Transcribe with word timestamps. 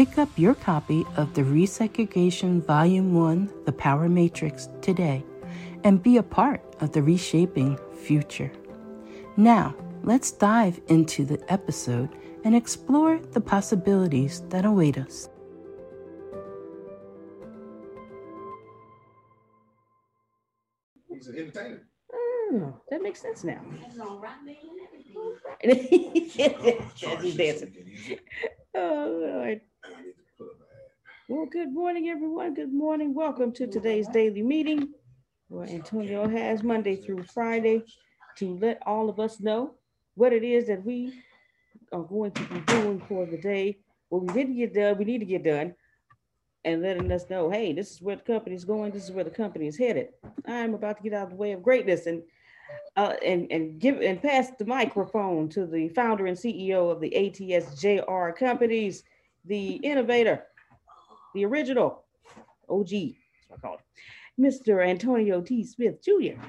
Pick 0.00 0.16
up 0.16 0.30
your 0.36 0.54
copy 0.54 1.04
of 1.18 1.34
the 1.34 1.42
Resegregation 1.42 2.64
Volume 2.64 3.12
1 3.12 3.64
The 3.66 3.72
Power 3.72 4.08
Matrix 4.08 4.70
today 4.80 5.22
and 5.84 6.02
be 6.02 6.16
a 6.16 6.22
part 6.22 6.62
of 6.80 6.92
the 6.92 7.02
reshaping 7.02 7.78
future. 8.02 8.50
Now, 9.36 9.74
let's 10.02 10.30
dive 10.30 10.80
into 10.88 11.26
the 11.26 11.38
episode 11.52 12.08
and 12.44 12.56
explore 12.56 13.18
the 13.18 13.42
possibilities 13.42 14.40
that 14.48 14.64
await 14.64 14.96
us. 14.96 15.28
He's 21.10 21.26
an 21.26 21.36
entertainer. 21.36 21.82
Oh, 22.10 22.80
that 22.88 23.02
makes 23.02 23.20
sense 23.20 23.44
now. 23.44 23.60
He's 25.62 27.36
dancing. 27.36 27.74
Oh, 28.74 29.18
Lord. 29.20 29.60
Well, 31.30 31.46
good 31.46 31.72
morning, 31.72 32.08
everyone. 32.08 32.54
Good 32.54 32.72
morning. 32.72 33.14
Welcome 33.14 33.52
to 33.52 33.68
today's 33.68 34.08
daily 34.08 34.42
meeting 34.42 34.88
where 35.46 35.64
Antonio 35.68 36.28
has 36.28 36.64
Monday 36.64 36.96
through 36.96 37.22
Friday 37.22 37.84
to 38.38 38.58
let 38.58 38.82
all 38.84 39.08
of 39.08 39.20
us 39.20 39.38
know 39.38 39.74
what 40.16 40.32
it 40.32 40.42
is 40.42 40.66
that 40.66 40.84
we 40.84 41.22
are 41.92 42.02
going 42.02 42.32
to 42.32 42.42
be 42.46 42.58
doing 42.62 43.00
for 43.08 43.26
the 43.26 43.36
day. 43.36 43.78
What 44.08 44.22
we 44.22 44.34
didn't 44.34 44.56
get 44.56 44.74
done, 44.74 44.98
we 44.98 45.04
need 45.04 45.20
to 45.20 45.24
get 45.24 45.44
done, 45.44 45.72
and 46.64 46.82
letting 46.82 47.12
us 47.12 47.30
know, 47.30 47.48
hey, 47.48 47.74
this 47.74 47.92
is 47.92 48.02
where 48.02 48.16
the 48.16 48.22
company 48.22 48.56
is 48.56 48.64
going. 48.64 48.90
This 48.90 49.04
is 49.04 49.12
where 49.12 49.22
the 49.22 49.30
company 49.30 49.68
is 49.68 49.78
headed. 49.78 50.08
I'm 50.46 50.74
about 50.74 50.96
to 50.96 51.02
get 51.04 51.12
out 51.12 51.26
of 51.26 51.30
the 51.30 51.36
way 51.36 51.52
of 51.52 51.62
greatness 51.62 52.06
and 52.06 52.24
uh, 52.96 53.14
and 53.24 53.46
and 53.52 53.78
give 53.78 54.00
and 54.00 54.20
pass 54.20 54.50
the 54.58 54.64
microphone 54.64 55.48
to 55.50 55.64
the 55.64 55.90
founder 55.90 56.26
and 56.26 56.36
CEO 56.36 56.90
of 56.90 57.00
the 57.00 57.10
ATSJR 57.10 58.34
companies, 58.34 59.04
the 59.44 59.74
innovator, 59.74 60.44
the 61.34 61.44
original 61.44 62.04
OG, 62.68 62.88
that's 62.88 63.48
what 63.48 63.58
I 63.58 63.60
call 63.60 63.74
it, 63.74 64.40
Mr. 64.40 64.86
Antonio 64.86 65.40
T. 65.40 65.64
Smith 65.64 66.02
Jr. 66.02 66.40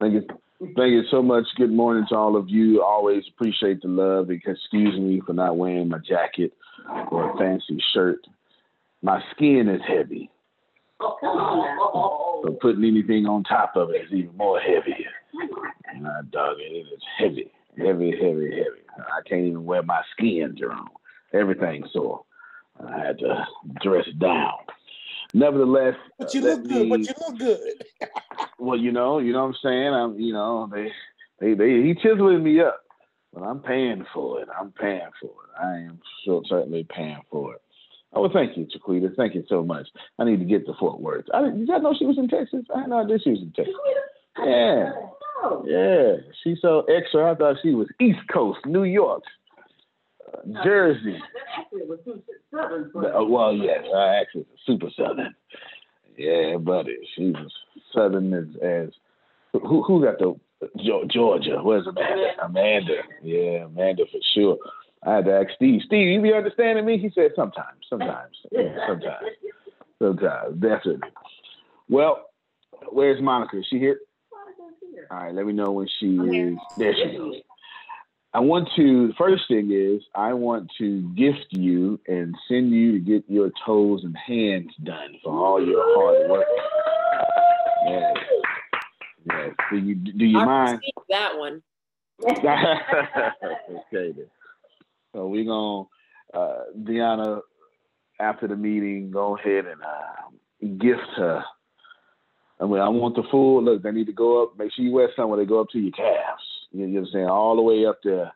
Thank 0.00 0.14
you. 0.14 0.26
Thank 0.76 0.92
you 0.92 1.02
so 1.10 1.22
much. 1.22 1.44
Good 1.56 1.72
morning 1.72 2.06
to 2.10 2.16
all 2.16 2.36
of 2.36 2.48
you. 2.48 2.82
Always 2.82 3.24
appreciate 3.34 3.82
the 3.82 3.88
love. 3.88 4.30
Excuse 4.30 4.98
me 4.98 5.20
for 5.26 5.32
not 5.32 5.56
wearing 5.56 5.88
my 5.88 5.98
jacket 5.98 6.52
or 7.10 7.30
a 7.30 7.36
fancy 7.36 7.82
shirt. 7.92 8.20
My 9.02 9.20
skin 9.32 9.68
is 9.68 9.80
heavy. 9.86 10.30
So 11.00 12.56
putting 12.60 12.84
anything 12.84 13.26
on 13.26 13.42
top 13.42 13.74
of 13.76 13.90
it 13.90 14.06
is 14.06 14.12
even 14.12 14.36
more 14.36 14.60
heavy. 14.60 15.06
And 15.92 16.06
I 16.06 16.22
dog 16.30 16.56
it, 16.58 16.72
it 16.72 16.86
is 16.94 17.02
heavy, 17.18 17.50
heavy, 17.76 18.12
heavy, 18.12 18.50
heavy. 18.50 18.82
I 18.98 19.28
can't 19.28 19.42
even 19.42 19.64
wear 19.64 19.82
my 19.82 20.02
skin, 20.12 20.54
Jerome. 20.56 20.88
Everything's 21.32 21.92
sore. 21.92 22.24
I 22.86 22.98
had 22.98 23.18
to 23.18 23.46
dress 23.82 24.06
down. 24.18 24.58
Nevertheless, 25.34 25.94
but 26.18 26.34
you 26.34 26.42
look 26.42 26.62
good. 26.68 26.82
Me, 26.82 26.90
but 26.90 27.00
you 27.00 27.14
look 27.26 27.38
good. 27.38 27.84
well, 28.58 28.78
you 28.78 28.92
know, 28.92 29.18
you 29.18 29.32
know 29.32 29.46
what 29.46 29.48
I'm 29.48 29.56
saying. 29.62 29.94
I'm, 29.94 30.20
you 30.20 30.32
know, 30.34 30.68
they, 30.70 30.90
they, 31.40 31.54
they, 31.54 31.82
he 31.82 31.94
chiseling 31.94 32.42
me 32.42 32.60
up, 32.60 32.82
but 33.32 33.42
I'm 33.42 33.60
paying 33.60 34.04
for 34.12 34.42
it. 34.42 34.48
I'm 34.58 34.72
paying 34.72 35.08
for 35.20 35.30
it. 35.30 35.62
I 35.62 35.78
am 35.78 36.00
sure 36.24 36.42
certainly 36.46 36.86
paying 36.94 37.22
for 37.30 37.54
it. 37.54 37.62
Oh, 38.12 38.22
well, 38.22 38.30
thank 38.32 38.58
you, 38.58 38.66
Chiquita. 38.70 39.10
Thank 39.16 39.34
you 39.34 39.44
so 39.48 39.64
much. 39.64 39.88
I 40.18 40.24
need 40.24 40.38
to 40.40 40.44
get 40.44 40.66
to 40.66 40.74
Fort 40.78 41.00
Worth. 41.00 41.24
I 41.32 41.48
did 41.48 41.66
y'all 41.66 41.80
know 41.80 41.94
she 41.98 42.04
was 42.04 42.18
in 42.18 42.28
Texas? 42.28 42.64
I 42.74 42.80
had 42.80 42.90
no 42.90 43.02
idea 43.02 43.18
she 43.24 43.30
was 43.30 43.40
in 43.40 43.52
Texas. 43.52 43.74
Yeah, 44.38 44.92
yeah. 45.64 46.16
She's 46.42 46.58
so 46.60 46.80
extra. 46.82 47.32
I 47.32 47.34
thought 47.34 47.56
she 47.62 47.74
was 47.74 47.88
East 48.00 48.20
Coast, 48.30 48.60
New 48.66 48.84
York. 48.84 49.22
Jersey. 50.64 51.18
Uh, 52.52 53.24
well, 53.24 53.54
yes, 53.54 53.84
I 53.94 54.16
actually 54.20 54.46
super 54.66 54.88
southern. 54.96 55.34
Yeah, 56.16 56.56
buddy, 56.58 56.96
she's 57.16 57.34
southern 57.94 58.32
as, 58.34 58.44
as 58.62 58.88
who 59.52 59.82
who 59.82 60.02
got 60.04 60.18
the 60.18 60.34
Georgia? 61.10 61.60
Where's 61.62 61.86
Amanda? 61.86 62.28
Amanda, 62.42 62.96
yeah, 63.22 63.64
Amanda 63.64 64.04
for 64.10 64.20
sure. 64.34 64.58
I 65.04 65.16
had 65.16 65.24
to 65.24 65.32
ask 65.32 65.48
Steve. 65.56 65.80
Steve, 65.86 66.08
you 66.08 66.22
be 66.22 66.32
understanding 66.32 66.84
me? 66.84 66.98
He 66.98 67.10
said 67.14 67.32
sometimes, 67.34 67.80
sometimes, 67.88 68.36
sometimes, 68.86 69.26
sometimes, 69.98 70.54
definitely. 70.60 71.08
Well, 71.88 72.26
where's 72.90 73.20
Monica? 73.20 73.58
Is 73.58 73.66
she 73.68 73.78
here? 73.78 73.98
All 75.10 75.18
right, 75.18 75.34
let 75.34 75.46
me 75.46 75.52
know 75.52 75.72
when 75.72 75.88
she 75.98 76.06
is. 76.06 76.56
There 76.76 76.94
she 76.94 77.16
goes. 77.16 77.34
I 78.34 78.40
want 78.40 78.68
to, 78.76 79.08
the 79.08 79.14
first 79.18 79.42
thing 79.46 79.70
is, 79.72 80.02
I 80.14 80.32
want 80.32 80.70
to 80.78 81.02
gift 81.14 81.48
you 81.50 82.00
and 82.08 82.34
send 82.48 82.72
you 82.72 82.92
to 82.92 82.98
get 82.98 83.24
your 83.28 83.50
toes 83.66 84.04
and 84.04 84.16
hands 84.16 84.72
done 84.82 85.16
for 85.22 85.32
all 85.32 85.64
your 85.64 85.82
hard 85.94 86.30
work. 86.30 86.46
Yes. 87.86 88.16
Yes. 89.28 89.50
Do 89.70 89.76
you, 89.76 89.94
do 89.94 90.24
you 90.24 90.38
I 90.38 90.44
mind? 90.44 90.80
That 91.10 91.36
one. 91.36 91.62
okay. 92.26 92.42
Then. 93.92 94.26
So 95.14 95.26
we're 95.26 95.44
gonna 95.44 95.88
uh, 96.32 96.64
Deanna 96.78 97.40
after 98.18 98.48
the 98.48 98.56
meeting 98.56 99.10
go 99.10 99.36
ahead 99.36 99.66
and 99.66 99.82
uh, 99.82 100.68
gift 100.78 101.08
her. 101.16 101.44
I 102.60 102.64
mean, 102.64 102.80
I 102.80 102.88
want 102.88 103.16
the 103.16 103.24
full 103.30 103.62
look. 103.62 103.82
They 103.82 103.90
need 103.90 104.06
to 104.06 104.12
go 104.12 104.42
up. 104.42 104.56
Make 104.56 104.72
sure 104.72 104.84
you 104.84 104.92
wear 104.92 105.08
something 105.14 105.30
where 105.30 105.38
they 105.38 105.48
go 105.48 105.60
up 105.60 105.68
to 105.70 105.78
your 105.78 105.92
calves. 105.92 106.51
You 106.72 106.86
know 106.86 107.00
what 107.00 107.06
I'm 107.06 107.12
saying? 107.12 107.26
All 107.26 107.56
the 107.56 107.62
way 107.62 107.86
up 107.86 108.00
there. 108.02 108.32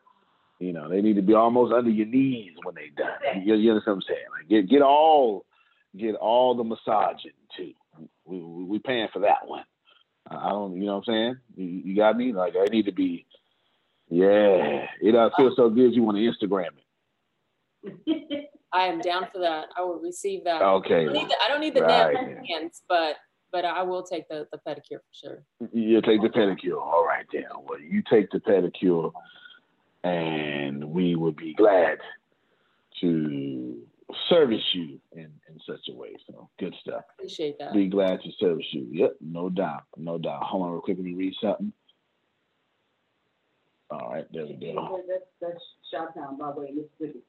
You 0.59 0.73
know, 0.73 0.89
they 0.89 1.01
need 1.01 1.17
to 1.17 1.21
be 1.21 1.33
almost 1.33 1.71
under 1.71 1.89
your 1.89 2.07
knees 2.07 2.53
when 2.63 2.73
they 2.73 2.89
done. 2.95 3.45
You, 3.45 3.55
you 3.55 3.71
understand 3.71 3.97
what 3.97 4.05
I'm 4.07 4.15
saying? 4.15 4.25
Like 4.31 4.49
get 4.49 4.69
get 4.69 4.81
all 4.81 5.45
get 5.95 6.15
all 6.15 6.55
the 6.55 6.63
massaging 6.63 7.31
too. 7.55 7.73
We 8.25 8.41
we, 8.41 8.63
we 8.63 8.79
paying 8.79 9.07
for 9.13 9.19
that 9.19 9.45
one. 9.47 9.65
I 10.29 10.49
don't, 10.49 10.75
you 10.75 10.85
know 10.85 10.97
what 10.97 11.07
I'm 11.07 11.13
saying? 11.13 11.37
You, 11.55 11.65
you 11.85 11.95
got 11.95 12.17
me? 12.17 12.33
Like 12.33 12.55
I 12.59 12.65
need 12.65 12.85
to 12.85 12.91
be. 12.91 13.25
Yeah, 14.09 14.85
it 15.01 15.15
uh, 15.15 15.29
feels 15.37 15.55
so 15.55 15.69
good. 15.69 15.93
You 15.93 16.03
want 16.03 16.17
to 16.17 16.23
Instagram 16.23 16.69
it. 17.85 18.49
I 18.73 18.87
am 18.87 18.99
down 18.99 19.27
for 19.31 19.39
that. 19.39 19.67
I 19.77 19.81
will 19.81 19.99
receive 19.99 20.43
that. 20.45 20.61
Okay. 20.61 21.01
I 21.01 21.03
don't 21.05 21.13
need 21.13 21.29
the, 21.29 21.35
I 21.43 21.47
don't 21.49 21.61
need 21.61 21.75
the 21.75 21.81
right. 21.81 22.15
hands, 22.49 22.81
but 22.87 23.15
but 23.51 23.65
I 23.65 23.83
will 23.83 24.03
take 24.03 24.27
the, 24.29 24.47
the 24.51 24.57
pedicure 24.57 24.99
for 24.99 25.13
sure. 25.13 25.43
You'll 25.71 26.01
take 26.01 26.21
the 26.21 26.29
pedicure. 26.29 26.81
All 26.81 27.05
right, 27.05 27.25
then. 27.31 27.45
Well, 27.65 27.79
you 27.79 28.03
take 28.09 28.29
the 28.31 28.39
pedicure, 28.39 29.11
and 30.03 30.83
we 30.83 31.15
would 31.15 31.35
be 31.35 31.53
glad 31.53 31.99
to 33.01 33.81
service 34.29 34.63
you 34.73 34.99
in, 35.11 35.29
in 35.49 35.59
such 35.67 35.81
a 35.89 35.93
way. 35.93 36.15
So 36.29 36.49
good 36.59 36.73
stuff. 36.81 37.03
Appreciate 37.17 37.59
that. 37.59 37.73
Be 37.73 37.87
glad 37.87 38.21
to 38.21 38.31
service 38.39 38.65
you. 38.71 38.87
Yep, 38.91 39.17
no 39.21 39.49
doubt. 39.49 39.83
No 39.97 40.17
doubt. 40.17 40.43
Hold 40.43 40.63
on 40.63 40.71
real 40.71 40.81
quick. 40.81 40.97
Let 40.97 41.05
me 41.05 41.13
read 41.13 41.33
something. 41.41 41.73
All 43.89 44.09
right, 44.09 44.25
there 44.33 44.45
we 44.45 44.53
go. 44.53 45.01
That's, 45.07 45.23
that's 45.41 45.63
Chi-Town 45.91 46.37
by 46.37 46.51
the 46.51 46.59
way 46.59 46.67
of 46.69 46.75
Mississippi. 46.75 47.23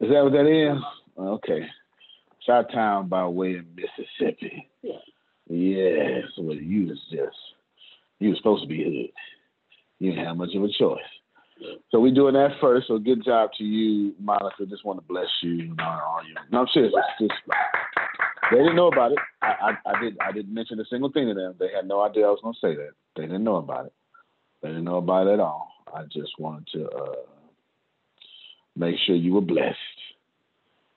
Is 0.00 0.10
that 0.10 0.22
what 0.22 0.32
that 0.32 0.46
is? 0.46 0.82
Okay. 1.18 1.66
Chi-Town 2.46 3.08
by 3.08 3.26
way 3.26 3.56
of 3.56 3.64
Mississippi. 3.74 4.70
Yeah. 4.82 4.98
Yes, 5.48 6.24
well, 6.38 6.56
you 6.56 6.86
was 6.88 6.98
just, 7.10 7.36
you 8.18 8.30
was 8.30 8.38
supposed 8.38 8.62
to 8.62 8.68
be 8.68 8.82
hood. 8.82 9.12
You 9.98 10.12
didn't 10.12 10.26
have 10.26 10.36
much 10.36 10.54
of 10.54 10.62
a 10.62 10.68
choice. 10.68 11.00
So 11.90 12.00
we're 12.00 12.14
doing 12.14 12.34
that 12.34 12.50
first. 12.60 12.88
So 12.88 12.98
good 12.98 13.24
job 13.24 13.50
to 13.58 13.64
you, 13.64 14.14
Monica. 14.20 14.66
Just 14.66 14.84
want 14.84 14.98
to 14.98 15.06
bless 15.06 15.28
you 15.42 15.60
and 15.60 15.80
all 15.80 16.20
you. 16.26 16.34
No, 16.50 16.62
I'm 16.62 16.66
serious. 16.72 16.92
Just, 17.20 17.32
they 18.50 18.58
didn't 18.58 18.76
know 18.76 18.88
about 18.88 19.12
it. 19.12 19.18
I, 19.40 19.76
I, 19.86 19.90
I 19.90 20.00
did 20.00 20.16
I 20.20 20.32
didn't 20.32 20.52
mention 20.52 20.80
a 20.80 20.84
single 20.86 21.10
thing 21.12 21.28
to 21.28 21.34
them. 21.34 21.54
They 21.58 21.68
had 21.74 21.86
no 21.86 22.02
idea 22.02 22.26
I 22.26 22.30
was 22.30 22.40
gonna 22.42 22.54
say 22.60 22.76
that. 22.76 22.90
They 23.16 23.22
didn't 23.22 23.44
know 23.44 23.56
about 23.56 23.86
it. 23.86 23.92
They 24.62 24.68
didn't 24.68 24.84
know 24.84 24.96
about 24.96 25.28
it 25.28 25.34
at 25.34 25.40
all. 25.40 25.72
I 25.94 26.02
just 26.04 26.32
wanted 26.38 26.66
to 26.72 26.88
uh, 26.88 27.14
make 28.76 28.96
sure 29.06 29.14
you 29.14 29.34
were 29.34 29.40
blessed. 29.40 29.76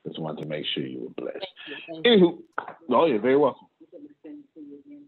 Just 0.05 0.19
wanted 0.19 0.41
to 0.41 0.47
make 0.47 0.65
sure 0.73 0.83
you 0.83 1.03
were 1.03 1.23
blessed. 1.23 1.45
Thank 1.89 2.05
you, 2.05 2.05
thank 2.05 2.21
you. 2.21 2.43
Anywho, 2.89 2.95
oh, 2.95 3.05
you're 3.05 3.21
very 3.21 3.37
welcome. 3.37 3.67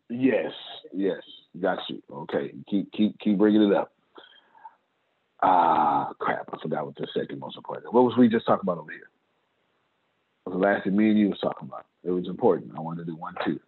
Yes, 0.09 0.51
yes, 0.93 1.21
got 1.61 1.79
you. 1.89 2.01
Okay, 2.11 2.53
keep 2.69 2.91
keep 2.91 3.19
keep 3.19 3.37
bringing 3.37 3.63
it 3.63 3.73
up. 3.73 3.91
Ah, 5.41 6.11
crap! 6.19 6.49
I 6.51 6.57
forgot 6.61 6.85
what 6.85 6.95
the 6.95 7.07
second 7.17 7.39
most 7.39 7.57
important. 7.57 7.93
What 7.93 8.03
was 8.03 8.17
we 8.17 8.27
just 8.27 8.45
talking 8.45 8.63
about 8.63 8.79
over 8.79 8.91
here? 8.91 9.09
Was 10.45 10.53
the 10.53 10.59
last 10.59 10.83
thing 10.83 10.95
me 10.95 11.09
and 11.09 11.19
you 11.19 11.29
was 11.29 11.39
talking 11.39 11.67
about? 11.67 11.85
It 12.03 12.11
was 12.11 12.27
important. 12.27 12.71
I 12.75 12.81
wanted 12.81 13.05
to 13.05 13.11
do 13.11 13.15
one 13.15 13.35
too. 13.45 13.59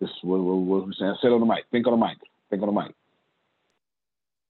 This 0.00 0.10
what, 0.22 0.40
what, 0.40 0.56
what 0.56 0.86
we 0.86 0.94
saying? 0.98 1.16
Sit 1.22 1.32
on 1.32 1.40
the 1.40 1.46
mic. 1.46 1.64
Think 1.70 1.86
on 1.86 1.98
the 1.98 2.06
mic. 2.06 2.18
Think 2.50 2.62
on 2.62 2.74
the 2.74 2.80
mic. 2.80 2.94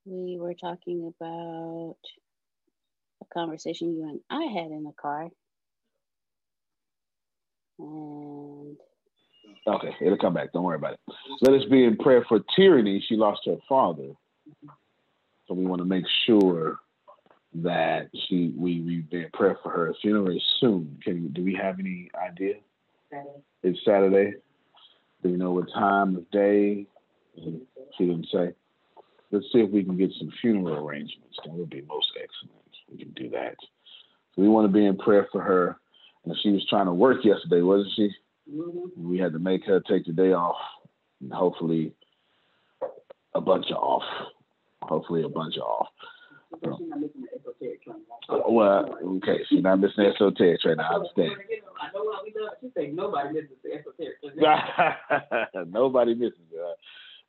We 0.05 0.39
were 0.39 0.55
talking 0.55 1.13
about 1.21 1.97
a 3.21 3.25
conversation 3.33 3.95
you 3.95 4.09
and 4.09 4.21
I 4.31 4.45
had 4.45 4.71
in 4.71 4.85
the 4.85 4.93
car. 4.93 5.29
And 7.79 8.77
Okay, 9.69 9.95
it'll 10.01 10.19
come 10.19 10.35
back. 10.35 10.53
Don't 10.53 10.65
worry 10.65 10.77
about 10.77 10.95
it. 10.95 11.01
Let 11.43 11.53
us 11.55 11.69
be 11.71 11.85
in 11.85 11.97
prayer 11.97 12.25
for 12.29 12.41
Tierney. 12.57 13.05
She 13.07 13.17
lost 13.17 13.43
her 13.47 13.57
father. 13.69 14.13
So 15.47 15.55
we 15.55 15.67
want 15.67 15.81
to 15.81 15.85
make 15.85 16.05
sure 16.27 16.79
that 17.55 18.09
she 18.29 18.53
we 18.57 18.81
we 18.81 18.97
be 19.11 19.25
in 19.25 19.31
prayer 19.33 19.59
for 19.63 19.71
her. 19.71 19.95
Funeral 20.01 20.35
is 20.35 20.43
soon. 20.61 20.99
Can 21.03 21.23
you, 21.23 21.29
do 21.29 21.45
we 21.45 21.55
have 21.55 21.79
any 21.79 22.11
idea? 22.15 22.55
Saturday. 23.11 23.43
It's 23.63 23.79
Saturday. 23.85 24.37
Do 25.23 25.31
we 25.31 25.37
know 25.37 25.53
what 25.53 25.73
time 25.73 26.17
of 26.17 26.31
day? 26.31 26.87
She 27.37 28.07
didn't 28.07 28.29
say. 28.33 28.55
Let's 29.31 29.47
see 29.53 29.61
if 29.61 29.71
we 29.71 29.85
can 29.85 29.97
get 29.97 30.11
some 30.19 30.33
funeral 30.41 30.87
arrangements. 30.87 31.37
That 31.45 31.53
would 31.53 31.71
be 31.71 31.83
most 31.83 32.09
excellent. 32.17 32.55
We 32.91 32.99
can 32.99 33.11
do 33.11 33.29
that. 33.31 33.57
So 34.35 34.43
we 34.43 34.49
want 34.49 34.67
to 34.67 34.73
be 34.73 34.87
in 34.87 34.97
prayer 34.97 35.29
for 35.31 35.43
her. 35.43 35.77
And 36.25 36.35
she 36.43 36.51
was 36.51 36.67
trying 36.69 36.87
to 36.87 36.93
work 36.93 37.25
yesterday, 37.25 37.63
wasn't 37.63 37.93
she? 37.97 38.11
Mm-hmm. 38.51 39.09
We 39.09 39.19
had 39.19 39.33
to 39.33 39.39
make 39.39 39.65
her 39.67 39.81
take 39.81 40.07
the 40.07 40.13
day 40.13 40.33
off, 40.33 40.57
and 41.21 41.33
hopefully 41.33 41.93
a 43.35 43.41
bunch 43.41 43.67
of 43.71 43.77
off. 43.77 44.03
Hopefully 44.83 45.23
a 45.23 45.29
bunch 45.29 45.57
of 45.57 45.63
off. 45.63 45.89
So 46.65 46.77
she's 46.79 46.89
not 46.89 47.01
missing 47.01 47.23
the 47.23 47.39
esoteric 47.39 47.85
train. 47.85 47.97
Uh, 48.29 48.39
well, 48.49 48.99
okay, 49.17 49.39
she's 49.49 49.63
not 49.63 49.81
missing 49.81 50.05
the 50.05 50.11
esoteric 50.15 50.61
right 50.65 50.77
now. 50.77 50.91
I 50.91 50.95
understand. 50.95 51.33
I 51.81 51.93
know 51.93 52.05
what 52.05 52.25
we 52.25 52.33
done. 52.33 52.49
She 52.61 52.71
said 52.75 52.95
nobody 52.95 53.35
misses 53.35 53.57
the 53.63 53.75
esoteric. 53.75 54.17
Nobody 55.69 56.15
misses 56.15 56.39
it. 56.53 56.59
Uh, 56.59 56.75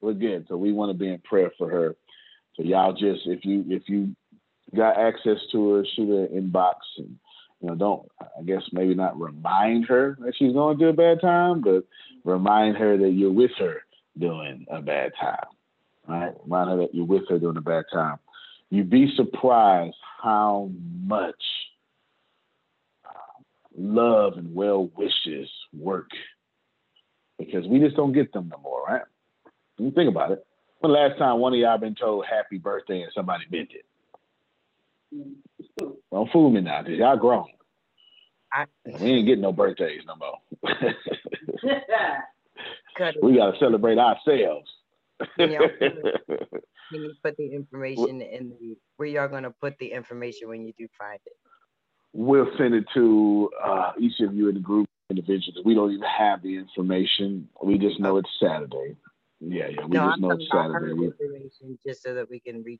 We're 0.01 0.13
good. 0.13 0.45
So 0.47 0.55
we 0.55 0.71
want 0.71 0.91
to 0.91 0.97
be 0.97 1.09
in 1.09 1.19
prayer 1.19 1.51
for 1.57 1.69
her. 1.69 1.95
So 2.55 2.63
y'all 2.63 2.93
just 2.93 3.21
if 3.25 3.43
you 3.43 3.65
if 3.67 3.83
you 3.87 4.15
got 4.75 4.97
access 4.97 5.37
to 5.51 5.73
her, 5.73 5.85
shoot 5.95 6.09
her 6.09 6.25
an 6.25 6.51
inbox 6.51 6.75
and 6.97 7.17
you 7.61 7.67
know, 7.67 7.75
don't 7.75 8.09
I 8.21 8.43
guess 8.43 8.63
maybe 8.71 8.93
not 8.93 9.19
remind 9.19 9.85
her 9.87 10.17
that 10.21 10.33
she's 10.37 10.53
going 10.53 10.77
through 10.77 10.89
a 10.89 10.93
bad 10.93 11.21
time, 11.21 11.61
but 11.61 11.85
remind 12.23 12.77
her 12.77 12.97
that 12.97 13.11
you're 13.11 13.31
with 13.31 13.51
her 13.59 13.83
during 14.17 14.65
a 14.69 14.81
bad 14.81 15.11
time. 15.19 15.45
Right? 16.07 16.33
Remind 16.43 16.69
her 16.69 16.77
that 16.77 16.95
you're 16.95 17.05
with 17.05 17.27
her 17.29 17.39
during 17.39 17.57
a 17.57 17.61
bad 17.61 17.85
time. 17.91 18.17
You'd 18.69 18.89
be 18.89 19.13
surprised 19.15 19.95
how 20.21 20.71
much 21.01 21.41
uh, 23.05 23.43
love 23.77 24.33
and 24.37 24.53
well 24.53 24.89
wishes 24.95 25.49
work 25.73 26.09
because 27.37 27.67
we 27.67 27.79
just 27.79 27.95
don't 27.95 28.13
get 28.13 28.31
them 28.33 28.49
no 28.49 28.59
more, 28.61 28.83
right? 28.83 29.01
You 29.77 29.91
think 29.91 30.09
about 30.09 30.31
it. 30.31 30.45
When 30.79 30.91
the 30.91 30.97
last 30.97 31.17
time 31.17 31.39
one 31.39 31.53
of 31.53 31.59
y'all 31.59 31.77
been 31.77 31.95
told 31.95 32.25
happy 32.25 32.57
birthday 32.57 33.01
and 33.01 33.11
somebody 33.13 33.45
meant 33.51 33.69
it? 33.71 33.85
Don't 36.11 36.31
fool 36.31 36.51
me 36.51 36.61
now, 36.61 36.83
cause 36.83 36.91
y'all 36.91 37.17
grown. 37.17 37.47
I 38.53 38.65
We 38.85 39.11
ain't 39.11 39.27
getting 39.27 39.41
no 39.41 39.51
birthdays 39.51 40.03
no 40.07 40.15
more. 40.15 40.37
we 43.21 43.37
gotta 43.37 43.57
celebrate 43.59 43.97
ourselves. 43.97 44.69
Yeah. 45.37 45.59
Can 46.91 47.03
you 47.03 47.13
put 47.23 47.37
the 47.37 47.53
information 47.53 48.21
in 48.21 48.49
the 48.49 48.75
where 48.97 49.07
y'all 49.07 49.27
gonna 49.27 49.53
put 49.61 49.77
the 49.77 49.91
information 49.91 50.49
when 50.49 50.65
you 50.65 50.73
do 50.77 50.87
find 50.97 51.19
it? 51.25 51.33
we'll 52.13 52.49
send 52.57 52.73
it 52.73 52.85
to 52.93 53.49
uh, 53.63 53.91
each 53.99 54.19
of 54.21 54.33
you 54.33 54.49
in 54.49 54.55
the 54.55 54.61
group 54.61 54.87
individually. 55.09 55.61
We 55.63 55.73
don't 55.73 55.91
even 55.91 56.03
have 56.03 56.41
the 56.41 56.57
information. 56.57 57.49
We 57.63 57.77
just 57.77 57.99
know 57.99 58.17
it's 58.17 58.29
Saturday. 58.39 58.95
Yeah, 59.39 59.67
yeah. 59.67 59.85
We 59.85 59.97
no, 59.97 60.07
just 60.07 60.15
I'm 60.15 60.21
know 60.21 60.31
it's 60.31 60.47
Saturday. 60.51 60.91
Information 60.91 61.79
just 61.85 62.03
so 62.03 62.13
that 62.13 62.29
we 62.29 62.39
can 62.39 62.63
read. 62.63 62.79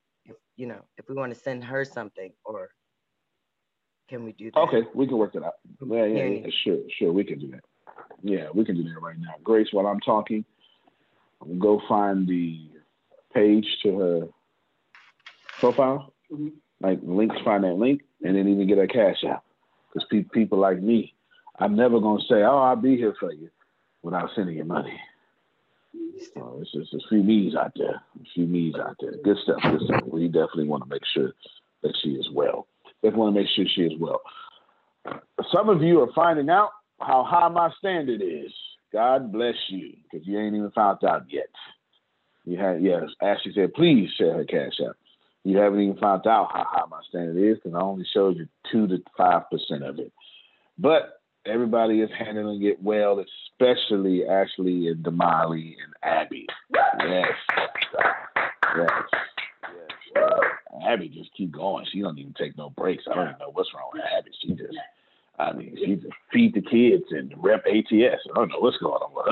You 0.58 0.68
know, 0.68 0.82
if 0.98 1.08
we 1.08 1.16
want 1.16 1.34
to 1.34 1.40
send 1.40 1.64
her 1.64 1.86
something, 1.86 2.32
or 2.44 2.70
can 4.10 4.24
we 4.24 4.32
do 4.34 4.52
that? 4.52 4.60
Okay, 4.60 4.82
we 4.94 5.08
can 5.08 5.18
work 5.18 5.36
it 5.36 5.44
out. 5.44 5.54
Yeah, 5.82 6.06
yeah, 6.06 6.14
Hearing 6.14 6.44
yeah, 6.44 6.50
sure, 6.64 6.78
sure, 6.98 7.12
we 7.14 7.24
can 7.24 7.40
do 7.40 7.52
that. 7.52 7.64
Yeah, 8.24 8.48
we 8.54 8.66
can 8.66 8.76
do 8.76 8.84
that 8.84 9.00
right 9.02 9.18
now. 9.20 9.36
Grace, 9.44 9.68
while 9.72 9.88
I'm 9.88 10.00
talking, 10.00 10.44
go 11.60 11.82
find 11.88 12.28
the 12.28 12.60
page 13.34 13.66
to 13.84 14.00
her 14.00 14.28
profile. 15.60 16.14
Mhm. 16.32 16.54
Like 16.82 17.00
links, 17.04 17.36
find 17.44 17.64
that 17.64 17.74
link, 17.76 18.02
and 18.24 18.36
then 18.36 18.48
even 18.48 18.68
get 18.68 18.78
her 18.78 18.88
cash 18.88 19.24
out. 19.24 19.44
Because 19.94 20.08
pe- 20.10 20.24
people 20.24 20.58
like 20.58 20.82
me, 20.82 21.14
I'm 21.58 21.76
never 21.76 22.00
gonna 22.00 22.22
say, 22.22 22.44
"Oh, 22.44 22.58
I'll 22.58 22.76
be 22.76 22.96
here 22.96 23.14
for 23.20 23.32
you," 23.34 23.50
without 24.02 24.32
sending 24.34 24.58
you 24.58 24.64
money. 24.66 25.00
So 26.34 26.60
it's 26.62 26.72
just 26.72 26.94
a 26.94 27.00
few 27.10 27.24
me's 27.24 27.56
out 27.56 27.74
there, 27.76 28.02
a 28.22 28.26
few 28.34 28.46
me's 28.46 28.76
out 28.76 28.96
there. 29.00 29.14
Good 29.24 29.38
stuff, 29.40 29.62
good 29.64 29.82
stuff. 29.82 30.04
We 30.06 30.28
definitely 30.28 30.68
want 30.68 30.84
to 30.84 30.90
make 30.90 31.06
sure 31.06 31.34
that 31.82 31.96
she 31.98 32.16
is 32.16 32.30
well. 32.32 32.68
Definitely 33.02 33.20
want 33.20 33.36
to 33.36 33.42
make 33.42 33.50
sure 33.56 33.66
she 33.76 33.82
is 33.84 34.00
well. 34.00 34.22
Some 35.54 35.70
of 35.70 35.82
you 35.82 36.02
are 36.02 36.12
finding 36.14 36.50
out 36.50 36.70
how 37.00 37.24
high 37.24 37.48
my 37.48 37.70
standard 37.78 38.22
is. 38.22 38.52
God 38.92 39.32
bless 39.32 39.56
you, 39.70 39.94
because 40.04 40.28
you 40.28 40.40
ain't 40.40 40.56
even 40.56 40.72
found 40.72 41.04
out 41.04 41.26
yet. 41.30 41.50
You 42.46 42.58
had 42.58 42.82
yes. 42.82 43.04
Ashley 43.22 43.54
said, 43.54 43.74
please 43.74 44.10
share 44.18 44.34
her 44.34 44.46
cash 44.46 44.80
app. 44.86 44.96
You 45.44 45.58
haven't 45.58 45.80
even 45.80 45.98
found 45.98 46.28
out 46.28 46.50
how 46.52 46.66
high 46.68 46.86
my 46.90 47.02
standard 47.08 47.38
is, 47.38 47.58
because 47.58 47.76
I 47.76 47.82
only 47.82 48.06
showed 48.14 48.38
you 48.38 48.48
two 48.72 48.88
to 48.88 48.98
five 49.18 49.44
percent 49.50 49.84
of 49.84 50.00
it. 50.00 50.12
But 50.78 51.22
everybody 51.46 52.02
is 52.02 52.10
handling 52.18 52.64
it 52.64 52.82
well, 52.84 53.24
especially 53.24 54.26
Ashley 54.28 54.88
and 54.88 55.04
Damali 55.04 55.76
and 55.84 55.94
Abby. 56.04 56.48
Yes. 56.74 57.28
Yes. 58.78 58.90
Yes. 60.16 60.42
Abby 60.88 61.10
just 61.10 61.34
keep 61.36 61.52
going. 61.52 61.86
She 61.92 62.02
don't 62.02 62.18
even 62.18 62.34
take 62.34 62.58
no 62.58 62.70
breaks. 62.70 63.04
I 63.10 63.16
don't 63.16 63.28
even 63.28 63.40
know 63.40 63.52
what's 63.52 63.74
wrong 63.74 63.90
with 63.94 64.04
Abby. 64.18 64.32
She 64.42 64.50
just, 64.50 64.78
I 65.38 65.54
mean, 65.54 65.76
she 65.78 65.96
just 65.96 66.14
feed 66.32 66.54
the 66.54 66.62
kids 66.62 67.06
and 67.12 67.34
rep 67.38 67.66
ATS. 67.66 67.92
I 67.92 68.36
don't 68.36 68.50
know 68.50 68.60
what's 68.60 68.78
going 68.78 69.02
on 69.02 69.14
with 69.16 69.26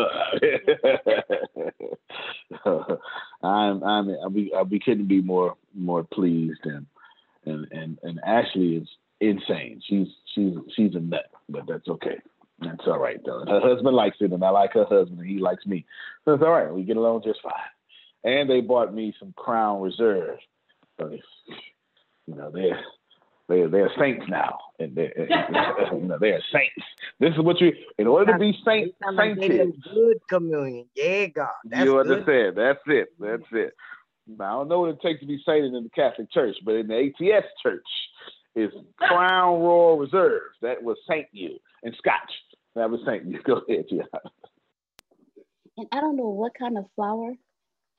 her. 2.65 2.97
I'm, 3.47 3.83
I'm, 3.83 4.33
be, 4.33 4.51
I'll 4.55 4.65
be 4.65 4.79
couldn't 4.79 5.07
be 5.07 5.21
more, 5.21 5.55
more 5.75 6.03
pleased 6.03 6.61
and, 6.65 6.85
and, 7.45 7.67
and, 7.71 7.99
and 8.03 8.19
Ashley 8.25 8.75
is 8.77 8.87
insane. 9.19 9.81
She's, 9.87 10.07
she's, 10.33 10.53
she's 10.75 10.95
a 10.95 10.99
nut, 10.99 11.29
but 11.49 11.67
that's 11.67 11.87
okay. 11.87 12.17
That's 12.59 12.87
all 12.87 12.99
right 12.99 13.19
though. 13.23 13.45
Her 13.45 13.61
husband 13.61 13.95
likes 13.95 14.17
it, 14.19 14.31
and 14.31 14.43
I 14.43 14.49
like 14.49 14.73
her 14.73 14.85
husband, 14.85 15.19
and 15.19 15.29
he 15.29 15.37
likes 15.37 15.65
me. 15.65 15.85
So 16.25 16.33
it's 16.33 16.43
all 16.43 16.51
right. 16.51 16.73
We 16.73 16.83
get 16.83 16.97
along 16.97 17.21
just 17.23 17.41
fine. 17.43 17.53
And 18.23 18.49
they 18.49 18.61
bought 18.61 18.93
me 18.93 19.13
some 19.19 19.33
Crown 19.37 19.81
Reserve. 19.81 20.39
So 20.99 21.09
you 22.25 22.35
know, 22.35 22.51
they're 22.51 22.79
they're 23.47 23.69
they're 23.69 23.91
saints 23.99 24.25
now, 24.27 24.57
and 24.79 24.95
they're 24.95 25.13
you 25.93 25.99
know, 26.01 26.17
they're 26.19 26.41
saints. 26.51 26.85
This 27.19 27.33
is 27.33 27.39
what 27.39 27.59
you 27.61 27.73
in 27.97 28.07
order 28.07 28.33
to 28.33 28.39
be 28.39 28.57
saint 28.65 28.93
sainted. 29.17 29.73
Good 29.93 30.19
communion, 30.27 30.87
yeah, 30.95 31.27
God. 31.27 31.49
That's 31.65 31.85
you 31.85 31.99
understand? 31.99 32.25
Good. 32.25 32.55
That's 32.55 32.79
it. 32.87 33.07
That's 33.19 33.51
it. 33.51 33.73
Now, 34.27 34.45
I 34.45 34.59
don't 34.59 34.67
know 34.67 34.81
what 34.81 34.89
it 34.89 35.01
takes 35.01 35.21
to 35.21 35.25
be 35.25 35.41
sainted 35.45 35.73
in 35.73 35.83
the 35.83 35.89
Catholic 35.89 36.29
Church, 36.31 36.57
but 36.65 36.75
in 36.75 36.87
the 36.87 36.97
ATS 36.97 37.47
Church, 37.63 37.85
is 38.57 38.71
Crown 38.97 39.61
Royal 39.61 39.99
Reserve. 39.99 40.41
That 40.61 40.83
was 40.83 40.97
Saint 41.07 41.27
you 41.31 41.59
and 41.83 41.95
Scotch. 41.97 42.31
That 42.75 42.89
was 42.89 42.99
Saint 43.05 43.25
you. 43.25 43.39
Go 43.45 43.61
ahead, 43.67 43.85
yeah. 43.89 44.03
And 45.77 45.87
I 45.91 46.01
don't 46.01 46.17
know 46.17 46.29
what 46.29 46.53
kind 46.57 46.77
of 46.77 46.85
flower 46.95 47.33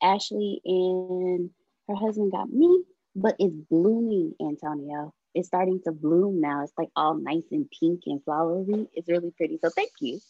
Ashley 0.03 0.61
and 0.65 1.51
her 1.89 1.97
husband 1.97 2.33
got 2.33 2.51
me, 2.53 2.85
but 3.17 3.35
it's 3.39 3.55
blooming, 3.71 4.35
Antonio. 4.41 5.13
It's 5.35 5.49
starting 5.49 5.81
to 5.85 5.93
bloom 5.93 6.41
now. 6.41 6.63
It's 6.63 6.73
like 6.77 6.89
all 6.97 7.15
nice 7.15 7.45
and 7.51 7.69
pink 7.79 8.03
and 8.07 8.23
flowery. 8.25 8.89
It's 8.95 9.09
really 9.09 9.33
pretty. 9.37 9.59
So 9.63 9.71
thank 9.71 9.91
you. 10.01 10.21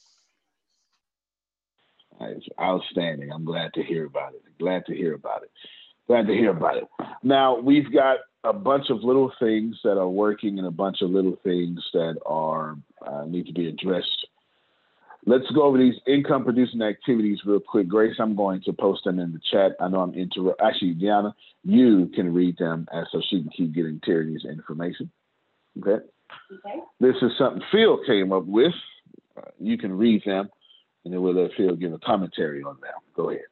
It's 2.20 2.46
outstanding. 2.60 3.32
I'm 3.32 3.44
glad 3.44 3.74
to 3.74 3.82
hear 3.82 4.06
about 4.06 4.34
it. 4.34 4.42
Glad 4.58 4.86
to 4.86 4.94
hear 4.94 5.14
about 5.14 5.42
it. 5.42 5.50
Glad 6.06 6.26
to 6.26 6.32
hear 6.32 6.50
about 6.50 6.76
it. 6.78 6.88
Now 7.22 7.58
we've 7.58 7.92
got 7.92 8.18
a 8.44 8.52
bunch 8.52 8.90
of 8.90 9.02
little 9.02 9.32
things 9.40 9.76
that 9.84 9.98
are 9.98 10.08
working 10.08 10.58
and 10.58 10.66
a 10.66 10.72
bunch 10.72 11.02
of 11.02 11.10
little 11.10 11.38
things 11.44 11.80
that 11.92 12.16
are 12.24 12.76
uh, 13.06 13.24
need 13.26 13.46
to 13.46 13.52
be 13.52 13.68
addressed 13.68 14.27
Let's 15.26 15.50
go 15.54 15.64
over 15.64 15.78
these 15.78 15.96
income 16.06 16.44
producing 16.44 16.80
activities 16.82 17.40
real 17.44 17.60
quick. 17.60 17.88
Grace, 17.88 18.16
I'm 18.18 18.36
going 18.36 18.62
to 18.62 18.72
post 18.72 19.04
them 19.04 19.18
in 19.18 19.32
the 19.32 19.40
chat. 19.50 19.72
I 19.80 19.88
know 19.88 20.00
I'm 20.00 20.14
inter 20.14 20.54
actually 20.62 20.94
Diana, 20.94 21.34
you 21.64 22.10
can 22.14 22.32
read 22.32 22.56
them 22.58 22.86
as 22.92 23.06
so 23.12 23.20
she 23.28 23.42
can 23.42 23.50
keep 23.50 23.74
getting 23.74 24.00
Tierney's 24.00 24.44
information. 24.44 25.10
Okay. 25.78 26.04
Okay. 26.52 26.80
This 27.00 27.16
is 27.20 27.32
something 27.38 27.62
Phil 27.70 27.98
came 28.06 28.32
up 28.32 28.44
with. 28.44 28.72
Uh, 29.36 29.50
you 29.58 29.76
can 29.76 29.96
read 29.96 30.22
them 30.24 30.48
and 31.04 31.12
then 31.12 31.22
we'll 31.22 31.34
let 31.34 31.52
Phil 31.56 31.76
give 31.76 31.92
a 31.92 31.98
commentary 31.98 32.62
on 32.62 32.76
them. 32.80 32.92
Go 33.14 33.30
ahead. 33.30 33.42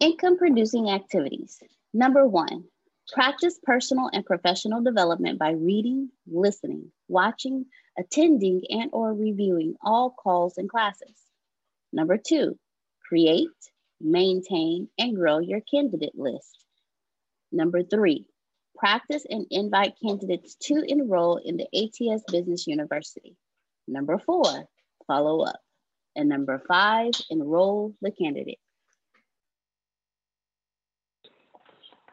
Income 0.00 0.38
producing 0.38 0.90
activities. 0.90 1.62
Number 1.94 2.26
one, 2.26 2.64
practice 3.12 3.58
personal 3.62 4.10
and 4.12 4.24
professional 4.24 4.82
development 4.82 5.38
by 5.38 5.50
reading, 5.52 6.10
listening, 6.26 6.90
watching, 7.08 7.66
attending 7.98 8.62
and 8.70 8.90
or 8.92 9.12
reviewing 9.12 9.76
all 9.82 10.10
calls 10.10 10.58
and 10.58 10.68
classes. 10.68 11.14
Number 11.92 12.16
two, 12.16 12.58
create, 13.06 13.48
maintain, 14.00 14.88
and 14.98 15.14
grow 15.14 15.38
your 15.38 15.60
candidate 15.60 16.16
list. 16.16 16.64
Number 17.50 17.82
three, 17.82 18.26
practice 18.76 19.26
and 19.28 19.46
invite 19.50 19.94
candidates 20.02 20.56
to 20.62 20.82
enroll 20.86 21.36
in 21.36 21.56
the 21.56 21.68
ATS 21.74 22.24
Business 22.30 22.66
University. 22.66 23.36
Number 23.86 24.18
four, 24.18 24.66
follow 25.06 25.42
up. 25.42 25.60
And 26.16 26.28
number 26.28 26.62
five, 26.66 27.12
enroll 27.30 27.94
the 28.00 28.10
candidate. 28.10 28.58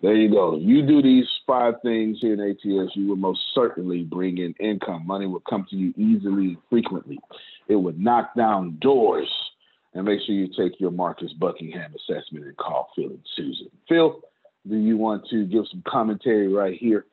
There 0.01 0.15
you 0.15 0.31
go. 0.31 0.57
You 0.57 0.85
do 0.85 1.01
these 1.01 1.25
five 1.45 1.75
things 1.83 2.19
here 2.21 2.33
in 2.33 2.39
ATS, 2.39 2.95
you 2.95 3.07
will 3.07 3.17
most 3.17 3.41
certainly 3.53 4.03
bring 4.03 4.37
in 4.37 4.53
income. 4.59 5.05
Money 5.05 5.25
will 5.25 5.41
come 5.41 5.65
to 5.69 5.75
you 5.75 5.93
easily, 5.97 6.57
frequently. 6.69 7.19
It 7.67 7.75
would 7.75 7.99
knock 7.99 8.33
down 8.35 8.77
doors. 8.79 9.29
And 9.93 10.05
make 10.05 10.19
sure 10.21 10.35
you 10.35 10.47
take 10.55 10.79
your 10.79 10.91
Marcus 10.91 11.33
Buckingham 11.33 11.93
assessment 11.95 12.45
and 12.45 12.55
call 12.57 12.91
Phil 12.95 13.07
and 13.07 13.25
Susan. 13.35 13.69
Phil, 13.89 14.21
do 14.67 14.77
you 14.77 14.97
want 14.97 15.27
to 15.29 15.45
give 15.45 15.65
some 15.71 15.83
commentary 15.87 16.47
right 16.47 16.77
here? 16.77 17.05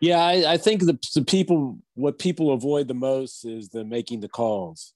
Yeah, 0.00 0.18
I, 0.18 0.54
I 0.54 0.56
think 0.56 0.80
the, 0.80 0.98
the 1.14 1.24
people, 1.24 1.78
what 1.94 2.18
people 2.18 2.52
avoid 2.52 2.88
the 2.88 2.94
most 2.94 3.44
is 3.44 3.68
the 3.68 3.84
making 3.84 4.20
the 4.20 4.28
calls 4.28 4.94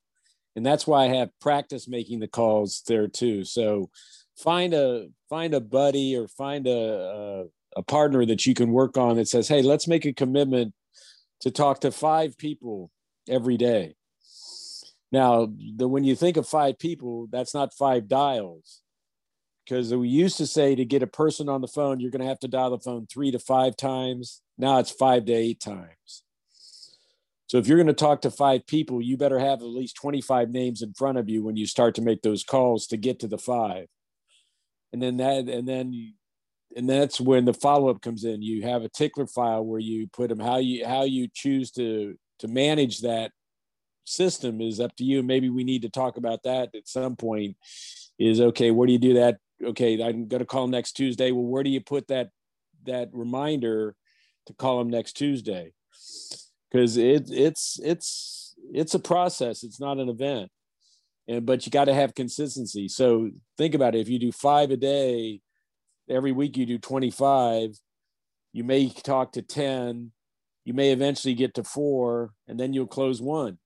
and 0.57 0.65
that's 0.65 0.87
why 0.87 1.05
I 1.05 1.17
have 1.17 1.31
practice 1.41 1.89
making 1.89 2.21
the 2.21 2.29
calls 2.29 2.83
there 2.87 3.09
too. 3.09 3.45
So 3.45 3.91
find 4.37 4.75
a 4.75 5.09
find 5.29 5.55
a 5.55 5.61
buddy 5.61 6.17
or 6.17 6.29
find 6.29 6.67
a, 6.67 6.71
a, 6.71 7.45
a 7.77 7.83
partner 7.83 8.25
that 8.27 8.47
you 8.47 8.55
can 8.55 8.73
work 8.73 8.97
on 8.97 9.17
that 9.17 9.29
says, 9.29 9.49
"Hey, 9.49 9.63
let's 9.63 9.89
make 9.89 10.05
a 10.05 10.13
commitment 10.13 10.75
to 11.41 11.51
talk 11.51 11.81
to 11.81 11.91
five 11.91 12.37
people 12.39 12.91
every 13.29 13.57
day." 13.57 13.95
Now, 15.11 15.49
the, 15.77 15.89
when 15.89 16.05
you 16.05 16.15
think 16.15 16.37
of 16.37 16.47
five 16.47 16.79
people, 16.79 17.29
that's 17.31 17.55
not 17.55 17.73
five 17.73 18.09
dials, 18.09 18.83
because 19.65 19.95
we 19.95 20.09
used 20.09 20.37
to 20.39 20.47
say 20.47 20.75
to 20.75 20.85
get 20.85 21.03
a 21.03 21.07
person 21.07 21.49
on 21.49 21.61
the 21.61 21.69
phone, 21.69 22.01
you're 22.01 22.11
going 22.11 22.23
to 22.23 22.29
have 22.29 22.41
to 22.41 22.49
dial 22.49 22.71
the 22.71 22.79
phone 22.79 23.07
three 23.07 23.31
to 23.31 23.39
five 23.39 23.77
times. 23.77 24.43
Now 24.59 24.79
it's 24.79 24.91
five 24.91 25.25
to 25.27 25.33
eight 25.33 25.61
times. 25.61 26.25
So 27.49 27.57
if 27.57 27.67
you're 27.67 27.79
going 27.79 27.87
to 27.87 27.95
talk 27.95 28.21
to 28.23 28.31
five 28.31 28.67
people, 28.67 29.01
you 29.01 29.17
better 29.17 29.39
have 29.39 29.61
at 29.61 29.69
least 29.69 29.97
25 29.97 30.51
names 30.51 30.83
in 30.83 30.93
front 30.93 31.17
of 31.17 31.31
you 31.31 31.43
when 31.43 31.57
you 31.57 31.67
start 31.67 31.95
to 31.95 32.03
make 32.03 32.21
those 32.21 32.45
calls 32.45 32.87
to 32.89 32.99
get 32.99 33.21
to 33.21 33.27
the 33.27 33.39
five. 33.39 33.87
And 34.93 35.03
then 35.03 35.17
that, 35.17 35.49
and 35.49 35.67
then, 35.67 35.93
you, 35.95 36.13
and 36.77 36.89
that's 36.89 37.19
when 37.19 37.47
the 37.47 37.55
follow-up 37.55 38.03
comes 38.03 38.25
in. 38.25 38.43
You 38.43 38.63
have 38.63 38.83
a 38.83 38.91
tickler 38.91 39.27
file 39.27 39.65
where 39.65 39.81
you 39.81 40.09
put 40.09 40.29
them 40.29 40.39
how 40.39 40.59
you 40.59 40.87
how 40.87 41.05
you 41.05 41.29
choose 41.33 41.71
to 41.73 42.19
to 42.41 42.49
manage 42.49 43.01
that 43.01 43.33
system 44.05 44.61
is 44.61 44.79
up 44.79 44.95
to 44.97 45.05
you. 45.05 45.23
Maybe 45.23 45.49
we 45.49 45.65
need 45.65 45.83
to 45.83 45.89
talk 45.89 46.19
about 46.19 46.43
that 46.43 46.75
at 46.75 46.87
some 46.87 47.17
point. 47.17 47.57
Is 48.19 48.41
okay. 48.41 48.71
Where 48.71 48.87
do 48.87 48.93
you 48.93 48.99
do 48.99 49.15
that? 49.15 49.39
Okay, 49.65 50.03
I'm 50.03 50.29
going 50.29 50.41
to 50.41 50.47
call 50.47 50.69
next 50.69 50.93
Tuesday. 50.93 51.33
Well, 51.33 51.45
where 51.45 51.63
do 51.63 51.71
you 51.71 51.81
put 51.81 52.09
that 52.09 52.29
that 52.85 53.09
reminder 53.13 53.95
to 54.47 54.53
call 54.53 54.79
them 54.79 54.91
next 54.91 55.15
Tuesday? 55.15 55.73
Because 56.71 56.97
it 56.97 57.31
it's 57.31 57.79
it's 57.83 58.55
it's 58.73 58.95
a 58.95 58.99
process. 58.99 59.63
It's 59.63 59.81
not 59.81 59.99
an 59.99 60.09
event, 60.09 60.51
and 61.27 61.47
but 61.47 61.65
you 61.67 61.73
got 61.73 61.87
to 61.87 61.95
have 61.95 62.15
consistency. 62.15 62.89
So 62.89 63.31
think 63.57 63.75
about 63.75 63.95
it. 63.95 64.01
If 64.01 64.09
you 64.09 64.19
do 64.19 64.33
five 64.33 64.71
a 64.71 64.77
day, 64.77 65.41
every 66.09 66.33
week 66.33 66.57
you 66.57 66.67
do 66.67 66.79
twenty 66.79 67.11
five. 67.11 67.79
You 68.53 68.65
may 68.65 68.89
talk 68.89 69.33
to 69.33 69.43
ten. 69.43 70.13
You 70.65 70.75
may 70.75 70.93
eventually 70.93 71.35
get 71.35 71.55
to 71.55 71.65
four, 71.65 72.33
and 72.47 72.59
then 72.61 72.73
you'll 72.73 72.87
close 72.87 73.23
one. 73.23 73.59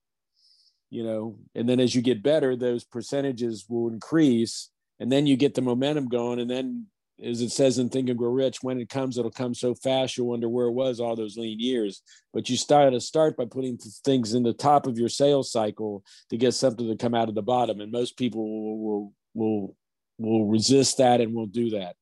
You 0.89 1.03
know, 1.03 1.37
and 1.55 1.67
then 1.67 1.79
as 1.79 1.95
you 1.95 2.01
get 2.01 2.21
better, 2.21 2.55
those 2.55 2.83
percentages 2.83 3.65
will 3.67 3.91
increase, 3.91 4.69
and 4.99 5.11
then 5.11 5.25
you 5.25 5.35
get 5.35 5.55
the 5.55 5.61
momentum 5.61 6.07
going, 6.07 6.39
and 6.39 6.49
then 6.49 6.87
as 7.21 7.41
it 7.41 7.49
says 7.49 7.77
in 7.77 7.89
Think 7.89 8.09
and 8.09 8.17
Grow 8.17 8.31
Rich, 8.31 8.63
when 8.63 8.79
it 8.79 8.89
comes, 8.89 9.17
it'll 9.17 9.31
come 9.31 9.53
so 9.53 9.75
fast 9.75 10.17
you'll 10.17 10.27
wonder 10.27 10.49
where 10.49 10.67
it 10.67 10.73
was 10.73 10.99
all 10.99 11.15
those 11.15 11.37
lean 11.37 11.59
years. 11.59 12.01
But 12.33 12.49
you 12.49 12.57
start 12.57 12.93
to 12.93 12.99
start 12.99 13.37
by 13.37 13.45
putting 13.45 13.77
things 13.77 14.33
in 14.33 14.43
the 14.43 14.53
top 14.53 14.87
of 14.87 14.97
your 14.97 15.09
sales 15.09 15.51
cycle 15.51 16.03
to 16.29 16.37
get 16.37 16.53
something 16.53 16.87
to 16.87 16.95
come 16.95 17.13
out 17.13 17.29
of 17.29 17.35
the 17.35 17.41
bottom, 17.41 17.81
and 17.81 17.91
most 17.91 18.17
people 18.17 18.83
will 18.83 19.13
will 19.33 19.75
will, 20.17 20.45
resist 20.45 20.97
that 20.97 21.21
and 21.21 21.33
will 21.33 21.45
do 21.45 21.71
that. 21.71 21.95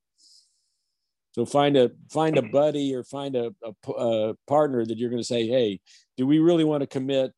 So 1.33 1.45
find 1.45 1.77
a 1.77 1.91
find 2.11 2.37
a 2.37 2.41
buddy 2.41 2.93
or 2.93 3.03
find 3.03 3.35
a, 3.35 3.53
a, 3.63 3.91
a 3.91 4.35
partner 4.47 4.85
that 4.85 4.97
you're 4.97 5.09
going 5.09 5.21
to 5.21 5.27
say, 5.27 5.47
hey, 5.47 5.79
do 6.17 6.27
we 6.27 6.39
really 6.39 6.65
want 6.65 6.81
to 6.81 6.87
commit 6.87 7.31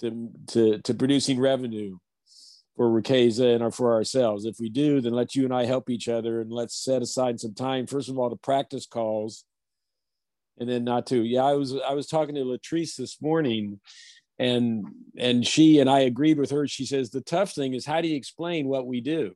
to 0.00 0.30
to, 0.48 0.78
to 0.78 0.94
producing 0.94 1.38
revenue? 1.38 1.98
For 2.76 2.90
Riqueza 2.90 3.54
and 3.54 3.72
for 3.72 3.92
ourselves. 3.92 4.44
If 4.44 4.58
we 4.58 4.68
do, 4.68 5.00
then 5.00 5.12
let 5.12 5.36
you 5.36 5.44
and 5.44 5.54
I 5.54 5.64
help 5.64 5.88
each 5.88 6.08
other 6.08 6.40
and 6.40 6.50
let's 6.50 6.74
set 6.74 7.02
aside 7.02 7.38
some 7.38 7.54
time, 7.54 7.86
first 7.86 8.08
of 8.08 8.18
all, 8.18 8.30
to 8.30 8.36
practice 8.36 8.84
calls 8.84 9.44
and 10.58 10.68
then 10.68 10.84
not 10.84 11.06
to. 11.06 11.22
Yeah, 11.22 11.44
I 11.44 11.54
was 11.54 11.74
I 11.76 11.94
was 11.94 12.06
talking 12.06 12.34
to 12.34 12.42
Latrice 12.42 12.96
this 12.96 13.20
morning 13.22 13.80
and 14.38 14.84
and 15.16 15.46
she 15.46 15.78
and 15.78 15.88
I 15.88 16.00
agreed 16.00 16.38
with 16.38 16.50
her. 16.50 16.66
She 16.66 16.86
says 16.86 17.10
the 17.10 17.20
tough 17.20 17.52
thing 17.52 17.74
is 17.74 17.86
how 17.86 18.00
do 18.00 18.08
you 18.08 18.16
explain 18.16 18.66
what 18.66 18.86
we 18.86 19.00
do? 19.00 19.34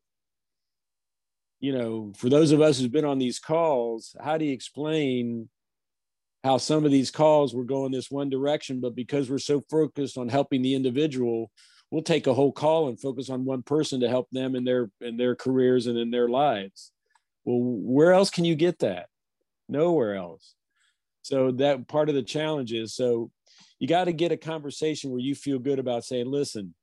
You 1.61 1.77
know, 1.77 2.13
for 2.17 2.29
those 2.29 2.53
of 2.53 2.61
us 2.61 2.79
who've 2.79 2.93
been 2.93 3.05
on 3.05 3.19
these 3.19 3.39
calls, 3.39 4.15
how 4.21 4.39
do 4.39 4.45
you 4.45 4.53
explain 4.53 5.49
how 6.45 6.57
some 6.57 6.85
of 6.85 6.93
these 6.93 7.11
calls 7.11 7.55
were 7.55 7.65
going 7.65 7.91
this 7.91 8.11
one 8.11 8.31
direction, 8.31 8.81
but 8.81 8.95
because 8.95 9.29
we're 9.29 9.39
so 9.39 9.61
focused 9.69 10.17
on 10.17 10.29
helping 10.29 10.63
the 10.63 10.75
individual, 10.75 11.51
we'll 11.91 12.03
take 12.03 12.27
a 12.27 12.35
whole 12.35 12.53
call 12.53 12.89
and 12.89 13.01
focus 13.01 13.31
on 13.31 13.45
one 13.45 13.63
person 13.63 14.01
to 14.01 14.09
help 14.09 14.29
them 14.31 14.55
in 14.55 14.65
their 14.65 14.91
in 15.01 15.17
their 15.17 15.35
careers 15.35 15.87
and 15.87 15.99
in 15.99 16.11
their 16.11 16.29
lives. 16.29 16.93
Well, 17.45 17.61
where 17.61 18.13
else 18.13 18.31
can 18.31 18.45
you 18.45 18.55
get 18.55 18.81
that? 18.81 19.09
Nowhere 19.69 20.15
else. 20.15 20.55
So 21.23 21.53
that 21.53 21.89
part 21.89 22.09
of 22.09 22.15
the 22.15 22.23
challenge 22.23 22.73
is 22.73 22.95
so 22.95 23.31
you 23.79 23.87
got 23.87 24.05
to 24.05 24.13
get 24.13 24.33
a 24.33 24.37
conversation 24.37 25.11
where 25.11 25.21
you 25.21 25.35
feel 25.35 25.59
good 25.59 25.79
about 25.79 26.05
saying, 26.05 26.31
listen, 26.31 26.75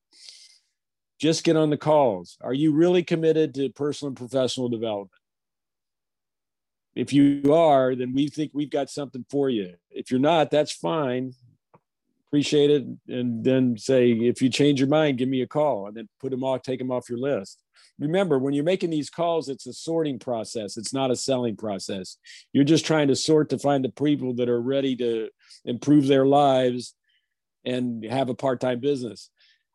just 1.19 1.43
get 1.43 1.57
on 1.57 1.69
the 1.69 1.77
calls. 1.77 2.37
Are 2.41 2.53
you 2.53 2.73
really 2.73 3.03
committed 3.03 3.53
to 3.55 3.69
personal 3.69 4.09
and 4.09 4.17
professional 4.17 4.69
development? 4.69 5.11
If 6.95 7.11
you 7.11 7.53
are, 7.53 7.93
then 7.95 8.13
we 8.13 8.29
think 8.29 8.51
we've 8.53 8.69
got 8.69 8.89
something 8.89 9.25
for 9.29 9.49
you. 9.49 9.75
If 9.89 10.11
you're 10.11 10.19
not, 10.19 10.49
that's 10.49 10.71
fine. 10.71 11.33
Appreciate 12.35 12.69
it. 12.69 12.85
And 13.07 13.45
then 13.45 13.77
say, 13.77 14.11
if 14.11 14.41
you 14.41 14.49
change 14.49 14.81
your 14.81 14.89
mind, 14.89 15.17
give 15.17 15.29
me 15.29 15.41
a 15.41 15.47
call 15.47 15.87
and 15.87 15.95
then 15.95 16.09
put 16.19 16.31
them 16.31 16.43
off, 16.43 16.63
take 16.63 16.79
them 16.79 16.91
off 16.91 17.09
your 17.09 17.17
list. 17.17 17.63
Remember, 17.97 18.37
when 18.37 18.53
you're 18.53 18.65
making 18.65 18.89
these 18.89 19.09
calls, 19.09 19.47
it's 19.47 19.67
a 19.67 19.71
sorting 19.71 20.19
process. 20.19 20.75
It's 20.75 20.93
not 20.93 21.11
a 21.11 21.15
selling 21.15 21.55
process. 21.55 22.17
You're 22.51 22.65
just 22.65 22.85
trying 22.85 23.07
to 23.07 23.15
sort 23.15 23.51
to 23.51 23.57
find 23.57 23.85
the 23.85 23.89
people 23.89 24.33
that 24.33 24.49
are 24.49 24.61
ready 24.61 24.97
to 24.97 25.29
improve 25.63 26.07
their 26.07 26.25
lives 26.25 26.93
and 27.63 28.03
have 28.03 28.27
a 28.27 28.35
part-time 28.35 28.81
business. 28.81 29.29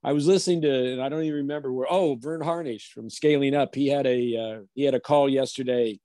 I 0.04 0.12
was 0.12 0.26
listening 0.26 0.60
to, 0.60 0.92
and 0.92 1.00
I 1.00 1.08
don't 1.08 1.22
even 1.22 1.38
remember 1.38 1.72
where. 1.72 1.86
Oh, 1.90 2.16
Verne 2.16 2.42
Harnish 2.42 2.92
from 2.92 3.08
Scaling 3.08 3.54
Up. 3.54 3.74
He 3.74 3.88
had 3.88 4.06
a 4.06 4.36
uh, 4.36 4.60
he 4.74 4.84
had 4.84 4.94
a 4.94 5.00
call 5.00 5.30
yesterday. 5.30 5.98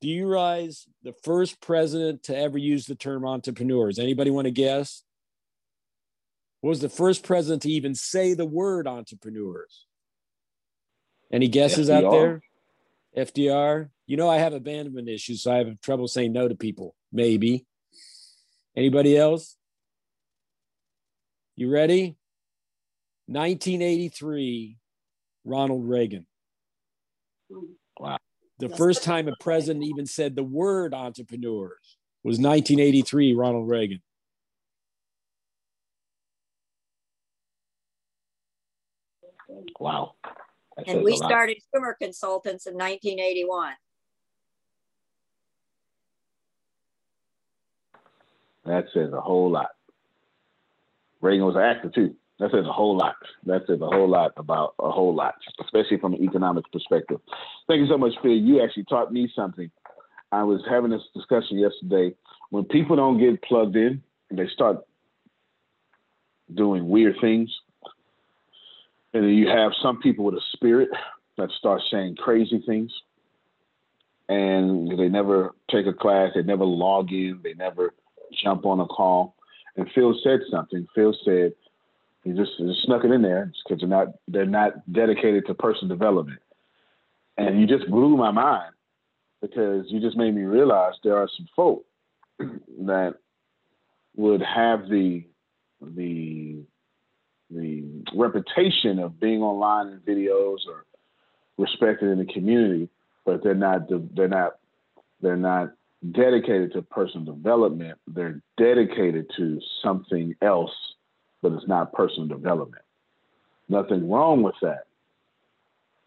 Do 0.00 0.08
you 0.08 0.26
realize 0.26 0.86
the 1.02 1.12
first 1.22 1.60
president 1.60 2.22
to 2.24 2.34
ever 2.34 2.56
use 2.56 2.86
the 2.86 2.94
term 2.94 3.26
entrepreneurs? 3.26 3.98
Anybody 3.98 4.30
want 4.30 4.46
to 4.46 4.52
guess? 4.52 5.02
Was 6.62 6.80
the 6.80 6.88
first 6.88 7.22
president 7.22 7.62
to 7.62 7.70
even 7.70 7.94
say 7.94 8.34
the 8.34 8.44
word 8.44 8.86
entrepreneurs? 8.86 9.86
Any 11.32 11.48
guesses 11.48 11.88
FDR. 11.88 12.04
out 12.04 12.10
there? 12.10 12.42
FDR. 13.16 13.90
You 14.06 14.16
know, 14.16 14.28
I 14.28 14.38
have 14.38 14.54
abandonment 14.54 15.08
issues, 15.08 15.42
so 15.42 15.52
I 15.52 15.58
have 15.58 15.80
trouble 15.80 16.08
saying 16.08 16.32
no 16.32 16.48
to 16.48 16.54
people. 16.54 16.94
Maybe. 17.12 17.66
Anybody 18.76 19.16
else? 19.16 19.56
You 21.56 21.70
ready? 21.70 22.16
1983, 23.26 24.78
Ronald 25.44 25.88
Reagan. 25.88 26.26
Wow. 27.98 28.18
The 28.58 28.68
first 28.68 29.04
time 29.04 29.28
a 29.28 29.32
president 29.40 29.84
even 29.84 30.06
said 30.06 30.34
the 30.34 30.42
word 30.42 30.94
entrepreneurs 30.94 31.96
was 32.24 32.38
1983, 32.38 33.34
Ronald 33.34 33.68
Reagan. 33.68 34.00
Wow. 39.78 40.14
and 40.86 41.02
we 41.02 41.16
started 41.16 41.58
Schumer 41.74 41.94
Consultants 42.00 42.66
in 42.66 42.74
1981. 42.74 43.74
That 48.64 48.84
says 48.92 49.12
a 49.12 49.20
whole 49.20 49.50
lot. 49.50 49.70
Reagan 51.20 51.46
was 51.46 51.56
an 51.56 51.62
actor 51.62 51.88
too. 51.88 52.14
That 52.38 52.50
says 52.52 52.66
a 52.66 52.72
whole 52.72 52.96
lot. 52.96 53.16
That 53.46 53.62
says 53.66 53.80
a 53.80 53.86
whole 53.86 54.08
lot 54.08 54.32
about 54.36 54.74
a 54.78 54.90
whole 54.90 55.14
lot, 55.14 55.34
especially 55.60 55.98
from 55.98 56.14
an 56.14 56.22
economic 56.22 56.70
perspective. 56.70 57.20
Thank 57.66 57.80
you 57.80 57.88
so 57.88 57.98
much, 57.98 58.12
Phil. 58.22 58.32
You 58.32 58.62
actually 58.62 58.84
taught 58.84 59.12
me 59.12 59.30
something. 59.34 59.70
I 60.30 60.42
was 60.44 60.60
having 60.68 60.90
this 60.90 61.02
discussion 61.14 61.58
yesterday. 61.58 62.14
When 62.50 62.64
people 62.64 62.96
don't 62.96 63.18
get 63.18 63.42
plugged 63.42 63.76
in 63.76 64.02
and 64.30 64.38
they 64.38 64.46
start 64.48 64.84
doing 66.54 66.88
weird 66.88 67.16
things, 67.20 67.50
and 69.18 69.26
then 69.26 69.34
you 69.34 69.48
have 69.48 69.72
some 69.82 69.98
people 69.98 70.24
with 70.24 70.36
a 70.36 70.40
spirit 70.52 70.90
that 71.38 71.50
start 71.58 71.82
saying 71.90 72.14
crazy 72.14 72.62
things, 72.64 72.92
and 74.28 74.96
they 74.96 75.08
never 75.08 75.56
take 75.68 75.86
a 75.86 75.92
class, 75.92 76.30
they 76.36 76.42
never 76.42 76.64
log 76.64 77.10
in, 77.10 77.40
they 77.42 77.54
never 77.54 77.94
jump 78.44 78.64
on 78.64 78.78
a 78.78 78.86
call. 78.86 79.34
And 79.76 79.90
Phil 79.92 80.14
said 80.22 80.38
something. 80.52 80.86
Phil 80.94 81.16
said, 81.24 81.50
he 82.22 82.30
just, 82.30 82.52
just 82.58 82.84
snuck 82.84 83.02
it 83.02 83.10
in 83.10 83.22
there 83.22 83.52
because 83.64 83.80
they're 83.80 83.88
not 83.88 84.08
they're 84.28 84.46
not 84.46 84.92
dedicated 84.92 85.46
to 85.48 85.54
personal 85.54 85.88
development. 85.88 86.40
And 87.36 87.60
you 87.60 87.66
just 87.66 87.90
blew 87.90 88.16
my 88.16 88.30
mind 88.30 88.72
because 89.40 89.86
you 89.88 89.98
just 89.98 90.16
made 90.16 90.32
me 90.32 90.42
realize 90.42 90.92
there 91.02 91.16
are 91.16 91.28
some 91.36 91.48
folk 91.56 91.84
that 92.38 93.16
would 94.14 94.42
have 94.42 94.88
the 94.88 95.24
the 95.80 96.62
the 97.50 97.84
reputation 98.14 98.98
of 98.98 99.18
being 99.18 99.42
online 99.42 99.88
in 99.88 100.00
videos 100.00 100.58
or 100.68 100.84
respected 101.56 102.10
in 102.10 102.18
the 102.18 102.32
community, 102.32 102.88
but 103.24 103.42
they're 103.42 103.54
not 103.54 103.88
they're 104.14 104.28
not 104.28 104.56
they're 105.20 105.36
not 105.36 105.72
dedicated 106.12 106.72
to 106.72 106.82
personal 106.82 107.34
development. 107.34 107.98
They're 108.06 108.40
dedicated 108.56 109.30
to 109.36 109.60
something 109.82 110.34
else 110.42 110.72
but 111.42 111.52
it's 111.52 111.68
not 111.68 111.92
personal 111.92 112.28
development. 112.28 112.84
Nothing 113.68 114.10
wrong 114.10 114.42
with 114.42 114.54
that. 114.62 114.84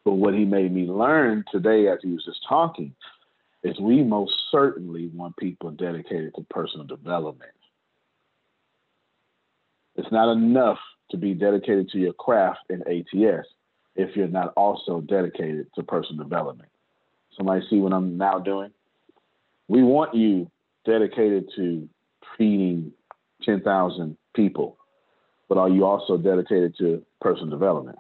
But 0.04 0.14
what 0.14 0.34
he 0.34 0.46
made 0.46 0.74
me 0.74 0.86
learn 0.86 1.46
today 1.52 1.88
as 1.88 2.00
he 2.02 2.12
was 2.12 2.26
just 2.26 2.46
talking 2.48 2.96
is 3.64 3.80
we 3.80 4.04
most 4.04 4.34
certainly 4.52 5.08
want 5.14 5.38
people 5.38 5.70
dedicated 5.72 6.34
to 6.36 6.46
personal 6.50 6.86
development. 6.86 7.52
It's 9.96 10.12
not 10.12 10.32
enough 10.32 10.80
to 11.12 11.18
be 11.18 11.34
dedicated 11.34 11.90
to 11.90 11.98
your 11.98 12.14
craft 12.14 12.60
in 12.70 12.82
ATS 12.82 13.48
if 13.96 14.16
you're 14.16 14.28
not 14.28 14.54
also 14.56 15.02
dedicated 15.02 15.68
to 15.76 15.84
personal 15.84 16.24
development. 16.24 16.70
Somebody 17.38 17.66
see 17.70 17.78
what 17.78 17.94
I'm 17.94 18.18
now 18.18 18.40
doing? 18.40 18.72
We 19.68 19.84
want 19.84 20.16
you 20.16 20.50
dedicated 20.86 21.50
to 21.56 21.88
feeding 22.38 22.92
10,000 23.44 24.18
people 24.34 24.78
but 25.52 25.58
are 25.58 25.68
you 25.68 25.84
also 25.84 26.16
dedicated 26.16 26.78
to 26.78 27.06
personal 27.20 27.50
development? 27.50 28.00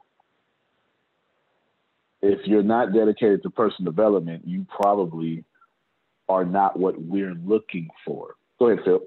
If 2.21 2.47
you're 2.47 2.63
not 2.63 2.93
dedicated 2.93 3.43
to 3.43 3.50
personal 3.50 3.91
development, 3.91 4.47
you 4.47 4.65
probably 4.74 5.43
are 6.30 6.45
not 6.45 6.80
what 6.80 6.95
we're 6.97 7.34
looking 7.34 7.89
for. 8.06 8.36
Go 8.58 8.69
ahead, 8.69 8.86
Phil. 8.86 9.02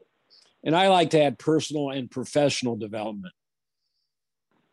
And 0.62 0.76
I 0.76 0.88
like 0.88 1.08
to 1.12 1.22
add 1.22 1.38
personal 1.38 1.88
and 1.88 2.10
professional 2.10 2.76
development. 2.76 3.32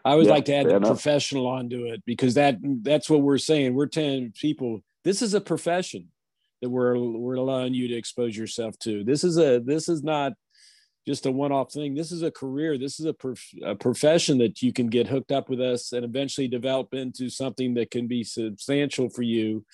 I 0.04 0.12
always 0.12 0.28
yeah, 0.28 0.34
like 0.34 0.46
to 0.46 0.56
add 0.56 0.66
the 0.68 0.76
enough. 0.78 0.90
professional 0.90 1.48
onto 1.48 1.86
it 1.86 2.04
because 2.06 2.34
that 2.36 2.58
that's 2.82 3.10
what 3.10 3.22
we're 3.22 3.38
saying. 3.38 3.74
We're 3.74 3.88
telling 3.88 4.32
people 4.32 4.82
this 5.04 5.22
is 5.22 5.34
a 5.34 5.42
profession 5.42 6.08
that 6.62 6.70
we're 6.70 6.98
we're 6.98 7.36
allowing 7.36 7.74
you 7.74 7.88
to 7.90 7.96
expose 7.96 8.36
yourself 8.36 8.78
to. 8.80 9.04
This 9.04 9.24
is 9.24 9.38
a 9.38 9.60
this 9.60 9.90
is 9.90 10.04
not 10.04 10.34
just 11.08 11.26
a 11.26 11.32
one-off 11.32 11.72
thing. 11.74 11.96
This 11.96 12.12
is 12.12 12.22
a 12.22 12.32
career. 12.32 12.78
This 12.78 13.00
is 13.00 13.08
a, 13.08 13.14
prof- 13.14 13.54
a, 13.66 13.74
profession 13.74 14.38
that 14.38 14.62
you 14.62 14.72
can 14.72 14.88
get 14.88 15.08
hooked 15.08 15.32
up 15.32 15.50
with 15.50 15.60
us 15.60 15.94
and 15.94 16.06
eventually 16.06 16.48
develop 16.48 16.94
into 16.94 17.30
something 17.30 17.74
that 17.74 17.90
can 17.90 18.08
be 18.08 18.24
substantial 18.24 19.10
for 19.10 19.24
you, 19.24 19.66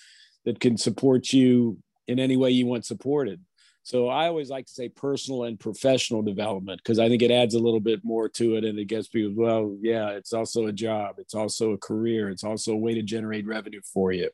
that 0.45 0.59
can 0.61 0.77
support 0.77 1.33
you 1.33 1.79
in 2.07 2.19
any 2.19 2.37
way 2.37 2.51
you 2.51 2.65
want 2.65 2.85
supported. 2.85 3.41
So 3.87 4.09
I 4.09 4.27
always 4.27 4.49
like 4.49 4.65
to 4.65 4.73
say 4.73 4.89
personal 4.89 5.45
and 5.45 5.57
professional 5.57 6.21
development 6.21 6.81
because 6.83 6.99
I 6.99 7.07
think 7.07 7.21
it 7.21 7.31
adds 7.31 7.53
a 7.53 7.59
little 7.59 7.79
bit 7.79 8.03
more 8.03 8.27
to 8.27 8.57
it, 8.57 8.65
and 8.65 8.77
it 8.77 8.89
gets 8.89 9.07
people. 9.07 9.41
Well, 9.41 9.77
yeah, 9.79 10.09
it's 10.09 10.33
also 10.33 10.65
a 10.65 10.73
job. 10.73 11.15
It's 11.19 11.33
also 11.33 11.71
a 11.71 11.77
career. 11.77 12.29
It's 12.29 12.43
also 12.43 12.73
a 12.73 12.77
way 12.77 12.95
to 12.95 13.01
generate 13.01 13.47
revenue 13.47 13.79
for 13.93 14.11
you. 14.11 14.29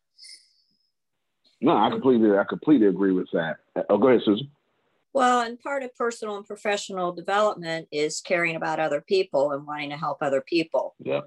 No, 1.62 1.78
I 1.78 1.92
completely, 1.92 2.36
I 2.36 2.46
completely 2.46 2.88
agree 2.88 3.12
with 3.12 3.28
that. 3.34 3.58
Oh, 3.92 4.00
go 4.00 4.08
ahead, 4.08 4.22
Susan. 4.26 4.50
Well, 5.13 5.42
and 5.42 5.60
part 5.60 5.84
of 5.84 5.94
personal 5.94 6.38
and 6.38 6.48
professional 6.48 7.12
development 7.12 7.89
is 7.92 8.22
caring 8.22 8.56
about 8.56 8.80
other 8.80 9.02
people 9.02 9.52
and 9.52 9.68
wanting 9.68 9.92
to 9.92 9.98
help 9.98 10.18
other 10.22 10.42
people. 10.42 10.96
Yeah. 10.98 11.22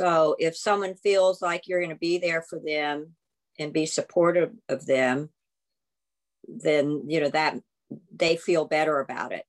So 0.00 0.34
if 0.40 0.56
someone 0.56 0.96
feels 0.96 1.40
like 1.40 1.68
you're 1.68 1.78
going 1.78 1.94
to 1.94 1.96
be 1.96 2.18
there 2.18 2.42
for 2.42 2.58
them 2.58 3.14
and 3.60 3.72
be 3.72 3.86
supportive 3.86 4.50
of 4.68 4.86
them, 4.86 5.30
then 6.46 7.04
you 7.06 7.20
know 7.20 7.30
that 7.30 7.56
they 8.14 8.36
feel 8.36 8.64
better 8.64 9.00
about 9.00 9.32
it. 9.32 9.46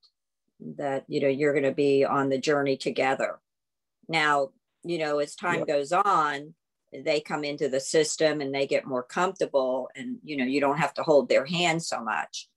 That 0.76 1.04
you 1.08 1.20
know 1.20 1.28
you're 1.28 1.52
going 1.52 1.64
to 1.64 1.72
be 1.72 2.04
on 2.04 2.28
the 2.28 2.38
journey 2.38 2.76
together. 2.76 3.40
Now, 4.08 4.50
you 4.84 4.98
know, 4.98 5.18
as 5.18 5.34
time 5.34 5.60
yeah. 5.60 5.74
goes 5.74 5.92
on, 5.92 6.54
they 6.92 7.20
come 7.20 7.44
into 7.44 7.68
the 7.68 7.80
system 7.80 8.40
and 8.40 8.54
they 8.54 8.66
get 8.66 8.86
more 8.86 9.02
comfortable, 9.02 9.88
and 9.96 10.18
you 10.24 10.36
know, 10.36 10.44
you 10.44 10.60
don't 10.60 10.78
have 10.78 10.94
to 10.94 11.02
hold 11.02 11.28
their 11.28 11.46
hand 11.46 11.82
so 11.82 12.02
much 12.02 12.48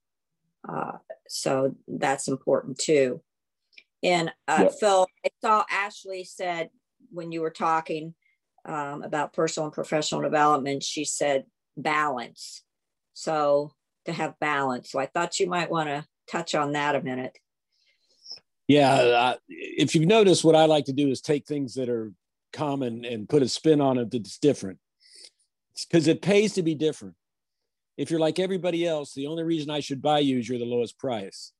uh, 0.67 0.97
so 1.27 1.75
that's 1.87 2.27
important 2.27 2.77
too. 2.77 3.21
And 4.03 4.31
uh, 4.47 4.63
yep. 4.63 4.73
Phil, 4.79 5.07
I 5.25 5.29
saw 5.41 5.63
Ashley 5.69 6.23
said 6.23 6.69
when 7.11 7.31
you 7.31 7.41
were 7.41 7.51
talking 7.51 8.13
um, 8.65 9.03
about 9.03 9.33
personal 9.33 9.65
and 9.67 9.73
professional 9.73 10.21
development, 10.21 10.83
she 10.83 11.05
said 11.05 11.45
balance. 11.77 12.63
So 13.13 13.71
to 14.05 14.13
have 14.13 14.39
balance. 14.39 14.91
So 14.91 14.99
I 14.99 15.05
thought 15.05 15.39
you 15.39 15.47
might 15.47 15.69
want 15.69 15.89
to 15.89 16.05
touch 16.29 16.55
on 16.55 16.73
that 16.73 16.95
a 16.95 17.01
minute. 17.01 17.37
Yeah. 18.67 18.93
Uh, 18.93 19.35
if 19.47 19.93
you've 19.93 20.07
noticed, 20.07 20.43
what 20.43 20.55
I 20.55 20.65
like 20.65 20.85
to 20.85 20.93
do 20.93 21.09
is 21.09 21.21
take 21.21 21.45
things 21.45 21.75
that 21.75 21.89
are 21.89 22.11
common 22.55 23.03
and, 23.05 23.27
put 23.27 23.43
a 23.43 23.49
spin 23.49 23.81
on 23.81 23.97
it 23.97 24.09
that's 24.09 24.37
different 24.37 24.79
because 25.89 26.07
it 26.07 26.21
pays 26.21 26.53
to 26.53 26.63
be 26.63 26.73
different 26.73 27.15
if 27.97 28.09
you're 28.09 28.19
like 28.19 28.39
everybody 28.39 28.87
else 28.87 29.13
the 29.13 29.27
only 29.27 29.43
reason 29.43 29.69
i 29.69 29.81
should 29.81 30.01
buy 30.01 30.19
you 30.19 30.39
is 30.39 30.47
you're 30.47 30.57
the 30.57 30.63
lowest 30.63 30.97
price 30.97 31.51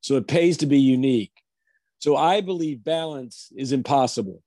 so 0.00 0.16
it 0.16 0.28
pays 0.28 0.56
to 0.58 0.66
be 0.66 0.78
unique 0.78 1.32
so 1.98 2.16
i 2.16 2.40
believe 2.40 2.84
balance 2.84 3.50
is 3.56 3.72
impossible 3.72 4.40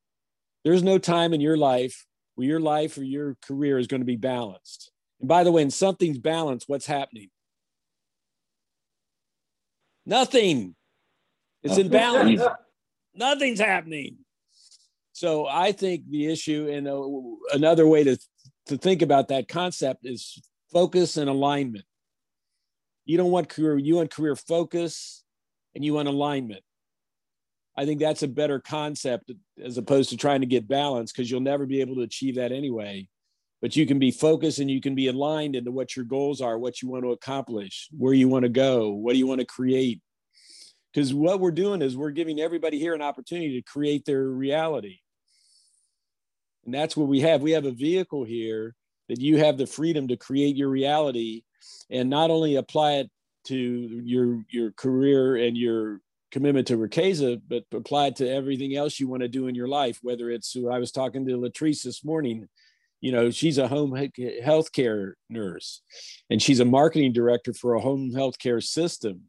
there's 0.64 0.84
no 0.84 0.98
time 0.98 1.34
in 1.34 1.42
your 1.42 1.58
life 1.58 2.06
where 2.36 2.48
your 2.48 2.62
life 2.62 2.98
or 2.98 3.04
your 3.04 3.36
career 3.46 3.78
is 3.78 3.88
going 3.88 4.02
to 4.02 4.06
be 4.06 4.16
balanced 4.16 4.93
and 5.20 5.28
by 5.28 5.44
the 5.44 5.52
way 5.52 5.64
when 5.64 5.72
something's 5.72 6.18
balanced 6.18 6.68
what's 6.68 6.86
happening 6.86 7.30
nothing 10.06 10.76
it's 11.62 11.78
in 11.78 11.90
balance 11.90 12.42
nothing's 13.16 13.60
happening 13.60 14.18
so 15.14 15.48
I 15.48 15.72
think 15.72 16.10
the 16.10 16.26
issue, 16.26 16.70
and 16.70 16.88
uh, 16.88 17.56
another 17.56 17.88
way 17.88 18.04
to 18.04 18.18
to 18.66 18.78
think 18.78 19.02
about 19.02 19.28
that 19.28 19.48
concept 19.48 20.06
is 20.06 20.42
focus 20.72 21.18
and 21.18 21.30
alignment. 21.30 21.86
You 23.06 23.18
don't 23.18 23.32
want 23.32 23.50
career, 23.50 23.78
you 23.78 23.96
want 23.96 24.12
career 24.12 24.36
focus, 24.36 25.24
and 25.76 25.86
you 25.86 25.94
want 25.94 26.08
alignment. 26.08 26.62
I 27.78 27.86
think 27.86 28.00
that's 28.00 28.24
a 28.24 28.28
better 28.28 28.60
concept 28.60 29.32
as 29.64 29.78
opposed 29.78 30.10
to 30.10 30.18
trying 30.18 30.42
to 30.42 30.48
get 30.48 30.68
balance 30.68 31.12
because 31.12 31.30
you'll 31.30 31.42
never 31.42 31.66
be 31.66 31.82
able 31.82 31.96
to 31.96 32.02
achieve 32.02 32.36
that 32.36 32.52
anyway. 32.52 33.08
But 33.64 33.78
you 33.78 33.86
can 33.86 33.98
be 33.98 34.12
focused 34.12 34.60
and 34.60 34.70
you 34.70 34.82
can 34.82 34.94
be 34.94 35.08
aligned 35.08 35.56
into 35.56 35.72
what 35.72 35.96
your 35.96 36.04
goals 36.04 36.42
are, 36.42 36.60
what 36.60 36.82
you 36.82 36.90
want 36.90 37.06
to 37.06 37.14
accomplish, 37.14 37.88
where 37.98 38.14
you 38.14 38.28
want 38.28 38.44
to 38.44 38.50
go, 38.50 38.90
what 38.90 39.14
do 39.14 39.18
you 39.18 39.26
want 39.26 39.40
to 39.40 39.46
create. 39.46 40.02
Because 40.94 41.14
what 41.14 41.40
we're 41.40 41.52
doing 41.52 41.82
is 41.82 41.96
we're 41.96 42.12
giving 42.12 42.42
everybody 42.42 42.78
here 42.78 42.94
an 42.94 43.02
opportunity 43.02 43.62
to 43.62 43.62
create 43.62 44.04
their 44.04 44.28
reality. 44.28 44.98
And 46.66 46.74
that's 46.74 46.98
what 46.98 47.08
we 47.08 47.22
have. 47.22 47.42
We 47.42 47.52
have 47.52 47.66
a 47.66 47.72
vehicle 47.72 48.26
here 48.26 48.76
that 49.08 49.22
you 49.22 49.38
have 49.38 49.58
the 49.58 49.66
freedom 49.66 50.10
to 50.10 50.18
create 50.18 50.58
your 50.58 50.70
reality 50.70 51.44
and 51.90 52.10
not 52.10 52.32
only 52.32 52.58
apply 52.58 52.96
it 52.96 53.12
to 53.46 53.56
your 53.56 54.44
your 54.50 54.72
career 54.72 55.38
and 55.38 55.58
your 55.58 56.02
commitment 56.32 56.68
to 56.68 56.78
Riqueza, 56.78 57.42
but 57.48 57.64
apply 57.72 58.08
it 58.08 58.18
to 58.18 58.30
everything 58.30 58.76
else 58.76 59.00
you 59.00 59.08
want 59.08 59.22
to 59.22 59.30
do 59.30 59.48
in 59.48 59.56
your 59.56 59.70
life, 59.70 60.00
whether 60.02 60.30
it's 60.30 60.54
I 60.70 60.80
was 60.80 60.92
talking 60.92 61.26
to 61.28 61.38
Latrice 61.38 61.84
this 61.84 62.04
morning. 62.04 62.50
You 63.04 63.12
know, 63.12 63.32
she's 63.32 63.58
a 63.58 63.68
home 63.68 63.94
health 64.42 64.72
care 64.72 65.18
nurse 65.30 65.82
and 66.30 66.42
she's 66.42 66.62
a 66.62 66.66
marketing 66.66 67.12
director 67.12 67.54
for 67.54 67.74
a 67.74 67.82
home 67.82 68.14
health 68.14 68.40
care 68.40 68.62
system. 68.62 69.24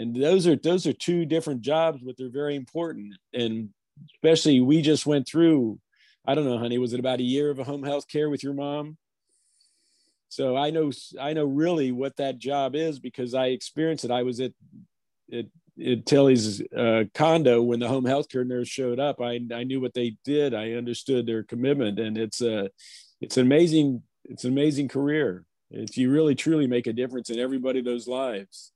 And 0.00 0.20
those 0.20 0.48
are 0.48 0.56
those 0.56 0.84
are 0.84 0.92
two 0.92 1.24
different 1.24 1.60
jobs, 1.60 2.00
but 2.04 2.16
they're 2.18 2.28
very 2.28 2.56
important. 2.56 3.14
And 3.32 3.68
especially 4.16 4.60
we 4.60 4.82
just 4.82 5.06
went 5.06 5.28
through 5.28 5.78
I 6.26 6.34
don't 6.34 6.44
know, 6.44 6.58
honey, 6.58 6.78
was 6.78 6.92
it 6.92 6.98
about 6.98 7.20
a 7.20 7.22
year 7.22 7.50
of 7.50 7.60
a 7.60 7.64
home 7.64 7.84
health 7.84 8.08
care 8.08 8.28
with 8.28 8.42
your 8.42 8.52
mom? 8.52 8.98
So 10.28 10.56
I 10.56 10.70
know 10.70 10.90
I 11.20 11.34
know 11.34 11.44
really 11.44 11.92
what 11.92 12.16
that 12.16 12.38
job 12.38 12.74
is 12.74 12.98
because 12.98 13.32
I 13.32 13.46
experienced 13.46 14.06
it. 14.06 14.10
I 14.10 14.24
was 14.24 14.40
at, 14.40 14.54
at 15.32 15.44
Tilly's 16.06 16.60
uh, 16.76 17.04
condo 17.14 17.62
when 17.62 17.80
the 17.80 17.88
home 17.88 18.04
health 18.04 18.28
care 18.28 18.44
nurse 18.44 18.68
showed 18.68 18.98
up. 18.98 19.20
I 19.20 19.40
I 19.54 19.64
knew 19.64 19.80
what 19.80 19.94
they 19.94 20.16
did. 20.24 20.54
I 20.54 20.72
understood 20.72 21.26
their 21.26 21.42
commitment, 21.42 21.98
and 21.98 22.18
it's 22.18 22.40
a 22.40 22.70
it's 23.20 23.36
an 23.36 23.46
amazing 23.46 24.02
it's 24.24 24.44
an 24.44 24.52
amazing 24.52 24.88
career. 24.88 25.44
It's 25.70 25.96
you 25.96 26.10
really 26.10 26.34
truly 26.34 26.66
make 26.66 26.86
a 26.86 26.92
difference 26.92 27.30
in 27.30 27.38
everybody 27.38 27.82
those 27.82 28.08
lives. 28.08 28.72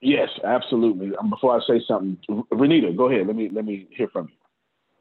Yes, 0.00 0.28
absolutely. 0.44 1.16
Um, 1.16 1.30
before 1.30 1.58
I 1.58 1.66
say 1.66 1.82
something, 1.86 2.18
Renita, 2.52 2.94
go 2.94 3.08
ahead. 3.08 3.26
Let 3.26 3.36
me 3.36 3.48
let 3.48 3.64
me 3.64 3.88
hear 3.90 4.08
from 4.08 4.28
you. 4.28 4.34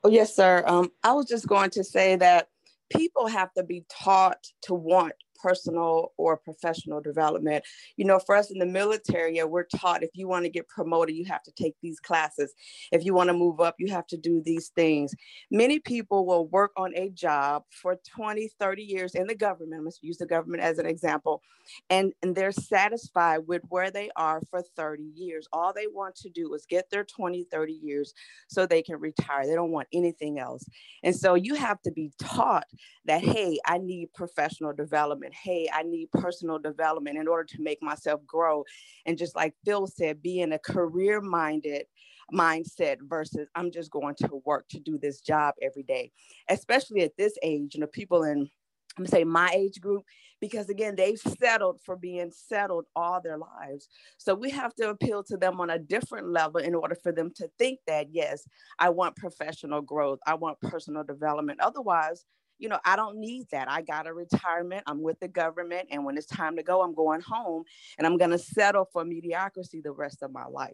Oh 0.03 0.10
yes, 0.10 0.36
sir. 0.36 0.63
Um, 0.65 0.91
I 1.03 1.13
was 1.13 1.27
just 1.27 1.47
going 1.47 1.71
to 1.71 1.84
say 1.84 2.15
that 2.15 2.47
people 2.89 3.27
have 3.27 3.53
to 3.53 3.63
be 3.63 3.84
taught 3.89 4.47
to 4.63 4.73
want 4.73 5.13
personal 5.41 6.13
or 6.17 6.38
professional 6.38 7.02
development. 7.02 7.63
You 7.98 8.06
know, 8.06 8.19
for 8.19 8.36
us 8.36 8.52
in 8.52 8.60
the 8.60 8.65
military, 8.65 9.41
we're 9.43 9.63
taught 9.63 10.04
if 10.04 10.12
you 10.13 10.28
want 10.28 10.45
to 10.45 10.50
get 10.50 10.67
promoted, 10.67 11.15
you 11.15 11.26
have 11.26 11.43
to 11.43 11.52
take 11.52 11.76
these 11.82 12.00
classes. 12.00 12.54
If 12.91 13.04
you 13.04 13.13
want 13.13 13.30
to 13.30 13.34
move 13.34 13.60
up, 13.60 13.76
you 13.80 13.91
have 13.91 14.08
to 14.08 14.17
do 14.17 14.41
these 14.43 14.69
things. 14.76 15.13
Many 15.52 15.80
people 15.80 16.26
will 16.26 16.48
work 16.48 16.71
on 16.78 16.95
a 16.95 17.10
job 17.10 17.63
for 17.69 17.98
20, 18.15 18.50
30 18.60 18.84
years 18.84 19.15
in 19.15 19.28
the 19.28 19.36
government. 19.36 19.84
Let's 19.84 20.00
use 20.02 20.17
the 20.17 20.26
government 20.26 20.63
as 20.63 20.80
an 20.80 20.86
example. 20.86 21.41
And, 21.89 22.13
and 22.21 22.36
they're 22.36 22.52
satisfied 22.52 23.39
with 23.48 23.63
where 23.69 23.91
they 23.91 24.10
are 24.15 24.41
for 24.50 24.62
30 24.76 25.04
years. 25.15 25.48
All 25.52 25.74
they 25.74 25.88
want 25.88 26.15
to 26.17 26.30
do 26.30 26.54
is 26.54 26.65
get 26.69 26.89
their 26.89 27.04
20, 27.04 27.45
30 27.52 27.74
years 27.74 28.13
so 28.48 28.65
they 28.65 28.82
can 28.82 29.00
retire. 29.00 29.45
They 29.45 29.56
don't 29.56 29.71
want 29.71 29.88
anything 29.93 30.39
else. 30.39 30.65
And 31.04 31.15
so 31.15 31.34
you 31.34 31.56
have 31.56 31.82
to 31.82 31.91
be 31.91 32.12
taught 32.19 32.67
that, 33.06 33.24
hey, 33.24 33.58
I 33.65 33.78
need 33.78 34.13
professional 34.13 34.74
development 34.74 35.25
hey, 35.34 35.70
I 35.74 35.84
need 35.84 36.12
personal 36.12 36.60
development 36.60 37.18
in 37.18 37.28
order 37.28 37.46
to 37.46 37.62
make 37.62 37.82
myself 37.82 38.26
grow. 38.26 38.64
And 39.06 39.18
just 39.18 39.36
like 39.36 39.54
Phil 39.66 39.88
said, 39.88 40.22
be 40.22 40.42
in 40.42 40.54
a 40.54 40.60
career 40.60 41.22
minded 41.22 41.86
mindset 42.34 42.98
versus 43.02 43.48
I'm 43.56 43.72
just 43.72 43.92
going 43.92 44.16
to 44.16 44.42
work 44.46 44.68
to 44.70 44.80
do 44.80 44.98
this 44.98 45.22
job 45.22 45.56
every 45.62 45.84
day, 45.84 46.12
especially 46.50 47.02
at 47.02 47.18
this 47.18 47.38
age, 47.44 47.76
you 47.76 47.82
know, 47.82 47.88
people 47.88 48.24
in 48.24 48.50
I'm 48.98 49.04
gonna 49.04 49.10
say 49.10 49.24
my 49.26 49.50
age 49.54 49.82
group, 49.82 50.04
because 50.40 50.70
again, 50.70 50.96
they've 50.96 51.20
settled 51.20 51.82
for 51.86 51.98
being 51.98 52.32
settled 52.32 52.86
all 52.96 53.20
their 53.22 53.38
lives. 53.38 53.90
So 54.18 54.34
we 54.34 54.50
have 54.52 54.74
to 54.76 54.90
appeal 54.90 55.22
to 55.24 55.38
them 55.38 55.60
on 55.60 55.70
a 55.70 55.80
different 55.80 56.30
level 56.30 56.62
in 56.62 56.74
order 56.74 56.96
for 56.96 57.12
them 57.12 57.32
to 57.36 57.50
think 57.60 57.80
that, 57.88 58.08
yes, 58.12 58.48
I 58.80 58.90
want 58.90 59.18
professional 59.18 59.82
growth, 59.82 60.20
I 60.26 60.36
want 60.36 60.62
personal 60.62 61.04
development. 61.04 61.60
Otherwise, 61.62 62.24
you 62.58 62.70
know, 62.70 62.80
I 62.86 62.96
don't 62.96 63.18
need 63.18 63.48
that. 63.52 63.70
I 63.70 63.82
got 63.82 64.08
a 64.08 64.13
retirement. 64.13 64.84
I'm 64.88 65.02
with 65.02 65.20
the 65.20 65.28
government. 65.28 65.88
And 65.91 66.06
when 66.06 66.18
it's 66.18 66.28
time 66.28 66.56
to 66.56 66.63
go, 66.63 66.82
I'm 66.82 66.94
going 66.94 67.22
home 67.22 67.63
and 67.98 68.08
I'm 68.08 68.18
going 68.18 68.32
to 68.32 68.38
settle 68.38 68.88
for 68.91 69.04
mediocrity 69.04 69.82
the 69.82 69.91
rest 69.91 70.24
of 70.24 70.32
my 70.32 70.46
life. 70.46 70.74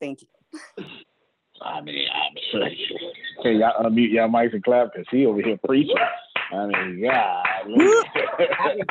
Thank 0.00 0.22
you. 0.22 0.28
I 1.62 1.80
mean, 1.80 2.06
I'm 2.12 2.34
sure. 2.50 2.68
Hey, 3.42 3.54
y'all 3.54 3.82
unmute 3.82 4.10
y'all 4.10 4.28
mics 4.28 4.52
and 4.52 4.62
clap 4.62 4.92
because 4.92 5.06
he 5.10 5.24
over 5.24 5.40
here 5.40 5.58
preaching. 5.64 5.96
I 6.52 6.66
mean, 6.66 6.98
yeah. 6.98 7.42
I 8.52 8.74
think 8.74 8.90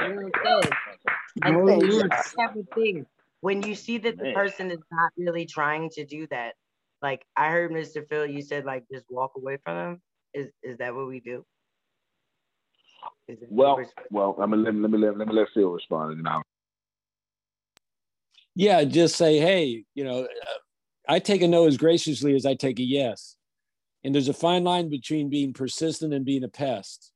everything. 2.39 3.05
When 3.41 3.61
you 3.61 3.75
see 3.75 3.99
that 3.99 4.17
the 4.17 4.23
Man. 4.23 4.33
person 4.33 4.71
is 4.71 4.79
not 4.91 5.11
really 5.15 5.45
trying 5.45 5.91
to 5.91 6.05
do 6.05 6.25
that, 6.31 6.55
like 7.03 7.25
I 7.35 7.51
heard 7.51 7.69
Mr. 7.71 8.07
Phil, 8.07 8.25
you 8.25 8.41
said 8.41 8.65
like 8.65 8.85
just 8.91 9.05
walk 9.09 9.33
away 9.37 9.57
from 9.63 9.75
them. 9.75 10.01
Is 10.33 10.47
is 10.63 10.77
that 10.77 10.93
what 10.93 11.07
we 11.07 11.19
do? 11.19 11.45
Well, 13.49 13.83
well, 14.11 14.35
I 14.39 14.45
mean, 14.45 14.63
let 14.63 14.73
me 14.73 14.81
let 14.81 14.91
me 14.91 14.97
let, 14.97 15.17
let 15.17 15.27
me 15.27 15.33
let 15.33 15.47
Phil 15.53 15.71
respond 15.71 16.21
now. 16.23 16.41
Yeah, 18.55 18.83
just 18.83 19.15
say, 19.15 19.39
hey, 19.39 19.85
you 19.95 20.03
know, 20.03 20.23
uh, 20.23 20.57
I 21.07 21.19
take 21.19 21.41
a 21.41 21.47
no 21.47 21.65
as 21.65 21.77
graciously 21.77 22.35
as 22.35 22.45
I 22.45 22.55
take 22.55 22.79
a 22.79 22.83
yes, 22.83 23.35
and 24.03 24.13
there's 24.13 24.27
a 24.27 24.33
fine 24.33 24.63
line 24.63 24.89
between 24.89 25.29
being 25.29 25.53
persistent 25.53 26.13
and 26.13 26.25
being 26.25 26.43
a 26.43 26.49
pest, 26.49 27.11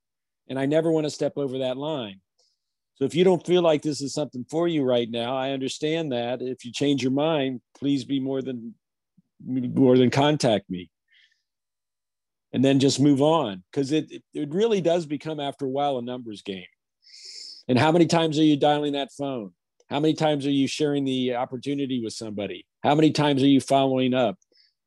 and 0.47 0.58
I 0.58 0.65
never 0.65 0.91
want 0.91 1.06
to 1.06 1.12
step 1.12 1.34
over 1.38 1.60
that 1.60 1.78
line. 1.78 2.21
So 2.95 3.06
if 3.06 3.15
you 3.15 3.23
don't 3.23 3.45
feel 3.45 3.63
like 3.63 3.82
this 3.82 4.02
is 4.02 4.13
something 4.13 4.45
for 4.49 4.67
you 4.67 4.84
right 4.84 5.10
now, 5.10 5.36
I 5.36 5.52
understand 5.52 6.12
that. 6.12 6.41
If 6.41 6.63
you 6.63 6.71
change 6.71 7.02
your 7.02 7.12
mind, 7.12 7.62
please 7.78 8.06
be 8.06 8.19
more 8.19 8.41
than 8.41 8.76
more 9.45 9.97
than 9.97 10.10
contact 10.10 10.69
me 10.69 10.89
and 12.54 12.63
then 12.63 12.80
just 12.80 13.00
move 13.00 13.22
on. 13.22 13.63
Because 13.72 13.92
it, 13.92 14.12
it 14.34 14.54
really 14.54 14.80
does 14.80 15.06
become 15.06 15.39
after 15.39 15.66
a 15.66 15.70
while 15.70 15.98
a 15.98 16.02
numbers 16.02 16.44
game. 16.44 16.66
And 17.68 17.80
how 17.80 17.92
many 17.92 18.06
times 18.06 18.38
are 18.38 18.44
you 18.44 18.58
dialing 18.58 18.94
that 18.94 19.12
phone? 19.12 19.52
How 19.89 20.00
many 20.00 20.13
times 20.13 20.46
are 20.46 20.52
you 20.52 20.68
sharing 20.68 21.04
the 21.04 21.36
opportunity 21.36 22.02
with 22.02 22.13
somebody? 22.13 22.66
How 22.84 22.96
many 22.96 23.12
times 23.12 23.42
are 23.44 23.48
you 23.48 23.62
following 23.62 24.13
up? 24.13 24.38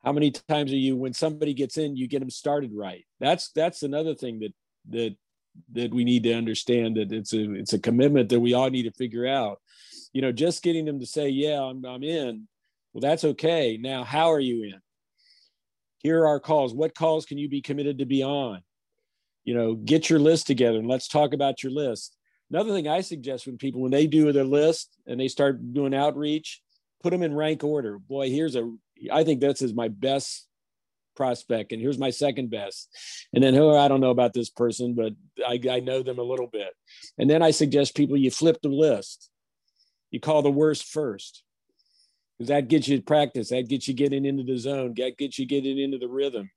How 0.05 0.13
many 0.13 0.31
times 0.31 0.73
are 0.73 0.77
you 0.77 0.97
when 0.97 1.13
somebody 1.13 1.53
gets 1.53 1.77
in 1.79 1.97
you 1.97 2.07
get 2.07 2.21
them 2.21 2.31
started 2.31 2.71
right? 2.75 3.05
That's 3.19 3.51
that's 3.53 3.83
another 3.83 4.15
thing 4.15 4.41
that 4.41 4.55
that 4.91 5.17
that 5.73 5.93
we 5.93 6.05
need 6.05 6.23
to 6.25 6.35
understand 6.35 6.97
that 6.97 7.13
it's 7.13 7.33
a 7.33 7.53
it's 7.55 7.73
a 7.73 7.79
commitment 7.79 8.29
that 8.29 8.41
we 8.41 8.55
all 8.55 8.71
need 8.71 8.85
to 8.85 8.93
figure 8.93 9.27
out. 9.27 9.61
You 10.13 10.23
know 10.23 10.33
just 10.33 10.63
getting 10.63 10.85
them 10.85 11.01
to 11.01 11.07
say 11.07 11.29
yeah 11.29 11.61
i'm, 11.61 11.85
I'm 11.85 12.05
in. 12.05 12.47
Well 12.93 13.01
that's 13.01 13.25
okay. 13.25 13.79
Now 13.81 14.05
how 14.05 14.31
are 14.31 14.41
you 14.41 14.63
in 14.65 14.81
here 16.07 16.21
are 16.21 16.29
our 16.29 16.41
calls. 16.41 16.73
What 16.73 16.95
calls 16.95 17.27
can 17.27 17.37
you 17.37 17.49
be 17.49 17.61
committed 17.61 17.99
to 17.99 18.07
be 18.07 18.23
on? 18.23 18.63
You 19.45 19.55
know 19.55 19.75
get 19.75 20.09
your 20.09 20.21
list 20.21 20.47
together 20.47 20.79
and 20.79 20.89
let's 20.89 21.09
talk 21.09 21.35
about 21.35 21.63
your 21.63 21.73
list. 21.73 22.17
Another 22.51 22.73
thing 22.73 22.87
i 22.87 23.01
suggest 23.01 23.47
when 23.47 23.59
people 23.59 23.81
when 23.81 23.91
they 23.91 24.07
do 24.07 24.33
their 24.33 24.45
list 24.45 24.97
and 25.07 25.19
they 25.19 25.29
start 25.29 25.73
doing 25.73 25.95
outreach 25.95 26.63
put 27.03 27.11
them 27.11 27.23
in 27.23 27.35
rank 27.35 27.65
order. 27.65 27.99
Boy 27.99 28.31
here's 28.31 28.57
a 28.57 28.73
i 29.13 29.25
think 29.25 29.41
this 29.41 29.63
is 29.63 29.75
my 29.75 29.89
best 29.89 30.47
prospect 31.17 31.73
and 31.73 31.81
here's 31.81 31.99
my 31.99 32.11
second 32.11 32.51
best. 32.51 32.89
And 33.33 33.43
then 33.43 33.55
who 33.55 33.65
oh 33.65 33.77
i 33.77 33.89
don't 33.89 34.01
know 34.01 34.11
about 34.11 34.33
this 34.33 34.51
person 34.51 34.95
but 34.95 35.13
I, 35.47 35.61
I 35.71 35.81
know 35.81 36.03
them 36.03 36.19
a 36.19 36.31
little 36.33 36.49
bit. 36.49 36.73
And 37.19 37.29
then 37.29 37.43
i 37.43 37.51
suggest 37.51 37.97
people 37.97 38.17
you 38.17 38.31
flip 38.31 38.59
the 38.63 38.69
list. 38.69 39.29
You 40.13 40.21
call 40.21 40.43
the 40.43 40.51
worst 40.63 40.85
first 40.87 41.43
because 42.37 42.49
that 42.49 42.69
gets 42.69 42.89
you 42.89 43.01
practice. 43.01 43.51
That 43.51 43.69
gets 43.69 43.89
you 43.89 43.95
getting 43.95 44.25
into 44.25 44.43
the 44.43 44.59
zone. 44.59 44.95
That 44.97 45.17
gets 45.17 45.39
you 45.39 45.47
getting 45.47 45.79
into 45.79 45.99
the 45.99 46.09
rhythm. 46.09 46.51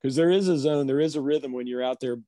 Because 0.00 0.16
there 0.16 0.30
is 0.30 0.48
a 0.48 0.58
zone, 0.58 0.86
there 0.86 1.00
is 1.00 1.16
a 1.16 1.20
rhythm 1.20 1.52
when 1.52 1.66
you're 1.66 1.82
out 1.82 2.00
there 2.00 2.18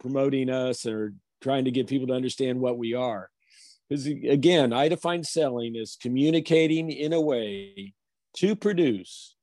promoting 0.00 0.50
us 0.50 0.86
or 0.86 1.12
trying 1.40 1.64
to 1.66 1.70
get 1.70 1.86
people 1.86 2.08
to 2.08 2.14
understand 2.14 2.58
what 2.58 2.78
we 2.78 2.94
are. 2.94 3.30
Because 3.88 4.06
again, 4.06 4.72
I 4.72 4.88
define 4.88 5.24
selling 5.24 5.76
as 5.76 5.96
communicating 6.00 6.90
in 6.90 7.12
a 7.12 7.20
way 7.20 7.94
to 8.36 8.56
produce 8.56 9.36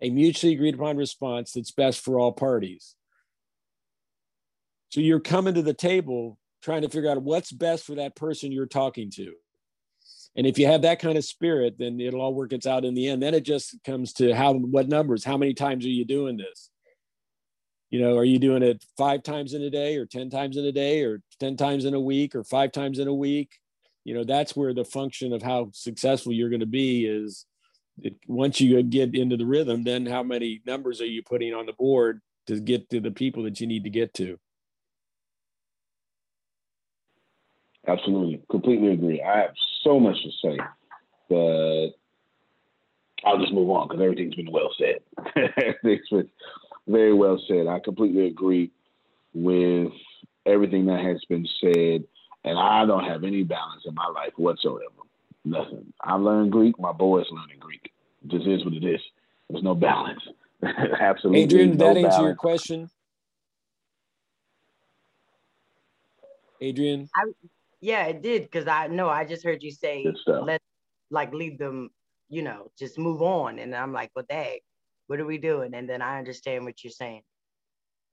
a 0.00 0.10
mutually 0.10 0.54
agreed 0.54 0.74
upon 0.74 0.96
response 0.96 1.52
that's 1.52 1.70
best 1.70 2.00
for 2.00 2.18
all 2.18 2.32
parties. 2.32 2.96
So 4.88 5.00
you're 5.00 5.20
coming 5.20 5.54
to 5.54 5.62
the 5.62 5.74
table 5.74 6.38
trying 6.62 6.82
to 6.82 6.88
figure 6.88 7.10
out 7.10 7.22
what's 7.22 7.52
best 7.52 7.84
for 7.84 7.94
that 7.96 8.16
person 8.16 8.52
you're 8.52 8.66
talking 8.66 9.10
to. 9.12 9.34
And 10.36 10.46
if 10.46 10.58
you 10.58 10.66
have 10.66 10.82
that 10.82 10.98
kind 10.98 11.18
of 11.18 11.24
spirit, 11.24 11.76
then 11.78 12.00
it'll 12.00 12.22
all 12.22 12.34
work 12.34 12.52
its 12.52 12.66
out 12.66 12.84
in 12.84 12.94
the 12.94 13.08
end. 13.08 13.22
Then 13.22 13.34
it 13.34 13.44
just 13.44 13.76
comes 13.84 14.12
to 14.14 14.34
how 14.34 14.54
what 14.54 14.88
numbers, 14.88 15.24
how 15.24 15.36
many 15.36 15.52
times 15.52 15.84
are 15.84 15.90
you 15.90 16.04
doing 16.04 16.38
this? 16.38 16.70
You 17.90 18.00
know, 18.00 18.16
are 18.16 18.24
you 18.24 18.38
doing 18.38 18.62
it 18.62 18.82
five 18.96 19.22
times 19.22 19.52
in 19.52 19.60
a 19.62 19.68
day 19.68 19.96
or 19.96 20.06
10 20.06 20.30
times 20.30 20.56
in 20.56 20.64
a 20.64 20.72
day 20.72 21.02
or 21.02 21.20
10 21.40 21.58
times 21.58 21.84
in 21.84 21.92
a 21.92 22.00
week 22.00 22.34
or 22.34 22.42
five 22.42 22.72
times 22.72 22.98
in 22.98 23.08
a 23.08 23.14
week? 23.14 23.50
You 24.04 24.14
know, 24.14 24.24
that's 24.24 24.56
where 24.56 24.72
the 24.72 24.84
function 24.84 25.34
of 25.34 25.42
how 25.42 25.70
successful 25.74 26.32
you're 26.32 26.48
going 26.48 26.60
to 26.60 26.66
be 26.66 27.04
is 27.04 27.44
it, 28.00 28.16
once 28.26 28.60
you 28.60 28.82
get 28.82 29.14
into 29.14 29.36
the 29.36 29.44
rhythm, 29.44 29.84
then 29.84 30.06
how 30.06 30.22
many 30.22 30.62
numbers 30.66 31.02
are 31.02 31.06
you 31.06 31.22
putting 31.22 31.52
on 31.52 31.66
the 31.66 31.74
board 31.74 32.20
to 32.46 32.58
get 32.58 32.88
to 32.90 33.00
the 33.00 33.10
people 33.10 33.42
that 33.42 33.60
you 33.60 33.66
need 33.66 33.84
to 33.84 33.90
get 33.90 34.14
to? 34.14 34.38
Absolutely, 37.86 38.40
completely 38.50 38.92
agree. 38.92 39.22
I 39.22 39.38
have 39.38 39.54
so 39.82 39.98
much 39.98 40.16
to 40.22 40.30
say, 40.42 40.58
but 41.28 41.90
I'll 43.24 43.40
just 43.40 43.52
move 43.52 43.70
on 43.70 43.88
because 43.88 44.02
everything's 44.02 44.34
been 44.34 44.50
well 44.50 44.70
said. 44.78 45.00
everything's 45.56 46.08
been 46.08 46.28
very 46.86 47.12
well 47.12 47.42
said. 47.48 47.66
I 47.66 47.80
completely 47.80 48.26
agree 48.26 48.70
with 49.34 49.92
everything 50.46 50.86
that 50.86 51.04
has 51.04 51.24
been 51.28 51.46
said, 51.60 52.04
and 52.44 52.58
I 52.58 52.84
don't 52.86 53.04
have 53.04 53.24
any 53.24 53.42
balance 53.42 53.82
in 53.84 53.94
my 53.94 54.06
life 54.08 54.32
whatsoever. 54.36 54.84
Nothing. 55.44 55.92
I 56.00 56.14
learned 56.14 56.52
Greek. 56.52 56.78
My 56.78 56.92
boys 56.92 57.26
learning 57.30 57.58
Greek. 57.58 57.92
This 58.22 58.42
is 58.46 58.64
what 58.64 58.74
it 58.74 58.84
is. 58.84 59.00
There's 59.50 59.64
no 59.64 59.74
balance. 59.74 60.22
Absolutely. 60.62 61.42
Adrian, 61.42 61.76
no 61.76 61.94
that 61.94 62.04
answer 62.04 62.22
your 62.22 62.34
question? 62.36 62.90
Adrian? 66.60 67.10
I, 67.16 67.22
yeah, 67.82 68.06
it 68.06 68.22
did 68.22 68.42
because 68.44 68.66
I 68.68 68.86
know 68.86 69.08
I 69.08 69.24
just 69.24 69.44
heard 69.44 69.62
you 69.62 69.72
say 69.72 70.04
Good 70.04 70.16
stuff. 70.18 70.46
let 70.46 70.62
like 71.10 71.34
leave 71.34 71.58
them, 71.58 71.90
you 72.28 72.40
know, 72.42 72.70
just 72.78 72.96
move 72.98 73.20
on, 73.20 73.58
and 73.58 73.74
I'm 73.74 73.92
like, 73.92 74.10
well, 74.16 74.24
dang, 74.28 74.60
what 75.08 75.20
are 75.20 75.26
we 75.26 75.36
doing? 75.36 75.74
And 75.74 75.88
then 75.88 76.00
I 76.00 76.18
understand 76.18 76.64
what 76.64 76.82
you're 76.82 76.92
saying. 76.92 77.22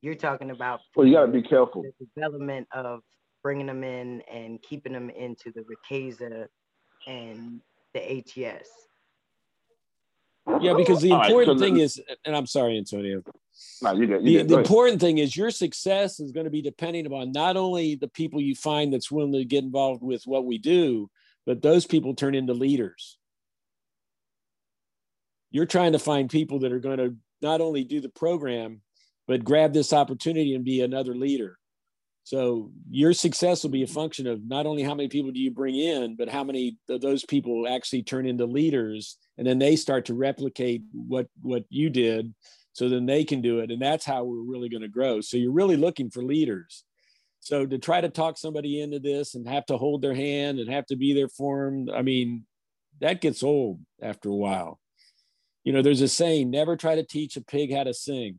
You're 0.02 0.16
talking 0.16 0.50
about 0.52 0.80
Well, 0.96 1.06
you 1.08 1.14
got 1.14 1.28
to 1.28 1.32
be 1.32 1.42
careful. 1.44 1.84
the 1.84 2.06
development 2.16 2.68
of 2.74 3.02
bringing 3.44 3.68
them 3.68 3.84
in 3.84 4.22
and 4.32 4.62
keeping 4.62 4.92
them 4.94 5.10
into 5.10 5.52
the 5.54 5.64
Riqueza 5.64 6.48
and 7.08 7.62
the 7.94 8.18
ATS. 8.18 8.70
Yeah, 10.62 10.74
because 10.74 11.02
the 11.02 11.12
All 11.12 11.20
right, 11.20 11.30
important 11.30 11.60
so 11.60 11.66
thing 11.66 11.78
is, 11.78 12.02
and 12.26 12.36
I'm 12.36 12.48
sorry, 12.48 12.78
Antonio. 12.78 13.22
No, 13.82 13.94
you. 13.94 14.08
The, 14.08 14.20
You 14.22 14.44
the 14.44 14.56
ahead. 14.56 14.66
important 14.66 15.02
thing 15.02 15.18
is 15.18 15.36
your 15.36 15.52
success 15.52 16.20
is 16.20 16.32
going 16.32 16.46
to 16.46 16.50
be 16.50 16.62
depending 16.62 17.06
upon 17.06 17.32
not 17.32 17.58
only 17.58 17.96
the 17.96 18.08
people 18.08 18.42
you 18.42 18.56
find 18.56 18.94
that's 18.94 19.12
willing 19.12 19.34
to 19.34 19.46
get 19.46 19.64
involved 19.64 20.04
with 20.04 20.24
what 20.26 20.46
we 20.46 20.58
do, 20.58 21.10
but 21.46 21.62
those 21.62 21.86
people 21.86 22.14
turn 22.14 22.36
into 22.36 22.54
leaders. 22.54 23.18
You're 25.52 25.66
trying 25.66 25.94
to 25.94 26.00
find 26.00 26.30
people 26.30 26.60
that 26.60 26.72
are 26.72 26.80
going 26.80 26.98
to 26.98 27.16
not 27.42 27.62
only 27.62 27.84
do 27.84 28.02
the 28.02 28.10
program, 28.10 28.82
but 29.28 29.44
grab 29.44 29.74
this 29.74 29.94
opportunity 29.94 30.56
and 30.56 30.66
be 30.66 30.82
another 30.82 31.16
leader. 31.16 31.58
So 32.30 32.70
your 32.92 33.14
success 33.14 33.64
will 33.64 33.72
be 33.72 33.82
a 33.82 33.88
function 33.88 34.28
of 34.28 34.48
not 34.48 34.68
only 34.68 34.84
how 34.84 34.94
many 34.94 35.10
people 35.10 35.32
do 35.32 35.40
you 35.40 35.50
bring 35.50 35.76
in, 35.76 36.16
but 36.16 36.30
how 36.30 36.44
many 36.44 36.78
of 36.88 37.02
those 37.02 37.26
people 37.26 37.68
actually 37.68 38.04
turn 38.04 38.28
into 38.28 38.46
leaders, 38.46 39.18
and 39.40 39.48
then 39.48 39.58
they 39.58 39.76
start 39.76 40.06
to 40.06 40.14
replicate 40.14 40.84
what 40.94 41.26
what 41.42 41.64
you 41.70 41.90
did, 41.90 42.32
so 42.74 42.88
then 42.88 43.08
they 43.08 43.24
can 43.24 43.42
do 43.42 43.62
it, 43.62 43.72
and 43.72 43.82
that's 43.82 44.06
how 44.06 44.26
we're 44.26 44.44
really 44.44 44.70
going 44.70 44.84
to 44.84 44.88
grow. 44.88 45.22
So 45.22 45.38
you're 45.38 45.52
really 45.52 45.76
looking 45.76 46.12
for 46.12 46.22
leaders. 46.24 46.84
So 47.40 47.66
to 47.66 47.80
try 47.80 48.00
to 48.00 48.10
talk 48.10 48.38
somebody 48.38 48.80
into 48.80 49.00
this 49.00 49.34
and 49.34 49.48
have 49.48 49.66
to 49.66 49.78
hold 49.78 50.04
their 50.04 50.14
hand 50.14 50.60
and 50.60 50.70
have 50.70 50.86
to 50.86 50.96
be 50.96 51.16
there 51.16 51.30
for 51.30 51.66
them, 51.66 51.90
I 51.92 52.04
mean, 52.04 52.46
that 53.02 53.22
gets 53.22 53.42
old 53.42 53.80
after 54.04 54.30
a 54.30 54.36
while. 54.36 54.80
You 55.64 55.74
know, 55.74 55.82
there's 55.82 56.02
a 56.02 56.08
saying: 56.08 56.52
never 56.52 56.78
try 56.78 56.94
to 56.94 57.04
teach 57.04 57.38
a 57.38 57.42
pig 57.42 57.74
how 57.74 57.86
to 57.86 57.94
sing. 57.96 58.36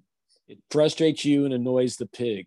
It 0.46 0.59
frustrates 0.70 1.24
you 1.24 1.44
and 1.44 1.53
annoys 1.53 1.96
the 1.96 2.07
pig. 2.07 2.46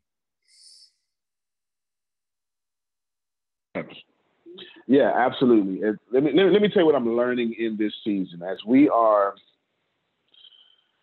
Yeah, 4.88 5.12
absolutely. 5.16 5.82
Let 6.12 6.24
me 6.24 6.32
let 6.34 6.62
me, 6.62 6.70
tell 6.70 6.82
you 6.82 6.86
what 6.86 6.96
I'm 6.96 7.16
learning 7.16 7.56
in 7.58 7.78
this 7.78 7.94
season 8.04 8.44
as 8.44 8.58
we 8.68 8.90
are 8.90 9.34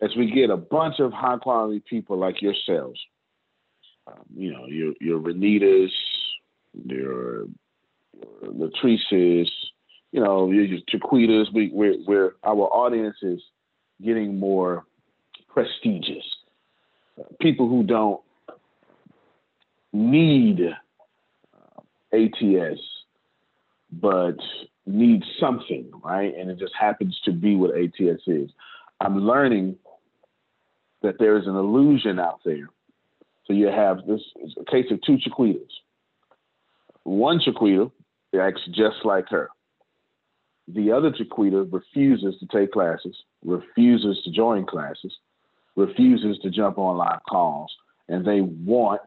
as 0.02 0.10
we 0.16 0.30
get 0.30 0.50
a 0.50 0.56
bunch 0.56 1.00
of 1.00 1.12
high 1.12 1.38
quality 1.38 1.82
people 1.88 2.18
like 2.18 2.40
yourselves. 2.42 3.00
Um, 4.06 4.22
you 4.34 4.52
know, 4.52 4.66
your 4.66 4.92
your 5.00 5.20
Renitas, 5.20 5.90
your, 6.86 7.46
Latrices, 8.44 9.48
you 10.12 10.20
know, 10.20 10.50
your, 10.50 10.64
your 10.64 10.80
Chiquitas. 10.92 11.52
We 11.52 11.70
we're, 11.72 11.96
we're 12.06 12.32
our 12.44 12.68
audience 12.72 13.16
is 13.22 13.40
getting 14.04 14.38
more 14.38 14.84
prestigious. 15.48 16.24
People 17.40 17.68
who 17.68 17.82
don't 17.82 18.20
need 19.92 20.60
uh, 20.60 20.74
ATS 22.12 22.80
but 23.92 24.36
need 24.86 25.22
something, 25.40 25.90
right? 26.02 26.34
And 26.36 26.50
it 26.50 26.58
just 26.58 26.74
happens 26.78 27.18
to 27.24 27.32
be 27.32 27.56
what 27.56 27.76
ATS 27.76 28.22
is. 28.26 28.50
I'm 29.00 29.18
learning 29.26 29.76
that 31.02 31.18
there 31.18 31.36
is 31.36 31.46
an 31.46 31.56
illusion 31.56 32.18
out 32.18 32.40
there. 32.44 32.68
So 33.46 33.52
you 33.52 33.66
have 33.66 34.06
this 34.06 34.20
is 34.44 34.54
a 34.60 34.70
case 34.70 34.86
of 34.90 35.00
two 35.02 35.16
Chiquitas. 35.16 35.70
One 37.04 37.40
Chiquita 37.40 37.90
acts 38.38 38.62
just 38.72 39.04
like 39.04 39.28
her. 39.30 39.48
The 40.68 40.92
other 40.92 41.10
Chiquita 41.10 41.64
refuses 41.64 42.38
to 42.38 42.46
take 42.46 42.72
classes, 42.72 43.16
refuses 43.44 44.22
to 44.24 44.30
join 44.30 44.66
classes, 44.66 45.16
refuses 45.74 46.38
to 46.42 46.50
jump 46.50 46.78
on 46.78 46.96
live 46.96 47.20
calls, 47.28 47.74
and 48.08 48.24
they 48.24 48.40
want 48.40 49.00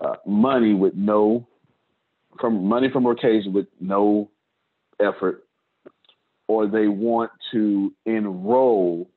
uh, 0.00 0.16
money 0.24 0.74
with 0.74 0.94
no 0.94 1.48
from 2.40 2.66
money 2.66 2.88
from 2.90 3.06
occasion 3.06 3.52
with 3.52 3.66
no 3.80 4.30
effort, 5.00 5.46
or 6.48 6.66
they 6.66 6.88
want 6.88 7.30
to 7.52 7.92
enroll, 8.04 9.08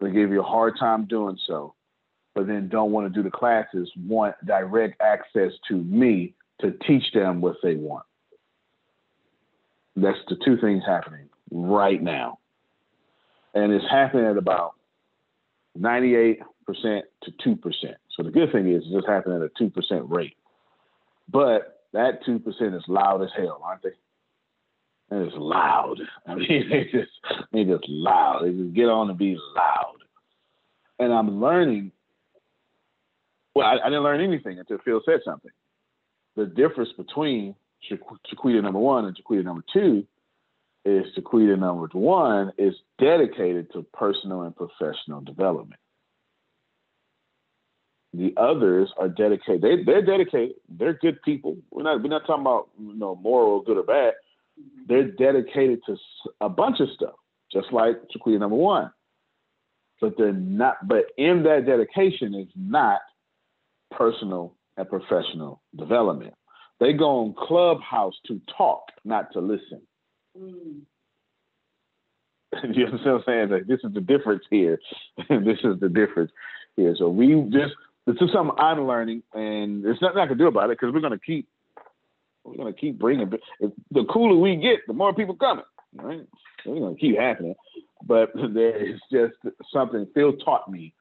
they 0.00 0.10
give 0.10 0.30
you 0.30 0.40
a 0.40 0.44
hard 0.44 0.74
time 0.78 1.06
doing 1.06 1.38
so, 1.46 1.74
but 2.34 2.46
then 2.46 2.68
don't 2.68 2.90
want 2.90 3.06
to 3.06 3.14
do 3.14 3.22
the 3.22 3.30
classes, 3.30 3.90
want 3.96 4.34
direct 4.44 5.00
access 5.00 5.52
to 5.68 5.74
me 5.76 6.34
to 6.60 6.72
teach 6.86 7.12
them 7.12 7.40
what 7.40 7.56
they 7.62 7.76
want. 7.76 8.04
That's 9.96 10.18
the 10.28 10.36
two 10.44 10.56
things 10.56 10.82
happening 10.84 11.28
right 11.50 12.02
now. 12.02 12.38
And 13.54 13.72
it's 13.72 13.88
happening 13.88 14.26
at 14.26 14.36
about 14.36 14.72
98% 15.78 16.38
to 16.76 17.30
2%. 17.46 17.94
So 18.16 18.22
the 18.22 18.30
good 18.30 18.50
thing 18.52 18.68
is 18.68 18.82
it's 18.84 18.92
just 18.92 19.06
happening 19.06 19.42
at 19.42 19.50
a 19.50 19.62
2% 19.62 20.10
rate. 20.10 20.36
But 21.28 21.73
that 21.94 22.24
2% 22.26 22.76
is 22.76 22.82
loud 22.88 23.22
as 23.22 23.30
hell, 23.36 23.60
aren't 23.64 23.82
they? 23.82 25.16
It 25.16 25.28
is 25.28 25.32
loud. 25.36 25.96
I 26.26 26.34
mean, 26.34 26.68
they 26.70 26.84
just, 26.84 27.10
they 27.52 27.64
just 27.64 27.88
loud. 27.88 28.44
They 28.44 28.52
just 28.52 28.74
get 28.74 28.88
on 28.88 29.08
and 29.08 29.18
be 29.18 29.36
loud. 29.56 29.96
And 30.98 31.12
I'm 31.12 31.40
learning. 31.40 31.92
Well, 33.54 33.66
I, 33.66 33.78
I 33.84 33.88
didn't 33.88 34.02
learn 34.02 34.20
anything 34.20 34.58
until 34.58 34.78
Phil 34.84 35.00
said 35.04 35.20
something. 35.24 35.50
The 36.36 36.46
difference 36.46 36.90
between 36.96 37.54
Chiquita 37.88 38.60
number 38.60 38.78
one 38.78 39.04
and 39.04 39.16
Chiquita 39.16 39.42
number 39.42 39.64
two 39.72 40.04
is 40.84 41.04
Chiquita 41.14 41.56
number 41.56 41.88
one 41.92 42.52
is 42.58 42.74
dedicated 42.98 43.72
to 43.72 43.82
personal 43.94 44.42
and 44.42 44.54
professional 44.56 45.20
development. 45.20 45.80
The 48.16 48.32
others 48.36 48.90
are 48.96 49.08
dedicated. 49.08 49.62
They 49.62 49.82
they're 49.82 50.04
dedicated. 50.04 50.54
They're 50.68 50.94
good 50.94 51.20
people. 51.22 51.56
We're 51.72 51.82
not 51.82 52.00
we're 52.00 52.08
not 52.08 52.26
talking 52.26 52.42
about 52.42 52.68
you 52.78 52.94
know 52.94 53.16
moral 53.16 53.60
good 53.62 53.76
or 53.76 53.82
bad. 53.82 54.14
Mm-hmm. 54.60 54.82
They're 54.88 55.10
dedicated 55.10 55.80
to 55.86 55.96
a 56.40 56.48
bunch 56.48 56.78
of 56.78 56.88
stuff, 56.94 57.14
just 57.52 57.72
like 57.72 57.96
Chiquita 58.12 58.38
number 58.38 58.56
one. 58.56 58.92
But 60.00 60.14
they're 60.16 60.32
not. 60.32 60.86
But 60.86 61.06
in 61.18 61.42
that 61.42 61.66
dedication 61.66 62.34
is 62.34 62.48
not 62.54 63.00
personal 63.90 64.54
and 64.76 64.88
professional 64.88 65.60
development. 65.76 66.34
They 66.78 66.92
go 66.92 67.20
on 67.20 67.34
Clubhouse 67.36 68.14
to 68.28 68.40
talk, 68.56 68.82
not 69.04 69.32
to 69.32 69.40
listen. 69.40 69.82
Mm. 70.38 70.82
you 72.74 72.84
understand 72.84 73.14
what 73.14 73.14
I'm 73.14 73.22
saying? 73.26 73.50
Like 73.50 73.66
this 73.66 73.80
is 73.82 73.92
the 73.92 74.00
difference 74.00 74.44
here. 74.50 74.78
this 75.28 75.58
is 75.64 75.80
the 75.80 75.88
difference 75.88 76.30
here. 76.76 76.94
So 76.96 77.08
we 77.08 77.34
just 77.50 77.74
this 78.06 78.16
is 78.20 78.30
something 78.32 78.56
I'm 78.58 78.86
learning, 78.86 79.22
and 79.32 79.84
there's 79.84 80.00
nothing 80.02 80.18
I 80.18 80.26
can 80.26 80.38
do 80.38 80.46
about 80.46 80.70
it 80.70 80.78
because 80.78 80.92
we're 80.92 81.00
gonna 81.00 81.18
keep 81.18 81.48
we're 82.44 82.56
gonna 82.56 82.72
keep 82.72 82.98
bringing. 82.98 83.32
The 83.90 84.04
cooler 84.04 84.38
we 84.38 84.56
get, 84.56 84.80
the 84.86 84.92
more 84.92 85.14
people 85.14 85.36
coming. 85.36 85.64
Right? 85.94 86.26
We're 86.66 86.80
gonna 86.80 86.96
keep 86.96 87.18
happening. 87.18 87.54
But 88.06 88.30
there 88.54 88.76
is 88.76 89.00
just 89.10 89.34
something 89.72 90.06
Phil 90.14 90.34
taught 90.36 90.70
me 90.70 90.92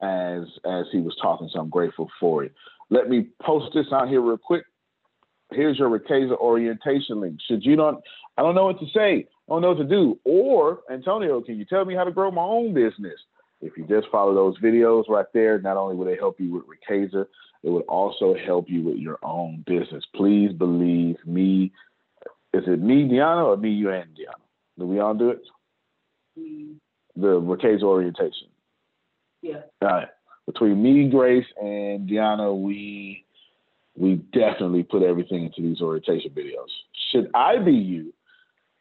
as 0.00 0.44
as 0.64 0.86
he 0.92 1.00
was 1.00 1.16
talking, 1.20 1.48
so 1.52 1.60
I'm 1.60 1.70
grateful 1.70 2.10
for 2.20 2.44
it. 2.44 2.52
Let 2.90 3.08
me 3.08 3.28
post 3.42 3.74
this 3.74 3.86
out 3.92 4.08
here 4.08 4.20
real 4.20 4.38
quick. 4.38 4.64
Here's 5.50 5.78
your 5.78 5.88
Riqueza 5.88 6.36
orientation 6.36 7.20
link. 7.20 7.38
Should 7.46 7.64
you 7.64 7.76
not, 7.76 8.00
I 8.36 8.42
don't 8.42 8.54
know 8.54 8.66
what 8.66 8.80
to 8.80 8.86
say. 8.94 9.26
I 9.48 9.52
don't 9.52 9.62
know 9.62 9.68
what 9.72 9.78
to 9.78 9.84
do. 9.84 10.18
Or 10.24 10.80
Antonio, 10.90 11.40
can 11.40 11.58
you 11.58 11.64
tell 11.64 11.84
me 11.84 11.94
how 11.94 12.04
to 12.04 12.10
grow 12.10 12.30
my 12.30 12.42
own 12.42 12.74
business? 12.74 13.18
If 13.64 13.78
you 13.78 13.86
just 13.88 14.08
follow 14.12 14.34
those 14.34 14.58
videos 14.58 15.08
right 15.08 15.26
there, 15.32 15.58
not 15.58 15.78
only 15.78 15.96
will 15.96 16.04
they 16.04 16.16
help 16.16 16.38
you 16.38 16.52
with 16.52 16.64
Riqueza, 16.64 17.26
it 17.62 17.70
would 17.70 17.84
also 17.84 18.34
help 18.46 18.68
you 18.68 18.82
with 18.82 18.98
your 18.98 19.18
own 19.22 19.64
business. 19.66 20.04
Please 20.14 20.52
believe 20.52 21.16
me. 21.24 21.72
Is 22.52 22.64
it 22.66 22.80
me, 22.80 23.08
Deanna, 23.08 23.46
or 23.46 23.56
me, 23.56 23.70
you, 23.70 23.90
and 23.90 24.10
Deanna? 24.10 24.42
Do 24.78 24.86
we 24.86 25.00
all 25.00 25.14
do 25.14 25.30
it? 25.30 25.42
Mm. 26.38 26.74
The 27.16 27.40
Riqueza 27.40 27.84
orientation. 27.84 28.48
Yeah. 29.40 29.62
All 29.80 29.88
right. 29.88 30.08
Between 30.46 30.82
me, 30.82 31.08
Grace, 31.08 31.46
and 31.58 32.08
Deanna, 32.08 32.54
we 32.60 33.24
we 33.96 34.16
definitely 34.32 34.82
put 34.82 35.02
everything 35.02 35.44
into 35.44 35.62
these 35.62 35.80
orientation 35.80 36.32
videos. 36.32 36.68
Should 37.12 37.30
I 37.32 37.58
be 37.58 37.72
you, 37.72 38.12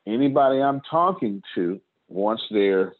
anybody 0.06 0.60
I'm 0.60 0.82
talking 0.90 1.42
to, 1.56 1.80
once 2.10 2.42
they're 2.52 2.94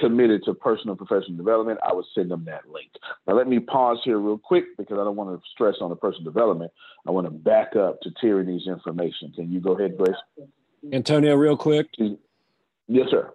committed 0.00 0.42
to 0.44 0.54
personal 0.54 0.96
professional 0.96 1.36
development, 1.36 1.78
I 1.86 1.92
would 1.92 2.04
send 2.14 2.30
them 2.30 2.44
that 2.46 2.68
link. 2.68 2.90
Now, 3.26 3.34
let 3.34 3.48
me 3.48 3.58
pause 3.58 3.98
here 4.04 4.18
real 4.18 4.38
quick 4.38 4.64
because 4.76 4.98
I 4.98 5.04
don't 5.04 5.16
want 5.16 5.38
to 5.38 5.42
stress 5.52 5.76
on 5.80 5.90
the 5.90 5.96
personal 5.96 6.24
development. 6.24 6.72
I 7.06 7.10
want 7.10 7.26
to 7.26 7.30
back 7.30 7.76
up 7.76 8.00
to 8.02 8.10
Tierney's 8.20 8.66
information. 8.66 9.32
Can 9.34 9.50
you 9.50 9.60
go 9.60 9.72
ahead, 9.72 9.96
Grace? 9.96 10.16
Antonio, 10.92 11.36
real 11.36 11.56
quick. 11.56 11.88
Yes, 12.88 13.08
sir. 13.10 13.32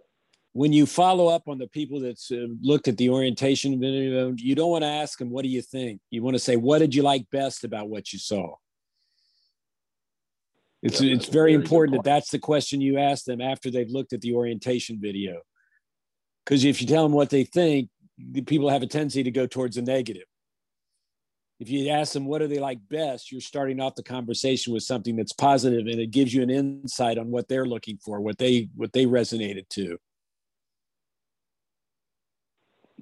When 0.53 0.73
you 0.73 0.85
follow 0.85 1.27
up 1.27 1.47
on 1.47 1.59
the 1.59 1.67
people 1.67 1.99
that's 1.99 2.31
uh, 2.31 2.47
looked 2.61 2.87
at 2.87 2.97
the 2.97 3.09
orientation 3.09 3.79
video, 3.79 4.33
you 4.35 4.55
don't 4.55 4.71
want 4.71 4.83
to 4.83 4.87
ask 4.87 5.19
them, 5.19 5.29
What 5.29 5.43
do 5.43 5.49
you 5.49 5.61
think? 5.61 6.01
You 6.09 6.23
want 6.23 6.35
to 6.35 6.39
say, 6.39 6.55
What 6.55 6.79
did 6.79 6.95
you 6.95 7.03
like 7.03 7.29
best 7.31 7.63
about 7.63 7.89
what 7.89 8.11
you 8.11 8.19
saw? 8.19 8.55
It's, 10.81 11.01
yeah, 11.01 11.13
it's 11.13 11.27
very 11.27 11.53
important 11.53 11.97
that 11.97 12.09
that's 12.09 12.29
the 12.29 12.39
question 12.39 12.81
you 12.81 12.97
ask 12.97 13.25
them 13.25 13.41
after 13.41 13.71
they've 13.71 13.89
looked 13.89 14.13
at 14.13 14.21
the 14.21 14.33
orientation 14.33 14.99
video. 15.01 15.41
Because 16.47 16.63
if 16.63 16.79
you 16.79 16.88
tell 16.88 17.03
them 17.03 17.12
what 17.12 17.29
they 17.29 17.43
think, 17.43 17.89
the 18.17 18.41
people 18.41 18.69
have 18.69 18.81
a 18.81 18.88
tendency 18.88 19.21
to 19.21 19.31
go 19.31 19.47
towards 19.47 19.75
the 19.75 19.81
negative. 19.81 20.23
If 21.60 21.69
you 21.69 21.89
ask 21.89 22.13
them 22.13 22.25
what 22.25 22.39
do 22.39 22.47
they 22.47 22.60
like 22.60 22.79
best, 22.89 23.33
you're 23.33 23.41
starting 23.41 23.81
off 23.81 23.95
the 23.95 24.03
conversation 24.03 24.71
with 24.71 24.83
something 24.83 25.17
that's 25.17 25.33
positive 25.33 25.88
and 25.88 25.99
it 25.99 26.12
gives 26.12 26.33
you 26.33 26.41
an 26.43 26.49
insight 26.49 27.17
on 27.17 27.31
what 27.31 27.49
they're 27.49 27.65
looking 27.65 27.97
for, 27.97 28.21
what 28.21 28.38
they 28.38 28.69
what 28.75 28.93
they 28.93 29.05
resonated 29.05 29.67
to. 29.71 29.97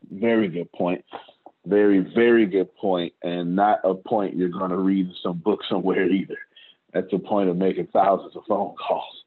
Very 0.09 0.47
good 0.47 0.71
point. 0.71 1.05
Very, 1.67 1.99
very 1.99 2.47
good 2.47 2.73
point, 2.75 3.13
and 3.23 3.55
not 3.55 3.79
a 3.83 3.93
point 3.93 4.35
you're 4.35 4.49
going 4.49 4.71
to 4.71 4.77
read 4.77 5.07
in 5.07 5.15
some 5.21 5.37
book 5.37 5.59
somewhere 5.69 6.09
either. 6.09 6.37
That's 6.93 7.11
the 7.11 7.19
point 7.19 7.49
of 7.49 7.57
making 7.57 7.87
thousands 7.93 8.35
of 8.35 8.43
phone 8.47 8.73
calls 8.75 9.24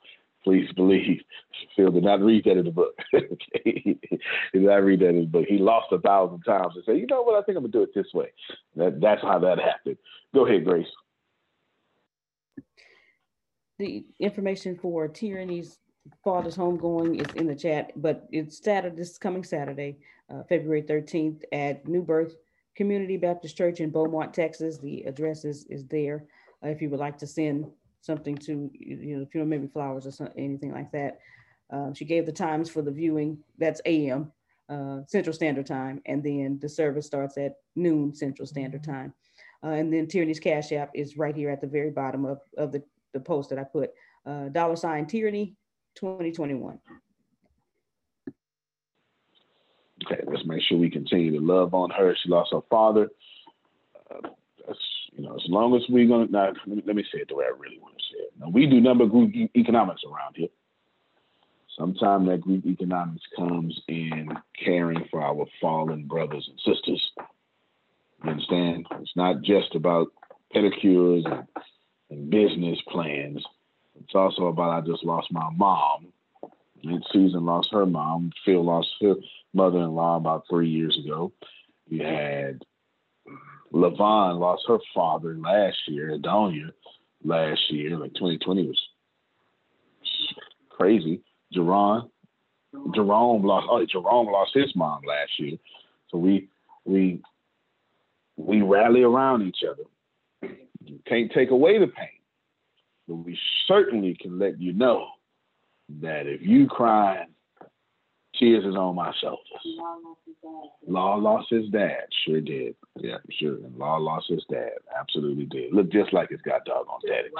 please 0.49 0.73
believe 0.77 1.21
Phil 1.77 1.91
did 1.91 2.05
not 2.05 2.23
read 2.23 2.45
that 2.45 2.57
in 2.57 2.65
the 2.65 2.71
book. 2.71 2.97
did 3.13 3.99
not 4.55 4.83
read 4.83 5.01
that 5.01 5.11
in 5.11 5.21
the 5.21 5.27
book. 5.27 5.45
He 5.47 5.59
lost 5.59 5.93
a 5.93 5.99
thousand 5.99 6.41
times 6.41 6.73
and 6.75 6.83
said, 6.87 6.97
you 6.97 7.07
know 7.07 7.21
what, 7.21 7.35
I 7.35 7.43
think 7.43 7.59
I'm 7.59 7.65
gonna 7.65 7.73
do 7.73 7.83
it 7.83 7.95
this 7.95 8.15
way. 8.15 8.33
That, 8.75 8.99
that's 8.99 9.21
how 9.21 9.39
that 9.41 9.59
happened. 9.59 9.99
Go 10.35 10.47
ahead, 10.47 10.65
Grace. 10.65 10.87
The 13.79 14.07
information 14.21 14.79
for 14.81 15.07
Tierney's 15.07 15.81
father's 16.25 16.57
homegoing 16.57 17.21
is 17.21 17.35
in 17.35 17.47
the 17.47 17.55
chat, 17.55 17.93
but 17.97 18.27
it's 18.33 18.65
Saturday, 18.65 18.97
this 18.97 19.19
coming 19.19 19.45
Saturday, 19.45 19.99
uh, 20.33 20.45
February 20.49 20.83
13th 20.83 21.43
at 21.53 21.87
New 21.87 22.01
Birth 22.01 22.37
Community 22.75 23.19
Baptist 23.19 23.55
Church 23.55 23.81
in 23.81 23.91
Beaumont, 23.91 24.33
Texas. 24.33 24.79
The 24.79 25.03
address 25.03 25.45
is, 25.45 25.67
is 25.67 25.85
there 25.89 26.25
uh, 26.65 26.69
if 26.69 26.81
you 26.81 26.89
would 26.89 27.01
like 27.01 27.19
to 27.19 27.27
send 27.27 27.67
something 28.01 28.37
to, 28.37 28.71
you 28.73 29.17
know, 29.17 29.23
if 29.23 29.35
you 29.35 29.41
know, 29.41 29.47
maybe 29.47 29.67
flowers 29.67 30.07
or 30.07 30.13
something, 30.13 30.39
anything 30.43 30.73
like 30.73 30.91
that. 30.93 31.19
Uh, 31.71 31.93
she 31.93 32.05
gave 32.05 32.27
the 32.27 32.33
times 32.33 32.71
for 32.71 32.83
the 32.83 32.91
viewing. 32.91 33.39
That's 33.59 33.81
AM, 33.85 34.33
uh, 34.69 35.01
Central 35.07 35.35
Standard 35.35 35.67
Time. 35.67 36.01
And 36.07 36.23
then 36.23 36.59
the 36.61 36.69
service 36.69 37.07
starts 37.07 37.37
at 37.37 37.57
noon 37.77 38.15
Central 38.15 38.47
Standard 38.47 38.85
Time. 38.85 39.13
Uh, 39.63 39.71
and 39.71 39.93
then 39.93 40.07
Tierney's 40.07 40.41
Cash 40.41 40.73
App 40.73 40.91
is 40.95 41.17
right 41.17 41.35
here 41.35 41.51
at 41.51 41.61
the 41.61 41.67
very 41.67 41.91
bottom 41.91 42.25
of, 42.25 42.41
of 42.57 42.73
the, 42.73 42.83
the 43.13 43.21
post 43.21 43.51
that 43.51 43.59
I 43.59 43.65
put. 43.65 43.91
Uh, 44.25 44.49
dollar 44.49 44.77
sign 44.77 45.07
Tierney 45.07 45.57
2021. 45.97 46.79
Okay, 50.07 50.23
let's 50.27 50.47
make 50.47 50.63
sure 50.63 50.79
we 50.79 50.91
continue 50.91 51.33
to 51.33 51.45
love 51.45 51.75
on 51.75 51.91
her. 51.91 52.15
She 52.23 52.29
lost 52.29 52.53
her 52.53 52.61
father. 52.71 53.09
Uh, 54.11 54.29
you 55.19 55.25
know, 55.25 55.35
as 55.35 55.43
long 55.49 55.75
as 55.75 55.83
we're 55.89 56.07
gonna 56.07 56.29
now, 56.31 56.53
let 56.67 56.77
me, 56.77 56.83
let 56.87 56.95
me 56.95 57.03
say 57.13 57.19
it 57.19 57.29
the 57.29 57.35
way 57.35 57.45
I 57.45 57.59
really 57.59 57.81
want 57.81 57.97
to 57.97 58.03
say 58.05 58.23
it. 58.23 58.33
Now 58.39 58.51
we 58.51 58.67
do 58.67 58.81
number 58.81 59.05
group 59.05 59.35
e- 59.35 59.51
economics 59.57 60.03
around 60.05 60.37
here. 60.37 60.49
Sometimes 61.77 62.29
that 62.29 62.41
group 62.41 62.65
economics 62.65 63.25
comes 63.37 63.81
in 63.89 64.29
caring 64.65 65.05
for 65.11 65.21
our 65.21 65.45
fallen 65.61 66.07
brothers 66.07 66.49
and 66.49 66.75
sisters. 66.75 67.13
You 68.23 68.31
understand? 68.31 68.87
It's 69.01 69.17
not 69.17 69.43
just 69.43 69.75
about 69.75 70.09
pedicures 70.55 71.27
and, 71.27 71.49
and 72.11 72.31
business 72.31 72.79
plans. 72.89 73.45
It's 74.01 74.15
also 74.15 74.47
about 74.47 74.71
I 74.71 74.87
just 74.87 75.05
lost 75.05 75.33
my 75.33 75.51
mom. 75.57 76.13
And 76.85 77.05
Susan 77.13 77.45
lost 77.45 77.71
her 77.73 77.87
mom. 77.87 78.31
Phil 78.45 78.65
lost 78.65 78.89
her 79.03 79.17
mother-in-law 79.53 80.17
about 80.17 80.45
three 80.49 80.69
years 80.69 80.97
ago. 81.05 81.33
We 81.91 81.99
had 81.99 82.63
Lavon 83.73 84.39
lost 84.39 84.65
her 84.69 84.79
father 84.95 85.35
last 85.35 85.77
year, 85.87 86.17
Adonia 86.19 86.71
last 87.25 87.61
year, 87.71 87.97
like 87.97 88.15
2020 88.15 88.67
was 88.67 88.79
crazy. 90.71 91.21
Jerome, 91.53 92.11
Jerome 92.95 93.43
lost. 93.43 93.67
Oh, 93.71 93.85
Jerome 93.85 94.27
lost 94.27 94.53
his 94.55 94.75
mom 94.77 95.03
last 95.07 95.31
year. 95.39 95.57
So 96.11 96.19
we 96.19 96.49
we 96.85 97.23
we 98.37 98.63
rally 98.63 99.03
around 99.03 99.47
each 99.47 99.63
other. 99.69 99.85
You 100.85 101.01
can't 101.07 101.33
take 101.33 101.51
away 101.51 101.79
the 101.79 101.87
pain, 101.87 102.09
but 103.07 103.17
we 103.17 103.39
certainly 103.67 104.17
can 104.19 104.39
let 104.39 104.61
you 104.61 104.73
know 104.73 105.09
that 106.01 106.27
if 106.27 106.43
you 106.43 106.67
crying 106.67 107.29
Tears 108.39 108.65
is 108.65 108.77
on 108.77 108.95
my 108.95 109.13
shoulders. 109.21 109.43
Law 110.87 111.17
lost 111.17 111.49
his 111.51 111.69
dad. 111.71 112.05
Sure 112.25 112.41
did. 112.41 112.77
Yeah, 112.97 113.17
sure. 113.39 113.57
And 113.57 113.77
Law 113.77 113.97
lost 113.97 114.27
his 114.29 114.45
dad. 114.51 114.71
Absolutely 114.99 115.47
did. 115.47 115.73
Look 115.73 115.91
just 115.91 116.13
like 116.13 116.31
his 116.31 116.41
god 116.43 116.61
dog 116.65 116.87
on 116.89 117.01
daddy. 117.07 117.31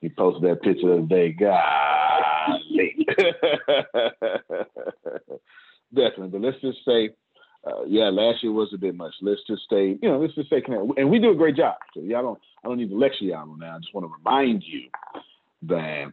He 0.00 0.08
posted 0.08 0.42
that 0.42 0.62
picture 0.62 0.88
the 0.88 0.94
other 0.94 1.02
day. 1.02 1.32
Golly. 1.32 3.06
Definitely. 5.94 6.28
But 6.28 6.40
let's 6.40 6.60
just 6.60 6.78
say, 6.86 7.10
uh, 7.66 7.84
yeah, 7.86 8.10
last 8.10 8.42
year 8.42 8.52
was 8.52 8.72
a 8.74 8.78
bit 8.78 8.94
much. 8.94 9.14
Let's 9.22 9.40
just 9.46 9.62
stay, 9.62 9.96
you 10.02 10.08
know, 10.08 10.18
let's 10.18 10.34
just 10.34 10.48
stay 10.48 10.60
connected. 10.60 10.90
And 10.98 11.10
we 11.10 11.18
do 11.18 11.30
a 11.30 11.36
great 11.36 11.56
job. 11.56 11.76
So 11.94 12.00
y'all 12.00 12.22
don't, 12.22 12.40
I 12.62 12.68
don't 12.68 12.78
need 12.78 12.90
to 12.90 12.98
lecture 12.98 13.24
y'all 13.24 13.50
on 13.50 13.60
that. 13.60 13.70
I 13.70 13.78
just 13.78 13.94
want 13.94 14.06
to 14.06 14.14
remind 14.18 14.62
you 14.64 14.90
that 15.62 16.12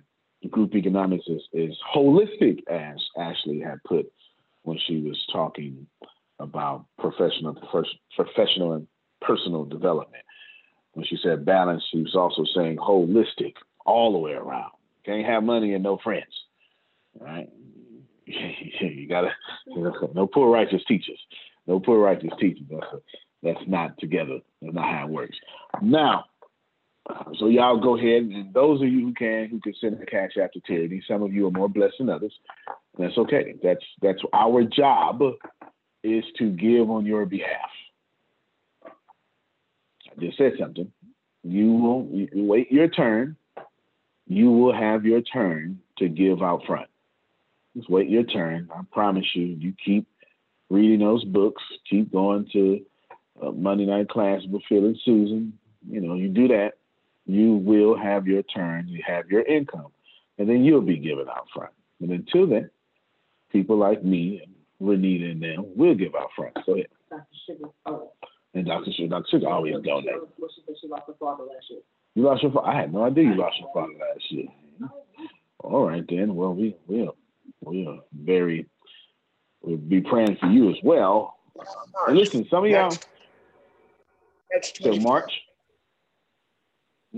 group 0.49 0.75
economics 0.75 1.25
is, 1.27 1.41
is 1.51 1.75
holistic, 1.93 2.59
as 2.69 2.97
Ashley 3.17 3.59
had 3.59 3.83
put 3.83 4.11
when 4.63 4.77
she 4.87 5.01
was 5.01 5.19
talking 5.31 5.87
about 6.39 6.85
professional 6.99 7.55
professional 8.15 8.73
and 8.73 8.87
personal 9.21 9.65
development. 9.65 10.23
When 10.93 11.05
she 11.05 11.17
said 11.23 11.45
balance, 11.45 11.83
she 11.91 12.01
was 12.01 12.15
also 12.15 12.43
saying 12.55 12.77
holistic, 12.77 13.53
all 13.85 14.11
the 14.11 14.17
way 14.17 14.33
around. 14.33 14.71
Can't 15.05 15.25
have 15.25 15.43
money 15.43 15.73
and 15.73 15.83
no 15.83 15.97
friends, 16.03 16.33
right? 17.19 17.47
you 18.25 19.07
gotta 19.07 19.29
no 20.13 20.27
poor 20.27 20.49
righteous 20.49 20.83
teachers, 20.87 21.19
no 21.67 21.79
poor 21.79 21.99
righteous 21.99 22.31
teachers. 22.39 22.65
That's, 22.69 23.03
that's 23.43 23.67
not 23.67 23.97
together. 23.99 24.39
That's 24.61 24.75
not 24.75 24.89
how 24.93 25.07
it 25.07 25.11
works. 25.11 25.37
Now, 25.81 26.25
so 27.39 27.47
y'all 27.47 27.79
go 27.79 27.97
ahead, 27.97 28.23
and 28.23 28.53
those 28.53 28.81
of 28.81 28.87
you 28.87 29.07
who 29.07 29.13
can, 29.13 29.49
who 29.49 29.59
can 29.59 29.73
send 29.79 30.01
a 30.01 30.05
cash 30.05 30.31
after 30.41 30.59
Tierney. 30.59 31.03
Some 31.07 31.23
of 31.23 31.33
you 31.33 31.47
are 31.47 31.51
more 31.51 31.69
blessed 31.69 31.95
than 31.99 32.09
others. 32.09 32.33
That's 32.97 33.17
okay. 33.17 33.55
That's 33.63 33.83
that's 34.01 34.21
our 34.33 34.63
job 34.63 35.21
is 36.03 36.23
to 36.37 36.49
give 36.49 36.89
on 36.89 37.05
your 37.05 37.25
behalf. 37.25 37.69
I 38.85 40.19
just 40.19 40.37
said 40.37 40.53
something. 40.59 40.91
You 41.43 41.73
will 41.73 42.07
you 42.11 42.29
wait 42.33 42.71
your 42.71 42.87
turn. 42.87 43.37
You 44.27 44.51
will 44.51 44.73
have 44.73 45.05
your 45.05 45.21
turn 45.21 45.79
to 45.97 46.07
give 46.07 46.41
out 46.41 46.61
front. 46.65 46.87
Just 47.75 47.89
wait 47.89 48.09
your 48.09 48.23
turn. 48.23 48.69
I 48.73 48.81
promise 48.91 49.25
you. 49.33 49.45
You 49.45 49.73
keep 49.83 50.07
reading 50.69 50.99
those 50.99 51.23
books. 51.23 51.63
Keep 51.89 52.11
going 52.11 52.47
to 52.53 52.85
uh, 53.41 53.51
Monday 53.51 53.85
night 53.85 54.09
class 54.09 54.41
with 54.49 54.61
Phil 54.67 54.85
and 54.85 54.97
Susan. 55.03 55.57
You 55.89 56.01
know, 56.01 56.13
you 56.13 56.29
do 56.29 56.47
that, 56.49 56.73
you 57.25 57.53
will 57.55 57.97
have 57.97 58.27
your 58.27 58.43
turn. 58.43 58.87
You 58.87 59.01
have 59.05 59.29
your 59.29 59.41
income, 59.41 59.91
and 60.37 60.49
then 60.49 60.63
you'll 60.63 60.81
be 60.81 60.97
given 60.97 61.27
out 61.29 61.47
front. 61.53 61.73
And 61.99 62.11
until 62.11 62.47
then, 62.47 62.69
people 63.51 63.77
like 63.77 64.03
me 64.03 64.41
and 64.43 64.53
Renita 64.81 65.31
and 65.31 65.41
them 65.41 65.65
will 65.75 65.95
give 65.95 66.15
out 66.15 66.29
front. 66.35 66.57
So 66.65 66.75
yeah. 66.75 66.83
Dr. 67.09 67.25
Sugar. 67.45 67.69
Oh. 67.85 68.11
And 68.53 68.65
Dr. 68.65 68.91
Sugar, 68.91 69.09
Dr. 69.09 69.27
Sugar 69.29 69.49
always 69.49 69.75
donate. 69.83 70.15
She 70.81 70.87
lost 70.87 71.03
her 71.07 71.13
father 71.19 71.43
last 71.43 71.69
year. 71.69 71.79
You 72.15 72.23
lost 72.23 72.43
your 72.43 72.51
father? 72.51 72.67
I 72.67 72.75
had 72.75 72.93
no 72.93 73.05
idea 73.05 73.25
you 73.25 73.35
lost 73.35 73.57
your 73.59 73.69
father 73.73 73.93
last 73.93 74.31
year. 74.31 74.47
All 75.59 75.87
right 75.87 76.03
then. 76.09 76.35
Well, 76.35 76.53
we 76.53 76.75
we 76.87 77.03
are 77.03 77.13
we 77.61 77.85
are 77.87 77.99
very 78.13 78.65
we'll 79.61 79.77
be 79.77 80.01
praying 80.01 80.37
for 80.37 80.47
you 80.47 80.69
as 80.69 80.77
well. 80.83 81.37
And 82.07 82.17
listen, 82.17 82.47
some 82.49 82.65
of 82.65 82.71
y'all. 82.71 82.91
So 84.81 84.95
March. 84.97 85.31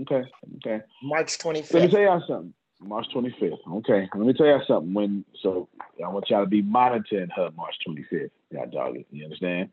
Okay. 0.00 0.22
Okay. 0.56 0.84
March 1.02 1.38
25th. 1.38 1.72
Let 1.74 1.82
me 1.82 1.90
tell 1.90 2.00
y'all 2.00 2.24
something. 2.26 2.54
March 2.80 3.06
25th. 3.14 3.58
Okay. 3.78 4.08
Let 4.14 4.26
me 4.26 4.32
tell 4.32 4.46
y'all 4.46 4.62
something. 4.66 4.92
When 4.92 5.24
so 5.42 5.68
I 6.04 6.08
want 6.08 6.28
y'all 6.28 6.44
to 6.44 6.48
be 6.48 6.62
monitoring 6.62 7.28
her 7.36 7.50
March 7.56 7.74
25th. 7.86 8.30
God 8.52 8.72
dog 8.72 8.96
it. 8.96 9.06
You 9.10 9.24
understand? 9.24 9.70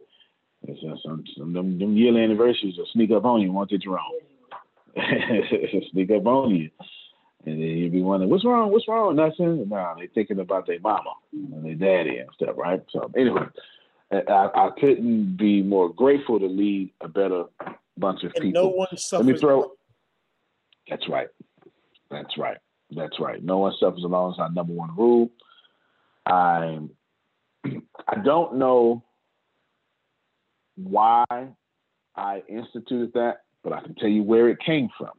Some, 1.03 1.23
some 1.35 1.53
them, 1.53 1.79
them 1.79 1.97
yearly 1.97 2.23
anniversaries 2.23 2.77
will 2.77 2.87
sneak 2.93 3.11
up 3.11 3.25
on 3.25 3.41
you 3.41 3.51
once 3.51 3.71
it's 3.73 3.87
wrong. 3.87 4.19
sneak 5.91 6.11
up 6.11 6.25
on 6.27 6.55
you. 6.55 6.69
And 7.45 7.55
then 7.59 7.67
you'd 7.69 7.91
be 7.91 8.03
wondering, 8.03 8.29
what's 8.29 8.45
wrong? 8.45 8.71
What's 8.71 8.87
wrong? 8.87 9.15
Nothing. 9.15 9.67
No, 9.67 9.95
they 9.97 10.07
thinking 10.07 10.39
about 10.39 10.67
their 10.67 10.79
mama 10.79 11.13
and 11.33 11.65
their 11.65 11.73
daddy 11.73 12.19
and 12.19 12.29
stuff, 12.35 12.55
right? 12.55 12.83
So 12.91 13.11
anyway, 13.17 13.45
I, 14.11 14.49
I 14.53 14.69
couldn't 14.79 15.37
be 15.37 15.63
more 15.63 15.91
grateful 15.91 16.39
to 16.39 16.45
lead 16.45 16.93
a 17.01 17.07
better 17.07 17.45
bunch 17.97 18.23
of 18.23 18.33
and 18.35 18.43
people. 18.43 18.63
No 18.63 18.69
one 18.69 18.97
suffers. 18.97 19.25
Let 19.25 19.33
me 19.33 19.39
throw. 19.39 19.71
That's 20.89 21.07
right. 21.09 21.27
That's 22.09 22.37
right. 22.37 22.57
That's 22.95 23.19
right. 23.19 23.43
No 23.43 23.59
one 23.59 23.73
suffers 23.79 24.03
alone 24.03 24.33
is 24.33 24.39
our 24.39 24.51
number 24.51 24.73
one 24.73 24.95
rule. 24.95 25.29
I 26.25 26.79
I 28.07 28.15
don't 28.23 28.55
know 28.55 29.03
why 30.75 31.25
I 32.15 32.43
instituted 32.49 33.13
that, 33.13 33.43
but 33.63 33.73
I 33.73 33.81
can 33.81 33.95
tell 33.95 34.09
you 34.09 34.23
where 34.23 34.49
it 34.49 34.59
came 34.59 34.89
from. 34.97 35.11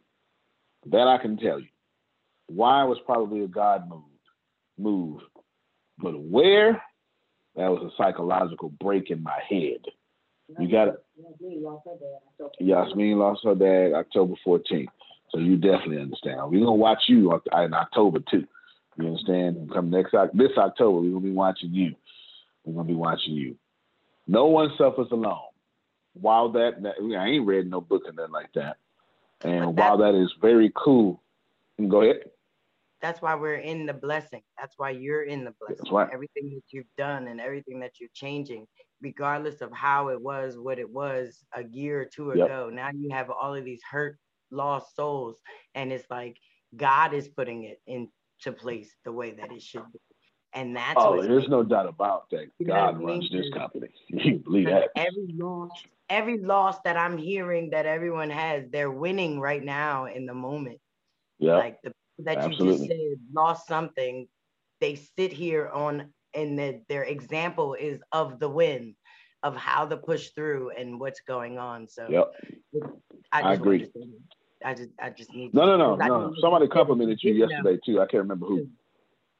That 0.87 1.07
I 1.09 1.19
can 1.19 1.37
tell 1.37 1.61
you. 1.61 1.69
Why 2.49 2.85
was 2.85 2.99
probably 3.07 3.45
a 3.45 3.49
God 3.49 3.89
move, 3.89 4.03
move, 4.77 5.21
but 5.99 6.21
where 6.21 6.83
that 7.57 7.71
was 7.71 7.83
a 7.83 8.03
psychological 8.03 8.71
break 8.81 9.11
in 9.11 9.23
my 9.23 9.39
head. 9.49 9.85
You 10.59 10.71
got 10.71 10.89
it. 10.89 11.05
Yasmin 12.61 13.19
lost 13.19 13.45
her 13.45 13.55
dad 13.55 13.95
October 13.95 14.35
14th. 14.47 14.87
So 15.33 15.41
you 15.41 15.57
definitely 15.57 16.01
understand. 16.01 16.41
We're 16.51 16.61
gonna 16.61 16.75
watch 16.75 17.05
you 17.09 17.33
in 17.33 17.75
October 17.75 18.21
too. 18.31 18.47
You 18.99 19.07
understand? 19.07 19.71
Come 19.73 19.91
next 19.91 20.15
this 20.35 20.51
October, 20.59 21.01
we're 21.01 21.09
gonna 21.09 21.21
be 21.21 21.33
watching 21.33 21.73
you. 21.73 21.95
We're 22.65 22.75
gonna 22.75 22.89
be 22.89 22.95
watching 22.95 23.33
you. 23.35 23.57
No 24.27 24.47
one 24.47 24.71
suffers 24.77 25.09
alone. 25.11 25.39
While 26.15 26.51
that, 26.53 26.75
I 27.19 27.27
ain't 27.27 27.47
read 27.47 27.71
no 27.71 27.81
book 27.81 28.03
or 28.05 28.13
nothing 28.13 28.33
like 28.33 28.53
that. 28.55 28.77
And 29.41 29.77
while 29.77 29.97
that 29.99 30.15
is 30.15 30.33
very 30.41 30.71
cool, 30.77 31.23
go 31.89 32.03
ahead. 32.03 32.31
That's 33.01 33.21
why 33.21 33.35
we're 33.35 33.57
in 33.57 33.87
the 33.87 33.95
blessing. 33.95 34.43
That's 34.57 34.75
why 34.77 34.91
you're 34.91 35.25
in 35.25 35.45
the 35.45 35.55
blessing. 35.59 35.91
Right. 35.91 36.09
Everything 36.13 36.51
that 36.51 36.63
you've 36.71 36.95
done 36.97 37.27
and 37.27 37.41
everything 37.41 37.81
that 37.81 37.99
you're 37.99 38.11
changing, 38.15 38.69
regardless 39.01 39.61
of 39.61 39.73
how 39.73 40.09
it 40.09 40.21
was, 40.21 40.57
what 40.57 40.79
it 40.79 40.89
was 40.89 41.43
a 41.57 41.65
year 41.65 42.03
or 42.03 42.05
two 42.05 42.33
yep. 42.37 42.47
ago. 42.47 42.71
Now 42.73 42.91
you 42.95 43.11
have 43.11 43.31
all 43.31 43.55
of 43.55 43.65
these 43.65 43.81
hurt, 43.91 44.19
lost 44.53 44.95
souls, 44.95 45.37
and 45.75 45.93
it's 45.93 46.09
like 46.11 46.37
God 46.77 47.15
is 47.15 47.29
putting 47.29 47.65
it 47.65 47.81
into 47.87 48.57
place 48.57 48.95
the 49.05 49.13
way 49.13 49.33
that 49.33 49.53
it 49.53 49.63
should 49.63 49.91
be. 49.93 49.99
And 50.55 50.77
that's 50.77 50.99
oh, 50.99 51.23
there's 51.23 51.49
no 51.49 51.63
doubt 51.63 51.87
about 51.87 52.29
that. 52.31 52.49
God 52.65 53.03
runs 53.03 53.31
this 53.31 53.49
company. 53.51 53.89
You 54.11 54.39
believe 54.39 54.67
that? 54.67 54.91
Every 54.95 55.35
loss, 55.35 55.71
every 56.11 56.39
loss 56.39 56.77
that 56.85 56.97
I'm 56.97 57.17
hearing 57.17 57.71
that 57.71 57.87
everyone 57.87 58.29
has, 58.29 58.65
they're 58.71 58.91
winning 58.91 59.41
right 59.41 59.65
now 59.65 60.05
in 60.05 60.27
the 60.27 60.35
moment. 60.35 60.79
Yeah. 61.39 61.57
Like 61.57 61.81
the 61.83 61.93
that 62.19 62.39
Absolutely. 62.39 62.67
you 62.67 62.73
just 62.73 62.89
said 62.89 63.19
lost 63.33 63.67
something, 63.67 64.29
they 64.81 64.95
sit 65.17 65.33
here 65.33 65.69
on 65.69 66.13
and 66.35 66.59
the, 66.59 66.83
their 66.89 67.05
example 67.05 67.75
is 67.75 68.01
of 68.13 68.39
the 68.39 68.49
win, 68.49 68.95
of 69.43 69.57
how 69.57 69.87
to 69.87 69.97
push 69.97 70.31
through 70.31 70.71
and 70.71 70.99
what's 71.01 71.21
going 71.21 71.59
on. 71.59 71.89
So 71.89 72.07
yep. 72.09 72.33
I, 73.31 73.43
I 73.43 73.55
agree. 73.55 73.91
I 74.65 74.75
just 74.75 74.91
I 75.01 75.11
just 75.11 75.33
need 75.35 75.55
no 75.55 75.67
to, 75.67 75.79
no 75.79 75.97
no 75.97 76.07
no. 76.07 76.35
Somebody 76.41 76.69
complimented 76.69 77.21
you 77.23 77.35
yesterday 77.35 77.79
too. 77.85 78.01
I 78.01 78.07
can't 78.07 78.23
remember 78.23 78.47
who. 78.47 78.69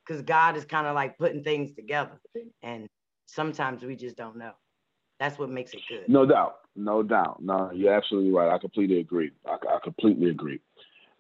Because 0.07 0.23
God 0.23 0.57
is 0.57 0.65
kind 0.65 0.87
of 0.87 0.95
like 0.95 1.17
putting 1.19 1.45
things 1.45 1.73
together, 1.73 2.21
and 2.63 2.89
sometimes 3.27 3.85
we 3.85 3.97
just 3.97 4.17
don't 4.17 4.37
know. 4.37 4.53
That's 5.21 5.39
what 5.39 5.51
makes 5.51 5.73
it 5.73 5.81
good. 5.89 6.09
No 6.09 6.27
doubt, 6.27 6.57
no 6.75 7.03
doubt. 7.03 7.41
No, 7.41 7.71
you're 7.73 7.95
absolutely 7.95 8.33
right. 8.33 8.53
I 8.53 8.59
completely 8.59 8.99
agree. 8.99 9.31
I, 9.47 9.55
I 9.55 9.79
completely 9.83 10.31
agree. 10.31 10.61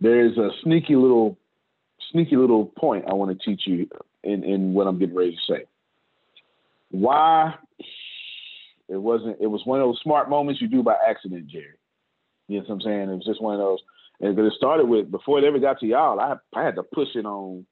There 0.00 0.26
is 0.26 0.36
a 0.36 0.50
sneaky 0.64 0.96
little 0.96 1.38
sneaky 2.11 2.36
little 2.36 2.66
point 2.66 3.05
I 3.09 3.14
want 3.14 3.38
to 3.38 3.44
teach 3.44 3.62
you 3.66 3.88
in, 4.24 4.42
in 4.44 4.74
what 4.74 4.86
I'm 4.86 4.98
getting 4.98 5.14
ready 5.14 5.32
to 5.32 5.53
say. 5.53 5.64
Why 6.90 7.55
it 8.88 8.96
wasn't 8.96 9.38
it 9.40 9.46
was 9.46 9.62
one 9.64 9.80
of 9.80 9.86
those 9.86 10.00
smart 10.03 10.28
moments 10.28 10.61
you 10.61 10.68
do 10.68 10.82
by 10.82 10.96
accident, 11.09 11.46
Jerry. 11.46 11.78
You 12.48 12.59
know 12.59 12.64
what 12.66 12.74
I'm 12.74 12.80
saying? 12.80 13.09
It 13.09 13.14
was 13.14 13.24
just 13.24 13.40
one 13.40 13.55
of 13.55 13.61
those 13.61 13.78
and 14.23 14.39
it 14.39 14.53
started 14.57 14.87
with 14.87 15.11
before 15.11 15.39
it 15.39 15.45
ever 15.45 15.59
got 15.59 15.81
to 15.81 15.87
y'all, 15.87 16.20
I 16.20 16.37
I 16.55 16.64
had 16.64 16.77
to 16.77 16.83
push 16.83 17.09
it 17.14 17.27
on 17.27 17.66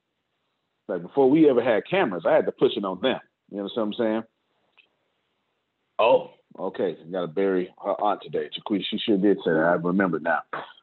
like 0.87 1.01
before 1.01 1.29
we 1.29 1.49
ever 1.49 1.63
had 1.63 1.83
cameras, 1.89 2.23
I 2.27 2.33
had 2.33 2.45
to 2.45 2.51
push 2.51 2.73
it 2.75 2.85
on 2.85 2.99
them. 3.01 3.19
You 3.49 3.57
know 3.57 3.69
what 3.73 3.81
I'm 3.81 3.93
saying? 3.93 4.23
Oh, 5.97 6.31
okay. 6.59 6.97
got 7.11 7.21
to 7.21 7.27
bury 7.27 7.73
her 7.83 8.01
aunt 8.01 8.21
today. 8.21 8.49
Chiquita, 8.53 8.83
she 8.89 8.97
sure 8.97 9.17
did 9.17 9.37
say 9.37 9.51
that. 9.51 9.59
I 9.59 9.73
remember 9.73 10.19
now. 10.19 10.41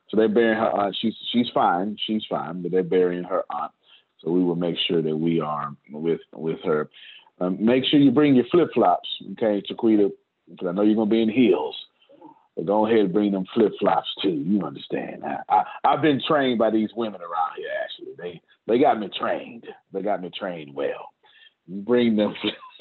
So 0.08 0.16
they're 0.16 0.28
burying 0.28 0.58
her 0.58 0.70
aunt. 0.70 0.96
She's 1.00 1.14
she's 1.32 1.48
fine. 1.52 1.96
She's 2.06 2.22
fine, 2.28 2.62
but 2.62 2.70
they're 2.70 2.82
burying 2.82 3.24
her 3.24 3.44
aunt. 3.50 3.72
So 4.20 4.30
we 4.30 4.42
will 4.42 4.56
make 4.56 4.76
sure 4.88 5.02
that 5.02 5.16
we 5.16 5.40
are 5.40 5.74
with 5.90 6.20
with 6.32 6.60
her. 6.64 6.88
Um, 7.40 7.64
make 7.64 7.84
sure 7.84 8.00
you 8.00 8.10
bring 8.10 8.34
your 8.34 8.46
flip 8.50 8.70
flops, 8.74 9.08
okay, 9.32 9.62
Chiquita, 9.64 10.10
because 10.50 10.66
I 10.66 10.72
know 10.72 10.82
you're 10.82 10.96
gonna 10.96 11.10
be 11.10 11.22
in 11.22 11.28
heels. 11.28 11.76
But 12.58 12.66
go 12.66 12.86
ahead 12.86 12.98
and 12.98 13.12
bring 13.12 13.30
them 13.30 13.46
flip 13.54 13.72
flops 13.78 14.08
too. 14.20 14.30
You 14.30 14.62
understand? 14.64 15.22
I, 15.24 15.62
I 15.84 15.92
have 15.92 16.02
been 16.02 16.20
trained 16.26 16.58
by 16.58 16.70
these 16.70 16.90
women 16.96 17.20
around 17.20 17.52
here. 17.56 17.68
Actually, 17.84 18.14
they 18.18 18.42
they 18.66 18.80
got 18.80 18.98
me 18.98 19.08
trained. 19.16 19.64
They 19.92 20.02
got 20.02 20.20
me 20.20 20.30
trained 20.36 20.74
well. 20.74 21.10
Bring 21.68 22.16
them. 22.16 22.34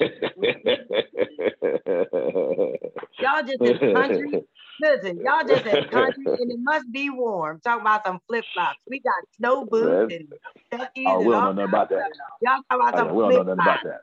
Y'all 3.20 3.42
just 3.46 3.60
in 3.60 3.94
country 3.94 4.42
Listen, 4.80 5.20
y'all 5.24 5.46
just 5.46 5.66
in 5.66 5.84
country 5.88 6.24
and 6.26 6.52
it 6.52 6.58
must 6.60 6.90
be 6.92 7.10
warm. 7.10 7.60
Talking 7.60 7.82
about 7.82 8.06
some 8.06 8.20
flip 8.28 8.44
flops. 8.54 8.78
We 8.88 9.00
got 9.00 9.14
snow 9.36 9.64
boots 9.64 10.14
and 10.14 10.32
Becky's 10.70 11.06
oh, 11.08 11.20
we 11.20 11.32
don't 11.32 11.56
know 11.56 11.64
nothing 11.64 11.64
about 11.64 11.88
that. 11.90 12.10
Y'all 12.42 12.60
talking 12.68 12.88
about 12.88 12.94
oh, 12.94 12.98
some 12.98 13.14
We 13.14 13.22
don't 13.22 13.32
know 13.32 13.54
nothing 13.54 13.62
about 13.62 13.84
that. 13.84 14.00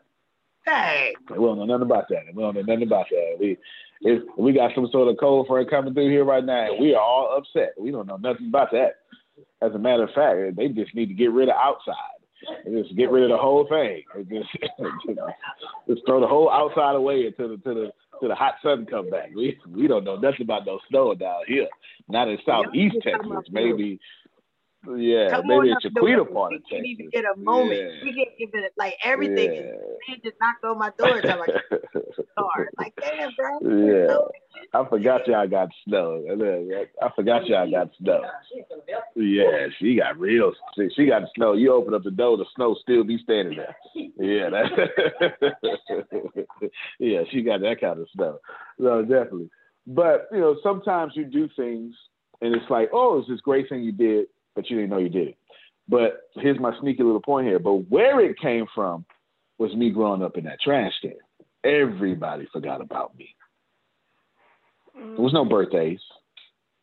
Hey. 0.65 1.13
We 1.29 1.35
don't 1.35 1.57
know 1.57 1.65
nothing 1.65 1.81
about 1.83 2.09
that. 2.09 2.23
We 2.33 2.43
don't 2.43 2.55
know 2.55 2.61
nothing 2.61 2.83
about 2.83 3.05
that. 3.09 3.37
We 3.39 3.57
if 4.05 4.21
we 4.37 4.53
got 4.53 4.71
some 4.75 4.87
sort 4.91 5.07
of 5.07 5.17
cold 5.19 5.47
front 5.47 5.69
coming 5.69 5.93
through 5.93 6.11
here 6.11 6.23
right 6.23 6.45
now, 6.45 6.71
and 6.71 6.79
we 6.79 6.93
are 6.93 7.01
all 7.01 7.35
upset. 7.35 7.73
We 7.77 7.89
don't 7.89 8.05
know 8.07 8.17
nothing 8.17 8.47
about 8.47 8.71
that. 8.71 8.97
As 9.63 9.73
a 9.73 9.79
matter 9.79 10.03
of 10.03 10.11
fact, 10.13 10.55
they 10.55 10.67
just 10.67 10.93
need 10.93 11.07
to 11.07 11.15
get 11.15 11.31
rid 11.31 11.49
of 11.49 11.55
outside. 11.55 11.95
Just 12.69 12.95
get 12.95 13.09
rid 13.09 13.23
of 13.23 13.29
the 13.29 13.37
whole 13.37 13.67
thing. 13.67 14.03
Just, 14.29 14.49
just 15.87 16.01
throw 16.05 16.19
the 16.21 16.27
whole 16.27 16.51
outside 16.51 16.95
away 16.95 17.25
until 17.25 17.49
the 17.49 17.57
to 17.57 17.73
the 17.73 17.91
to 18.21 18.27
the 18.27 18.35
hot 18.35 18.55
sun 18.61 18.85
come 18.85 19.09
back. 19.09 19.29
We 19.35 19.57
we 19.67 19.87
don't 19.87 20.03
know 20.03 20.17
nothing 20.17 20.43
about 20.43 20.67
no 20.67 20.79
snow 20.87 21.15
down 21.15 21.41
here. 21.47 21.67
Not 22.07 22.27
in 22.27 22.37
southeast 22.45 22.97
Texas. 23.01 23.49
Maybe 23.49 23.99
yeah, 24.97 25.29
Come 25.29 25.47
maybe 25.47 25.69
it's 25.71 25.81
Chiquita 25.81 26.25
part 26.25 26.53
of 26.53 26.61
Texas. 26.61 26.71
We 26.71 26.81
need 26.81 26.97
to 26.97 27.09
get 27.09 27.25
a 27.25 27.37
moment. 27.37 27.79
Yeah. 27.79 28.03
We 28.03 28.13
can 28.13 28.25
give 28.37 28.49
it 28.53 28.73
like 28.77 28.95
everything. 29.03 29.53
Yeah. 29.53 29.61
Man 30.07 30.21
just 30.23 30.35
knocked 30.39 30.63
on 30.63 30.77
my 30.77 30.91
door. 30.97 31.21
I'm 31.23 31.39
like, 31.39 31.49
like 32.77 32.93
damn, 33.01 33.31
bro. 33.35 33.59
Yeah, 33.61 34.17
I 34.73 34.87
forgot 34.89 35.27
y'all 35.27 35.47
got 35.47 35.69
snow. 35.87 36.23
I 37.01 37.09
forgot 37.15 37.47
y'all 37.47 37.69
got 37.69 37.91
snow. 37.99 38.21
Yeah, 39.15 39.67
she 39.79 39.95
got 39.95 40.19
real. 40.19 40.53
She 40.95 41.07
got 41.07 41.23
snow. 41.35 41.53
You 41.53 41.73
open 41.73 41.93
up 41.93 42.03
the 42.03 42.11
door, 42.11 42.37
the 42.37 42.45
snow 42.55 42.75
still 42.81 43.03
be 43.03 43.19
standing 43.23 43.57
there. 43.57 43.75
Yeah, 44.17 44.49
that. 44.49 45.49
yeah, 46.99 47.21
she 47.31 47.41
got 47.41 47.61
that 47.61 47.81
kind 47.81 47.99
of 47.99 48.07
snow. 48.13 48.39
No, 48.77 49.01
definitely. 49.01 49.49
But 49.87 50.27
you 50.31 50.39
know, 50.39 50.57
sometimes 50.63 51.13
you 51.15 51.25
do 51.25 51.49
things, 51.55 51.95
and 52.41 52.55
it's 52.55 52.69
like, 52.69 52.89
oh, 52.93 53.19
it's 53.19 53.29
this 53.29 53.41
great 53.41 53.69
thing 53.69 53.83
you 53.83 53.91
did 53.91 54.27
but 54.55 54.69
you 54.69 54.77
didn't 54.77 54.91
know 54.91 54.97
you 54.97 55.09
did 55.09 55.29
it. 55.29 55.37
But 55.87 56.29
here's 56.35 56.59
my 56.59 56.77
sneaky 56.79 57.03
little 57.03 57.21
point 57.21 57.47
here. 57.47 57.59
But 57.59 57.89
where 57.89 58.19
it 58.19 58.39
came 58.39 58.65
from 58.73 59.05
was 59.57 59.75
me 59.75 59.91
growing 59.91 60.23
up 60.23 60.37
in 60.37 60.45
that 60.45 60.61
trash 60.61 60.93
can. 61.01 61.13
Everybody 61.63 62.47
forgot 62.51 62.81
about 62.81 63.15
me. 63.17 63.35
There 64.95 65.21
was 65.21 65.33
no 65.33 65.45
mm. 65.45 65.49
birthdays. 65.49 65.99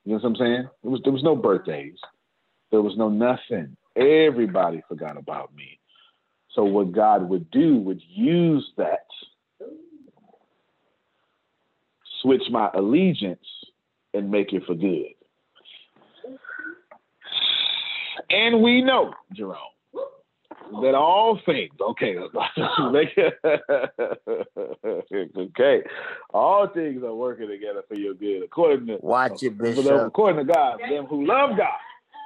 You 0.05 0.13
know 0.13 0.19
what 0.19 0.25
I'm 0.29 0.37
saying? 0.37 0.69
There 0.83 0.91
was 0.91 1.01
there 1.05 1.13
was 1.13 1.23
no 1.23 1.37
birthdays. 1.37 1.97
There 2.71 2.83
was 2.83 2.97
no 2.97 3.09
nothing. 3.09 3.77
Everybody 3.97 4.83
forgot 4.89 5.17
about 5.17 5.55
me. 5.55 5.79
So 6.55 6.65
what 6.65 6.93
God 6.93 7.29
would 7.29 7.51
do 7.51 7.77
would 7.77 8.01
use 8.09 8.69
that, 8.77 9.07
switch 12.21 12.43
my 12.51 12.71
allegiance, 12.75 13.47
and 14.13 14.31
make 14.31 14.53
it 14.53 14.65
for 14.67 14.75
good. 14.75 15.15
And 18.33 18.63
we 18.63 18.83
know, 18.83 19.13
Jerome, 19.33 19.59
that 20.81 20.95
all 20.95 21.39
things, 21.45 21.73
okay, 21.81 22.17
okay, 25.37 25.83
all 26.33 26.69
things 26.69 27.03
are 27.03 27.15
working 27.15 27.49
together 27.49 27.83
for 27.89 27.95
your 27.95 28.15
good, 28.15 28.43
according 28.43 28.87
to 28.87 28.97
watch 29.01 29.43
it, 29.43 29.59
Bishop. 29.59 30.07
According 30.07 30.47
to 30.47 30.53
God, 30.53 30.81
them 30.81 31.05
who 31.07 31.27
love 31.27 31.59
God 31.59 31.69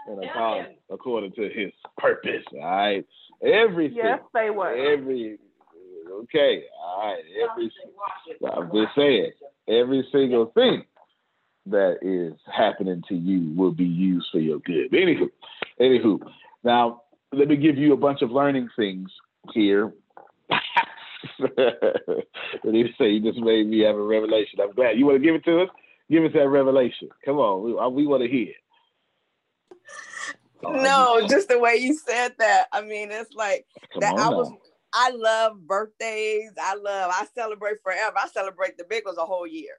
and 0.09 0.25
are 0.25 0.33
called 0.33 0.67
according 0.91 1.33
to 1.33 1.43
His 1.43 1.73
purpose. 1.99 2.45
All 2.53 2.61
right, 2.61 3.05
everything. 3.43 3.97
Yes, 3.97 4.21
say 4.35 4.51
what? 4.51 4.79
Every 4.79 5.39
okay, 6.11 6.63
all 6.81 7.01
right, 7.01 7.23
every. 7.51 7.73
I'm 8.53 8.71
just 8.71 8.95
saying, 8.97 9.33
every 9.69 10.07
single 10.13 10.47
thing 10.55 10.85
that 11.67 11.99
is 12.03 12.35
happening 12.55 13.03
to 13.09 13.15
you 13.15 13.53
will 13.57 13.73
be 13.73 13.85
used 13.85 14.27
for 14.31 14.39
your 14.39 14.61
good. 14.61 14.93
Anywho, 14.93 15.29
anywho, 15.81 16.19
now 16.65 17.03
let 17.33 17.49
me 17.49 17.57
give 17.57 17.77
you 17.77 17.93
a 17.93 17.97
bunch 17.97 18.23
of 18.23 18.31
learning 18.31 18.69
things 18.77 19.11
here. 19.53 19.93
What 22.63 22.75
you 22.75 22.89
say 22.99 23.11
you 23.11 23.21
just 23.21 23.39
made 23.39 23.69
me 23.69 23.81
have 23.81 23.97
a 23.97 24.03
revelation. 24.03 24.61
I'm 24.61 24.73
glad. 24.73 24.99
You 24.99 25.07
want 25.07 25.17
to 25.17 25.25
give 25.25 25.35
it 25.35 25.45
to 25.45 25.63
us? 25.63 25.69
Give 26.11 26.25
us 26.25 26.33
that 26.35 26.49
revelation. 26.49 27.09
Come 27.25 27.37
on, 27.37 27.63
we, 27.63 27.79
uh, 27.79 27.89
we 27.89 28.07
want 28.07 28.23
to 28.23 28.29
hear. 28.29 28.53
Oh, 30.65 30.73
no, 30.73 31.27
just 31.29 31.49
the 31.49 31.59
way 31.59 31.77
you 31.77 31.95
said 31.95 32.33
that. 32.39 32.67
I 32.73 32.83
mean, 32.83 33.11
it's 33.11 33.35
like 33.35 33.67
that. 34.01 34.15
I 34.17 34.31
was. 34.31 34.49
now. 34.51 34.59
I 34.95 35.11
love 35.11 35.67
birthdays. 35.67 36.53
I 36.61 36.75
love. 36.77 37.13
I 37.15 37.27
celebrate 37.35 37.83
forever. 37.83 38.17
I 38.17 38.29
celebrate 38.29 38.79
the 38.79 38.85
big 38.89 39.05
ones 39.05 39.19
a 39.19 39.27
whole 39.27 39.47
year. 39.47 39.75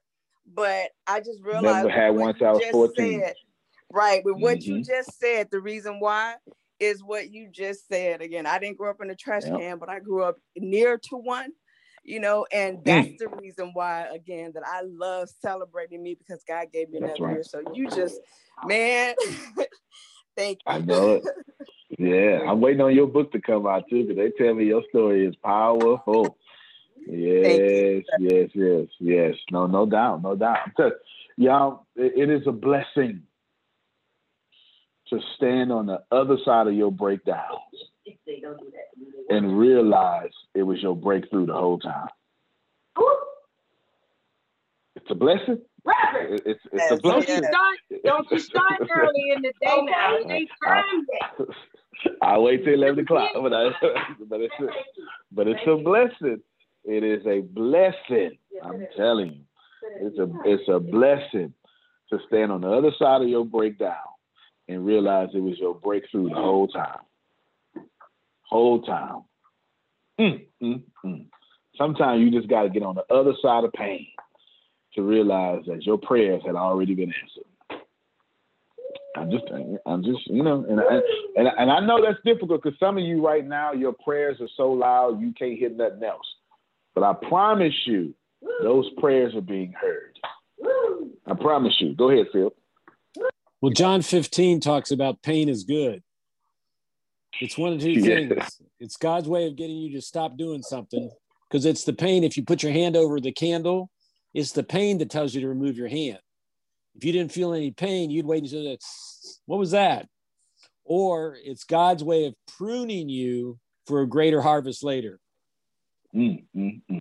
But 0.53 0.91
I 1.07 1.19
just 1.19 1.41
realized 1.41 1.85
Never 1.85 1.89
had 1.89 2.09
what 2.11 2.21
one 2.21 2.27
you 2.35 2.39
since 2.39 2.47
I 2.47 2.51
was 2.51 2.63
14. 2.71 3.19
said, 3.19 3.35
right? 3.91 4.23
With 4.25 4.37
what 4.37 4.63
you 4.63 4.77
Mhm. 4.77 4.85
just 4.87 5.19
said, 5.19 5.49
the 5.51 5.61
reason 5.61 5.99
why 5.99 6.35
is 6.79 7.03
what 7.03 7.31
you 7.31 7.49
just 7.51 7.87
said. 7.87 8.21
Again, 8.21 8.45
I 8.45 8.59
didn't 8.59 8.77
grow 8.77 8.91
up 8.91 9.01
in 9.01 9.09
a 9.09 9.15
trash 9.15 9.43
Yep. 9.43 9.59
can, 9.59 9.77
but 9.79 9.89
I 9.89 9.99
grew 9.99 10.23
up 10.23 10.37
near 10.55 10.97
to 11.09 11.17
one. 11.17 11.51
You 12.03 12.21
know, 12.21 12.45
and 12.53 12.85
that's 12.85 13.09
the 13.19 13.27
reason 13.27 13.71
why, 13.73 14.03
again, 14.03 14.53
that 14.53 14.63
I 14.65 14.81
love 14.83 15.29
celebrating 15.41 16.01
me 16.01 16.15
because 16.15 16.41
God 16.47 16.71
gave 16.71 16.89
me 16.89 16.99
That's 17.01 17.19
another 17.19 17.23
right. 17.23 17.33
year. 17.35 17.43
So 17.43 17.61
you 17.73 17.89
just, 17.89 18.21
man, 18.65 19.15
thank 20.37 20.59
you. 20.65 20.73
I 20.73 20.79
know 20.79 21.15
it. 21.15 21.23
Yeah, 21.97 22.41
I'm 22.47 22.61
waiting 22.61 22.81
on 22.81 22.93
your 22.93 23.07
book 23.07 23.31
to 23.31 23.41
come 23.41 23.65
out 23.65 23.89
too, 23.89 24.03
because 24.03 24.17
they 24.17 24.31
tell 24.31 24.53
me 24.53 24.65
your 24.65 24.83
story 24.89 25.25
is 25.25 25.35
powerful. 25.37 26.37
Yes, 27.07 28.03
yes, 28.19 28.49
yes, 28.53 28.87
yes. 28.99 29.35
No, 29.51 29.67
no 29.67 29.85
doubt, 29.85 30.21
no 30.21 30.35
doubt. 30.35 30.69
Y'all, 31.37 31.87
it 31.95 32.29
is 32.29 32.45
a 32.47 32.51
blessing 32.51 33.23
to 35.09 35.19
stand 35.35 35.71
on 35.71 35.85
the 35.87 36.01
other 36.11 36.37
side 36.45 36.67
of 36.67 36.73
your 36.73 36.91
breakdowns 36.91 37.59
and 39.29 39.57
realize 39.57 40.31
it 40.53 40.63
was 40.63 40.81
your 40.81 40.95
breakthrough 40.95 41.45
the 41.45 41.53
whole 41.53 41.79
time. 41.79 42.07
It's 44.95 45.05
a 45.09 45.15
blessing. 45.15 45.61
It- 45.85 46.43
It's, 46.45 46.59
it's 46.73 46.91
a 46.91 46.97
Don't 46.97 47.27
you 47.27 47.27
blessing. 47.27 47.43
start, 47.43 47.77
don't 48.05 48.31
you 48.31 48.39
start 48.39 48.81
early 48.95 49.31
in 49.35 49.41
the 49.41 49.53
day 49.61 49.81
now. 49.83 50.17
It 50.17 50.31
ain't 50.31 50.49
time 50.65 51.05
yet. 51.13 51.47
I 52.21 52.37
wait 52.39 52.63
till 52.63 52.73
eleven 52.73 52.99
o'clock, 52.99 53.31
but 53.35 53.53
I, 53.53 53.69
but 54.29 54.41
it's 54.41 54.53
a, 54.59 54.67
but 55.31 55.47
it's 55.47 55.61
a 55.67 55.77
blessing. 55.77 56.41
It 56.85 57.03
is 57.03 57.25
a 57.25 57.41
blessing. 57.41 58.37
I'm 58.63 58.87
telling 58.95 59.33
you, 59.33 59.41
it's 60.01 60.17
a 60.19 60.29
it's 60.45 60.67
a 60.69 60.79
blessing 60.79 61.53
to 62.11 62.19
stand 62.27 62.51
on 62.51 62.61
the 62.61 62.69
other 62.69 62.91
side 62.99 63.21
of 63.21 63.27
your 63.29 63.45
breakdown 63.45 63.95
and 64.67 64.85
realize 64.85 65.29
it 65.33 65.39
was 65.39 65.57
your 65.59 65.75
breakthrough 65.75 66.29
the 66.29 66.35
whole 66.35 66.67
time. 66.67 66.99
Whole 68.43 68.81
time. 68.81 69.23
Mm, 70.19 70.45
mm, 70.61 70.81
mm. 71.05 71.25
Sometimes 71.77 72.21
you 72.21 72.31
just 72.31 72.49
got 72.49 72.63
to 72.63 72.69
get 72.69 72.83
on 72.83 72.95
the 72.95 73.13
other 73.13 73.33
side 73.41 73.63
of 73.63 73.73
pain 73.73 74.07
to 74.95 75.03
realize 75.03 75.63
that 75.67 75.83
your 75.83 75.97
prayers 75.97 76.41
had 76.45 76.55
already 76.55 76.95
been 76.95 77.13
answered. 77.21 77.83
I'm 79.15 79.31
just, 79.31 79.45
I'm 79.85 80.03
just, 80.03 80.27
you 80.27 80.43
know, 80.43 80.65
and 80.69 80.79
I, 80.79 80.99
and 81.35 81.47
and 81.57 81.71
I 81.71 81.79
know 81.79 81.99
that's 82.03 82.23
difficult 82.23 82.61
because 82.61 82.77
some 82.79 82.97
of 82.97 83.03
you 83.03 83.25
right 83.25 83.45
now, 83.45 83.73
your 83.73 83.93
prayers 83.93 84.37
are 84.39 84.49
so 84.55 84.71
loud 84.71 85.19
you 85.19 85.33
can't 85.37 85.57
hear 85.57 85.69
nothing 85.69 86.03
else. 86.03 86.25
But 86.93 87.03
I 87.03 87.13
promise 87.27 87.73
you, 87.85 88.13
those 88.61 88.89
prayers 88.99 89.33
are 89.35 89.41
being 89.41 89.73
heard. 89.73 90.17
I 91.25 91.33
promise 91.33 91.73
you. 91.79 91.95
Go 91.95 92.09
ahead, 92.09 92.27
Phil. 92.31 92.53
Well, 93.61 93.71
John 93.71 94.01
15 94.01 94.59
talks 94.59 94.91
about 94.91 95.21
pain 95.23 95.49
is 95.49 95.63
good. 95.63 96.03
It's 97.41 97.57
one 97.57 97.73
of 97.73 97.81
two 97.81 97.91
Yeah. 97.93 98.27
things. 98.27 98.61
It's 98.79 98.97
God's 98.97 99.27
way 99.27 99.47
of 99.47 99.55
getting 99.55 99.77
you 99.77 99.93
to 99.93 100.01
stop 100.01 100.37
doing 100.37 100.61
something 100.61 101.09
because 101.49 101.65
it's 101.65 101.83
the 101.83 101.93
pain. 101.93 102.23
If 102.23 102.37
you 102.37 102.43
put 102.43 102.61
your 102.61 102.71
hand 102.71 102.95
over 102.95 103.19
the 103.19 103.31
candle, 103.31 103.89
it's 104.33 104.51
the 104.51 104.63
pain 104.63 104.99
that 104.99 105.09
tells 105.09 105.33
you 105.33 105.41
to 105.41 105.47
remove 105.47 105.77
your 105.77 105.87
hand. 105.87 106.19
If 106.95 107.03
you 107.03 107.11
didn't 107.11 107.31
feel 107.31 107.53
any 107.53 107.71
pain, 107.71 108.09
you'd 108.09 108.25
wait 108.25 108.43
until 108.43 108.63
that's 108.63 109.41
what 109.45 109.57
was 109.57 109.71
that? 109.71 110.07
Or 110.83 111.35
it's 111.43 111.63
God's 111.63 112.03
way 112.03 112.25
of 112.25 112.35
pruning 112.47 113.09
you 113.09 113.59
for 113.87 114.01
a 114.01 114.07
greater 114.07 114.41
harvest 114.41 114.83
later. 114.83 115.19
Mm, 116.15 116.45
mm, 116.55 116.81
mm. 116.89 116.99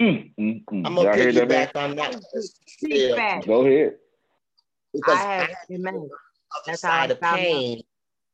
Mm, 0.00 0.34
mm, 0.38 0.64
mm. 0.64 0.86
I'm 0.86 0.94
gonna 0.94 1.16
heard 1.16 1.34
that, 1.34 1.48
man? 1.48 1.68
piggyback 1.68 1.76
on 1.76 1.96
that. 1.96 2.22
Speak. 2.66 3.46
Go 3.46 3.66
ahead. 3.66 3.96
Because 4.96 5.20
I 5.20 5.24
I 5.24 5.40
had 5.42 5.56
amen. 5.72 5.94
the 5.94 6.00
other 6.00 6.10
That's 6.66 6.82
how 6.82 6.88
I 6.92 6.98
side 7.00 7.10
of 7.10 7.20
found 7.20 7.40
out. 7.40 7.48
pain, 7.48 7.82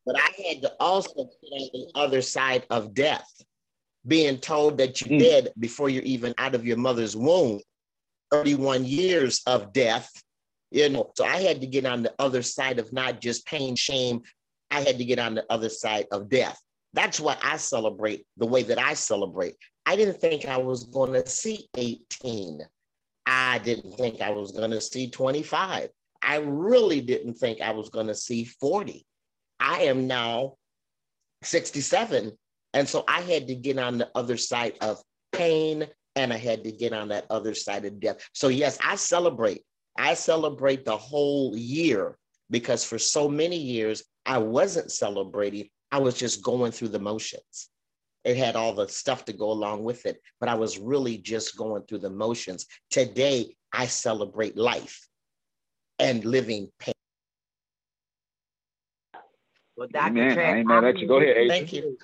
but 0.07 0.17
I 0.17 0.31
had 0.49 0.63
to 0.63 0.73
also 0.81 1.13
get 1.15 1.53
on 1.53 1.69
the 1.73 1.91
other 1.95 2.23
side 2.23 2.67
of 2.71 2.95
death, 2.95 3.29
being 4.07 4.39
told 4.39 4.79
that 4.79 5.01
you're 5.01 5.11
Mm. 5.11 5.19
dead 5.19 5.53
before 5.59 5.89
you're 5.89 6.03
even 6.05 6.35
out 6.39 6.55
of 6.55 6.67
your 6.67 6.77
mother's 6.77 7.17
womb. 7.17 7.61
31 8.31 8.85
years 8.87 9.43
of 9.47 9.73
death, 9.75 10.11
you 10.71 10.89
know. 10.89 11.13
So 11.17 11.25
I 11.25 11.37
had 11.43 11.61
to 11.61 11.67
get 11.67 11.85
on 11.85 12.03
the 12.03 12.15
other 12.19 12.43
side 12.43 12.79
of 12.79 12.91
not 12.93 13.21
just 13.21 13.45
pain, 13.47 13.77
shame. 13.77 14.23
I 14.71 14.81
had 14.81 14.97
to 14.99 15.05
get 15.05 15.19
on 15.19 15.35
the 15.35 15.45
other 15.51 15.69
side 15.69 16.07
of 16.11 16.31
death. 16.31 16.59
That's 16.95 17.21
why 17.21 17.37
I 17.43 17.59
celebrate 17.59 18.27
the 18.39 18.47
way 18.47 18.63
that 18.63 18.79
I 18.79 18.95
celebrate. 18.95 19.57
I 19.85 19.97
didn't 19.97 20.19
think 20.21 20.47
I 20.47 20.57
was 20.57 20.85
going 20.85 21.13
to 21.13 21.27
see 21.29 21.69
18. 21.77 22.61
I 23.27 23.59
didn't 23.59 23.97
think 23.99 24.23
I 24.23 24.31
was 24.31 24.53
going 24.53 24.71
to 24.71 24.81
see 24.81 25.11
25. 25.11 25.91
I 26.23 26.37
really 26.37 27.01
didn't 27.01 27.35
think 27.35 27.61
I 27.61 27.73
was 27.73 27.89
going 27.89 28.07
to 28.07 28.15
see 28.15 28.45
40. 28.45 29.05
I 29.59 29.83
am 29.83 30.07
now 30.07 30.55
67. 31.43 32.33
And 32.75 32.89
so 32.89 33.05
I 33.09 33.21
had 33.21 33.49
to 33.49 33.55
get 33.55 33.79
on 33.79 33.99
the 33.99 34.11
other 34.15 34.37
side 34.37 34.75
of 34.81 35.03
pain 35.33 35.87
and 36.15 36.33
I 36.33 36.37
had 36.37 36.65
to 36.65 36.73
get 36.73 36.93
on 36.93 37.09
that 37.09 37.27
other 37.31 37.55
side 37.55 37.85
of 37.85 38.01
death. 38.01 38.29
So, 38.33 38.49
yes, 38.49 38.79
I 38.85 38.97
celebrate. 38.97 39.63
I 39.97 40.15
celebrate 40.15 40.85
the 40.85 40.97
whole 40.97 41.57
year 41.57 42.17
because 42.51 42.85
for 42.85 42.99
so 42.99 43.29
many 43.29 43.57
years, 43.57 44.05
I 44.25 44.39
wasn't 44.39 44.93
celebrating. 44.93 45.69
I 45.91 45.99
was 45.99 46.15
just 46.15 46.43
going 46.43 46.73
through 46.73 46.89
the 46.89 46.99
motions. 46.99 47.69
It 48.25 48.37
had 48.37 48.57
all 48.57 48.73
the 48.73 48.89
stuff 48.89 49.25
to 49.27 49.33
go 49.33 49.51
along 49.51 49.83
with 49.83 50.07
it, 50.07 50.21
but 50.39 50.49
I 50.49 50.55
was 50.55 50.79
really 50.79 51.19
just 51.19 51.57
going 51.57 51.83
through 51.83 51.99
the 51.99 52.11
motions. 52.11 52.67
Today, 52.91 53.57
I 53.73 53.87
celebrate 53.87 54.57
life 54.57 55.09
and 55.99 56.25
living 56.25 56.71
pain. 56.79 56.95
Well, 59.77 59.89
Dr. 59.89 60.11
Amen. 60.11 60.35
Trent, 60.35 60.55
I 60.55 60.59
ain't 60.59 60.69
mad 60.69 60.85
at 60.85 60.99
you. 60.99 61.09
Go 61.09 61.17
ahead, 61.17 61.37
Adrian. 61.37 61.49
Thank 61.51 61.73
you. 61.73 61.99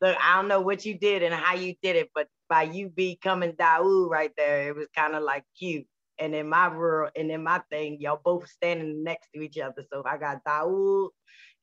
Look, 0.00 0.16
I 0.20 0.36
don't 0.36 0.48
know 0.48 0.60
what 0.60 0.84
you 0.84 0.98
did 0.98 1.22
and 1.22 1.34
how 1.34 1.54
you 1.54 1.74
did 1.82 1.96
it, 1.96 2.10
but 2.14 2.28
by 2.48 2.64
you 2.64 2.88
becoming 2.88 3.52
Daoud 3.52 4.10
right 4.10 4.32
there, 4.36 4.68
it 4.68 4.76
was 4.76 4.88
kind 4.94 5.14
of 5.14 5.22
like 5.22 5.44
cute. 5.58 5.86
And 6.18 6.34
in 6.34 6.48
my 6.48 6.68
world 6.68 7.10
and 7.16 7.30
in 7.30 7.42
my 7.42 7.60
thing, 7.70 7.98
y'all 8.00 8.20
both 8.22 8.48
standing 8.48 9.02
next 9.02 9.28
to 9.34 9.40
each 9.42 9.58
other. 9.58 9.84
So 9.92 10.02
I 10.04 10.16
got 10.18 10.44
Daoud 10.44 11.08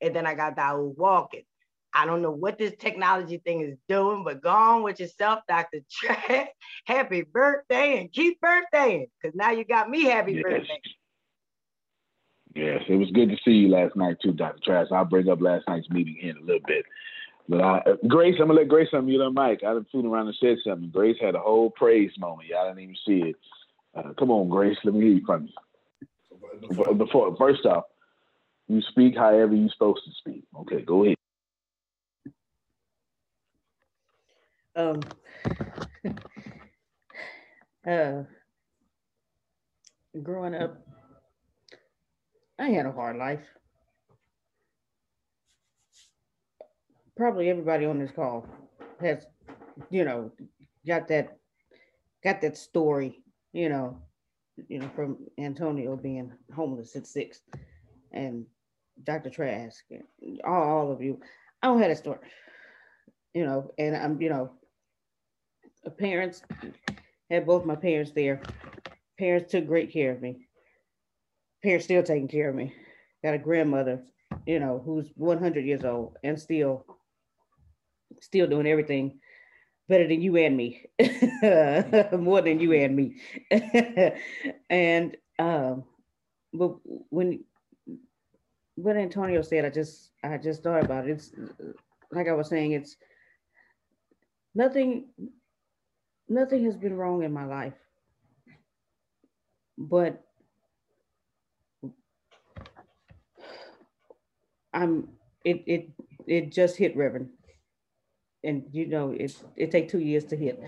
and 0.02 0.16
then 0.16 0.26
I 0.26 0.34
got 0.34 0.58
Daoud 0.58 0.98
walking. 0.98 1.44
I 1.94 2.06
don't 2.06 2.22
know 2.22 2.32
what 2.32 2.58
this 2.58 2.74
technology 2.80 3.38
thing 3.38 3.62
is 3.62 3.78
doing, 3.90 4.24
but 4.24 4.42
go 4.42 4.50
on 4.50 4.84
with 4.84 5.00
yourself, 5.00 5.42
Dr. 5.48 5.80
Trent. 5.92 6.50
Happy 6.86 7.22
birthday 7.22 8.00
and 8.00 8.12
keep 8.12 8.40
birthday. 8.40 9.08
Because 9.22 9.36
now 9.36 9.52
you 9.52 9.66
got 9.66 9.90
me 9.90 10.04
happy 10.06 10.34
Yes. 10.34 10.44
birthday. 10.44 10.82
Yes, 12.54 12.84
it 12.90 12.96
was 12.96 13.10
good 13.12 13.30
to 13.30 13.38
see 13.46 13.52
you 13.52 13.70
last 13.70 13.96
night 13.96 14.18
too, 14.22 14.34
Dr. 14.34 14.60
Trash. 14.64 14.88
I'll 14.92 15.06
bring 15.06 15.30
up 15.30 15.42
last 15.42 15.68
night's 15.68 15.90
meeting 15.90 16.18
in 16.22 16.38
a 16.38 16.42
little 16.42 16.62
bit. 16.68 16.86
But 17.48 17.62
I, 17.62 17.82
Grace, 18.08 18.36
I'm 18.40 18.48
gonna 18.48 18.60
let 18.60 18.68
Grace 18.68 18.90
unmute 18.94 19.24
her 19.24 19.32
Mike. 19.32 19.62
I 19.64 19.74
done 19.74 19.86
fooled 19.92 20.06
around 20.06 20.28
and 20.28 20.38
said 20.40 20.58
something. 20.66 20.90
Grace 20.90 21.18
had 21.22 21.36
a 21.36 21.40
whole 21.40 21.70
praise 21.70 22.12
moment. 22.20 22.50
Y'all 22.50 22.68
didn't 22.68 22.84
even 22.84 22.96
see 23.06 23.30
it. 23.30 23.36
Uh, 23.96 24.14
come 24.18 24.32
on, 24.32 24.50
Grace. 24.50 24.78
Let 24.84 24.94
me 24.94 25.02
hear 25.02 25.14
you 25.14 25.26
from 25.26 25.48
you. 25.48 26.94
Before, 26.96 27.36
first 27.38 27.66
off, 27.66 27.86
you 28.68 28.82
speak 28.90 29.16
however 29.16 29.56
you're 29.56 29.70
supposed 29.70 30.02
to 30.06 30.12
speak. 30.18 30.44
Okay, 30.62 30.82
go 30.82 31.06
ahead. 31.06 31.18
Um. 34.76 35.02
uh. 37.88 38.24
Growing 40.22 40.56
up, 40.56 40.78
I 42.62 42.70
had 42.70 42.86
a 42.86 42.92
hard 42.92 43.18
life. 43.18 43.42
Probably 47.18 47.50
everybody 47.50 47.86
on 47.86 47.98
this 47.98 48.12
call 48.12 48.46
has, 49.00 49.26
you 49.90 50.06
know, 50.06 50.32
got 50.86 51.08
that, 51.08 51.38
got 52.24 52.40
that 52.42 52.56
story, 52.56 53.24
you 53.52 53.68
know, 53.68 53.98
you 54.68 54.78
know, 54.78 54.92
from 54.96 55.18
Antonio 55.40 55.96
being 55.96 56.32
homeless 56.56 56.96
at 56.96 57.08
six, 57.08 57.42
and 58.12 58.46
Dr. 59.06 59.32
Trask, 59.32 59.84
all, 60.46 60.54
all 60.64 60.92
of 60.92 61.02
you. 61.02 61.20
I 61.64 61.68
don't 61.68 61.82
have 61.82 61.90
a 61.90 61.96
story, 61.96 62.20
you 63.34 63.44
know, 63.44 63.72
and 63.80 63.96
I'm, 63.96 64.22
you 64.22 64.30
know, 64.30 64.52
parents 65.98 66.44
had 67.32 67.48
both 67.48 67.66
my 67.66 67.76
parents 67.76 68.12
there. 68.12 68.40
Parents 69.18 69.52
took 69.52 69.66
great 69.66 69.92
care 69.92 70.12
of 70.12 70.22
me. 70.22 70.46
Parents 71.64 71.86
still 71.86 72.04
taking 72.04 72.28
care 72.28 72.50
of 72.50 72.56
me. 72.56 72.74
Got 73.24 73.36
a 73.36 73.38
grandmother, 73.38 74.04
you 74.46 74.60
know, 74.60 74.82
who's 74.84 75.12
100 75.16 75.66
years 75.66 75.84
old 75.84 76.18
and 76.24 76.40
still, 76.40 76.86
still 78.20 78.48
doing 78.48 78.68
everything 78.68 79.20
better 79.88 80.08
than 80.08 80.22
you 80.22 80.38
and 80.38 80.56
me, 80.58 80.86
more 82.18 82.42
than 82.42 82.60
you 82.60 82.74
and 82.74 82.96
me. 82.96 83.18
and 84.70 85.18
um, 85.38 85.84
but 86.54 86.76
when 87.10 87.44
what 88.76 88.98
Antonio 88.98 89.42
said, 89.42 89.66
I 89.66 89.70
just 89.70 90.12
I 90.24 90.38
just 90.38 90.64
thought 90.64 90.84
about 90.84 91.08
it. 91.08 91.12
It's 91.12 91.32
like 92.12 92.28
I 92.28 92.34
was 92.34 92.50
saying, 92.50 92.72
it's 92.72 92.96
nothing 94.56 95.10
nothing 96.30 96.66
has 96.66 96.78
been 96.78 96.96
wrong 96.96 97.24
in 97.24 97.34
my 97.34 97.46
life. 97.46 97.74
But 99.78 100.24
I'm 104.74 105.10
it 105.44 105.64
it 105.66 105.90
it 106.28 106.52
just 106.52 106.78
hit 106.78 106.96
Reverend. 106.96 107.30
And 108.44 108.64
you 108.72 108.88
know 108.88 109.12
it 109.12 109.36
it 109.56 109.72
take 109.72 109.90
two 109.90 110.00
years 110.00 110.26
to 110.26 110.36
hit. 110.36 110.60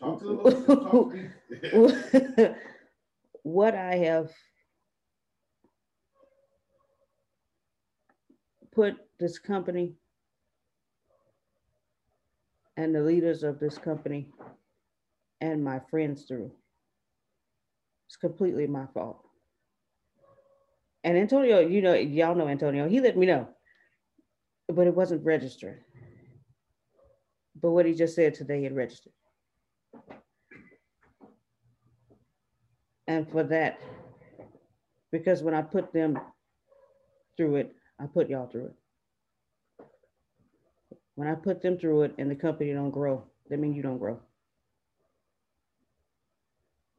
what 3.42 3.74
I 3.74 3.96
have 3.96 4.30
put 8.72 8.96
this 9.18 9.38
company 9.38 9.94
and 12.76 12.94
the 12.94 13.02
leaders 13.02 13.42
of 13.42 13.58
this 13.58 13.76
company 13.76 14.30
and 15.40 15.64
my 15.64 15.80
friends 15.90 16.26
through. 16.26 16.52
It's 18.06 18.16
completely 18.16 18.66
my 18.66 18.86
fault. 18.94 19.27
And 21.08 21.16
Antonio, 21.16 21.60
you 21.60 21.80
know, 21.80 21.94
y'all 21.94 22.34
know 22.34 22.48
Antonio, 22.48 22.86
he 22.86 23.00
let 23.00 23.16
me 23.16 23.24
know, 23.24 23.48
but 24.68 24.86
it 24.86 24.94
wasn't 24.94 25.24
registered. 25.24 25.80
But 27.62 27.70
what 27.70 27.86
he 27.86 27.94
just 27.94 28.14
said 28.14 28.34
today, 28.34 28.66
it 28.66 28.74
registered. 28.74 29.14
And 33.06 33.26
for 33.26 33.42
that, 33.44 33.80
because 35.10 35.42
when 35.42 35.54
I 35.54 35.62
put 35.62 35.94
them 35.94 36.18
through 37.38 37.56
it, 37.56 37.74
I 37.98 38.04
put 38.04 38.28
y'all 38.28 38.48
through 38.48 38.66
it. 38.66 39.86
When 41.14 41.26
I 41.26 41.36
put 41.36 41.62
them 41.62 41.78
through 41.78 42.02
it 42.02 42.16
and 42.18 42.30
the 42.30 42.36
company 42.36 42.74
don't 42.74 42.90
grow, 42.90 43.24
that 43.48 43.58
means 43.58 43.78
you 43.78 43.82
don't 43.82 43.96
grow. 43.96 44.20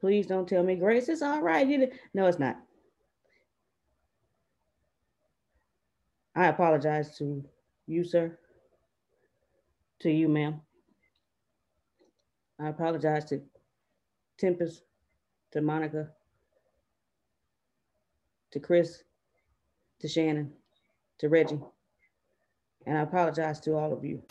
Please 0.00 0.26
don't 0.26 0.48
tell 0.48 0.64
me, 0.64 0.74
Grace, 0.74 1.08
it's 1.08 1.22
all 1.22 1.42
right. 1.42 1.92
No, 2.12 2.26
it's 2.26 2.40
not. 2.40 2.60
I 6.34 6.46
apologize 6.46 7.16
to 7.18 7.44
you, 7.86 8.04
sir. 8.04 8.38
To 10.00 10.10
you, 10.10 10.28
ma'am. 10.28 10.60
I 12.58 12.68
apologize 12.68 13.24
to 13.26 13.40
Tempest, 14.38 14.82
to 15.52 15.60
Monica, 15.60 16.10
to 18.52 18.60
Chris, 18.60 19.04
to 20.00 20.08
Shannon, 20.08 20.52
to 21.18 21.28
Reggie, 21.28 21.60
and 22.86 22.96
I 22.98 23.02
apologize 23.02 23.60
to 23.60 23.76
all 23.76 23.92
of 23.92 24.04
you. 24.04 24.22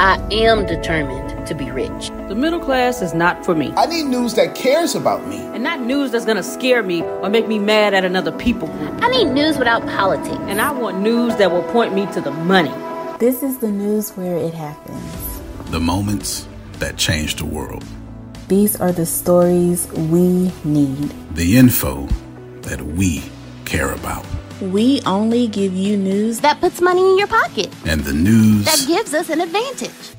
I 0.00 0.26
am 0.30 0.66
determined 0.66 1.46
to 1.46 1.54
be 1.54 1.70
rich. 1.70 2.10
The 2.28 2.34
middle 2.34 2.60
class 2.60 3.00
is 3.00 3.14
not 3.14 3.42
for 3.42 3.54
me. 3.54 3.72
I 3.74 3.86
need 3.86 4.02
news 4.02 4.34
that 4.34 4.54
cares 4.54 4.94
about 4.94 5.26
me. 5.26 5.38
And 5.38 5.64
not 5.64 5.80
news 5.80 6.10
that's 6.10 6.26
gonna 6.26 6.42
scare 6.42 6.82
me 6.82 7.02
or 7.02 7.30
make 7.30 7.48
me 7.48 7.58
mad 7.58 7.94
at 7.94 8.04
another 8.04 8.32
people 8.32 8.68
group. 8.68 9.02
I 9.02 9.08
need 9.08 9.32
news 9.32 9.56
without 9.56 9.80
politics. 9.86 10.36
And 10.42 10.60
I 10.60 10.70
want 10.70 11.00
news 11.00 11.36
that 11.36 11.50
will 11.50 11.62
point 11.72 11.94
me 11.94 12.04
to 12.12 12.20
the 12.20 12.30
money. 12.30 12.74
This 13.18 13.42
is 13.42 13.56
the 13.60 13.70
news 13.70 14.10
where 14.10 14.36
it 14.36 14.52
happens. 14.52 15.00
The 15.70 15.80
moments 15.80 16.46
that 16.80 16.98
change 16.98 17.36
the 17.36 17.46
world. 17.46 17.82
These 18.48 18.78
are 18.78 18.92
the 18.92 19.06
stories 19.06 19.90
we 19.92 20.52
need. 20.64 21.14
The 21.34 21.56
info 21.56 22.08
that 22.60 22.82
we 22.82 23.22
care 23.64 23.94
about. 23.94 24.26
We 24.60 25.00
only 25.06 25.48
give 25.48 25.72
you 25.72 25.96
news 25.96 26.40
that 26.40 26.60
puts 26.60 26.82
money 26.82 27.10
in 27.10 27.16
your 27.16 27.28
pocket. 27.28 27.72
And 27.86 28.02
the 28.02 28.12
news 28.12 28.66
that 28.66 28.84
gives 28.86 29.14
us 29.14 29.30
an 29.30 29.40
advantage. 29.40 30.17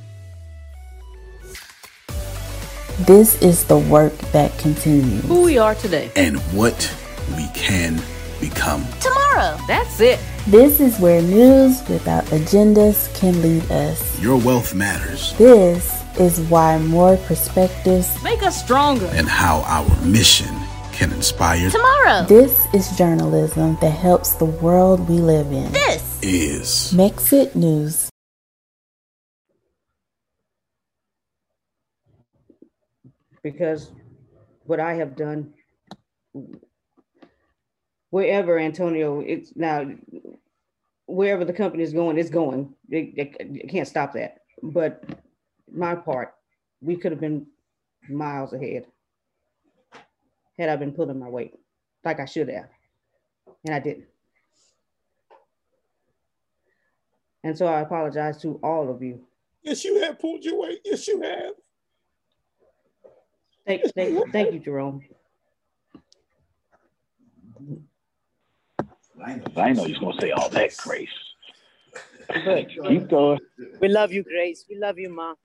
This 3.07 3.41
is 3.41 3.63
the 3.63 3.77
work 3.77 4.15
that 4.33 4.57
continues. 4.59 5.23
Who 5.23 5.43
we 5.43 5.57
are 5.57 5.73
today. 5.73 6.11
And 6.17 6.37
what 6.51 6.93
we 7.35 7.47
can 7.53 8.01
become. 8.41 8.85
Tomorrow. 8.99 9.57
That's 9.67 10.01
it. 10.01 10.19
This 10.47 10.81
is 10.81 10.99
where 10.99 11.21
news 11.21 11.81
without 11.87 12.25
agendas 12.25 13.13
can 13.17 13.41
lead 13.41 13.71
us. 13.71 14.19
Your 14.19 14.37
wealth 14.37 14.75
matters. 14.75 15.33
This 15.37 16.03
is 16.19 16.41
why 16.49 16.77
more 16.77 17.15
perspectives 17.17 18.21
make 18.21 18.43
us 18.43 18.61
stronger. 18.61 19.05
And 19.13 19.29
how 19.29 19.61
our 19.61 20.05
mission 20.05 20.53
can 20.91 21.13
inspire 21.13 21.69
tomorrow. 21.69 22.25
This 22.25 22.65
is 22.73 22.97
journalism 22.97 23.77
that 23.79 23.91
helps 23.91 24.33
the 24.33 24.45
world 24.45 25.07
we 25.07 25.15
live 25.19 25.53
in. 25.53 25.71
This 25.71 26.19
is 26.21 26.91
Mexit 26.93 27.55
News. 27.55 28.08
Because 33.43 33.91
what 34.65 34.79
I 34.79 34.93
have 34.95 35.15
done, 35.15 35.53
wherever 38.09 38.59
Antonio, 38.59 39.21
it's 39.21 39.55
now 39.55 39.89
wherever 41.05 41.45
the 41.45 41.53
company 41.53 41.83
is 41.83 41.93
going, 41.93 42.17
it's 42.17 42.29
going. 42.29 42.73
They 42.87 43.33
can't 43.69 43.87
stop 43.87 44.13
that. 44.13 44.39
But 44.61 45.03
my 45.71 45.95
part, 45.95 46.33
we 46.81 46.95
could 46.95 47.11
have 47.11 47.21
been 47.21 47.47
miles 48.09 48.53
ahead 48.53 48.85
had 50.57 50.69
I 50.69 50.75
been 50.75 50.91
pulling 50.91 51.19
my 51.19 51.29
weight 51.29 51.53
like 52.03 52.19
I 52.19 52.25
should 52.25 52.49
have. 52.49 52.69
And 53.65 53.73
I 53.75 53.79
didn't. 53.79 54.05
And 57.43 57.57
so 57.57 57.67
I 57.67 57.81
apologize 57.81 58.41
to 58.41 58.59
all 58.61 58.89
of 58.89 59.01
you. 59.01 59.21
Yes, 59.63 59.83
you 59.85 60.01
have 60.01 60.19
pulled 60.19 60.43
your 60.43 60.59
weight. 60.59 60.81
Yes, 60.83 61.07
you 61.07 61.21
have. 61.21 61.53
Thank, 63.69 63.93
thank, 63.93 64.31
thank 64.31 64.51
you, 64.51 64.59
Jerome. 64.59 65.03
I 69.23 69.73
know 69.73 69.85
you're 69.85 69.99
gonna 69.99 70.19
say 70.19 70.31
all 70.31 70.49
that, 70.49 70.75
Grace. 70.77 71.07
But 72.27 72.67
keep 72.87 73.07
going. 73.09 73.39
We 73.79 73.89
love 73.89 74.11
you, 74.11 74.23
Grace. 74.23 74.65
We 74.67 74.79
love 74.79 74.97
you, 74.97 75.13
Mom. 75.13 75.35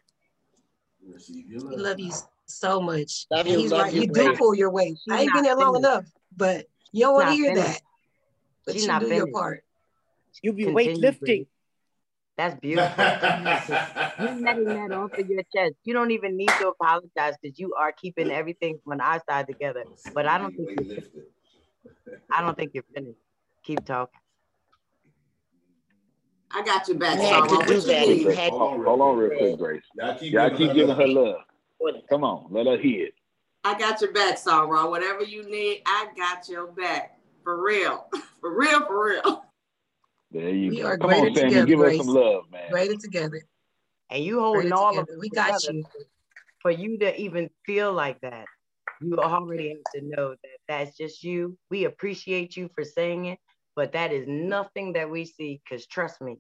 We 1.03 1.77
love 1.77 2.01
you 2.01 2.13
so 2.47 2.81
much. 2.81 3.27
Love 3.31 3.47
you, 3.47 3.59
he's 3.59 3.73
love 3.73 3.83
right. 3.83 3.93
you, 3.93 4.01
You, 4.01 4.07
do 4.07 4.13
Grace. 4.13 4.39
pull 4.39 4.55
your 4.55 4.71
weight. 4.71 4.97
She's 5.05 5.13
I 5.13 5.23
ain't 5.25 5.35
been 5.35 5.43
there 5.43 5.57
long 5.57 5.75
finished. 5.75 5.93
enough, 5.93 6.05
but 6.35 6.67
you 6.93 7.03
don't 7.03 7.15
want 7.15 7.29
to 7.29 7.35
hear 7.35 7.49
finished. 7.49 7.67
that. 7.67 7.81
But 8.65 8.73
She's 8.73 8.83
you 8.85 8.89
not 8.89 9.03
do 9.03 9.09
your 9.09 9.27
part. 9.27 9.65
You'll 10.41 10.55
be 10.55 10.65
Continue, 10.65 11.11
weightlifting. 11.11 11.47
Grace. 12.37 12.51
That's 12.51 12.61
beautiful. 12.61 13.05
you 14.21 14.45
letting 14.45 14.65
that 14.65 14.93
off 14.93 15.13
of 15.19 15.29
your 15.29 15.43
chest. 15.55 15.75
You 15.85 15.95
don't 15.95 16.11
even 16.11 16.37
need 16.37 16.49
to 16.49 16.69
apologize 16.69 17.35
because 17.41 17.59
you 17.59 17.75
are 17.75 17.93
keeping 17.93 18.31
everything 18.31 18.79
on 18.91 19.01
our 19.01 19.23
side 19.29 19.47
together. 19.47 19.85
But 20.15 20.27
I 20.27 20.39
don't 20.39 20.55
think 20.55 20.71
you're, 20.81 21.05
I 22.31 22.41
don't 22.41 22.57
think 22.57 22.73
you're 22.75 22.85
finished. 22.95 23.19
Keep 23.65 23.85
talking. 23.85 24.21
I 26.51 26.63
got 26.63 26.87
your 26.89 26.99
back. 26.99 27.17
You 27.17 27.23
had 27.23 27.49
to 27.49 27.57
Sarah. 27.57 27.67
do 27.67 27.75
you 27.75 27.81
that. 27.81 28.09
You 28.09 28.29
had 28.29 28.53
Hold, 28.53 28.85
hold 28.85 29.01
on 29.01 29.17
real 29.17 29.39
quick, 29.39 29.59
Grace. 29.59 29.83
Y'all 29.97 30.15
keep 30.17 30.33
Y'all 30.33 30.51
giving 30.51 30.59
keep 30.59 30.69
her 30.69 30.75
giving 30.75 30.97
her 30.97 31.07
love. 31.09 31.37
love. 31.81 31.95
Come 32.09 32.25
on, 32.25 32.47
let 32.51 32.67
her 32.67 32.77
hear 32.77 33.07
it. 33.07 33.15
I 33.65 33.79
got 33.79 34.01
your 34.01 34.13
back, 34.13 34.39
Sarah. 34.39 34.89
Whatever 34.89 35.25
you 35.25 35.43
need, 35.51 35.83
I 35.87 36.09
got 36.17 36.49
your 36.49 36.69
back. 36.69 37.19
For 37.43 37.63
real. 37.63 38.09
For 38.41 38.55
real, 38.55 38.85
for 38.87 39.07
real. 39.07 39.44
There 40.35 40.51
you 40.51 40.71
We 40.71 40.83
go. 40.83 40.89
are 40.89 40.97
Come 40.97 41.11
on, 41.11 41.21
greater 41.21 41.41
Sammy, 41.41 41.49
together, 41.51 41.67
give 41.67 41.81
us 41.81 41.87
Grace. 41.87 41.99
some 41.99 42.09
love, 42.09 42.51
man. 42.51 42.73
Greater 42.73 42.97
together. 42.97 43.41
And 44.11 44.25
you 44.25 44.41
holding 44.41 44.71
Greater 44.71 44.75
all 44.75 44.91
of 44.91 44.99
together. 44.99 45.13
us 45.13 45.19
We 45.21 45.29
got 45.31 45.69
you. 45.69 45.85
For 46.61 46.71
you 46.73 46.99
to 46.99 47.21
even 47.21 47.51
feel 47.65 47.93
like 47.93 48.21
that, 48.23 48.47
you 49.01 49.17
already 49.19 49.69
have 49.69 49.93
to 49.95 50.01
know 50.03 50.31
that 50.31 50.59
that's 50.67 50.97
just 50.97 51.23
you. 51.23 51.57
We 51.71 51.85
appreciate 51.85 52.57
you 52.57 52.69
for 52.75 52.83
saying 52.83 53.27
it, 53.27 53.39
but 53.77 53.93
that 53.93 54.13
is 54.13 54.27
nothing 54.27 54.95
that 54.95 55.09
we 55.09 55.25
see. 55.25 55.61
Because 55.63 55.87
trust 55.87 56.21
me, 56.21 56.39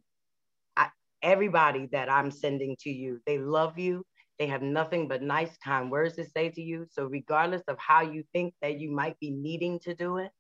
I, 0.77 0.89
everybody 1.23 1.89
that 1.93 2.11
I'm 2.11 2.31
sending 2.33 2.75
to 2.81 2.91
you, 2.91 3.21
they 3.27 3.39
love 3.39 3.79
you. 3.79 4.05
They 4.41 4.49
have 4.49 4.63
nothing 4.63 5.07
but 5.07 5.23
nice, 5.23 5.57
kind 5.63 5.91
words 5.91 6.17
to 6.17 6.25
say 6.25 6.49
to 6.49 6.61
you. 6.63 6.87
So 6.91 7.05
regardless 7.05 7.63
of 7.69 7.79
how 7.79 8.03
you 8.03 8.25
think 8.33 8.55
that 8.61 8.81
you 8.81 8.91
might 8.91 9.21
be 9.21 9.31
needing 9.31 9.79
to 9.81 9.95
do 9.95 10.17
it, 10.17 10.33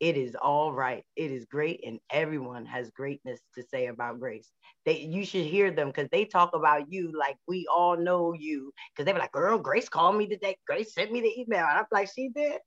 it 0.00 0.16
is 0.16 0.36
all 0.36 0.72
right. 0.72 1.04
It 1.16 1.30
is 1.30 1.46
great, 1.46 1.80
and 1.86 1.98
everyone 2.10 2.66
has 2.66 2.90
greatness 2.90 3.40
to 3.54 3.62
say 3.62 3.86
about 3.86 4.20
Grace. 4.20 4.50
They 4.84 5.00
you 5.00 5.24
should 5.24 5.46
hear 5.46 5.70
them 5.70 5.88
because 5.88 6.08
they 6.10 6.24
talk 6.24 6.50
about 6.54 6.92
you 6.92 7.12
like 7.18 7.36
we 7.48 7.66
all 7.74 7.96
know 7.96 8.32
you. 8.34 8.72
Because 8.92 9.06
they 9.06 9.12
were 9.12 9.18
like, 9.18 9.32
"Girl, 9.32 9.58
Grace 9.58 9.88
called 9.88 10.16
me 10.16 10.26
today. 10.28 10.56
Grace 10.66 10.94
sent 10.94 11.12
me 11.12 11.20
the 11.20 11.40
email," 11.40 11.66
and 11.66 11.78
I'm 11.78 11.86
like, 11.92 12.10
"She 12.14 12.28
did." 12.28 12.60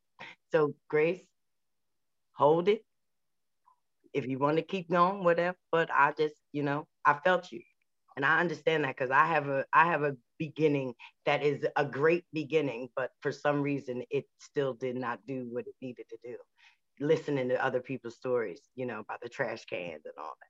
So 0.52 0.74
Grace, 0.90 1.22
hold 2.34 2.68
it. 2.68 2.84
If 4.14 4.26
you 4.28 4.40
want 4.40 4.58
to 4.58 4.64
keep 4.64 4.90
going, 4.90 5.24
whatever. 5.24 5.58
But 5.72 5.90
I 5.92 6.14
just, 6.18 6.36
you 6.52 6.64
know, 6.64 6.88
I 7.06 7.14
felt 7.24 7.52
you, 7.52 7.62
and 8.16 8.26
I 8.26 8.40
understand 8.40 8.84
that 8.84 8.96
because 8.96 9.12
I 9.12 9.26
have 9.26 9.48
a 9.48 9.66
I 9.74 9.86
have 9.86 10.04
a 10.04 10.16
beginning 10.40 10.96
that 11.26 11.44
is 11.44 11.66
a 11.76 11.86
great 11.86 12.26
beginning, 12.34 12.90
but 12.96 13.12
for 13.22 13.32
some 13.32 13.62
reason 13.62 14.04
it 14.10 14.26
still 14.40 14.74
did 14.74 14.96
not 14.96 15.20
do 15.28 15.48
what 15.52 15.68
it 15.68 15.76
needed 15.82 16.06
to 16.10 16.18
do 16.24 16.36
listening 17.00 17.50
to 17.50 17.64
other 17.64 17.80
people's 17.80 18.16
stories, 18.16 18.62
you 18.76 18.86
know, 18.86 19.00
about 19.00 19.22
the 19.22 19.30
trash 19.30 19.66
cans 19.66 20.02
and 20.06 20.14
all 20.18 20.34
that. 20.41 20.47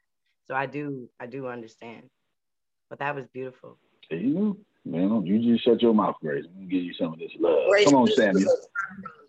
So 0.48 0.56
I 0.56 0.66
do, 0.66 1.10
I 1.20 1.28
do 1.28 1.48
understand. 1.48 2.10
But 2.90 3.00
that 3.00 3.16
was 3.16 3.28
beautiful. 3.28 3.78
There 4.10 4.20
you 4.20 4.34
go. 4.34 4.58
Man, 4.86 5.26
you 5.26 5.40
just 5.40 5.64
shut 5.66 5.82
your 5.82 5.94
mouth, 5.94 6.16
Grace. 6.22 6.46
I'm 6.48 6.54
gonna 6.56 6.66
give 6.68 6.84
you 6.84 6.94
some 6.94 7.14
of 7.14 7.20
this 7.20 7.32
love. 7.40 7.68
Grace, 7.70 7.86
Come 7.86 7.96
on, 7.96 8.06
this 8.06 8.16
Samuel. 8.16 8.46
was 8.46 8.68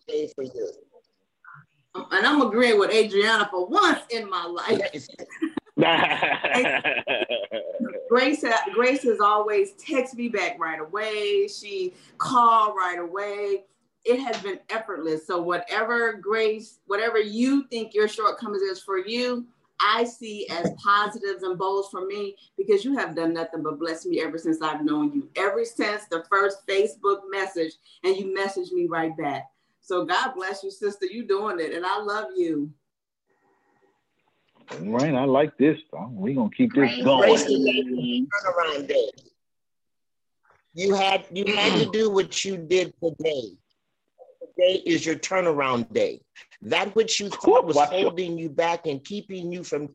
a 0.09 0.11
day 0.11 0.33
for 0.35 0.45
you. 0.45 0.71
Um, 1.95 2.07
and 2.13 2.27
I'm 2.27 2.41
agreeing 2.41 2.79
with 2.79 2.91
Adriana 2.93 3.49
for 3.51 3.67
once 3.67 4.01
in 4.11 4.31
my 4.31 4.47
life. 4.47 4.81
Grace, 8.09 8.45
Grace 8.75 9.03
has 9.03 9.21
always 9.21 9.73
text 9.73 10.15
me 10.15 10.29
back 10.29 10.59
right 10.59 10.81
away. 10.81 11.49
She 11.49 11.95
called 12.19 12.75
right 12.77 12.99
away. 12.99 13.65
It 14.05 14.21
has 14.21 14.41
been 14.43 14.59
effortless. 14.71 15.27
So 15.27 15.43
whatever 15.43 16.15
Grace, 16.15 16.79
whatever 16.87 17.19
you 17.19 17.67
think 17.69 17.95
your 17.95 18.09
shortcomings 18.09 18.63
is 18.63 18.83
for 18.83 18.99
you, 18.99 19.47
I 19.81 20.05
see 20.05 20.47
as 20.51 20.71
positives 20.83 21.43
and 21.43 21.59
bows 21.59 21.89
for 21.91 22.07
me 22.07 22.37
because 22.57 22.85
you 22.85 22.97
have 22.97 23.17
done 23.17 23.33
nothing 23.33 23.63
but 23.63 23.79
bless 23.79 24.05
me 24.05 24.21
ever 24.21 24.37
since 24.39 24.61
I've 24.61 24.85
known 24.85 25.13
you. 25.13 25.29
Ever 25.37 25.65
since 25.65 26.05
the 26.07 26.25
first 26.31 26.67
Facebook 26.67 27.21
message, 27.31 27.73
and 28.05 28.17
you 28.17 28.35
messaged 28.37 28.73
me 28.73 28.87
right 28.87 29.17
back. 29.17 29.51
So 29.81 30.05
God 30.05 30.35
bless 30.35 30.63
you, 30.63 30.71
sister. 30.71 31.07
You 31.07 31.27
doing 31.27 31.59
it, 31.61 31.75
and 31.75 31.85
I 31.87 31.99
love 32.01 32.27
you. 32.37 32.71
All 34.73 34.79
right, 34.91 35.15
I 35.15 35.25
like 35.25 35.57
this. 35.57 35.79
We're 35.93 36.35
gonna 36.35 36.51
keep 36.51 36.75
this 36.75 36.91
Grace, 36.91 37.05
going. 37.05 37.37
today 37.39 38.27
turnaround 38.29 38.89
day. 38.89 39.11
You 40.75 40.95
had 40.95 41.27
you 41.33 41.57
had 41.57 41.79
to 41.81 41.91
do 41.91 42.11
what 42.11 42.45
you 42.45 42.57
did 42.57 42.95
today. 43.03 43.57
Today 44.61 44.83
is 44.85 45.07
your 45.07 45.17
turnaround 45.17 45.93
day. 45.93 46.21
That 46.63 46.95
which 46.95 47.19
you 47.19 47.31
thought 47.31 47.65
was 47.65 47.79
holding 47.79 48.37
you 48.37 48.51
back 48.51 48.87
and 48.87 49.03
keeping 49.03 49.51
you 49.51 49.65
from 49.65 49.89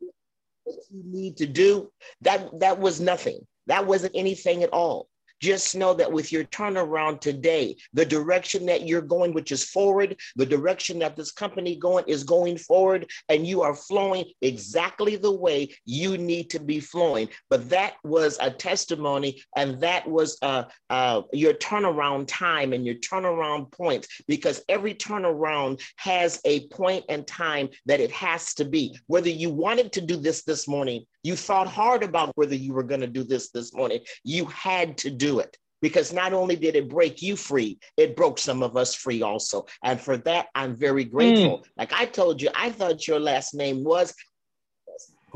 what 0.64 0.76
you 0.90 1.04
need 1.06 1.38
to 1.38 1.46
do, 1.46 1.92
that 2.22 2.60
that 2.60 2.80
was 2.80 3.00
nothing. 3.00 3.46
That 3.68 3.86
wasn't 3.86 4.16
anything 4.16 4.64
at 4.64 4.74
all. 4.74 5.08
Just 5.46 5.76
know 5.76 5.94
that 5.94 6.12
with 6.12 6.32
your 6.32 6.46
turnaround 6.46 7.20
today, 7.20 7.78
the 7.94 8.04
direction 8.04 8.66
that 8.66 8.88
you're 8.88 9.10
going, 9.16 9.32
which 9.32 9.52
is 9.52 9.64
forward, 9.64 10.20
the 10.36 10.46
direction 10.56 10.98
that 10.98 11.16
this 11.16 11.32
company 11.32 11.76
going 11.76 12.04
is 12.08 12.24
going 12.24 12.58
forward, 12.58 13.06
and 13.30 13.46
you 13.46 13.62
are 13.62 13.76
flowing 13.76 14.26
exactly 14.42 15.18
the 15.18 15.32
way 15.46 15.70
you 15.86 16.18
need 16.18 16.50
to 16.50 16.60
be 16.60 16.80
flowing. 16.80 17.30
But 17.52 17.70
that 17.70 17.94
was 18.04 18.40
a 18.42 18.50
testimony, 18.50 19.44
and 19.56 19.80
that 19.82 20.10
was 20.10 20.40
uh, 20.42 20.64
uh, 20.90 21.22
your 21.32 21.54
turnaround 21.54 22.26
time 22.28 22.74
and 22.74 22.84
your 22.84 22.96
turnaround 22.96 23.72
point, 23.72 24.08
because 24.28 24.64
every 24.68 24.96
turnaround 24.96 25.80
has 25.98 26.42
a 26.46 26.68
point 26.70 27.06
and 27.08 27.28
time 27.28 27.70
that 27.86 28.00
it 28.00 28.10
has 28.10 28.56
to 28.56 28.66
be. 28.66 28.98
Whether 29.06 29.30
you 29.30 29.52
wanted 29.52 29.92
to 29.92 30.02
do 30.02 30.18
this 30.18 30.44
this 30.44 30.68
morning, 30.68 31.06
you 31.22 31.36
thought 31.36 31.68
hard 31.68 32.04
about 32.04 32.32
whether 32.36 32.56
you 32.56 32.74
were 32.74 32.84
going 32.84 33.02
to 33.02 33.08
do 33.08 33.24
this 33.24 33.50
this 33.50 33.74
morning, 33.74 34.00
you 34.24 34.46
had 34.46 34.96
to 35.00 35.10
do 35.10 35.35
it 35.40 35.58
because 35.82 36.12
not 36.12 36.34
only 36.34 36.56
did 36.56 36.76
it 36.76 36.90
break 36.90 37.22
you 37.22 37.36
free, 37.36 37.78
it 37.98 38.16
broke 38.16 38.40
some 38.40 38.64
of 38.64 38.76
us 38.76 38.96
free 38.96 39.22
also. 39.22 39.66
And 39.84 40.00
for 40.00 40.18
that, 40.18 40.48
I'm 40.56 40.76
very 40.76 41.04
hmm. 41.04 41.16
grateful. 41.16 41.66
Like 41.78 41.94
I 41.94 42.06
told 42.06 42.42
you, 42.42 42.50
I 42.56 42.72
thought 42.72 43.08
your 43.08 43.20
last 43.20 43.54
name 43.54 43.84
was 43.84 44.14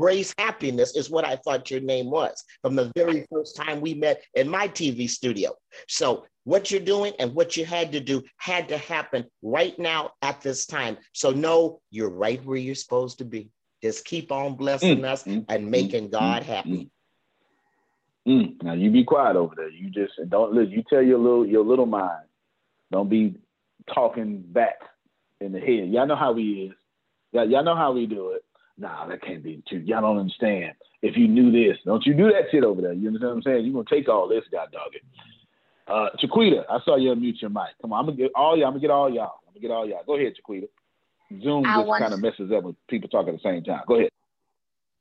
Grace 0.00 0.34
Happiness, 0.38 0.96
is 0.96 1.10
what 1.10 1.26
I 1.26 1.36
thought 1.36 1.70
your 1.70 1.80
name 1.82 2.10
was 2.10 2.42
from 2.62 2.74
the 2.74 2.90
very 2.96 3.26
first 3.30 3.54
time 3.54 3.82
we 3.82 3.92
met 3.92 4.24
in 4.34 4.48
my 4.48 4.66
TV 4.66 5.08
studio. 5.08 5.54
So, 5.88 6.24
what 6.44 6.70
you're 6.70 6.80
doing 6.80 7.12
and 7.18 7.34
what 7.34 7.54
you 7.56 7.66
had 7.66 7.92
to 7.92 8.00
do 8.00 8.22
had 8.38 8.68
to 8.70 8.78
happen 8.78 9.26
right 9.42 9.78
now 9.78 10.12
at 10.22 10.40
this 10.40 10.64
time. 10.64 10.96
So, 11.12 11.32
know 11.32 11.80
you're 11.90 12.08
right 12.08 12.42
where 12.46 12.56
you're 12.56 12.74
supposed 12.74 13.18
to 13.18 13.26
be. 13.26 13.50
Just 13.82 14.06
keep 14.06 14.32
on 14.32 14.56
blessing 14.56 14.98
hmm. 14.98 15.04
us 15.04 15.24
and 15.26 15.70
making 15.70 16.06
hmm. 16.06 16.10
God 16.12 16.42
happy. 16.44 16.90
Mm, 18.30 18.62
now 18.62 18.74
you 18.74 18.90
be 18.90 19.02
quiet 19.02 19.34
over 19.34 19.54
there. 19.56 19.68
You 19.68 19.90
just 19.90 20.12
don't 20.28 20.52
look. 20.52 20.70
You 20.70 20.84
tell 20.88 21.02
your 21.02 21.18
little 21.18 21.44
your 21.46 21.64
little 21.64 21.86
mind. 21.86 22.26
Don't 22.92 23.08
be 23.10 23.34
talking 23.92 24.44
back 24.46 24.78
in 25.40 25.50
the 25.52 25.58
head. 25.58 25.88
Y'all 25.88 26.06
know 26.06 26.14
how 26.16 26.34
he 26.34 26.70
is. 26.70 26.76
Y'all, 27.32 27.50
y'all 27.50 27.64
know 27.64 27.74
how 27.74 27.92
we 27.92 28.06
do 28.06 28.30
it. 28.30 28.44
Nah, 28.78 29.06
that 29.08 29.22
can't 29.22 29.42
be 29.42 29.62
true. 29.68 29.78
Y'all 29.78 30.02
don't 30.02 30.18
understand. 30.18 30.74
If 31.02 31.16
you 31.16 31.26
knew 31.26 31.50
this, 31.50 31.78
don't 31.84 32.06
you 32.06 32.14
do 32.14 32.30
that 32.30 32.44
shit 32.52 32.62
over 32.62 32.80
there. 32.80 32.92
You 32.92 33.08
understand 33.08 33.30
what 33.30 33.36
I'm 33.38 33.42
saying? 33.42 33.64
You're 33.64 33.82
gonna 33.82 33.84
take 33.90 34.08
all 34.08 34.28
this, 34.28 34.44
god 34.52 34.70
dog 34.70 34.92
it. 34.94 35.02
Uh 35.88 36.10
Chiquita, 36.18 36.64
I 36.70 36.78
saw 36.84 36.96
you 36.96 37.12
unmute 37.12 37.40
your 37.40 37.50
mic. 37.50 37.74
Come 37.82 37.92
on, 37.92 37.98
I'm 37.98 38.06
gonna 38.06 38.16
get 38.16 38.30
all 38.36 38.56
y'all, 38.56 38.66
I'm 38.68 38.74
gonna 38.74 38.80
get 38.80 38.90
all 38.90 39.12
y'all. 39.12 39.40
I'm 39.46 39.54
gonna 39.54 39.60
get 39.60 39.70
all 39.72 39.88
y'all. 39.88 40.04
Go 40.06 40.16
ahead, 40.16 40.34
Chiquita. 40.36 40.68
Zoom 41.42 41.64
I 41.66 41.78
just 41.78 41.88
want- 41.88 42.02
kind 42.02 42.14
of 42.14 42.20
messes 42.20 42.52
up 42.52 42.62
when 42.62 42.76
people 42.88 43.08
talk 43.08 43.26
at 43.26 43.34
the 43.34 43.40
same 43.40 43.64
time. 43.64 43.82
Go 43.88 43.96
ahead. 43.96 44.10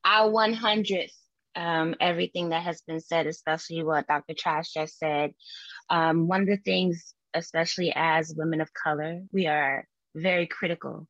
I 0.04 0.26
100 0.26 1.12
um, 1.56 1.96
everything 2.00 2.50
that 2.50 2.64
has 2.64 2.82
been 2.82 3.00
said, 3.00 3.28
especially 3.28 3.84
what 3.84 4.08
Dr. 4.08 4.34
Trash 4.38 4.74
just 4.74 4.98
said. 4.98 5.34
Um, 5.90 6.28
one 6.28 6.42
of 6.42 6.48
the 6.48 6.58
things, 6.58 7.14
especially 7.34 7.94
as 7.96 8.34
women 8.36 8.62
of 8.62 8.74
color, 8.74 9.22
we 9.32 9.48
are 9.48 9.88
very 10.16 10.48
critical 10.48 11.08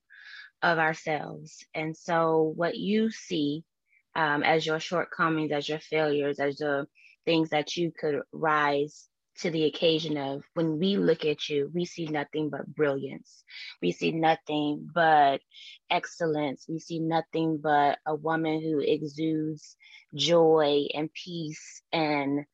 of 0.62 0.78
ourselves. 0.78 1.66
And 1.74 1.96
so, 1.96 2.54
what 2.56 2.78
you 2.78 3.12
see 3.12 3.64
um, 4.16 4.44
as 4.44 4.66
your 4.66 4.80
shortcomings, 4.80 5.52
as 5.52 5.68
your 5.68 5.80
failures, 5.80 6.40
as 6.40 6.58
the 6.58 6.88
things 7.26 7.50
that 7.50 7.76
you 7.76 7.92
could 7.98 8.22
rise 8.32 9.09
to 9.42 9.52
the 9.52 9.66
occasion 9.66 10.18
of, 10.18 10.44
when 10.54 10.80
we 10.80 10.98
look 10.98 11.26
at 11.26 11.50
you, 11.50 11.72
we 11.74 11.86
see 11.86 12.06
nothing 12.06 12.50
but 12.50 12.68
brilliance. 12.68 13.44
We 13.82 13.92
see 13.92 14.12
nothing 14.12 14.90
but 14.94 15.42
excellence. 15.90 16.66
We 16.68 16.80
see 16.80 17.00
nothing 17.00 17.60
but 17.62 18.00
a 18.06 18.16
woman 18.16 18.62
who 18.62 18.80
exudes 18.80 19.76
joy 20.16 20.88
and 20.94 21.10
peace 21.14 21.82
and 21.92 22.46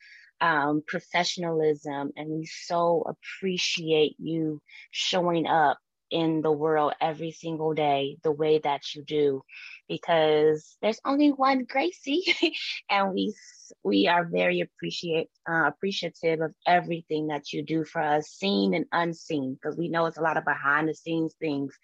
um, 0.42 0.84
professionalism. 0.88 2.12
And 2.16 2.30
we 2.30 2.46
so 2.46 3.06
appreciate 3.08 4.16
you 4.20 4.62
showing 4.92 5.48
up 5.48 5.78
in 6.16 6.42
the 6.42 6.52
world 6.52 6.94
every 7.02 7.32
single 7.32 7.74
day 7.74 8.16
the 8.24 8.32
way 8.32 8.58
that 8.58 8.96
you 8.96 9.04
do 9.04 9.42
because 9.90 10.78
there's 10.82 11.02
only 11.04 11.30
one 11.30 11.66
Gracie 11.66 12.24
and 12.90 13.14
we 13.14 13.36
we 13.84 14.08
are 14.08 14.24
very 14.24 14.62
appreciate 14.62 15.28
uh, 15.50 15.66
appreciative 15.68 16.40
of 16.40 16.54
everything 16.66 17.28
that 17.28 17.52
you 17.52 17.64
do 17.64 17.84
for 17.84 18.02
us 18.02 18.30
seen 18.30 18.74
and 18.74 18.86
unseen 18.94 19.56
because 19.56 19.78
we 19.78 19.90
know 19.90 20.06
it's 20.06 20.18
a 20.18 20.22
lot 20.22 20.38
of 20.38 20.46
behind 20.46 20.88
the 20.88 20.94
scenes 20.96 21.36
things 21.38 21.78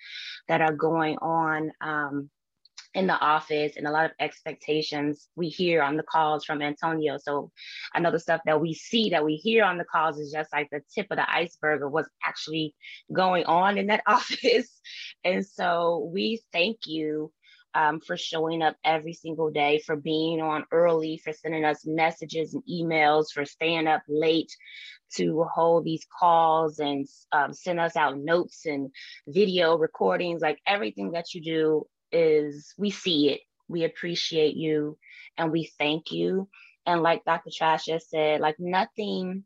that 0.47 0.61
are 0.61 0.75
going 0.75 1.17
on 1.17 1.69
um, 1.81 2.29
in 2.93 3.07
the 3.07 3.17
office 3.19 3.73
and 3.77 3.87
a 3.87 3.91
lot 3.91 4.05
of 4.05 4.11
expectations 4.19 5.29
we 5.35 5.47
hear 5.47 5.81
on 5.81 5.95
the 5.95 6.03
calls 6.03 6.43
from 6.43 6.61
Antonio. 6.61 7.17
So 7.17 7.51
I 7.93 7.99
know 7.99 8.11
the 8.11 8.19
stuff 8.19 8.41
that 8.45 8.59
we 8.59 8.73
see 8.73 9.11
that 9.11 9.23
we 9.23 9.35
hear 9.35 9.63
on 9.63 9.77
the 9.77 9.85
calls 9.85 10.19
is 10.19 10.31
just 10.31 10.51
like 10.51 10.69
the 10.71 10.81
tip 10.93 11.07
of 11.09 11.17
the 11.17 11.31
iceberg 11.31 11.83
of 11.83 11.91
what's 11.91 12.09
actually 12.23 12.75
going 13.11 13.45
on 13.45 13.77
in 13.77 13.87
that 13.87 14.03
office. 14.07 14.69
And 15.23 15.45
so 15.45 16.09
we 16.13 16.41
thank 16.51 16.79
you 16.85 17.31
um, 17.73 18.01
for 18.01 18.17
showing 18.17 18.61
up 18.61 18.75
every 18.83 19.13
single 19.13 19.49
day, 19.49 19.81
for 19.85 19.95
being 19.95 20.41
on 20.41 20.65
early, 20.71 21.17
for 21.23 21.31
sending 21.31 21.63
us 21.63 21.85
messages 21.85 22.53
and 22.53 22.63
emails, 22.69 23.27
for 23.33 23.45
staying 23.45 23.87
up 23.87 24.01
late 24.09 24.51
to 25.15 25.45
hold 25.53 25.85
these 25.85 26.05
calls 26.19 26.79
and 26.79 27.07
um, 27.31 27.53
send 27.53 27.79
us 27.79 27.95
out 27.95 28.17
notes 28.17 28.65
and 28.65 28.91
video 29.27 29.77
recordings. 29.77 30.41
Like 30.41 30.59
everything 30.67 31.11
that 31.11 31.33
you 31.33 31.41
do 31.41 31.87
is, 32.11 32.73
we 32.77 32.89
see 32.89 33.29
it. 33.29 33.41
We 33.67 33.83
appreciate 33.83 34.55
you 34.55 34.97
and 35.37 35.51
we 35.51 35.71
thank 35.77 36.11
you. 36.11 36.49
And 36.85 37.01
like 37.01 37.23
Dr. 37.25 37.51
Trash 37.55 37.85
just 37.85 38.09
said, 38.09 38.41
like 38.41 38.59
nothing 38.59 39.45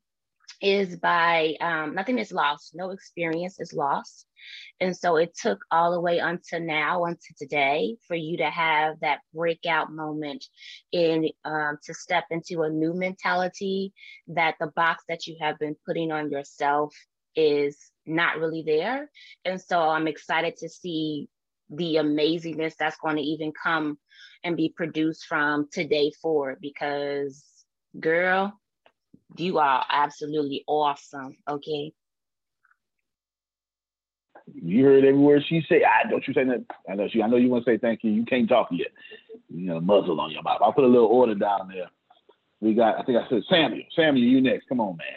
is 0.61 0.95
by 0.95 1.55
um, 1.59 1.95
nothing 1.95 2.17
is 2.17 2.31
lost, 2.31 2.71
no 2.73 2.91
experience 2.91 3.59
is 3.59 3.73
lost. 3.73 4.25
And 4.79 4.95
so 4.95 5.15
it 5.15 5.35
took 5.35 5.63
all 5.71 5.91
the 5.91 5.99
way 5.99 6.19
until 6.19 6.59
now, 6.59 7.05
until 7.05 7.35
today, 7.37 7.97
for 8.07 8.15
you 8.15 8.37
to 8.37 8.49
have 8.49 8.99
that 9.01 9.19
breakout 9.33 9.91
moment 9.91 10.45
in 10.91 11.29
um, 11.43 11.77
to 11.85 11.93
step 11.93 12.25
into 12.29 12.61
a 12.61 12.69
new 12.69 12.93
mentality 12.93 13.93
that 14.27 14.55
the 14.59 14.71
box 14.75 15.03
that 15.09 15.27
you 15.27 15.37
have 15.39 15.57
been 15.59 15.75
putting 15.85 16.11
on 16.11 16.29
yourself 16.29 16.93
is 17.35 17.77
not 18.05 18.37
really 18.37 18.63
there. 18.65 19.09
And 19.43 19.59
so 19.59 19.79
I'm 19.79 20.07
excited 20.07 20.57
to 20.57 20.69
see 20.69 21.27
the 21.69 21.95
amazingness 21.95 22.75
that's 22.77 22.97
going 22.97 23.15
to 23.15 23.21
even 23.21 23.51
come 23.51 23.97
and 24.43 24.55
be 24.55 24.69
produced 24.75 25.25
from 25.25 25.67
today 25.71 26.11
forward 26.21 26.57
because 26.61 27.43
girl 27.99 28.53
you 29.37 29.57
are 29.57 29.85
absolutely 29.89 30.63
awesome 30.67 31.35
okay 31.49 31.91
you 34.53 34.85
heard 34.85 35.03
every 35.05 35.19
word 35.19 35.43
she 35.47 35.65
said. 35.67 35.81
I 35.83 36.09
don't 36.09 36.25
you 36.27 36.33
say 36.33 36.43
that. 36.43 36.63
I 36.89 36.95
know 36.95 37.07
she. 37.07 37.21
I 37.21 37.27
know 37.27 37.37
you 37.37 37.49
want 37.49 37.65
to 37.65 37.71
say 37.71 37.77
thank 37.77 38.03
you. 38.03 38.11
You 38.11 38.25
can't 38.25 38.47
talk 38.47 38.67
yet. 38.71 38.87
You 39.49 39.67
know, 39.67 39.81
muzzle 39.81 40.19
on 40.21 40.31
your 40.31 40.43
mouth. 40.43 40.59
I'll 40.61 40.73
put 40.73 40.83
a 40.83 40.87
little 40.87 41.07
order 41.07 41.35
down 41.35 41.69
there. 41.73 41.89
We 42.61 42.73
got. 42.73 42.99
I 42.99 43.03
think 43.03 43.17
I 43.17 43.27
said 43.27 43.43
Samuel. 43.49 43.83
Samuel, 43.95 44.25
you 44.25 44.41
next. 44.41 44.67
Come 44.67 44.79
on, 44.79 44.97
man. 44.97 45.07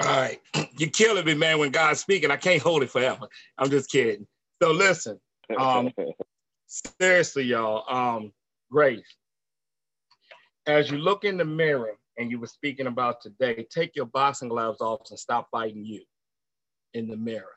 All 0.00 0.20
right, 0.20 0.40
you're 0.78 0.90
killing 0.90 1.24
me, 1.24 1.34
man. 1.34 1.58
When 1.58 1.70
God's 1.70 2.00
speaking, 2.00 2.30
I 2.30 2.36
can't 2.36 2.62
hold 2.62 2.82
it 2.82 2.90
forever. 2.90 3.26
I'm 3.56 3.70
just 3.70 3.90
kidding. 3.90 4.26
So 4.60 4.72
listen, 4.72 5.20
um, 5.56 5.92
seriously, 6.66 7.44
y'all. 7.44 7.84
Um, 7.88 8.32
Grace, 8.70 9.16
as 10.66 10.90
you 10.90 10.98
look 10.98 11.24
in 11.24 11.36
the 11.36 11.44
mirror 11.44 11.92
and 12.18 12.30
you 12.30 12.40
were 12.40 12.48
speaking 12.48 12.88
about 12.88 13.20
today, 13.20 13.66
take 13.70 13.94
your 13.94 14.06
boxing 14.06 14.48
gloves 14.48 14.80
off 14.80 15.02
and 15.10 15.18
stop 15.18 15.48
fighting 15.52 15.84
you 15.84 16.02
in 16.92 17.08
the 17.08 17.16
mirror. 17.16 17.54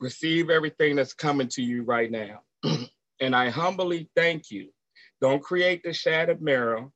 Receive 0.00 0.50
everything 0.50 0.96
that's 0.96 1.14
coming 1.14 1.48
to 1.48 1.62
you 1.62 1.82
right 1.82 2.10
now. 2.10 2.40
and 3.20 3.34
I 3.34 3.50
humbly 3.50 4.08
thank 4.14 4.50
you. 4.50 4.70
Don't 5.20 5.42
create 5.42 5.82
the 5.82 5.92
shattered 5.92 6.40
mirror. 6.40 6.88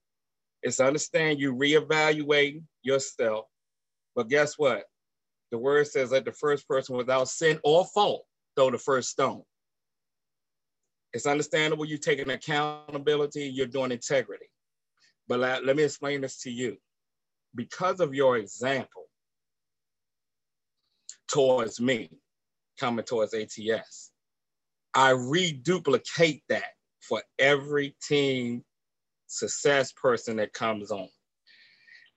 It's 0.62 0.80
understand 0.80 1.40
you 1.40 1.54
reevaluating 1.54 2.62
yourself. 2.82 3.46
But 4.14 4.28
guess 4.28 4.54
what? 4.56 4.84
The 5.50 5.58
word 5.58 5.86
says 5.86 6.10
that 6.10 6.24
the 6.24 6.32
first 6.32 6.68
person 6.68 6.96
without 6.96 7.28
sin 7.28 7.60
or 7.62 7.84
fault 7.86 8.24
throw 8.56 8.70
the 8.70 8.78
first 8.78 9.10
stone. 9.10 9.42
It's 11.12 11.26
understandable 11.26 11.84
you're 11.84 11.98
taking 11.98 12.30
accountability, 12.30 13.44
you're 13.44 13.66
doing 13.66 13.92
integrity. 13.92 14.46
But 15.28 15.40
let, 15.40 15.64
let 15.64 15.76
me 15.76 15.84
explain 15.84 16.20
this 16.20 16.40
to 16.42 16.50
you. 16.50 16.76
Because 17.54 18.00
of 18.00 18.14
your 18.14 18.36
example 18.36 19.04
towards 21.28 21.80
me, 21.80 22.10
coming 22.78 23.04
towards 23.04 23.34
ATS, 23.34 24.10
I 24.94 25.10
reduplicate 25.10 26.42
that 26.48 26.72
for 27.00 27.22
every 27.38 27.96
team 28.06 28.64
success 29.26 29.92
person 29.92 30.36
that 30.36 30.52
comes 30.52 30.90
on. 30.90 31.08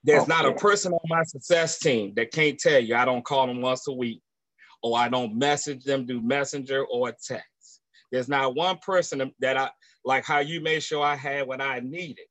There's 0.04 0.28
not 0.28 0.46
a 0.46 0.54
person 0.54 0.94
on 0.94 1.00
my 1.08 1.24
success 1.24 1.80
team 1.80 2.14
that 2.16 2.32
can't 2.32 2.58
tell 2.58 2.80
you 2.80 2.96
I 2.96 3.06
don't 3.06 3.26
call 3.26 3.48
them 3.48 3.62
once 3.62 3.88
a 3.88 3.92
week 3.92 4.22
or 4.82 4.98
I 4.98 5.10
don't 5.10 5.38
message 5.38 5.84
them 5.84 6.08
through 6.08 6.22
messenger 6.22 6.86
or 6.86 7.12
text. 7.12 7.82
There's 8.12 8.30
not 8.30 8.56
one 8.56 8.78
person 8.78 9.32
that 9.40 9.58
I 9.58 9.70
like 10.06 10.26
how 10.26 10.40
you 10.40 10.62
made 10.62 10.82
sure 10.82 11.04
I 11.04 11.16
had 11.16 11.48
what 11.48 11.62
I 11.62 11.80
needed, 11.82 12.26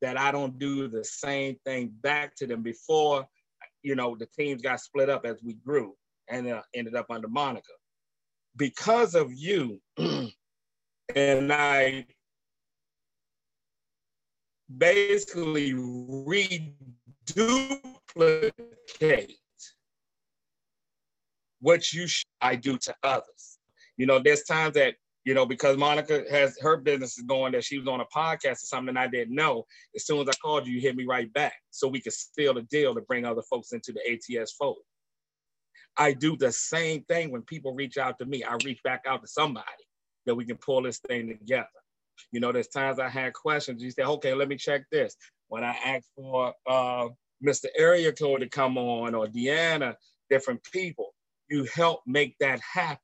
that 0.00 0.18
I 0.18 0.32
don't 0.32 0.58
do 0.58 0.88
the 0.88 1.04
same 1.04 1.56
thing 1.64 1.92
back 2.00 2.34
to 2.36 2.46
them 2.46 2.62
before, 2.62 3.26
you 3.82 3.94
know, 3.94 4.16
the 4.16 4.26
teams 4.26 4.62
got 4.62 4.80
split 4.80 5.10
up 5.10 5.26
as 5.26 5.42
we 5.42 5.54
grew 5.54 5.94
and 6.28 6.48
uh, 6.48 6.62
ended 6.74 6.96
up 6.96 7.06
under 7.10 7.28
Monica. 7.28 7.72
Because 8.56 9.14
of 9.14 9.32
you, 9.32 9.80
and 11.14 11.52
I 11.52 12.06
basically 14.76 15.74
reduplicate 17.36 19.38
what 21.60 21.92
you 21.92 22.06
I 22.40 22.56
do 22.56 22.76
to 22.78 22.94
others. 23.02 23.58
You 23.96 24.06
know, 24.06 24.18
there's 24.18 24.42
times 24.42 24.74
that 24.74 24.94
you 25.24 25.34
know 25.34 25.46
because 25.46 25.76
Monica 25.76 26.24
has 26.30 26.58
her 26.60 26.76
business 26.76 27.16
is 27.16 27.24
going 27.24 27.52
that 27.52 27.64
she 27.64 27.78
was 27.78 27.88
on 27.88 28.00
a 28.00 28.06
podcast 28.06 28.62
or 28.62 28.66
something 28.66 28.96
I 28.96 29.06
didn't 29.06 29.34
know. 29.34 29.64
As 29.94 30.06
soon 30.06 30.20
as 30.20 30.28
I 30.28 30.32
called 30.42 30.66
you, 30.66 30.74
you 30.74 30.80
hit 30.80 30.96
me 30.96 31.06
right 31.06 31.32
back, 31.32 31.54
so 31.70 31.88
we 31.88 32.00
could 32.00 32.12
seal 32.12 32.54
the 32.54 32.62
deal 32.62 32.94
to 32.94 33.00
bring 33.02 33.24
other 33.24 33.42
folks 33.42 33.72
into 33.72 33.92
the 33.92 34.40
ATS 34.40 34.52
fold. 34.52 34.78
I 35.96 36.12
do 36.12 36.36
the 36.36 36.52
same 36.52 37.04
thing 37.04 37.30
when 37.30 37.42
people 37.42 37.74
reach 37.74 37.98
out 37.98 38.18
to 38.18 38.26
me. 38.26 38.42
I 38.42 38.56
reach 38.64 38.82
back 38.82 39.02
out 39.06 39.22
to 39.22 39.28
somebody 39.28 39.66
that 40.26 40.34
we 40.34 40.44
can 40.44 40.56
pull 40.56 40.82
this 40.82 40.98
thing 40.98 41.28
together. 41.28 41.68
You 42.32 42.40
know, 42.40 42.52
there's 42.52 42.68
times 42.68 42.98
I 42.98 43.08
had 43.08 43.32
questions. 43.32 43.82
You 43.82 43.90
say, 43.90 44.02
okay, 44.02 44.34
let 44.34 44.48
me 44.48 44.56
check 44.56 44.84
this. 44.90 45.16
When 45.54 45.62
I 45.62 45.76
asked 45.84 46.10
for 46.16 46.52
uh, 46.66 47.06
Mr. 47.40 47.66
Area 47.76 48.10
Code 48.10 48.40
to 48.40 48.48
come 48.48 48.76
on 48.76 49.14
or 49.14 49.28
Deanna, 49.28 49.94
different 50.28 50.64
people, 50.64 51.14
you 51.48 51.62
help 51.72 52.00
make 52.08 52.36
that 52.40 52.58
happen. 52.60 52.98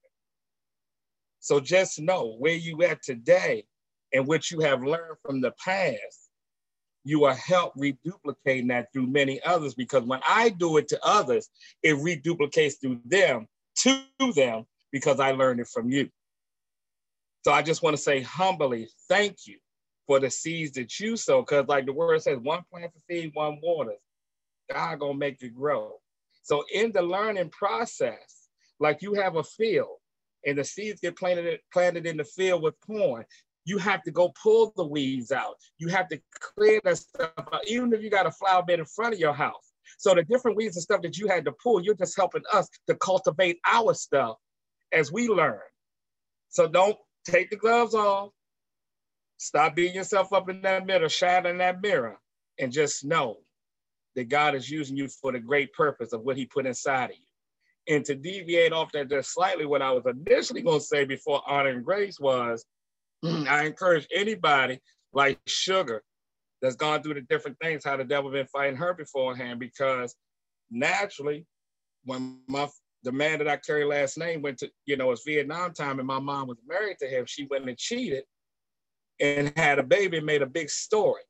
So 1.39 1.61
just 1.61 2.01
know 2.01 2.35
where 2.41 2.57
you 2.57 2.83
at 2.83 3.05
today 3.05 3.67
and 4.13 4.27
what 4.27 4.51
you 4.51 4.59
have 4.59 4.83
learned 4.83 5.19
from 5.25 5.41
the 5.41 5.53
past, 5.65 6.29
you 7.05 7.23
are 7.23 7.37
help 7.37 7.73
reduplicating 7.77 8.67
that 8.71 8.89
through 8.93 9.07
many 9.07 9.41
others 9.45 9.75
because 9.75 10.03
when 10.03 10.21
I 10.29 10.49
do 10.49 10.77
it 10.79 10.89
to 10.89 10.99
others, 11.05 11.49
it 11.85 11.95
reduplicates 11.99 12.81
through 12.81 13.01
them 13.05 13.47
to 13.77 14.03
them 14.35 14.65
because 14.91 15.21
I 15.21 15.31
learned 15.31 15.61
it 15.61 15.69
from 15.69 15.89
you. 15.89 16.11
So 17.45 17.53
I 17.53 17.63
just 17.63 17.85
want 17.85 17.97
to 17.97 18.03
say 18.03 18.23
humbly, 18.23 18.89
thank 19.09 19.47
you 19.47 19.61
for 20.07 20.21
the 20.21 20.31
seeds 20.31 20.73
that 20.73 20.99
you 20.99 21.17
sow. 21.17 21.43
Because 21.43 21.67
like 21.69 21.87
the 21.87 21.93
word 21.93 22.23
says, 22.23 22.39
one 22.39 22.63
plants 22.71 22.97
a 22.97 23.01
seed, 23.13 23.31
one 23.35 23.59
waters. 23.63 23.99
God 24.73 25.01
gonna 25.01 25.15
make 25.15 25.43
it 25.43 25.55
grow. 25.55 25.95
So 26.43 26.65
in 26.73 26.93
the 26.93 27.03
learning 27.03 27.51
process, 27.51 28.49
like 28.79 29.03
you 29.03 29.15
have 29.15 29.37
a 29.37 29.45
field 29.45 29.99
and 30.47 30.59
the 30.59 30.65
seeds 30.65 31.01
get 31.01 31.17
planted, 31.17 31.61
planted 31.73 32.07
in 32.07 32.17
the 32.17 32.25
field 32.25 32.63
with 32.63 32.75
corn, 32.81 33.25
you 33.65 33.79
have 33.79 34.03
to 34.05 34.11
go 34.11 34.33
pull 34.43 34.73
the 34.77 34.87
weeds 34.87 35.33
out. 35.33 35.57
You 35.79 35.89
have 35.89 36.09
to 36.09 36.21
clear 36.39 36.81
that 36.85 36.99
stuff 36.99 37.31
out, 37.37 37.67
even 37.67 37.93
if 37.93 38.03
you 38.03 38.11
got 38.11 38.27
a 38.27 38.31
flower 38.31 38.63
bed 38.63 38.79
in 38.79 38.87
front 38.87 39.15
of 39.15 39.21
your 39.21 39.35
house. 39.35 39.73
So 39.99 40.15
the 40.15 40.23
different 40.23 40.57
weeds 40.57 40.77
and 40.77 40.83
stuff 40.83 41.03
that 41.03 41.19
you 41.19 41.29
had 41.29 41.45
to 41.45 41.53
pull, 41.53 41.83
you're 41.83 41.95
just 41.95 42.17
helping 42.17 42.43
us 42.53 42.69
to 42.87 42.95
cultivate 42.97 43.59
our 43.67 43.93
stuff 43.95 44.37
as 44.93 45.13
we 45.13 45.29
learn. 45.29 45.61
So 46.49 46.67
don't 46.67 46.97
take 47.25 47.51
the 47.51 47.57
gloves 47.57 47.95
off, 47.95 48.31
stop 49.41 49.75
beating 49.75 49.95
yourself 49.95 50.35
up 50.35 50.51
in 50.51 50.61
that 50.61 50.87
mirror, 50.87 51.09
shatter 51.09 51.49
in 51.49 51.59
that 51.59 51.81
mirror, 51.81 52.19
and 52.59 52.71
just 52.71 53.07
know 53.07 53.39
that 54.15 54.29
God 54.29 54.55
is 54.55 54.71
using 54.71 54.99
you 54.99 55.09
for 55.09 55.33
the 55.33 55.41
great 55.41 55.73
purpose 55.73 56.13
of 56.13 56.21
what 56.21 56.37
He 56.37 56.45
put 56.45 56.67
inside 56.67 57.11
of 57.11 57.17
you. 57.17 57.95
And 57.95 58.05
to 58.05 58.15
deviate 58.15 58.73
off 58.73 58.93
that 58.93 59.09
just 59.09 59.33
slightly, 59.33 59.65
what 59.65 59.81
I 59.81 59.93
was 59.93 60.05
initially 60.05 60.61
going 60.61 60.81
to 60.81 60.85
say 60.85 61.07
before 61.07 61.43
honor 61.47 61.71
and 61.71 61.85
grace 61.85 62.21
was 62.21 62.67
I 63.25 63.65
encourage 63.65 64.07
anybody 64.15 64.79
like 65.15 65.41
Sugar 65.47 66.03
that's 66.61 66.77
gone 66.77 67.03
through 67.03 67.15
the 67.15 67.23
different 67.23 67.57
things, 67.63 67.83
how 67.83 67.97
the 67.97 68.05
devil 68.05 68.31
been 68.31 68.47
fighting 68.47 68.77
her 68.77 68.93
beforehand, 68.93 69.59
because 69.59 70.15
naturally, 70.71 71.47
when 72.05 72.41
my 72.47 72.69
the 73.05 73.13
man 73.13 73.39
that 73.39 73.49
I 73.49 73.57
carry 73.57 73.87
last 73.87 74.19
name 74.19 74.43
went 74.43 74.59
to, 74.59 74.71
you 74.85 74.99
know, 74.99 75.11
it's 75.11 75.25
Vietnam 75.25 75.73
time 75.73 75.99
and 75.99 76.07
my 76.07 76.21
mom 76.21 76.49
was 76.49 76.59
married 76.69 76.99
to 76.99 77.07
him. 77.07 77.25
She 77.27 77.47
went 77.51 77.67
and 77.67 77.79
cheated 77.79 78.25
and 79.21 79.53
had 79.57 79.79
a 79.79 79.83
baby 79.83 80.17
and 80.19 80.27
made 80.27 80.43
a 80.43 80.47
big 80.47 80.71
story 80.71 81.23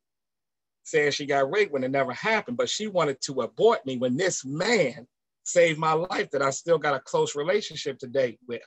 saying 0.85 1.13
she 1.13 1.27
got 1.27 1.51
raped 1.51 1.73
when 1.73 1.85
it 1.85 1.91
never 1.91 2.13
happened. 2.13 2.57
But 2.57 2.69
she 2.69 2.87
wanted 2.87 3.21
to 3.23 3.43
abort 3.43 3.85
me 3.87 3.97
when 3.97 4.17
this 4.17 4.45
man 4.45 5.07
saved 5.45 5.79
my 5.79 5.93
life 5.93 6.31
that 6.31 6.43
I 6.43 6.51
still 6.51 6.79
got 6.79 6.95
a 6.95 7.01
close 7.01 7.35
relationship 7.35 7.99
today 7.99 8.39
with. 8.47 8.63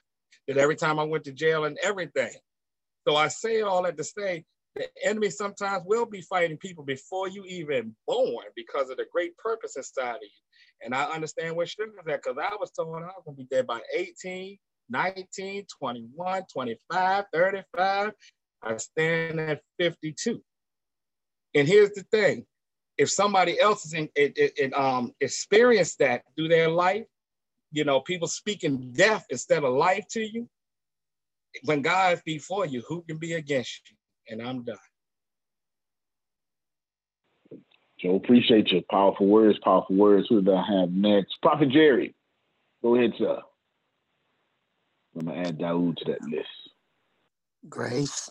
That 0.48 0.58
every 0.58 0.76
time 0.76 1.00
I 1.00 1.04
went 1.04 1.24
to 1.26 1.32
jail 1.32 1.66
and 1.66 1.78
everything. 1.82 2.34
So 3.08 3.16
I 3.16 3.30
say 3.30 3.62
all 3.62 3.86
at 3.88 3.98
the 3.98 4.04
say 4.04 4.44
the 4.76 4.88
enemy 5.04 5.30
sometimes 5.30 5.84
will 5.86 6.06
be 6.06 6.22
fighting 6.22 6.58
people 6.58 6.84
before 6.84 7.28
you 7.28 7.44
even 7.46 7.96
born 8.08 8.46
because 8.56 8.90
of 8.90 8.98
the 8.98 9.06
great 9.12 9.38
purpose 9.38 9.78
inside 9.78 10.16
of 10.16 10.22
you. 10.24 10.84
And 10.84 10.96
I 10.96 11.04
understand 11.06 11.56
where 11.56 11.66
Sugar's 11.66 11.96
at 12.08 12.24
because 12.24 12.38
I 12.42 12.56
was 12.60 12.72
told 12.72 12.96
I 12.96 13.02
was 13.02 13.24
gonna 13.26 13.38
be 13.38 13.46
dead 13.46 13.68
by 13.68 13.80
18, 13.96 14.58
19, 14.90 15.66
21, 15.80 16.44
25, 16.52 17.26
35. 17.32 18.12
I 18.64 18.78
stand 18.78 19.40
at 19.40 19.62
52. 19.80 20.42
And 21.56 21.68
here's 21.68 21.92
the 21.92 22.04
thing. 22.12 22.46
If 22.98 23.10
somebody 23.10 23.60
else 23.60 23.86
is 23.86 23.94
in, 23.94 24.10
it, 24.16 24.38
it, 24.38 24.54
it, 24.58 24.74
um, 24.78 25.14
experienced 25.20 26.00
that 26.00 26.24
through 26.36 26.50
their 26.50 26.70
life, 26.70 27.06
you 27.72 27.84
know, 27.84 28.00
people 28.02 28.28
speaking 28.28 28.92
death 28.94 29.26
instead 29.30 29.64
of 29.64 29.74
life 29.74 30.06
to 30.12 30.22
you, 30.22 30.48
when 31.64 31.82
God 31.82 32.14
is 32.14 32.22
before 32.24 32.66
you, 32.66 32.84
who 32.88 33.04
can 33.04 33.18
be 33.18 33.34
against 33.34 33.82
you? 33.90 33.98
And 34.30 34.42
I'm 34.42 34.64
done. 34.64 34.78
Joe, 38.00 38.16
appreciate 38.16 38.68
your 38.70 38.82
powerful 38.90 39.28
words, 39.28 39.58
powerful 39.64 39.96
words. 39.96 40.28
Who 40.30 40.42
do 40.42 40.54
I 40.54 40.66
have 40.80 40.92
next? 40.92 41.36
Prophet 41.42 41.70
Jerry. 41.70 42.16
Go 42.82 42.96
ahead, 42.96 43.14
sir. 43.18 43.40
I'm 45.16 45.26
gonna 45.26 45.40
add 45.40 45.58
Daoud 45.58 45.96
to 45.98 46.06
that 46.06 46.22
list. 46.24 46.48
Grace, 47.70 48.30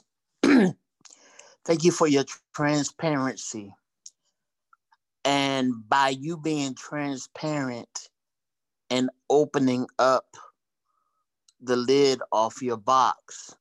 thank 1.64 1.84
you 1.84 1.92
for 1.92 2.06
your 2.06 2.24
transparency. 2.54 3.74
And 5.24 5.88
by 5.88 6.10
you 6.10 6.36
being 6.36 6.74
transparent 6.74 8.10
and 8.90 9.10
opening 9.30 9.86
up 9.98 10.26
the 11.60 11.76
lid 11.76 12.20
off 12.32 12.60
your 12.60 12.76
box. 12.76 13.54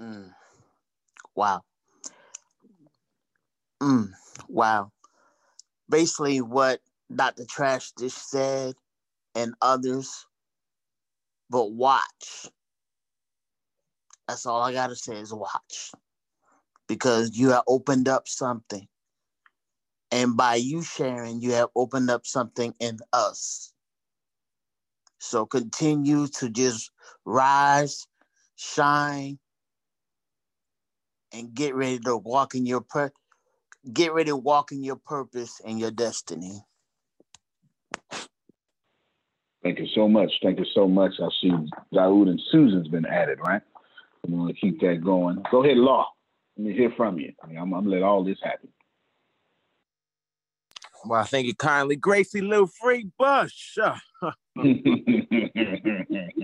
Mm. 0.00 0.34
Wow. 1.34 1.62
Mm. 3.82 4.10
Wow. 4.48 4.92
Basically, 5.88 6.40
what 6.40 6.80
Dr. 7.14 7.44
Trash 7.46 7.92
just 7.98 8.30
said 8.30 8.74
and 9.34 9.54
others, 9.60 10.26
but 11.50 11.72
watch. 11.72 12.48
That's 14.28 14.46
all 14.46 14.62
I 14.62 14.72
got 14.72 14.88
to 14.88 14.96
say 14.96 15.16
is 15.16 15.32
watch. 15.32 15.92
Because 16.88 17.36
you 17.36 17.50
have 17.50 17.64
opened 17.66 18.08
up 18.08 18.28
something. 18.28 18.86
And 20.10 20.36
by 20.36 20.56
you 20.56 20.82
sharing, 20.82 21.40
you 21.40 21.52
have 21.52 21.70
opened 21.74 22.10
up 22.10 22.26
something 22.26 22.74
in 22.78 22.98
us. 23.12 23.72
So 25.18 25.46
continue 25.46 26.28
to 26.38 26.50
just 26.50 26.90
rise, 27.24 28.06
shine, 28.56 29.38
and 31.32 31.52
get 31.54 31.74
ready 31.74 31.98
to 32.00 32.16
walk 32.16 32.54
in 32.54 32.66
your 32.66 32.82
pur- 32.82 33.12
get 33.92 34.12
ready 34.12 34.30
to 34.30 34.36
walk 34.36 34.72
in 34.72 34.82
your 34.82 34.96
purpose 34.96 35.60
and 35.64 35.80
your 35.80 35.90
destiny. 35.90 36.64
Thank 39.62 39.78
you 39.78 39.86
so 39.94 40.06
much. 40.06 40.30
Thank 40.42 40.58
you 40.58 40.66
so 40.74 40.86
much. 40.86 41.12
I 41.20 41.28
see 41.40 41.50
Daoud 41.92 42.28
and 42.28 42.40
Susan's 42.50 42.88
been 42.88 43.06
added, 43.06 43.38
right? 43.40 43.62
I'm 44.24 44.36
gonna 44.36 44.54
keep 44.54 44.80
that 44.80 45.04
going. 45.04 45.42
Go 45.50 45.62
ahead, 45.62 45.76
Law. 45.76 46.08
Let 46.56 46.66
me 46.66 46.72
hear 46.72 46.92
from 46.96 47.18
you. 47.18 47.32
I 47.42 47.46
mean, 47.46 47.58
I'm, 47.58 47.72
I'm 47.74 47.84
gonna 47.84 47.96
let 47.96 48.02
all 48.02 48.24
this 48.24 48.38
happen. 48.42 48.70
Well, 51.04 51.20
I 51.20 51.24
thank 51.24 51.46
you 51.46 51.54
kindly, 51.54 51.96
Gracie 51.96 52.40
Lou 52.40 52.66
Free 52.66 53.06
Bush. 53.18 53.76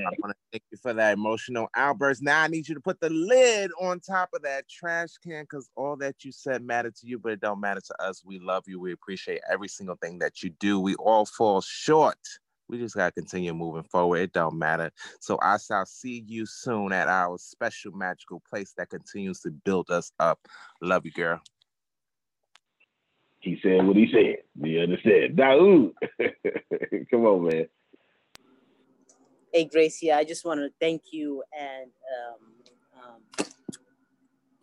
I 0.07 0.16
want 0.18 0.33
to 0.33 0.35
thank 0.53 0.64
you 0.70 0.78
for 0.83 0.93
that 0.93 1.14
emotional 1.14 1.68
outburst. 1.76 2.22
Now 2.22 2.43
I 2.43 2.49
need 2.49 2.68
you 2.68 2.74
to 2.74 2.81
put 2.81 3.01
the 3.01 3.09
lid 3.09 3.70
on 3.81 4.01
top 4.01 4.31
of 4.35 4.43
that 4.43 4.68
trash 4.68 5.11
can 5.24 5.45
because 5.45 5.70
all 5.76 5.97
that 5.97 6.24
you 6.24 6.33
said 6.33 6.62
mattered 6.62 6.97
to 6.97 7.07
you, 7.07 7.18
but 7.18 7.33
it 7.33 7.41
don't 7.41 7.61
matter 7.61 7.81
to 7.81 8.03
us. 8.03 8.22
We 8.24 8.39
love 8.39 8.64
you. 8.66 8.81
We 8.81 8.93
appreciate 8.93 9.41
every 9.51 9.68
single 9.68 9.97
thing 9.97 10.18
that 10.18 10.43
you 10.43 10.51
do. 10.51 10.78
We 10.81 10.95
all 10.97 11.24
fall 11.24 11.61
short. 11.61 12.18
We 12.71 12.79
just 12.79 12.95
gotta 12.95 13.11
continue 13.11 13.53
moving 13.53 13.83
forward. 13.83 14.21
It 14.21 14.33
don't 14.33 14.57
matter. 14.57 14.93
So 15.18 15.39
I 15.43 15.59
shall 15.59 15.85
see 15.87 16.25
you 16.27 16.47
soon 16.47 16.93
at 16.93 17.09
our 17.09 17.37
special 17.37 17.91
magical 17.91 18.41
place 18.49 18.73
that 18.77 18.91
continues 18.91 19.41
to 19.41 19.51
build 19.51 19.91
us 19.91 20.12
up. 20.21 20.39
Love 20.81 21.05
you, 21.05 21.11
girl. 21.11 21.41
He 23.41 23.59
said 23.61 23.85
what 23.85 23.97
he 23.97 24.09
said. 24.12 24.37
You 24.62 24.83
understand? 24.83 25.37
Daoud. 25.37 25.93
Come 27.11 27.27
on, 27.27 27.49
man. 27.49 27.66
Hey, 29.53 29.64
Gracie, 29.64 30.12
I 30.12 30.23
just 30.23 30.45
want 30.45 30.61
to 30.61 30.71
thank 30.79 31.03
you 31.11 31.43
and 31.59 31.91
um, 32.23 33.03
um, 33.03 33.47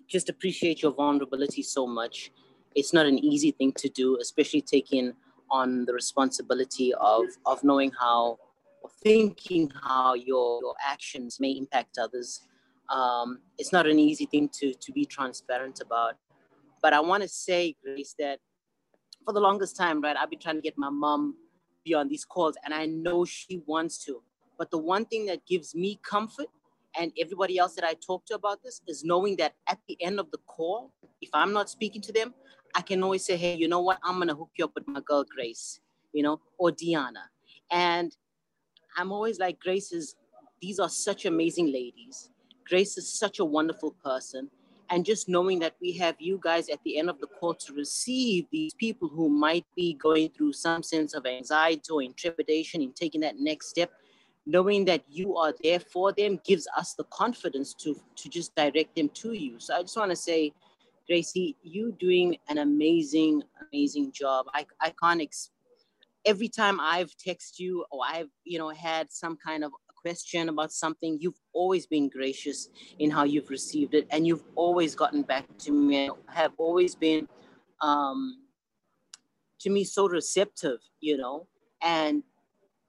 just 0.08 0.30
appreciate 0.30 0.82
your 0.82 0.94
vulnerability 0.94 1.62
so 1.62 1.86
much. 1.86 2.32
It's 2.74 2.94
not 2.94 3.06
an 3.06 3.20
easy 3.20 3.52
thing 3.52 3.74
to 3.74 3.90
do, 3.90 4.18
especially 4.22 4.62
taking 4.62 5.14
on 5.52 5.86
the 5.86 5.94
responsibility 5.94 6.94
of, 6.94 7.26
of 7.46 7.64
knowing 7.64 7.92
how, 8.00 8.38
or 8.82 8.90
thinking 9.04 9.72
how 9.84 10.14
your, 10.14 10.60
your 10.62 10.76
actions 10.86 11.40
may 11.40 11.52
impact 11.52 11.98
others. 11.98 12.42
Um, 12.90 13.40
it's 13.58 13.72
not 13.72 13.88
an 13.88 14.00
easy 14.00 14.26
thing 14.26 14.50
to, 14.60 14.74
to 14.74 14.92
be 14.92 15.06
transparent 15.06 15.82
about. 15.82 16.16
But 16.82 16.94
I 16.94 17.00
want 17.00 17.24
to 17.24 17.30
say, 17.30 17.76
Grace, 17.84 18.16
that 18.20 18.40
for 19.26 19.34
the 19.34 19.40
longest 19.40 19.76
time, 19.76 20.02
right, 20.02 20.16
I've 20.16 20.30
been 20.30 20.40
trying 20.40 20.56
to 20.56 20.62
get 20.62 20.78
my 20.78 20.90
mom 20.90 21.36
be 21.84 21.94
on 21.94 22.08
these 22.08 22.26
calls, 22.26 22.56
and 22.64 22.74
I 22.74 22.86
know 22.86 23.26
she 23.26 23.62
wants 23.66 24.04
to. 24.06 24.22
But 24.58 24.72
the 24.72 24.78
one 24.78 25.06
thing 25.06 25.26
that 25.28 25.46
gives 25.46 25.76
me 25.76 26.00
comfort 26.04 26.48
and 27.00 27.12
everybody 27.20 27.58
else 27.58 27.76
that 27.76 27.84
I 27.84 27.94
talk 27.94 28.26
to 28.28 28.36
about 28.36 28.64
this 28.64 28.82
is 28.88 29.04
knowing 29.04 29.36
that 29.38 29.54
at 29.68 29.80
the 29.88 30.02
end 30.02 30.20
of 30.20 30.32
the 30.32 30.40
call, 30.48 30.92
if 31.22 31.30
I'm 31.34 31.54
not 31.54 31.70
speaking 31.70 32.02
to 32.02 32.12
them, 32.12 32.34
I 32.76 32.82
can 32.82 33.04
always 33.04 33.26
say, 33.26 33.38
hey, 33.38 33.56
you 33.56 33.68
know 33.68 33.82
what? 33.82 34.00
I'm 34.04 34.20
gonna 34.20 34.36
hook 34.36 34.52
you 34.58 34.66
up 34.66 34.72
with 34.76 34.88
my 34.88 35.02
girl 35.02 35.24
Grace, 35.24 35.80
you 36.14 36.24
know, 36.24 36.40
or 36.58 36.72
Deanna. 36.72 37.26
And 37.72 38.16
I'm 38.98 39.12
always 39.12 39.40
like, 39.40 39.60
Grace 39.60 39.92
is, 39.92 40.16
these 40.62 40.80
are 40.80 40.90
such 40.90 41.26
amazing 41.26 41.72
ladies. 41.72 42.30
Grace 42.68 42.98
is 42.98 43.12
such 43.12 43.40
a 43.40 43.46
wonderful 43.46 43.92
person. 44.04 44.50
And 44.90 45.06
just 45.06 45.28
knowing 45.28 45.60
that 45.60 45.76
we 45.82 45.92
have 45.94 46.16
you 46.20 46.40
guys 46.42 46.70
at 46.70 46.80
the 46.86 46.98
end 46.98 47.10
of 47.10 47.20
the 47.20 47.28
call 47.28 47.54
to 47.56 47.74
receive 47.74 48.46
these 48.52 48.74
people 48.74 49.10
who 49.10 49.28
might 49.28 49.66
be 49.76 49.94
going 49.94 50.30
through 50.30 50.54
some 50.54 50.82
sense 50.82 51.14
of 51.14 51.26
anxiety 51.26 51.92
or 51.92 52.02
intrepidation 52.02 52.82
in 52.82 52.94
taking 52.94 53.22
that 53.22 53.38
next 53.38 53.68
step, 53.68 53.92
knowing 54.46 54.86
that 54.86 55.04
you 55.10 55.36
are 55.36 55.54
there 55.62 55.80
for 55.80 56.14
them 56.14 56.40
gives 56.46 56.68
us 56.78 56.94
the 56.94 57.04
confidence 57.06 57.74
to, 57.74 58.00
to 58.16 58.30
just 58.30 58.56
direct 58.56 58.96
them 58.96 59.10
to 59.10 59.34
you. 59.34 59.60
So 59.60 59.76
I 59.76 59.82
just 59.82 59.98
want 59.98 60.12
to 60.12 60.16
say, 60.16 60.54
Gracie, 61.08 61.56
you 61.64 61.94
doing 62.00 62.38
an 62.50 62.58
amazing, 62.58 63.42
amazing 63.72 64.12
job. 64.12 64.46
I, 64.54 64.66
I 64.82 64.94
can't, 65.02 65.22
ex- 65.22 65.52
every 66.26 66.50
time 66.50 66.80
I've 66.82 67.12
texted 67.16 67.60
you 67.60 67.86
or 67.92 68.02
I've, 68.06 68.30
you 68.44 68.60
know, 68.60 68.70
had 68.70 69.12
some 69.12 69.38
kind 69.38 69.64
of 69.64 69.72
question 69.96 70.50
about 70.50 70.72
something, 70.74 71.18
you've 71.22 71.40
always 71.54 71.88
been 71.88 72.10
gracious 72.10 72.70
in 73.00 73.10
how 73.10 73.24
you've 73.24 73.50
received 73.50 73.94
it. 73.94 74.06
And 74.12 74.28
you've 74.28 74.44
always 74.56 74.96
gotten 74.96 75.22
back 75.22 75.46
to 75.60 75.72
me, 75.72 76.10
have 76.28 76.52
always 76.58 76.94
been, 76.96 77.28
um, 77.82 78.44
to 79.62 79.70
me, 79.70 79.86
so 79.86 80.10
receptive, 80.10 80.80
you 81.00 81.18
know, 81.18 81.48
and 81.82 82.24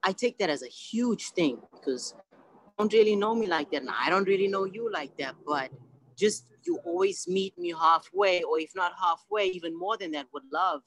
I 0.03 0.13
take 0.13 0.39
that 0.39 0.51
as 0.51 0.63
a 0.63 0.69
huge 0.69 1.31
thing 1.31 1.59
because 1.73 2.15
you 2.33 2.73
don't 2.79 2.93
really 2.93 3.17
know 3.17 3.35
me 3.35 3.47
like 3.47 3.71
that. 3.71 3.83
And 3.83 3.91
I 3.91 4.11
don't 4.11 4.27
really 4.27 4.49
know 4.49 4.65
you 4.65 4.91
like 4.93 5.17
that, 5.19 5.35
but 5.47 5.71
just 6.19 6.47
you 6.65 6.79
always 6.85 7.27
meet 7.29 7.57
me 7.59 7.73
halfway, 7.79 8.43
or 8.43 8.59
if 8.59 8.73
not 8.75 8.93
halfway, 9.01 9.47
even 9.47 9.79
more 9.79 9.97
than 9.97 10.11
that, 10.13 10.27
with 10.33 10.43
love. 10.53 10.83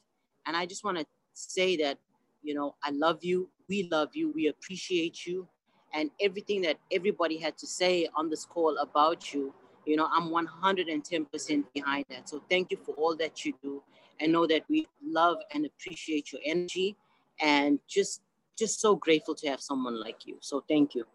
And 0.46 0.56
I 0.56 0.66
just 0.66 0.84
want 0.84 0.98
to 0.98 1.06
say 1.34 1.78
that, 1.78 1.98
you 2.44 2.54
know, 2.54 2.76
I 2.84 2.92
love 2.92 3.24
you. 3.24 3.50
We 3.70 3.88
love 3.92 4.10
you. 4.14 4.32
We 4.32 4.48
appreciate 4.48 5.26
you. 5.26 5.48
And 5.94 6.10
everything 6.20 6.62
that 6.64 6.78
everybody 6.92 7.38
had 7.38 7.58
to 7.60 7.68
say 7.68 8.08
on 8.16 8.30
this 8.30 8.46
call 8.46 8.78
about 8.78 9.34
you, 9.34 9.54
you 9.86 9.96
know, 9.96 10.08
I'm 10.14 10.30
110% 10.30 11.64
behind 11.74 12.06
that. 12.10 12.30
So 12.30 12.44
thank 12.50 12.72
you 12.72 12.78
for 12.78 12.94
all 12.96 13.16
that 13.18 13.46
you 13.46 13.54
do. 13.62 13.82
And 14.20 14.32
know 14.32 14.46
that 14.46 14.64
we 14.70 14.88
love 15.04 15.38
and 15.54 15.66
appreciate 15.66 16.32
your 16.32 16.42
energy 16.46 16.96
and 17.42 17.80
just 17.88 18.22
just 18.58 18.80
so 18.80 18.96
grateful 18.96 19.34
to 19.34 19.50
have 19.50 19.60
someone 19.60 20.00
like 20.00 20.28
you. 20.28 20.38
So 20.40 20.64
thank 20.68 20.94
you. 20.94 21.06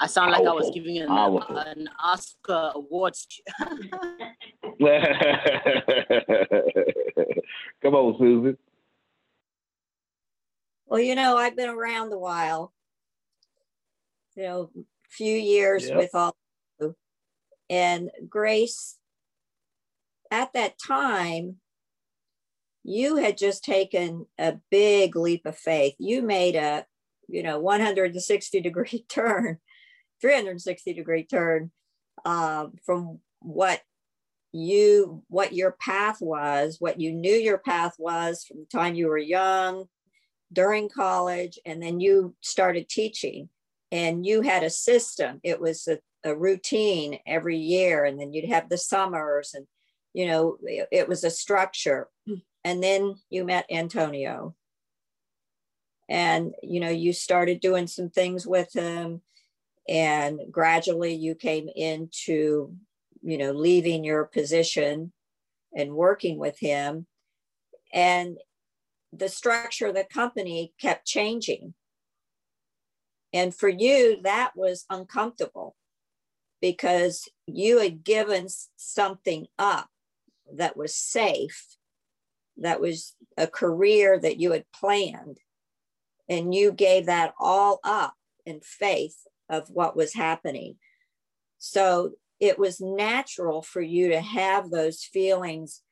I 0.00 0.06
sound 0.06 0.32
like 0.32 0.46
I 0.46 0.52
was 0.52 0.70
giving 0.74 0.98
an, 0.98 1.08
an 1.10 1.88
Oscar 2.02 2.72
award. 2.74 3.14
Come 7.82 7.94
on, 7.94 8.18
Susan. 8.18 8.58
Well, 10.86 11.00
you 11.00 11.14
know, 11.14 11.36
I've 11.36 11.56
been 11.56 11.70
around 11.70 12.12
a 12.12 12.18
while. 12.18 12.72
You 14.36 14.42
know, 14.42 14.70
few 15.08 15.36
years 15.36 15.88
Yep. 15.88 15.96
with 15.96 16.10
all 16.14 16.28
of 16.28 16.34
you. 16.80 16.96
And 17.70 18.10
Grace, 18.28 18.98
at 20.30 20.52
that 20.54 20.74
time, 20.84 21.56
you 22.82 23.16
had 23.16 23.38
just 23.38 23.64
taken 23.64 24.26
a 24.38 24.56
big 24.70 25.16
leap 25.16 25.46
of 25.46 25.56
faith. 25.56 25.94
You 25.98 26.20
made 26.20 26.56
a, 26.56 26.84
you 27.28 27.42
know, 27.42 27.58
160 27.58 28.60
degree 28.60 29.04
turn, 29.08 29.58
360 30.20 30.94
degree 30.94 31.24
turn 31.24 31.70
um, 32.24 32.74
from 32.84 33.20
what 33.40 33.80
you 34.52 35.22
what 35.28 35.52
your 35.52 35.72
path 35.72 36.18
was, 36.20 36.76
what 36.78 37.00
you 37.00 37.12
knew 37.12 37.34
your 37.34 37.58
path 37.58 37.94
was 37.98 38.44
from 38.44 38.60
the 38.60 38.66
time 38.66 38.94
you 38.94 39.08
were 39.08 39.18
young, 39.18 39.86
during 40.52 40.88
college, 40.88 41.58
and 41.66 41.82
then 41.82 42.00
you 42.00 42.34
started 42.40 42.88
teaching 42.88 43.48
and 43.92 44.24
you 44.24 44.40
had 44.40 44.62
a 44.62 44.70
system. 44.70 45.40
It 45.42 45.60
was 45.60 45.86
a, 45.88 45.98
a 46.24 46.34
routine 46.34 47.18
every 47.26 47.58
year, 47.58 48.04
and 48.04 48.18
then 48.18 48.32
you'd 48.32 48.48
have 48.48 48.68
the 48.68 48.78
summers, 48.78 49.54
and 49.54 49.66
you 50.14 50.26
know, 50.26 50.56
it, 50.62 50.88
it 50.90 51.08
was 51.08 51.24
a 51.24 51.30
structure. 51.30 52.08
And 52.64 52.82
then 52.82 53.16
you 53.28 53.44
met 53.44 53.66
Antonio. 53.70 54.54
And 56.08 56.54
you 56.62 56.80
know, 56.80 56.90
you 56.90 57.12
started 57.12 57.60
doing 57.60 57.86
some 57.86 58.10
things 58.10 58.46
with 58.46 58.72
him, 58.72 59.20
and 59.88 60.40
gradually 60.50 61.14
you 61.14 61.34
came 61.34 61.68
into 61.74 62.74
you 63.24 63.38
know, 63.38 63.52
leaving 63.52 64.04
your 64.04 64.26
position 64.26 65.10
and 65.74 65.94
working 65.94 66.38
with 66.38 66.58
him. 66.58 67.06
And 67.92 68.36
the 69.12 69.30
structure 69.30 69.86
of 69.86 69.94
the 69.94 70.04
company 70.04 70.74
kept 70.78 71.06
changing. 71.06 71.72
And 73.32 73.54
for 73.54 73.68
you, 73.68 74.20
that 74.22 74.52
was 74.54 74.84
uncomfortable 74.90 75.74
because 76.60 77.28
you 77.46 77.78
had 77.78 78.04
given 78.04 78.46
something 78.76 79.46
up 79.58 79.88
that 80.52 80.76
was 80.76 80.94
safe, 80.94 81.76
that 82.58 82.80
was 82.80 83.16
a 83.38 83.46
career 83.46 84.20
that 84.20 84.38
you 84.38 84.52
had 84.52 84.64
planned. 84.78 85.38
And 86.28 86.54
you 86.54 86.72
gave 86.72 87.06
that 87.06 87.32
all 87.40 87.80
up 87.82 88.14
in 88.44 88.60
faith 88.60 89.16
of 89.48 89.68
what 89.68 89.96
was 89.96 90.14
happening. 90.14 90.76
So 91.58 92.12
it 92.40 92.58
was 92.58 92.80
natural 92.80 93.62
for 93.62 93.80
you 93.80 94.08
to 94.10 94.20
have 94.20 94.70
those 94.70 95.04
feelings 95.04 95.82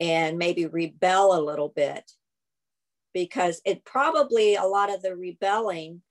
and 0.00 0.38
maybe 0.38 0.66
rebel 0.66 1.38
a 1.38 1.42
little 1.42 1.68
bit 1.68 2.10
because 3.12 3.60
it 3.64 3.84
probably 3.84 4.56
a 4.56 4.64
lot 4.64 4.92
of 4.92 5.02
the 5.02 5.14
rebelling 5.14 6.02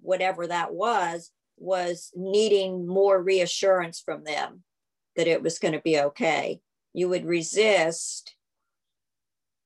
whatever 0.00 0.46
that 0.46 0.72
was 0.72 1.30
was 1.58 2.10
needing 2.14 2.86
more 2.86 3.22
reassurance 3.22 4.00
from 4.00 4.24
them 4.24 4.62
that 5.16 5.26
it 5.26 5.42
was 5.42 5.58
going 5.58 5.74
to 5.74 5.80
be 5.80 5.98
okay 5.98 6.60
you 6.94 7.08
would 7.08 7.24
resist 7.24 8.34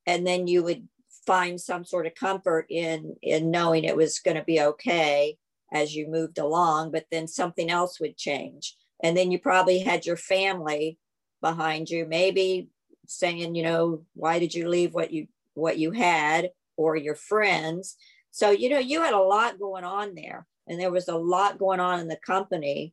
and 0.04 0.26
then 0.26 0.46
you 0.46 0.62
would 0.62 0.88
find 1.26 1.60
some 1.60 1.84
sort 1.84 2.06
of 2.06 2.14
comfort 2.14 2.66
in 2.70 3.16
in 3.22 3.50
knowing 3.50 3.84
it 3.84 3.96
was 3.96 4.18
going 4.20 4.36
to 4.36 4.44
be 4.44 4.60
okay 4.60 5.36
as 5.72 5.94
you 5.94 6.08
moved 6.08 6.38
along 6.38 6.90
but 6.90 7.06
then 7.10 7.26
something 7.26 7.70
else 7.70 8.00
would 8.00 8.16
change. 8.16 8.76
And 9.02 9.16
then 9.16 9.30
you 9.30 9.38
probably 9.38 9.80
had 9.80 10.06
your 10.06 10.16
family 10.16 10.98
behind 11.42 11.90
you 11.90 12.06
maybe 12.06 12.68
saying 13.06 13.54
you 13.54 13.62
know 13.62 14.02
why 14.14 14.38
did 14.38 14.54
you 14.54 14.68
leave 14.68 14.94
what 14.94 15.12
you 15.12 15.28
what 15.54 15.78
you 15.78 15.92
had? 15.92 16.50
or 16.76 16.96
your 16.96 17.14
friends. 17.14 17.96
So 18.30 18.50
you 18.50 18.68
know 18.68 18.78
you 18.78 19.02
had 19.02 19.14
a 19.14 19.18
lot 19.18 19.58
going 19.58 19.84
on 19.84 20.14
there 20.14 20.46
and 20.68 20.80
there 20.80 20.90
was 20.90 21.08
a 21.08 21.16
lot 21.16 21.58
going 21.58 21.80
on 21.80 22.00
in 22.00 22.08
the 22.08 22.16
company. 22.16 22.92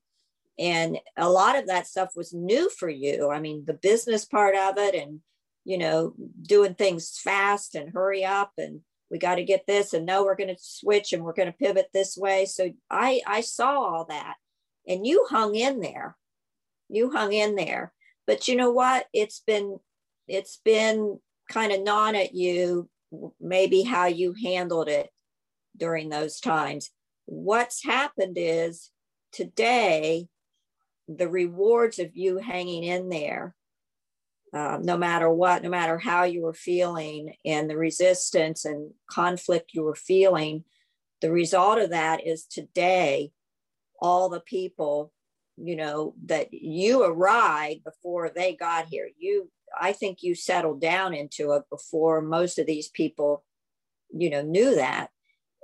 And 0.60 1.00
a 1.18 1.30
lot 1.30 1.58
of 1.58 1.68
that 1.68 1.88
stuff 1.88 2.12
was 2.16 2.34
new 2.34 2.70
for 2.70 2.90
you. 2.90 3.32
I 3.32 3.40
mean 3.40 3.64
the 3.66 3.74
business 3.74 4.26
part 4.26 4.56
of 4.56 4.78
it 4.78 4.96
and 4.96 5.20
you 5.66 5.78
know 5.78 6.14
doing 6.42 6.76
things 6.76 7.20
fast 7.20 7.76
and 7.76 7.94
hurry 7.94 8.24
up 8.24 8.52
and 8.58 8.82
we 9.14 9.20
got 9.20 9.36
to 9.36 9.44
get 9.44 9.68
this 9.68 9.94
and 9.94 10.08
no 10.08 10.24
we're 10.24 10.36
going 10.36 10.50
to 10.50 10.58
switch 10.60 11.14
and 11.14 11.24
we're 11.24 11.34
going 11.34 11.52
to 11.52 11.58
pivot 11.58 11.86
this 11.94 12.18
way. 12.18 12.48
So 12.48 12.72
i 12.90 13.22
i 13.28 13.42
saw 13.42 13.80
all 13.80 14.06
that 14.06 14.38
and 14.88 15.06
you 15.06 15.28
hung 15.30 15.54
in 15.54 15.82
there. 15.82 16.18
You 16.90 17.12
hung 17.12 17.32
in 17.32 17.56
there. 17.56 17.94
But 18.26 18.48
you 18.48 18.56
know 18.56 18.72
what? 18.72 19.06
It's 19.14 19.40
been 19.46 19.78
it's 20.28 20.60
been 20.66 21.20
kind 21.48 21.72
of 21.72 21.84
gnawing 21.84 22.16
at 22.16 22.34
you 22.34 22.90
maybe 23.40 23.84
how 23.84 24.08
you 24.08 24.34
handled 24.44 24.90
it 24.90 25.12
during 25.78 26.10
those 26.10 26.40
times. 26.40 26.90
What's 27.26 27.84
happened 27.84 28.38
is 28.40 28.90
today 29.32 30.28
the 31.08 31.30
rewards 31.30 32.00
of 32.00 32.18
you 32.18 32.38
hanging 32.38 32.84
in 32.84 33.10
there 33.10 33.54
uh, 34.54 34.78
no 34.82 34.98
matter 34.98 35.30
what 35.30 35.64
no 35.64 35.70
matter 35.70 35.98
how 35.98 36.24
you 36.24 36.42
were 36.42 36.54
feeling 36.54 37.34
and 37.46 37.70
the 37.70 37.78
resistance 37.78 38.66
and 38.66 38.92
conflict 39.10 39.72
you 39.74 39.84
were 39.84 39.96
feeling 39.96 40.64
the 41.22 41.32
result 41.32 41.80
of 41.80 41.90
that 41.92 42.26
is 42.26 42.46
today 42.46 43.32
all 44.00 44.30
the 44.30 44.42
people 44.42 45.12
you 45.58 45.76
know 45.76 46.14
that 46.26 46.54
you 46.54 47.04
arrived 47.04 47.84
before 47.84 48.30
they 48.30 48.56
got 48.56 48.88
here. 48.88 49.10
You 49.18 49.50
i 49.80 49.94
think 49.94 50.20
you 50.22 50.36
settled 50.36 50.82
down 50.82 51.14
into 51.14 51.54
it 51.54 51.64
before 51.70 52.22
most 52.22 52.60
of 52.60 52.66
these 52.66 52.90
people 52.90 53.44
you 54.12 54.30
know 54.30 54.42
knew 54.42 54.76
that. 54.76 55.10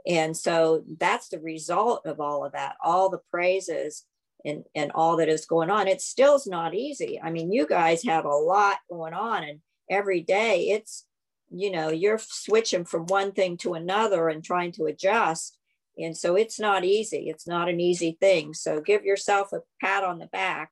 And 0.08 0.36
so 0.36 0.84
that's 0.98 1.28
the 1.28 1.40
result 1.40 2.06
of 2.06 2.20
all 2.20 2.46
of 2.46 2.54
that 2.54 2.76
all 2.84 3.10
the 3.10 3.22
praises 3.30 4.06
and 4.46 4.64
and 4.76 4.92
all 4.94 5.18
that 5.18 5.30
is 5.30 5.46
going 5.46 5.70
on 5.70 5.88
it 5.88 6.02
still 6.02 6.36
is 6.36 6.48
not 6.48 6.74
easy 6.74 7.20
i 7.22 7.30
mean 7.30 7.52
you 7.52 7.68
guys 7.68 8.04
have 8.04 8.26
a 8.26 8.30
lot 8.30 8.78
going 8.90 9.14
on 9.14 9.44
and 9.44 9.60
every 9.90 10.22
day 10.22 10.70
it's 10.70 11.06
you 11.52 11.72
know 11.72 11.90
you're 11.90 12.20
switching 12.20 12.86
from 12.86 13.06
one 13.08 13.32
thing 13.32 13.58
to 13.58 13.74
another 13.74 14.30
and 14.30 14.44
trying 14.44 14.72
to 14.72 14.86
adjust 14.86 15.60
and 16.00 16.16
so 16.16 16.36
it's 16.36 16.60
not 16.60 16.86
easy. 16.86 17.30
It's 17.30 17.46
not 17.46 17.68
an 17.68 17.82
easy 17.82 18.18
thing. 18.20 18.54
So 18.54 18.80
give 18.80 19.04
yourself 19.04 19.52
a 19.52 19.62
pat 19.82 20.04
on 20.04 20.18
the 20.18 20.28
back 20.28 20.72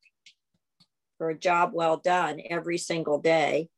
for 1.17 1.29
a 1.29 1.37
job 1.37 1.71
well 1.73 1.97
done 1.97 2.39
every 2.49 2.77
single 2.77 3.19
day. 3.19 3.69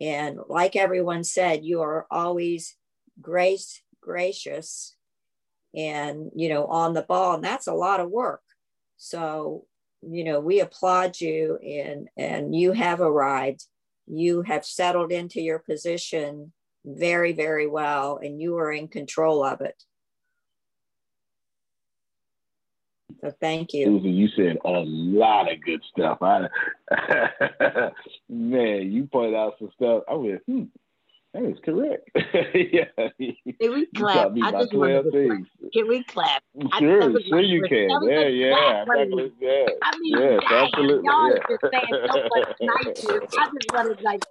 And 0.00 0.38
like 0.48 0.76
everyone 0.76 1.24
said, 1.24 1.64
you 1.64 1.80
are 1.80 2.06
always 2.10 2.76
grace, 3.20 3.82
gracious, 4.00 4.94
and 5.74 6.30
you 6.36 6.50
know, 6.50 6.66
on 6.66 6.92
the 6.92 7.02
ball. 7.02 7.34
And 7.34 7.44
that's 7.44 7.66
a 7.66 7.74
lot 7.74 8.00
of 8.00 8.10
work. 8.10 8.42
So, 8.98 9.64
you 10.02 10.24
know, 10.24 10.40
we 10.40 10.60
applaud 10.60 11.20
you 11.20 11.56
and 11.56 12.08
and 12.16 12.54
you 12.54 12.72
have 12.72 13.00
arrived. 13.00 13.64
You 14.06 14.42
have 14.42 14.64
settled 14.64 15.12
into 15.12 15.40
your 15.40 15.60
position 15.60 16.52
very, 16.84 17.32
very 17.32 17.66
well, 17.66 18.18
and 18.22 18.40
you 18.40 18.56
are 18.58 18.72
in 18.72 18.88
control 18.88 19.44
of 19.44 19.60
it. 19.60 19.82
So 23.20 23.32
thank 23.40 23.72
you. 23.72 23.86
Susan, 23.86 24.14
you 24.14 24.28
said 24.36 24.58
a 24.64 24.70
lot 24.70 25.50
of 25.50 25.60
good 25.62 25.82
stuff. 25.90 26.18
I, 26.22 26.48
man, 28.28 28.92
you 28.92 29.08
pointed 29.10 29.34
out 29.34 29.54
some 29.58 29.70
stuff. 29.74 30.04
I 30.08 30.14
went, 30.14 30.42
hmm, 30.46 30.64
that 31.34 31.42
is 31.44 31.58
correct. 31.64 32.08
yeah. 32.54 32.86
Can 33.60 33.74
we 33.74 33.86
clap? 33.94 34.32
I 34.42 34.50
just 34.52 34.72
want 34.72 35.04
to 35.04 35.10
things. 35.10 35.46
Can 35.74 35.88
we 35.88 36.02
clap? 36.04 36.42
Sure, 36.78 37.20
sure 37.28 37.40
you 37.40 37.62
can. 37.68 37.88
Yeah, 38.02 38.26
yeah. 38.28 38.84
Gonna, 38.86 39.28
yeah. 39.38 39.66
I 39.82 39.98
mean, 39.98 40.18
yes, 40.18 40.40
dang, 40.48 40.64
absolutely. 40.64 41.04
Y'all 41.04 41.28
yeah. 41.28 41.34
are 41.34 41.46
just 41.48 41.64
saying 41.70 42.06
so 42.12 42.28
much 42.34 42.56
nicer. 42.60 43.22
I 43.38 43.50
just 43.52 43.72
wanted 43.72 44.00
like, 44.02 44.22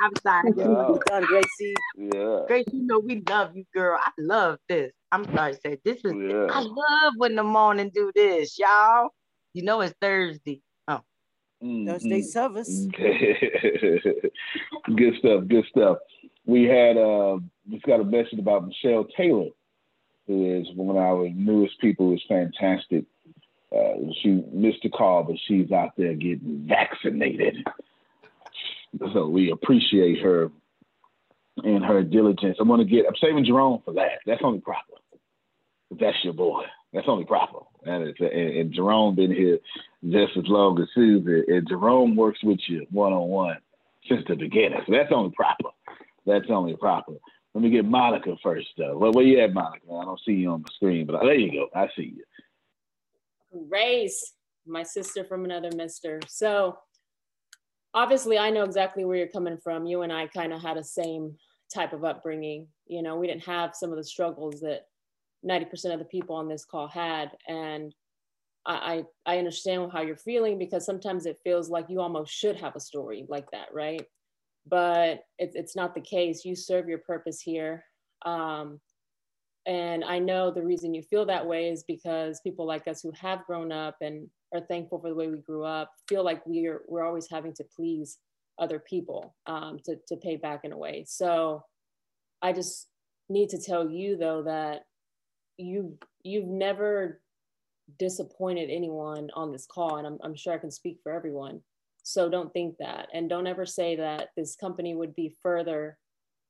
I'm 0.00 0.12
sorry. 0.22 0.52
Wow. 0.52 0.98
done, 1.06 1.24
Gracie. 1.24 1.74
Yeah. 1.96 2.40
Grace, 2.46 2.66
you 2.72 2.86
know 2.86 3.00
we 3.00 3.22
love 3.28 3.56
you, 3.56 3.64
girl. 3.74 3.98
I 4.00 4.10
love 4.18 4.58
this. 4.68 4.92
I'm 5.10 5.24
sorry 5.34 5.54
to 5.54 5.60
say 5.60 5.78
this 5.84 5.98
is 6.04 6.12
Yeah. 6.12 6.46
I 6.50 6.60
love 6.60 7.14
when 7.16 7.34
the 7.34 7.42
morning 7.42 7.90
do 7.92 8.12
this, 8.14 8.56
y'all. 8.58 9.08
You 9.52 9.64
know 9.64 9.80
it's 9.80 9.94
Thursday. 10.00 10.62
Thursday 11.60 12.22
service. 12.22 12.86
good 12.96 15.14
stuff. 15.18 15.44
Good 15.46 15.64
stuff. 15.70 15.98
We 16.46 16.64
had 16.64 16.96
uh, 16.96 17.38
just 17.70 17.84
got 17.84 18.00
a 18.00 18.04
message 18.04 18.38
about 18.38 18.66
Michelle 18.66 19.04
Taylor, 19.16 19.48
who 20.26 20.60
is 20.60 20.66
one 20.74 20.96
of 20.96 21.02
our 21.02 21.28
newest 21.28 21.78
people. 21.80 22.10
who's 22.10 22.24
fantastic. 22.28 23.04
Uh, 23.74 23.94
she 24.22 24.42
missed 24.52 24.78
the 24.82 24.88
call, 24.88 25.22
but 25.22 25.36
she's 25.46 25.70
out 25.70 25.90
there 25.96 26.14
getting 26.14 26.64
vaccinated. 26.66 27.56
So 29.12 29.28
we 29.28 29.52
appreciate 29.52 30.20
her 30.22 30.50
and 31.58 31.84
her 31.84 32.02
diligence. 32.02 32.56
I'm 32.58 32.68
gonna 32.68 32.84
get. 32.84 33.06
I'm 33.06 33.14
saving 33.20 33.44
Jerome 33.44 33.82
for 33.84 33.94
that. 33.94 34.20
That's 34.26 34.40
only 34.42 34.60
proper. 34.60 34.94
That's 35.92 36.16
your 36.24 36.32
boy. 36.32 36.64
That's 36.92 37.08
only 37.08 37.24
proper. 37.24 37.60
And, 37.84 38.14
and, 38.18 38.30
and 38.30 38.72
Jerome 38.72 39.14
been 39.14 39.30
here 39.30 39.58
just 40.04 40.36
as 40.36 40.44
long 40.46 40.80
as 40.80 40.88
Susan. 40.94 41.44
And 41.48 41.68
Jerome 41.68 42.16
works 42.16 42.42
with 42.42 42.60
you 42.68 42.86
one 42.90 43.12
on 43.12 43.28
one 43.28 43.58
since 44.08 44.22
the 44.28 44.34
beginning. 44.34 44.80
So 44.86 44.92
that's 44.92 45.12
only 45.12 45.32
proper. 45.36 45.70
That's 46.26 46.50
only 46.50 46.76
proper. 46.76 47.14
Let 47.54 47.62
me 47.62 47.70
get 47.70 47.84
Monica 47.84 48.36
first, 48.42 48.68
though. 48.76 48.96
Where, 48.96 49.10
where 49.10 49.24
you 49.24 49.40
at, 49.40 49.52
Monica? 49.52 49.84
I 49.88 50.04
don't 50.04 50.20
see 50.24 50.32
you 50.32 50.50
on 50.50 50.62
the 50.62 50.70
screen, 50.74 51.06
but 51.06 51.20
there 51.20 51.34
you 51.34 51.52
go. 51.52 51.68
I 51.74 51.88
see 51.96 52.14
you. 52.16 52.24
Grace, 53.68 54.34
my 54.66 54.82
sister 54.82 55.24
from 55.24 55.44
another 55.44 55.70
mister. 55.74 56.20
So 56.28 56.78
obviously 57.94 58.38
I 58.38 58.50
know 58.50 58.62
exactly 58.62 59.04
where 59.04 59.16
you're 59.16 59.26
coming 59.28 59.58
from. 59.58 59.86
You 59.86 60.02
and 60.02 60.12
I 60.12 60.26
kind 60.28 60.52
of 60.52 60.62
had 60.62 60.76
a 60.76 60.84
same 60.84 61.36
type 61.72 61.92
of 61.92 62.04
upbringing. 62.04 62.68
You 62.86 63.02
know, 63.02 63.16
we 63.16 63.26
didn't 63.26 63.44
have 63.44 63.74
some 63.74 63.90
of 63.90 63.96
the 63.96 64.04
struggles 64.04 64.60
that 64.60 64.86
90% 65.48 65.92
of 65.92 65.98
the 65.98 66.04
people 66.04 66.36
on 66.36 66.48
this 66.48 66.64
call 66.64 66.88
had. 66.88 67.30
And 67.48 67.94
I, 68.66 69.04
I 69.24 69.38
understand 69.38 69.90
how 69.92 70.02
you're 70.02 70.16
feeling 70.16 70.58
because 70.58 70.84
sometimes 70.84 71.26
it 71.26 71.38
feels 71.42 71.70
like 71.70 71.86
you 71.88 72.00
almost 72.00 72.32
should 72.32 72.56
have 72.56 72.76
a 72.76 72.80
story 72.80 73.24
like 73.28 73.50
that, 73.52 73.68
right? 73.72 74.04
But 74.66 75.24
it, 75.38 75.52
it's 75.54 75.74
not 75.74 75.94
the 75.94 76.00
case. 76.00 76.44
You 76.44 76.54
serve 76.54 76.88
your 76.88 76.98
purpose 76.98 77.40
here. 77.40 77.84
Um, 78.24 78.80
and 79.66 80.04
I 80.04 80.18
know 80.18 80.50
the 80.50 80.64
reason 80.64 80.94
you 80.94 81.02
feel 81.02 81.26
that 81.26 81.46
way 81.46 81.68
is 81.68 81.84
because 81.84 82.40
people 82.40 82.66
like 82.66 82.88
us 82.88 83.02
who 83.02 83.12
have 83.12 83.44
grown 83.46 83.72
up 83.72 83.96
and 84.00 84.28
are 84.54 84.60
thankful 84.60 85.00
for 85.00 85.08
the 85.08 85.14
way 85.14 85.28
we 85.28 85.38
grew 85.38 85.64
up 85.64 85.92
feel 86.08 86.24
like 86.24 86.42
we're 86.46 86.82
we're 86.88 87.04
always 87.04 87.28
having 87.30 87.52
to 87.54 87.64
please 87.76 88.18
other 88.58 88.78
people 88.78 89.34
um, 89.46 89.78
to 89.84 89.96
to 90.08 90.16
pay 90.16 90.36
back 90.36 90.60
in 90.64 90.72
a 90.72 90.78
way. 90.78 91.04
So 91.06 91.62
I 92.42 92.52
just 92.52 92.88
need 93.28 93.50
to 93.50 93.62
tell 93.62 93.88
you 93.88 94.16
though 94.16 94.42
that 94.42 94.82
you 95.60 95.98
you've 96.22 96.48
never 96.48 97.20
disappointed 97.98 98.70
anyone 98.70 99.30
on 99.34 99.52
this 99.52 99.66
call, 99.66 99.96
and 99.96 100.06
I'm, 100.06 100.18
I'm 100.22 100.34
sure 100.34 100.52
I 100.52 100.58
can 100.58 100.70
speak 100.70 100.98
for 101.02 101.12
everyone. 101.12 101.60
So 102.02 102.28
don't 102.28 102.52
think 102.52 102.76
that, 102.78 103.08
and 103.12 103.28
don't 103.28 103.46
ever 103.46 103.66
say 103.66 103.96
that 103.96 104.28
this 104.36 104.56
company 104.56 104.94
would 104.94 105.14
be 105.14 105.36
further, 105.42 105.98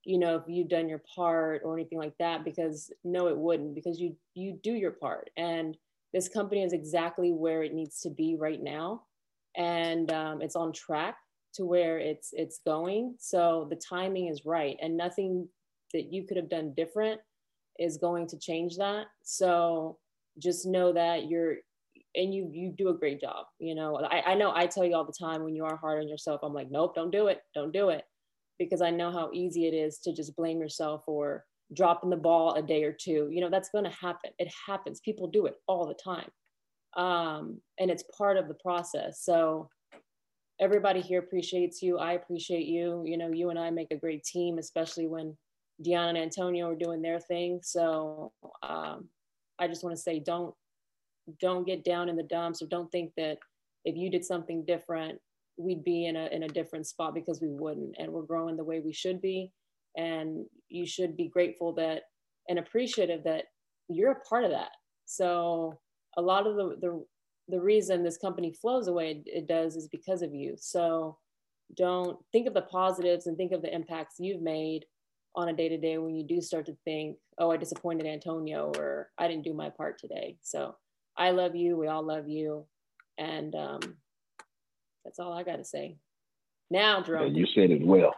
you 0.05 0.19
know, 0.19 0.37
if 0.37 0.43
you've 0.47 0.69
done 0.69 0.89
your 0.89 1.03
part 1.15 1.62
or 1.65 1.74
anything 1.74 1.99
like 1.99 2.15
that, 2.19 2.45
because 2.45 2.91
no, 3.05 3.28
it 3.28 3.37
wouldn't, 3.37 3.74
because 3.74 4.01
you 4.01 4.16
you 4.35 4.59
do 4.62 4.73
your 4.73 4.93
part, 4.93 5.31
and 5.37 5.77
this 6.12 6.28
company 6.28 6.62
is 6.62 6.73
exactly 6.73 7.32
where 7.32 7.62
it 7.62 7.74
needs 7.74 8.01
to 8.01 8.11
be 8.11 8.37
right 8.39 8.62
now, 8.62 9.03
and 9.57 10.11
um, 10.12 10.43
it's 10.43 10.57
on 10.57 10.73
track 10.73 11.16
to 11.55 11.65
where 11.65 11.99
it's 11.99 12.31
it's 12.32 12.61
going. 12.65 13.16
So 13.19 13.66
the 13.69 13.77
timing 13.77 14.28
is 14.28 14.47
right, 14.47 14.77
and 14.81 14.97
nothing 14.97 15.49
that 15.93 16.12
you 16.12 16.24
could 16.24 16.37
have 16.37 16.49
done 16.49 16.74
different 16.77 17.20
is 17.81 17.97
going 17.97 18.28
to 18.28 18.39
change 18.39 18.77
that. 18.77 19.07
So 19.24 19.98
just 20.39 20.66
know 20.66 20.93
that 20.93 21.28
you're 21.28 21.57
and 22.15 22.35
you 22.35 22.48
you 22.52 22.73
do 22.77 22.89
a 22.89 22.94
great 22.94 23.20
job 23.20 23.47
you 23.61 23.74
know? 23.74 23.97
I, 23.97 24.32
I 24.32 24.35
know 24.35 24.52
i 24.55 24.66
tell 24.66 24.85
you 24.85 24.97
all 24.97 25.05
the 25.05 25.12
time 25.12 25.44
when 25.44 25.55
you 25.55 25.65
are 25.65 25.77
hard 25.77 26.01
on 26.02 26.09
yourself 26.09 26.40
i'm 26.43 26.52
like 26.52 26.70
nope 26.70 26.94
don't 26.94 27.12
do 27.12 27.28
it. 27.28 27.40
Don't 27.55 27.73
do 27.73 27.90
it. 27.90 28.05
Because 28.59 28.81
i 28.81 28.90
know 28.90 29.12
how 29.12 29.31
easy 29.32 29.66
it 29.66 29.74
is 29.74 29.98
to 30.01 30.12
just 30.12 30.36
blame 30.36 30.61
yourself 30.61 31.02
for 31.05 31.44
dropping 31.74 32.11
the 32.11 32.16
ball 32.16 32.55
a 32.55 32.62
day 32.62 32.85
or 32.85 32.93
two. 32.93 33.28
You 33.31 33.40
know 33.40 33.51
that's 33.51 33.70
to 33.70 33.90
happen. 33.90 34.31
It 34.39 34.52
happens. 34.66 35.01
People 35.01 35.28
do 35.28 35.47
it 35.47 35.55
all 35.66 35.86
the 35.86 35.94
time. 35.94 36.31
Um, 36.97 37.61
and 37.78 37.90
it's 37.90 38.05
part 38.16 38.36
of 38.36 38.48
the 38.48 38.55
process. 38.55 39.24
So 39.24 39.69
everybody 40.61 41.01
here 41.01 41.20
appreciates 41.20 41.81
you. 41.82 41.98
I 41.98 42.12
appreciate 42.12 42.66
you. 42.66 43.05
You 43.07 43.16
know 43.16 43.31
you 43.32 43.51
and 43.51 43.59
i 43.59 43.70
make 43.70 43.90
a 43.90 43.97
great 43.97 44.24
team 44.24 44.59
especially 44.59 45.07
when 45.07 45.36
Deanna 45.85 46.11
and 46.11 46.19
Antonio 46.19 46.70
are 46.70 46.77
doing 46.77 47.02
their 47.02 47.20
thing. 47.20 47.61
So 47.62 48.32
um, 48.62 49.09
I 49.59 49.66
just 49.69 49.82
want 49.82 49.97
to 49.97 50.02
say 50.02 50.19
don't 50.19 50.55
don't 51.40 51.66
get 51.66 51.85
down 51.85 52.09
in 52.09 52.16
the 52.16 52.24
dumps 52.24 52.61
or 52.61 52.66
don't 52.66 52.90
think 52.90 53.12
that 53.16 53.39
if 53.85 53.97
you 53.97 54.11
did 54.11 54.24
something 54.24 54.65
different 54.65 55.20
we'd 55.61 55.85
be 55.85 56.07
in 56.07 56.16
a 56.16 56.27
in 56.27 56.44
a 56.44 56.48
different 56.48 56.86
spot 56.86 57.15
because 57.15 57.40
we 57.40 57.48
wouldn't. 57.48 57.94
And 57.98 58.12
we're 58.12 58.23
growing 58.23 58.57
the 58.57 58.65
way 58.65 58.81
we 58.81 58.93
should 58.93 59.20
be. 59.20 59.52
And 59.97 60.47
you 60.69 60.86
should 60.86 61.16
be 61.16 61.28
grateful 61.28 61.73
that 61.74 62.02
and 62.48 62.59
appreciative 62.59 63.24
that 63.24 63.44
you're 63.89 64.12
a 64.12 64.20
part 64.20 64.44
of 64.44 64.51
that. 64.51 64.70
So 65.05 65.78
a 66.16 66.23
lot 66.23 66.47
of 66.47 66.57
the 66.57 66.77
the, 66.81 67.05
the 67.48 67.61
reason 67.61 68.02
this 68.02 68.19
company 68.19 68.52
flows 68.52 68.86
the 68.86 68.93
way 68.93 69.11
it, 69.11 69.23
it 69.27 69.48
does 69.48 69.77
is 69.77 69.89
because 69.89 70.23
of 70.23 70.35
you. 70.35 70.55
So 70.59 71.19
don't 71.77 72.19
think 72.32 72.48
of 72.48 72.55
the 72.55 72.62
positives 72.62 73.27
and 73.27 73.36
think 73.36 73.52
of 73.52 73.62
the 73.62 73.73
impacts 73.73 74.16
you've 74.19 74.43
made 74.43 74.85
on 75.35 75.48
a 75.48 75.52
day 75.52 75.69
to 75.69 75.78
day 75.78 75.98
when 75.98 76.15
you 76.15 76.24
do 76.24 76.40
start 76.40 76.66
to 76.66 76.77
think, 76.85 77.16
oh, 77.39 77.51
I 77.51 77.57
disappointed 77.57 78.07
Antonio 78.07 78.73
or 78.77 79.11
I 79.19 79.28
didn't 79.28 79.44
do 79.44 79.55
my 79.55 79.70
part 79.70 79.98
today. 79.98 80.36
So 80.43 80.77
I 81.16 81.31
love 81.31 81.55
you. 81.55 81.77
We 81.77 81.86
all 81.86 82.02
love 82.02 82.28
you. 82.28 82.65
And 83.19 83.55
um, 83.55 83.81
that's 85.05 85.19
all 85.19 85.32
I 85.32 85.43
got 85.43 85.57
to 85.57 85.65
say. 85.65 85.97
Now, 86.70 87.02
Jerome. 87.02 87.35
You 87.35 87.47
said 87.55 87.70
it 87.70 87.85
well. 87.85 88.15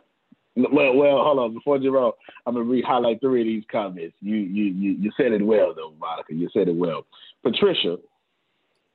Well, 0.55 0.95
well, 0.95 1.25
hold 1.25 1.39
on. 1.39 1.55
Before 1.55 1.79
Jerome, 1.79 2.13
I'm 2.47 2.55
gonna 2.55 2.67
re-highlight 2.67 3.21
three 3.23 3.41
of 3.41 3.47
these 3.47 3.65
comments. 3.73 4.15
You, 4.21 4.37
you, 4.37 4.65
you, 4.65 4.97
you 5.01 5.11
said 5.17 5.33
it 5.33 5.43
well, 5.43 5.73
though, 5.75 5.95
Monica. 5.99 6.35
You 6.35 6.51
said 6.53 6.69
it 6.69 6.77
well. 6.77 7.07
Patricia, 7.43 7.97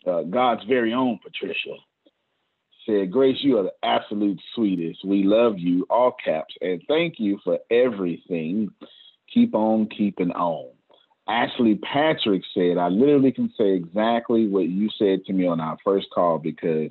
uh, 0.05 0.21
God's 0.21 0.63
very 0.65 0.93
own 0.93 1.19
Patricia, 1.23 1.75
said, 2.87 3.11
Grace, 3.11 3.37
you 3.41 3.59
are 3.59 3.63
the 3.63 3.73
absolute 3.83 4.39
sweetest. 4.55 5.05
We 5.05 5.23
love 5.23 5.59
you, 5.59 5.85
all 5.89 6.15
caps, 6.23 6.55
and 6.61 6.81
thank 6.87 7.19
you 7.19 7.39
for 7.43 7.59
everything. 7.69 8.71
Keep 9.31 9.53
on 9.53 9.87
keeping 9.87 10.31
on. 10.31 10.71
Ashley 11.27 11.75
Patrick 11.75 12.41
said, 12.53 12.77
I 12.77 12.87
literally 12.87 13.33
can 13.33 13.51
say 13.57 13.73
exactly 13.73 14.47
what 14.47 14.69
you 14.69 14.89
said 14.97 15.25
to 15.25 15.33
me 15.33 15.45
on 15.45 15.59
our 15.59 15.77
first 15.83 16.07
call 16.15 16.39
because 16.39 16.89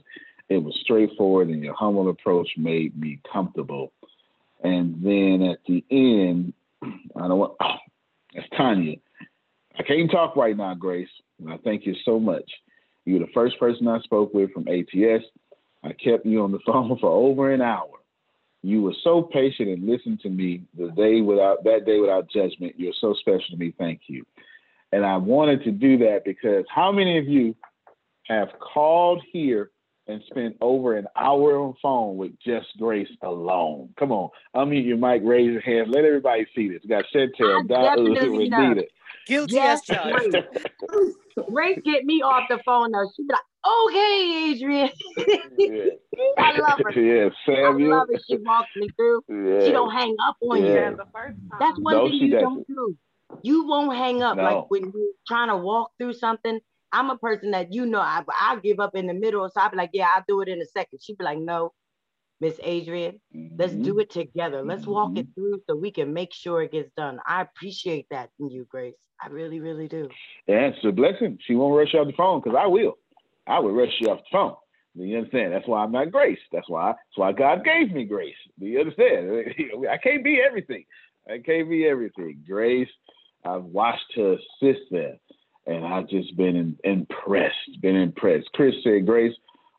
it 0.48 0.58
was 0.58 0.78
straightforward 0.82 1.48
and 1.48 1.62
your 1.62 1.74
humble 1.74 2.10
approach 2.10 2.48
made 2.56 2.98
me 3.00 3.18
comfortable. 3.32 3.92
And 4.62 5.02
then 5.02 5.42
at 5.42 5.58
the 5.66 5.84
end, 5.90 6.52
I 7.16 7.28
don't 7.28 7.38
want, 7.38 7.54
oh, 7.60 7.74
that's 8.34 8.48
Tanya. 8.56 8.96
I 9.78 9.82
can't 9.82 10.10
talk 10.10 10.36
right 10.36 10.56
now, 10.56 10.74
Grace. 10.74 11.08
I 11.48 11.56
thank 11.64 11.86
you 11.86 11.94
so 12.04 12.18
much. 12.18 12.50
You're 13.04 13.20
the 13.20 13.32
first 13.32 13.58
person 13.58 13.88
I 13.88 14.00
spoke 14.00 14.34
with 14.34 14.52
from 14.52 14.66
ATS. 14.68 15.24
I 15.82 15.92
kept 15.92 16.26
you 16.26 16.42
on 16.42 16.52
the 16.52 16.58
phone 16.66 16.98
for 16.98 17.10
over 17.10 17.52
an 17.52 17.62
hour. 17.62 17.88
You 18.62 18.82
were 18.82 18.94
so 19.04 19.22
patient 19.22 19.68
and 19.68 19.86
listened 19.86 20.20
to 20.20 20.28
me 20.28 20.62
the 20.76 20.88
day 20.90 21.20
without 21.20 21.62
that 21.64 21.84
day 21.86 22.00
without 22.00 22.28
judgment. 22.28 22.74
You're 22.76 22.94
so 23.00 23.14
special 23.14 23.50
to 23.50 23.56
me. 23.56 23.72
Thank 23.78 24.02
you. 24.08 24.24
And 24.92 25.04
I 25.04 25.16
wanted 25.16 25.62
to 25.64 25.70
do 25.70 25.98
that 25.98 26.22
because 26.24 26.64
how 26.74 26.90
many 26.90 27.18
of 27.18 27.28
you 27.28 27.54
have 28.28 28.48
called 28.60 29.22
here 29.32 29.70
and 30.08 30.22
spent 30.30 30.56
over 30.60 30.96
an 30.96 31.06
hour 31.16 31.58
on 31.58 31.74
phone 31.82 32.16
with 32.16 32.32
just 32.44 32.66
Grace 32.78 33.08
alone? 33.22 33.90
Come 33.98 34.12
on, 34.12 34.30
unmute 34.54 34.86
your 34.86 34.96
mic, 34.96 35.22
raise 35.24 35.50
your 35.50 35.60
hand, 35.60 35.90
let 35.90 36.04
everybody 36.04 36.46
see 36.54 36.68
this. 36.68 36.80
We 36.82 36.88
got 36.88 37.04
Chantel, 37.14 37.68
definitely 37.68 38.48
know. 38.48 38.74
Rashida. 39.06 39.26
Guilty 39.26 39.54
Yes, 39.54 39.80
as 39.90 39.96
charged. 39.96 40.30
Grace. 40.30 41.14
Grace 41.52 41.78
get 41.84 42.04
me 42.04 42.22
off 42.22 42.44
the 42.48 42.58
phone 42.64 42.92
though. 42.92 43.08
She'd 43.16 43.26
be 43.26 43.32
like, 43.34 43.40
okay, 43.66 44.50
Adrian. 44.50 44.90
I 46.38 46.58
love 46.58 46.80
her. 46.84 47.00
Yeah, 47.00 47.28
Samuel. 47.44 47.94
I 47.94 47.96
love 47.98 48.08
it. 48.10 48.22
She 48.28 48.36
walks 48.38 48.68
me 48.76 48.88
through. 48.96 49.22
Yeah. 49.28 49.66
She 49.66 49.72
don't 49.72 49.90
hang 49.92 50.14
up 50.26 50.36
on 50.42 50.64
Yeah. 50.64 50.90
you. 50.90 50.98
That's 51.58 51.78
one 51.78 51.94
No, 51.94 52.08
thing 52.08 52.14
you 52.14 52.30
doesn't. 52.30 52.44
don't 52.44 52.66
do. 52.66 52.96
You 53.42 53.66
won't 53.66 53.96
hang 53.96 54.22
up. 54.22 54.36
No. 54.36 54.42
Like 54.42 54.70
when 54.70 54.82
you're 54.84 55.12
trying 55.26 55.48
to 55.48 55.56
walk 55.56 55.92
through 55.98 56.14
something, 56.14 56.60
I'm 56.92 57.10
a 57.10 57.18
person 57.18 57.50
that 57.50 57.72
you 57.72 57.84
know 57.84 58.00
I 58.00 58.22
I'll 58.40 58.60
give 58.60 58.80
up 58.80 58.94
in 58.94 59.06
the 59.06 59.14
middle. 59.14 59.48
So 59.52 59.60
I'll 59.60 59.70
be 59.70 59.76
like, 59.76 59.90
yeah, 59.92 60.08
I'll 60.14 60.24
do 60.26 60.40
it 60.40 60.48
in 60.48 60.60
a 60.62 60.66
second. 60.66 61.00
She'd 61.02 61.18
be 61.18 61.24
like, 61.24 61.38
no, 61.38 61.72
Miss 62.40 62.58
Adrian, 62.62 63.20
let's 63.58 63.72
Mm-hmm. 63.72 63.82
do 63.82 63.98
it 64.00 64.10
together. 64.10 64.62
Let's 64.62 64.86
walk 64.86 65.16
it 65.16 65.26
through 65.34 65.60
so 65.68 65.76
we 65.76 65.90
can 65.90 66.12
make 66.12 66.32
sure 66.34 66.62
it 66.62 66.72
gets 66.72 66.90
done. 66.96 67.18
I 67.26 67.40
appreciate 67.42 68.06
that 68.10 68.30
in 68.38 68.50
you, 68.50 68.66
Grace. 68.70 68.94
I 69.22 69.28
really, 69.28 69.60
really 69.60 69.88
do. 69.88 70.08
Yeah, 70.46 70.66
it's 70.68 70.84
a 70.84 70.92
blessing. 70.92 71.38
She 71.46 71.54
won't 71.54 71.76
rush 71.76 71.94
you 71.94 72.00
off 72.00 72.06
the 72.06 72.12
phone 72.12 72.40
because 72.42 72.58
I 72.60 72.66
will. 72.66 72.98
I 73.46 73.58
would 73.58 73.74
rush 73.74 73.92
you 74.00 74.10
off 74.10 74.18
the 74.18 74.24
phone. 74.30 74.54
Do 74.96 75.04
you 75.04 75.18
understand? 75.18 75.52
That's 75.52 75.66
why 75.66 75.82
I'm 75.84 75.92
not 75.92 76.10
grace. 76.12 76.38
That's 76.52 76.68
why 76.68 76.88
that's 76.88 77.16
why 77.16 77.32
God 77.32 77.64
gave 77.64 77.92
me 77.92 78.04
grace. 78.04 78.34
Do 78.58 78.66
you 78.66 78.80
understand? 78.80 79.54
I 79.90 79.96
can't 79.98 80.24
be 80.24 80.40
everything. 80.40 80.84
I 81.28 81.38
can't 81.38 81.68
be 81.68 81.86
everything. 81.86 82.42
Grace, 82.46 82.88
I've 83.44 83.64
watched 83.64 84.14
her 84.16 84.36
sister, 84.60 85.16
and 85.66 85.84
I've 85.84 86.08
just 86.08 86.36
been 86.36 86.56
in, 86.56 86.76
impressed. 86.84 87.80
Been 87.82 87.96
impressed. 87.96 88.48
Chris 88.54 88.74
said, 88.84 89.06
Grace, 89.06 89.34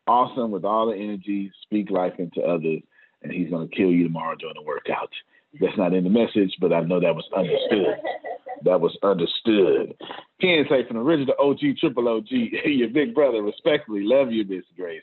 awesome 0.08 0.50
with 0.50 0.64
all 0.64 0.86
the 0.86 0.96
energy, 0.96 1.52
speak 1.62 1.90
life 1.90 2.14
into 2.18 2.40
others, 2.42 2.80
and 3.22 3.32
he's 3.32 3.50
gonna 3.50 3.68
kill 3.68 3.90
you 3.90 4.04
tomorrow 4.04 4.36
during 4.36 4.54
the 4.54 4.62
workout. 4.62 5.10
That's 5.60 5.76
not 5.76 5.94
in 5.94 6.04
the 6.04 6.10
message, 6.10 6.56
but 6.60 6.72
I 6.72 6.80
know 6.80 7.00
that 7.00 7.14
was 7.14 7.28
understood. 7.34 7.96
That 8.64 8.80
was 8.80 8.96
understood. 9.02 9.94
Ken 10.40 10.64
say 10.68 10.86
from 10.86 10.96
the 10.96 11.02
original 11.02 11.34
OG, 11.38 11.78
triple 11.78 12.08
OG, 12.08 12.26
your 12.30 12.88
big 12.88 13.14
brother, 13.14 13.42
respectfully 13.42 14.02
love 14.02 14.32
you, 14.32 14.44
Miss 14.44 14.64
Grace, 14.76 15.02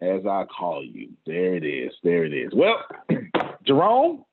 as 0.00 0.26
I 0.26 0.44
call 0.44 0.84
you. 0.84 1.10
There 1.26 1.54
it 1.54 1.64
is. 1.64 1.92
There 2.02 2.24
it 2.24 2.32
is. 2.32 2.52
Well, 2.54 2.84
Jerome, 3.66 4.24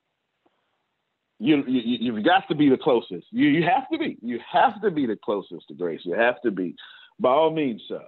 you, 1.39 1.63
you 1.67 2.13
you've 2.13 2.25
got 2.25 2.47
to 2.49 2.55
be 2.55 2.69
the 2.69 2.77
closest. 2.77 3.27
You 3.31 3.47
you 3.47 3.63
have 3.63 3.87
to 3.91 3.97
be. 3.97 4.17
You 4.21 4.39
have 4.51 4.81
to 4.81 4.91
be 4.91 5.05
the 5.05 5.15
closest 5.15 5.67
to 5.69 5.73
Grace. 5.73 6.01
You 6.03 6.15
have 6.15 6.41
to 6.41 6.51
be. 6.51 6.75
By 7.19 7.29
all 7.29 7.51
means, 7.51 7.81
sir, 7.87 8.03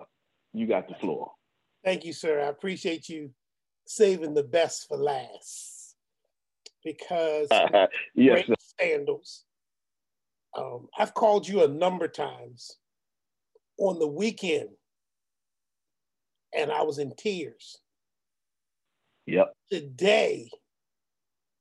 you 0.54 0.68
got 0.68 0.88
the 0.90 0.96
floor. 0.96 1.32
Thank 1.84 2.06
you, 2.06 2.14
sir. 2.14 2.42
I 2.42 2.48
appreciate 2.48 3.10
you 3.10 3.32
saving 3.86 4.34
the 4.34 4.44
best 4.44 4.88
for 4.88 4.98
last 4.98 5.96
because 6.84 7.48
yes, 8.16 8.46
great 8.46 8.58
sandals. 8.80 9.46
Um, 10.58 10.88
I've 10.98 11.14
called 11.14 11.48
you 11.48 11.64
a 11.64 11.68
number 11.68 12.06
of 12.06 12.14
times 12.14 12.78
on 13.78 14.00
the 14.00 14.08
weekend, 14.08 14.70
and 16.54 16.72
I 16.72 16.84
was 16.84 17.00
in 17.00 17.14
tears. 17.18 17.78
Yep. 19.28 19.54
Today, 19.72 20.50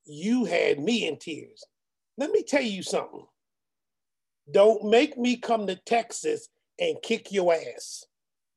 you 0.05 0.45
had 0.45 0.81
me 0.81 1.07
in 1.07 1.19
tears. 1.19 1.65
Let 2.19 2.31
me 2.31 2.43
tell 2.43 2.63
you 2.63 2.83
something. 2.83 3.25
Don't 4.51 4.91
make 4.91 5.17
me 5.17 5.37
come 5.37 5.67
to 5.69 5.77
Texas 5.77 6.49
and 6.79 6.97
kick 7.03 7.31
your 7.31 7.55
ass. 7.55 8.05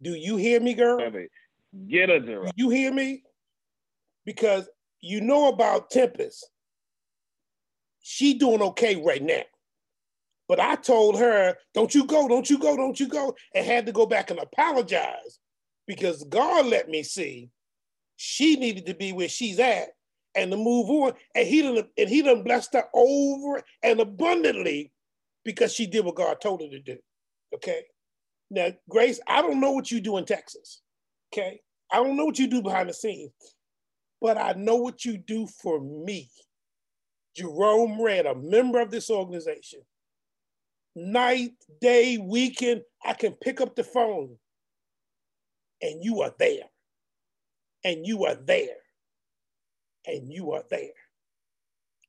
Do 0.02 0.16
you 0.16 0.38
hear 0.38 0.60
me, 0.60 0.74
girl? 0.74 1.00
Get 1.90 2.10
her, 2.10 2.20
Gerard. 2.20 2.54
You 2.56 2.70
hear 2.70 2.94
me? 2.94 3.24
Because 4.26 4.70
you 5.02 5.22
know 5.22 5.50
about 5.50 5.90
Tempest. 5.92 6.50
She 8.02 8.36
doing 8.36 8.62
okay 8.62 9.02
right 9.04 9.24
now. 9.24 9.44
But 10.48 10.60
I 10.60 10.76
told 10.76 11.18
her, 11.20 11.56
don't 11.74 11.96
you 11.96 12.06
go, 12.06 12.28
don't 12.28 12.50
you 12.50 12.60
go, 12.60 12.78
don't 12.78 13.00
you 13.00 13.08
go, 13.08 13.36
and 13.56 13.66
had 13.66 13.86
to 13.88 13.92
go 13.92 14.06
back 14.06 14.30
and 14.30 14.40
apologize 14.40 15.40
because 15.88 16.24
God 16.26 16.66
let 16.68 16.90
me 16.90 17.04
see 17.04 17.50
she 18.18 18.56
needed 18.56 18.86
to 18.86 18.94
be 18.94 19.12
where 19.12 19.30
she's 19.30 19.60
at 19.60 19.90
and 20.36 20.52
to 20.52 20.58
move 20.58 20.90
on. 20.90 21.14
And 21.36 21.48
he 21.48 21.62
done, 21.62 21.84
and 21.98 22.10
he 22.10 22.22
done 22.22 22.44
blessed 22.44 22.74
her 22.74 22.86
over 22.94 23.64
and 23.84 24.00
abundantly 24.00 24.92
because 25.44 25.74
she 25.74 25.88
did 25.88 26.06
what 26.06 26.16
God 26.16 26.40
told 26.42 26.62
her 26.62 26.70
to 26.70 26.80
do. 26.80 26.98
Okay. 27.56 27.84
Now, 28.52 28.70
Grace, 28.90 29.20
I 29.28 29.42
don't 29.42 29.60
know 29.60 29.72
what 29.72 29.92
you 29.92 30.00
do 30.00 30.18
in 30.18 30.26
Texas. 30.26 30.83
Okay. 31.34 31.62
I 31.92 31.98
don't 31.98 32.16
know 32.16 32.26
what 32.26 32.38
you 32.38 32.48
do 32.48 32.62
behind 32.62 32.90
the 32.90 32.94
scenes, 32.94 33.32
but 34.22 34.38
I 34.38 34.54
know 34.54 34.76
what 34.76 35.04
you 35.04 35.18
do 35.18 35.48
for 35.48 35.82
me. 35.82 36.30
Jerome 37.36 38.00
Red, 38.00 38.28
a 38.28 38.36
member 38.36 38.80
of 38.80 38.92
this 38.92 39.10
organization. 39.10 39.80
Night, 40.96 41.54
day, 41.82 42.20
weekend, 42.20 42.84
I 43.04 43.14
can 43.14 43.34
pick 43.34 43.62
up 43.62 43.76
the 43.76 43.84
phone 43.84 44.38
and 45.82 46.04
you 46.04 46.22
are 46.22 46.34
there. 46.38 46.70
And 47.84 48.06
you 48.06 48.26
are 48.26 48.36
there. 48.36 48.78
And 50.06 50.32
you 50.32 50.52
are 50.52 50.64
there. 50.70 50.94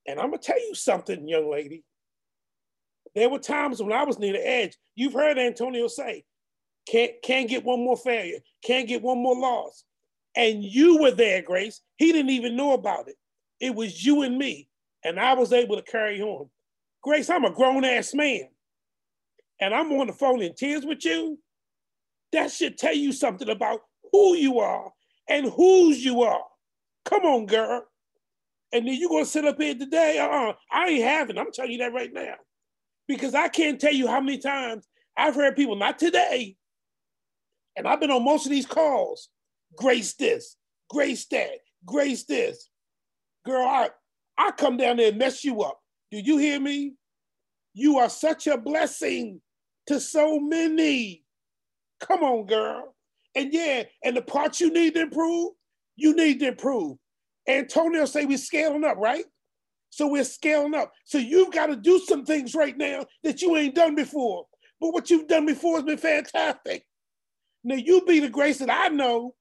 And 0.06 0.20
I'm 0.20 0.28
going 0.28 0.40
to 0.40 0.46
tell 0.46 0.60
you 0.60 0.74
something, 0.74 1.26
young 1.26 1.50
lady. 1.50 1.82
There 3.14 3.30
were 3.30 3.38
times 3.38 3.82
when 3.82 3.92
I 3.92 4.04
was 4.04 4.18
near 4.18 4.34
the 4.34 4.46
edge. 4.46 4.76
You've 4.94 5.14
heard 5.14 5.38
Antonio 5.38 5.86
say, 5.88 6.24
can't, 6.86 7.12
can't 7.22 7.48
get 7.48 7.64
one 7.64 7.80
more 7.80 7.96
failure, 7.96 8.38
can't 8.62 8.88
get 8.88 9.02
one 9.02 9.18
more 9.18 9.38
loss. 9.38 9.84
And 10.36 10.64
you 10.64 10.98
were 10.98 11.12
there, 11.12 11.42
Grace. 11.42 11.80
He 11.96 12.12
didn't 12.12 12.30
even 12.30 12.56
know 12.56 12.72
about 12.72 13.08
it. 13.08 13.16
It 13.60 13.74
was 13.74 14.04
you 14.04 14.22
and 14.22 14.36
me. 14.36 14.68
And 15.04 15.20
I 15.20 15.34
was 15.34 15.52
able 15.52 15.76
to 15.76 15.82
carry 15.82 16.20
on. 16.20 16.48
Grace, 17.02 17.30
I'm 17.30 17.44
a 17.44 17.52
grown 17.52 17.84
ass 17.84 18.14
man. 18.14 18.48
And 19.60 19.72
I'm 19.72 19.92
on 19.92 20.08
the 20.08 20.12
phone 20.12 20.42
in 20.42 20.54
tears 20.54 20.84
with 20.84 21.04
you. 21.04 21.38
That 22.32 22.50
should 22.50 22.76
tell 22.76 22.94
you 22.94 23.12
something 23.12 23.48
about 23.48 23.82
who 24.10 24.34
you 24.34 24.58
are 24.58 24.90
and 25.28 25.52
whose 25.52 26.04
you 26.04 26.22
are. 26.22 26.42
Come 27.04 27.24
on, 27.24 27.46
girl. 27.46 27.84
And 28.72 28.88
then 28.88 28.94
you're 28.94 29.10
gonna 29.10 29.24
sit 29.24 29.44
up 29.44 29.60
here 29.60 29.74
today. 29.74 30.18
Uh-uh. 30.18 30.54
I 30.72 30.88
ain't 30.88 31.04
having. 31.04 31.38
I'm 31.38 31.52
telling 31.52 31.72
you 31.72 31.78
that 31.78 31.92
right 31.92 32.12
now. 32.12 32.34
Because 33.06 33.34
I 33.34 33.48
can't 33.48 33.80
tell 33.80 33.92
you 33.92 34.08
how 34.08 34.20
many 34.20 34.38
times 34.38 34.88
I've 35.16 35.34
heard 35.34 35.54
people, 35.54 35.76
not 35.76 35.98
today, 35.98 36.56
and 37.76 37.86
I've 37.86 38.00
been 38.00 38.10
on 38.10 38.24
most 38.24 38.46
of 38.46 38.52
these 38.52 38.66
calls, 38.66 39.28
grace 39.76 40.14
this, 40.14 40.56
grace 40.88 41.26
that, 41.26 41.58
grace 41.84 42.24
this. 42.24 42.70
Girl, 43.44 43.66
I, 43.66 43.90
I 44.38 44.50
come 44.52 44.76
down 44.76 44.96
there 44.96 45.08
and 45.08 45.18
mess 45.18 45.44
you 45.44 45.62
up. 45.62 45.78
Do 46.10 46.18
you 46.18 46.38
hear 46.38 46.60
me? 46.60 46.94
You 47.74 47.98
are 47.98 48.08
such 48.08 48.46
a 48.46 48.56
blessing 48.56 49.40
to 49.86 50.00
so 50.00 50.38
many. 50.38 51.24
Come 52.00 52.22
on, 52.22 52.46
girl. 52.46 52.94
And 53.34 53.52
yeah, 53.52 53.84
and 54.04 54.16
the 54.16 54.22
parts 54.22 54.60
you 54.60 54.72
need 54.72 54.94
to 54.94 55.02
improve, 55.02 55.52
you 55.96 56.14
need 56.14 56.40
to 56.40 56.48
improve. 56.48 56.96
Antonio 57.48 58.04
say 58.04 58.24
we're 58.24 58.38
scaling 58.38 58.84
up, 58.84 58.96
right? 58.96 59.24
So 59.90 60.08
we're 60.08 60.24
scaling 60.24 60.74
up. 60.74 60.92
So 61.04 61.18
you've 61.18 61.52
got 61.52 61.66
to 61.66 61.76
do 61.76 62.00
some 62.00 62.24
things 62.24 62.54
right 62.54 62.76
now 62.76 63.06
that 63.22 63.42
you 63.42 63.56
ain't 63.56 63.74
done 63.74 63.94
before. 63.94 64.46
But 64.80 64.92
what 64.92 65.10
you've 65.10 65.28
done 65.28 65.46
before 65.46 65.76
has 65.76 65.84
been 65.84 65.98
fantastic. 65.98 66.84
Now 67.64 67.76
you 67.76 68.02
be 68.02 68.20
the 68.20 68.28
grace 68.28 68.58
that 68.58 68.70
I 68.70 68.88
know. 68.88 69.34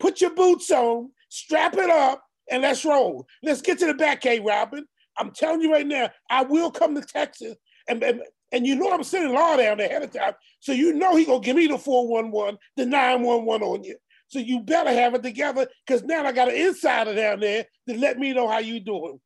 Put 0.00 0.20
your 0.20 0.34
boots 0.34 0.70
on, 0.70 1.10
strap 1.28 1.74
it 1.74 1.88
up, 1.88 2.22
and 2.50 2.62
let's 2.62 2.84
roll. 2.84 3.26
Let's 3.42 3.62
get 3.62 3.78
to 3.78 3.86
the 3.86 3.94
back, 3.94 4.20
K. 4.20 4.40
Robin. 4.40 4.84
I'm 5.16 5.30
telling 5.30 5.60
you 5.60 5.72
right 5.72 5.86
now, 5.86 6.10
I 6.28 6.42
will 6.42 6.70
come 6.70 6.94
to 6.96 7.00
Texas, 7.00 7.56
and, 7.88 8.02
and, 8.02 8.22
and 8.50 8.66
you 8.66 8.74
know 8.74 8.92
I'm 8.92 9.04
sending 9.04 9.32
law 9.32 9.56
down 9.56 9.78
ahead 9.78 10.02
of 10.02 10.12
time, 10.12 10.32
so 10.58 10.72
you 10.72 10.92
know 10.92 11.14
he 11.14 11.24
gonna 11.24 11.40
give 11.40 11.56
me 11.56 11.68
the 11.68 11.78
411, 11.78 12.58
the 12.76 12.86
911 12.86 13.66
on 13.66 13.84
you. 13.84 13.96
So 14.26 14.40
you 14.40 14.60
better 14.60 14.90
have 14.90 15.14
it 15.14 15.22
together, 15.22 15.68
because 15.86 16.02
now 16.02 16.24
I 16.24 16.32
got 16.32 16.48
an 16.48 16.56
insider 16.56 17.14
down 17.14 17.40
there 17.40 17.64
to 17.88 17.96
let 17.96 18.18
me 18.18 18.32
know 18.32 18.48
how 18.48 18.58
you 18.58 18.80
doing. 18.80 19.20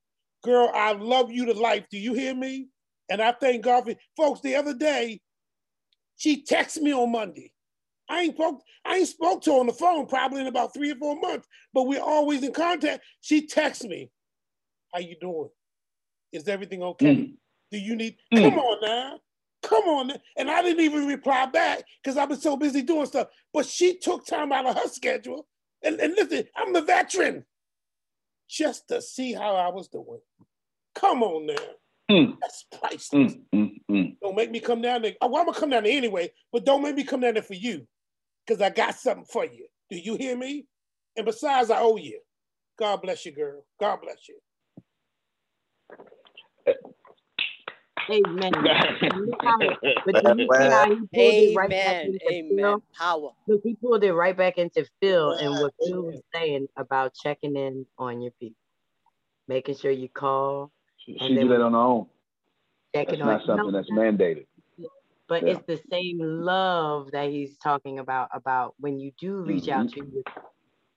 Girl, 0.44 0.70
I 0.74 0.92
love 0.92 1.32
you 1.32 1.46
to 1.46 1.55
life. 1.55 1.86
Do 1.90 1.98
you 1.98 2.12
hear 2.12 2.34
me? 2.34 2.68
And 3.09 3.22
I 3.22 3.32
thank 3.32 3.64
God 3.64 3.84
for 3.84 3.94
folks. 4.16 4.42
The 4.42 4.56
other 4.56 4.74
day, 4.74 5.20
she 6.16 6.44
texted 6.44 6.82
me 6.82 6.92
on 6.92 7.10
Monday. 7.10 7.52
I 8.09 8.22
ain't 8.22 8.35
spoke, 8.35 8.62
I 8.85 8.97
ain't 8.97 9.09
spoke 9.09 9.43
to 9.43 9.52
her 9.52 9.60
on 9.60 9.66
the 9.66 9.72
phone 9.72 10.06
probably 10.06 10.40
in 10.40 10.47
about 10.47 10.72
three 10.72 10.90
or 10.90 10.97
four 10.97 11.18
months, 11.20 11.47
but 11.74 11.86
we're 11.86 12.01
always 12.01 12.43
in 12.43 12.52
contact. 12.52 13.05
She 13.20 13.47
texts 13.47 13.85
me, 13.85 14.10
"How 14.93 15.01
you 15.01 15.16
doing? 15.20 15.51
Is 16.32 16.48
everything 16.48 16.82
okay? 16.82 17.16
Mm. 17.16 17.36
Do 17.70 17.78
you 17.78 17.97
need? 17.97 18.16
Mm. 18.32 18.44
Come 18.44 18.59
on 18.59 18.80
now, 18.80 19.20
come 19.62 19.85
on." 19.85 20.06
Now. 20.09 20.16
And 20.36 20.51
I 20.51 20.62
didn't 20.62 20.85
even 20.85 21.06
reply 21.06 21.47
back 21.47 21.85
because 22.02 22.16
I've 22.16 22.30
been 22.30 22.40
so 22.40 22.56
busy 22.56 22.82
doing 22.82 23.06
stuff. 23.06 23.28
But 23.52 23.66
she 23.66 23.98
took 23.98 24.26
time 24.26 24.52
out 24.52 24.66
of 24.66 24.76
her 24.76 24.89
schedule. 24.89 25.47
And, 25.85 26.01
and 26.01 26.14
listen, 26.14 26.44
I'm 26.56 26.72
the 26.72 26.82
veteran, 26.82 27.44
just 28.48 28.89
to 28.89 29.01
see 29.01 29.32
how 29.32 29.55
I 29.55 29.68
was 29.68 29.86
doing. 29.89 30.20
Come 30.94 31.22
on 31.22 31.47
now. 31.47 31.55
Mm. 32.10 32.36
That's 32.40 32.66
priceless. 32.80 33.35
Mm, 33.55 33.80
mm, 33.89 34.16
don't 34.20 34.35
make 34.35 34.51
me 34.51 34.60
come 34.60 34.80
down 34.80 35.02
there. 35.02 35.14
Oh, 35.20 35.28
well, 35.28 35.43
I'm 35.43 35.47
gonna 35.47 35.60
come 35.60 35.70
down 35.70 35.85
there 35.85 35.97
anyway, 35.97 36.32
but 36.51 36.64
don't 36.64 36.82
make 36.82 36.97
me 36.97 37.05
come 37.05 37.20
down 37.20 37.35
there 37.35 37.43
for 37.43 37.55
you 37.55 37.86
because 38.48 38.62
I 38.62 38.70
got 38.70 38.94
something 38.94 39.26
for 39.26 39.44
you. 39.44 39.66
Do 39.90 39.98
you 39.98 40.16
hear 40.16 40.36
me? 40.36 40.66
And 41.16 41.26
besides, 41.26 41.70
I 41.70 41.80
owe 41.80 41.96
you. 41.96 42.20
God 42.78 43.02
bless 43.02 43.26
you, 43.26 43.32
girl. 43.32 43.64
God 43.80 43.98
bless 44.02 44.28
you. 44.28 44.36
Amen. 48.10 48.52
Amen. 51.14 52.18
Amen. 52.30 52.76
Power. 52.96 53.30
Look, 53.46 53.60
he 53.64 53.74
pulled 53.74 54.04
it 54.04 54.12
right 54.12 54.36
back 54.36 54.56
into 54.56 54.86
Phil 55.00 55.32
and 55.32 55.60
what 55.60 55.74
Phil 55.82 56.02
was 56.02 56.20
saying 56.34 56.68
about 56.76 57.14
checking 57.14 57.56
in 57.56 57.84
on 57.98 58.22
your 58.22 58.32
people, 58.40 58.56
making 59.46 59.76
sure 59.76 59.90
you 59.90 60.08
call. 60.08 60.72
She, 61.04 61.18
she 61.18 61.34
did 61.34 61.50
that 61.50 61.60
on 61.60 61.72
her 61.72 61.78
own. 61.78 62.06
Checking 62.94 63.18
that's 63.18 63.44
not 63.46 63.56
something 63.56 63.72
that's 63.72 63.90
mandated 63.90 64.46
but 65.28 65.46
yeah. 65.46 65.52
it's 65.52 65.66
the 65.66 65.80
same 65.90 66.18
love 66.20 67.10
that 67.12 67.28
he's 67.28 67.56
talking 67.59 67.98
about 67.98 68.28
about 68.32 68.74
when 68.80 68.98
you 68.98 69.12
do 69.20 69.42
reach 69.42 69.64
mm-hmm. 69.64 69.80
out 69.80 69.92
to 69.92 70.00
you 70.00 70.24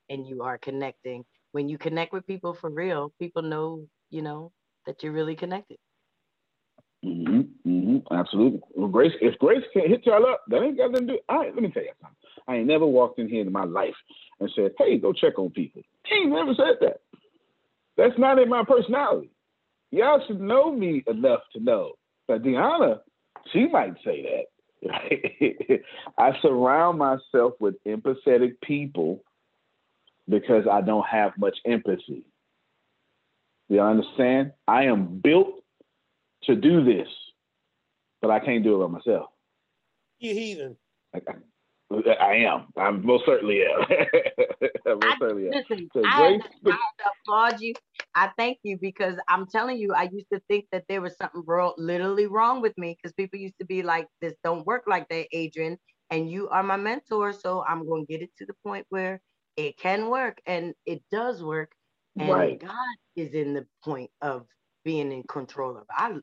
and 0.10 0.26
you 0.26 0.42
are 0.44 0.58
connecting 0.58 1.24
when 1.52 1.68
you 1.68 1.78
connect 1.78 2.14
with 2.14 2.26
people 2.26 2.54
for 2.54 2.70
real 2.70 3.14
people 3.20 3.42
know 3.42 3.86
you 4.10 4.22
know 4.22 4.52
that 4.86 5.04
you're 5.04 5.12
really 5.12 5.36
connected 5.36 5.78
mm-hmm. 7.06 7.42
Mm-hmm. 7.70 8.14
absolutely 8.14 8.62
well 8.74 8.88
grace 8.88 9.14
if 9.22 9.38
grace 9.40 9.64
can't 9.74 9.90
hit 9.90 10.06
y'all 10.06 10.26
up 10.26 10.42
that 10.48 10.62
ain't 10.62 10.78
got 10.78 10.92
nothing 10.92 11.08
to 11.08 11.14
do 11.14 11.20
I, 11.30 11.46
let 11.46 11.56
me 11.56 11.72
tell 11.72 11.84
you 11.84 11.92
something 12.02 12.18
i 12.48 12.56
ain't 12.56 12.68
never 12.68 12.86
walked 12.86 13.20
in 13.20 13.30
here 13.30 13.42
in 13.42 13.52
my 13.52 13.66
life 13.66 13.96
and 14.40 14.50
said 14.56 14.72
hey 14.78 14.98
go 14.98 15.14
check 15.14 15.38
on 15.38 15.50
people 15.52 15.82
he 16.06 16.16
ain't 16.16 16.32
never 16.32 16.54
said 16.56 16.78
that 16.82 17.02
that's 17.98 18.18
not 18.18 18.40
in 18.40 18.50
my 18.50 18.64
personality 18.64 19.32
y'all 19.92 20.24
should 20.26 20.40
know 20.40 20.72
me 20.72 21.04
enough 21.08 21.42
to 21.54 21.60
know 21.62 21.92
that 22.28 22.42
deanna 22.42 23.00
she 23.52 23.68
might 23.68 23.96
say 24.04 24.24
that. 24.24 24.46
I 26.18 26.32
surround 26.42 26.98
myself 26.98 27.54
with 27.60 27.76
empathetic 27.86 28.56
people 28.64 29.24
because 30.28 30.66
I 30.70 30.82
don't 30.82 31.06
have 31.06 31.34
much 31.38 31.58
empathy. 31.66 32.26
You 33.70 33.82
understand? 33.82 34.54
I 34.68 34.86
am 34.86 35.20
built 35.20 35.64
to 36.44 36.56
do 36.56 36.84
this, 36.84 37.08
but 38.22 38.32
I 38.32 38.40
can't 38.40 38.64
do 38.64 38.82
it 38.82 38.88
by 38.88 38.92
myself. 38.92 39.28
You 40.20 40.34
heathen. 40.34 40.78
I 41.14 41.20
am. 41.92 42.68
I 42.78 42.92
most 42.92 43.26
certainly 43.26 43.62
am. 43.64 43.86
I 44.86 44.90
most 44.94 45.06
I, 45.06 45.16
certainly 45.20 45.48
am. 45.48 45.52
Listen, 45.54 45.90
so 45.94 46.02
I, 46.06 46.40
I 46.66 46.78
applaud 47.26 47.60
you. 47.60 47.74
I 48.16 48.30
thank 48.38 48.60
you 48.64 48.78
because 48.80 49.16
I'm 49.28 49.48
telling 49.48 49.78
you, 49.78 49.94
I 49.94 50.10
used 50.12 50.28
to 50.34 50.42
think 50.48 50.66
that 50.72 50.84
there 50.90 51.02
was 51.02 51.16
something 51.18 51.44
real, 51.46 51.74
literally 51.78 52.28
wrong 52.28 52.62
with 52.62 52.78
me 52.78 52.98
because 52.98 53.14
people 53.14 53.40
used 53.40 53.58
to 53.60 53.66
be 53.66 53.84
like, 53.84 54.08
"This 54.22 54.34
don't 54.44 54.66
work 54.66 54.84
like 54.88 55.08
that, 55.10 55.28
Adrian." 55.32 55.78
And 56.10 56.30
you 56.30 56.50
are 56.50 56.64
my 56.64 56.76
mentor, 56.76 57.32
so 57.32 57.64
I'm 57.68 57.88
going 57.88 58.06
to 58.06 58.12
get 58.12 58.22
it 58.22 58.32
to 58.40 58.46
the 58.46 58.54
point 58.66 58.86
where 58.90 59.22
it 59.56 59.78
can 59.78 60.10
work, 60.10 60.42
and 60.46 60.74
it 60.86 61.02
does 61.12 61.44
work. 61.44 61.72
And 62.20 62.30
right. 62.30 62.60
God 62.60 62.98
is 63.16 63.34
in 63.34 63.54
the 63.54 63.66
point 63.84 64.12
of 64.22 64.46
being 64.84 65.14
in 65.14 65.24
control 65.24 65.78
of. 65.78 65.84
It. 65.84 65.88
I, 65.92 66.14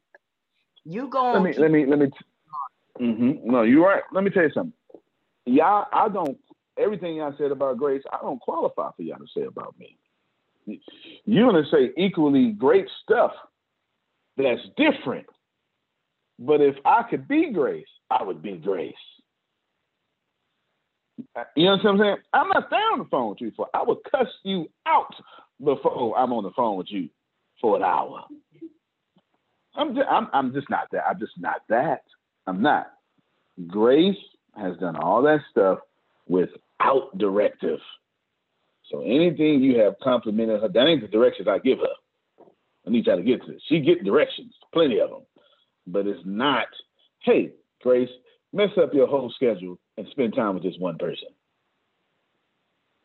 you 0.85 1.09
go. 1.09 1.32
Let 1.32 1.43
me. 1.43 1.53
Let 1.55 1.70
me. 1.70 1.86
Let 1.86 1.99
me. 1.99 2.07
T- 2.07 3.05
mm-hmm. 3.05 3.51
No, 3.51 3.62
you're 3.62 3.86
right. 3.86 4.03
Let 4.12 4.24
me 4.24 4.31
tell 4.31 4.43
you 4.43 4.51
something 4.53 4.74
y'all, 5.48 5.86
I 5.92 6.08
don't, 6.08 6.38
everything 6.78 7.16
y'all 7.16 7.34
said 7.38 7.50
about 7.50 7.78
grace, 7.78 8.02
I 8.12 8.18
don't 8.22 8.40
qualify 8.40 8.90
for 8.96 9.02
y'all 9.02 9.18
to 9.18 9.26
say 9.36 9.44
about 9.44 9.74
me. 9.78 9.98
You're 11.24 11.50
going 11.50 11.62
to 11.64 11.70
say 11.70 11.92
equally 11.96 12.52
great 12.52 12.86
stuff 13.02 13.32
that's 14.36 14.60
different. 14.76 15.26
But 16.38 16.60
if 16.60 16.76
I 16.84 17.02
could 17.08 17.26
be 17.26 17.50
grace, 17.52 17.86
I 18.10 18.22
would 18.22 18.42
be 18.42 18.56
grace. 18.56 18.94
Uh, 21.34 21.44
you 21.56 21.64
know 21.66 21.76
what 21.76 21.86
I'm 21.86 21.98
saying? 21.98 22.16
I'm 22.32 22.48
not 22.48 22.68
staying 22.68 22.82
on 22.92 22.98
the 23.00 23.04
phone 23.06 23.30
with 23.30 23.40
you 23.40 23.52
for. 23.56 23.68
I 23.74 23.82
would 23.82 23.98
cuss 24.10 24.28
you 24.44 24.68
out 24.86 25.14
before 25.62 26.16
I'm 26.18 26.32
on 26.32 26.44
the 26.44 26.52
phone 26.52 26.76
with 26.76 26.86
you 26.90 27.08
for 27.60 27.76
an 27.76 27.82
hour. 27.82 28.24
I'm 29.74 29.94
just, 29.94 30.06
I'm 30.08 30.28
I'm 30.32 30.52
just 30.52 30.70
not 30.70 30.88
that. 30.92 31.04
I'm 31.08 31.18
just 31.18 31.32
not 31.38 31.62
that. 31.68 32.02
I'm 32.46 32.62
not. 32.62 32.86
Grace 33.66 34.16
has 34.56 34.76
done 34.78 34.96
all 34.96 35.22
that 35.22 35.40
stuff 35.50 35.78
without 36.26 37.16
directive. 37.16 37.78
So 38.90 39.02
anything 39.02 39.62
you 39.62 39.78
have 39.80 39.94
complimented 40.02 40.60
her, 40.62 40.68
that 40.68 40.86
ain't 40.86 41.02
the 41.02 41.08
directions 41.08 41.48
I 41.48 41.58
give 41.58 41.78
her. 41.78 42.44
I 42.86 42.90
need 42.90 43.06
y'all 43.06 43.16
to 43.16 43.22
get 43.22 43.44
to 43.44 43.52
this. 43.52 43.62
She 43.68 43.80
get 43.80 44.04
directions, 44.04 44.54
plenty 44.72 44.98
of 44.98 45.10
them, 45.10 45.22
but 45.86 46.06
it's 46.06 46.22
not. 46.24 46.68
Hey, 47.20 47.52
Grace, 47.82 48.08
mess 48.52 48.70
up 48.80 48.94
your 48.94 49.06
whole 49.06 49.30
schedule 49.30 49.78
and 49.96 50.06
spend 50.10 50.34
time 50.34 50.54
with 50.54 50.62
this 50.62 50.78
one 50.78 50.96
person. 50.96 51.28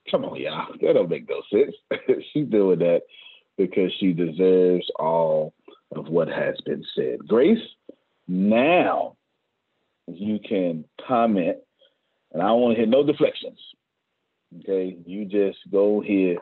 Come 0.10 0.26
on, 0.26 0.40
y'all. 0.40 0.68
That 0.82 0.94
don't 0.94 1.10
make 1.10 1.28
no 1.30 1.42
sense. 1.52 1.76
She's 2.34 2.48
doing 2.48 2.80
that 2.80 3.02
because 3.58 3.92
she 4.00 4.14
deserves 4.14 4.86
all 4.98 5.54
of 5.96 6.08
what 6.08 6.28
has 6.28 6.56
been 6.66 6.84
said. 6.96 7.20
Grace, 7.28 7.60
now 8.28 9.16
you 10.08 10.40
can 10.40 10.86
comment, 11.08 11.58
and 12.32 12.42
I 12.42 12.48
don't 12.48 12.62
want 12.62 12.76
to 12.76 12.82
hear 12.82 12.90
no 12.90 13.04
deflections. 13.04 13.60
Okay, 14.60 14.98
you 15.06 15.26
just 15.26 15.60
go 15.72 16.04
ahead 16.04 16.38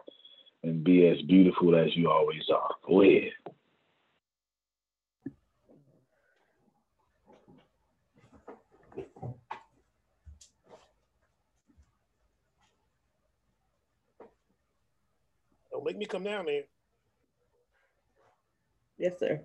and 0.64 0.84
be 0.84 1.08
as 1.08 1.22
beautiful 1.24 1.76
as 1.76 1.96
you 1.96 2.10
always 2.10 2.44
are. 2.54 2.70
Go 2.86 3.02
ahead. 3.02 3.32
Don't 15.72 15.86
make 15.86 15.98
me 15.98 16.06
come 16.06 16.24
down 16.24 16.46
there. 16.46 16.64
Yes, 18.98 19.14
sir. 19.20 19.42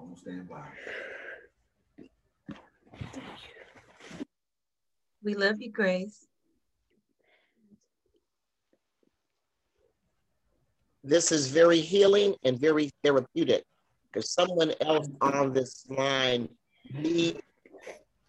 Don't 0.00 0.18
stand 0.18 0.48
by. 0.48 0.62
We 5.22 5.34
love 5.34 5.60
you, 5.60 5.70
Grace. 5.70 6.26
This 11.04 11.32
is 11.32 11.48
very 11.48 11.80
healing 11.80 12.34
and 12.44 12.58
very 12.58 12.90
therapeutic 13.04 13.64
because 14.06 14.30
someone 14.30 14.72
else 14.80 15.08
on 15.20 15.52
this 15.52 15.84
line 15.90 16.48
needs 16.94 17.40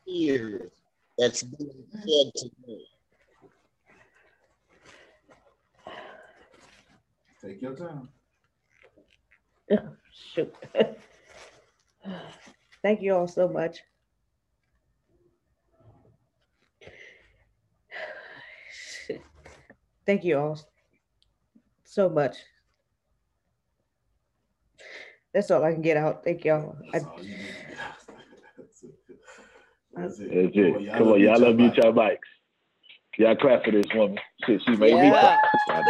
tears 0.05 0.71
that's 1.17 1.43
being 1.43 1.83
shed 1.93 2.33
to 2.35 2.49
me. 2.67 2.85
Take 7.41 7.61
your 7.61 7.75
time. 7.75 8.09
Shoot. 10.11 10.53
Thank 12.83 13.01
you 13.01 13.15
all 13.15 13.27
so 13.27 13.47
much. 13.47 13.79
Thank 20.05 20.23
you 20.23 20.37
all 20.37 20.59
so 21.83 22.09
much. 22.09 22.37
That's 25.33 25.49
all 25.51 25.63
I 25.63 25.71
can 25.73 25.81
get 25.81 25.97
out. 25.97 26.23
Thank 26.23 26.43
y'all. 26.43 26.75
I, 26.93 26.99
That's 29.95 30.19
it. 30.19 30.53
Come 30.97 31.07
on, 31.07 31.21
y'all 31.21 31.39
love 31.39 31.55
mute 31.55 31.75
your 31.77 31.93
mics. 31.93 32.17
Y'all 33.17 33.35
clap 33.35 33.63
for 33.63 33.71
this 33.71 33.85
woman. 33.93 34.17
Shit, 34.45 34.61
she 34.65 34.75
made 34.75 34.95
me 34.99 35.09
Yeah. 35.09 35.19
clap. 35.19 35.39
Y'all. 35.67 35.83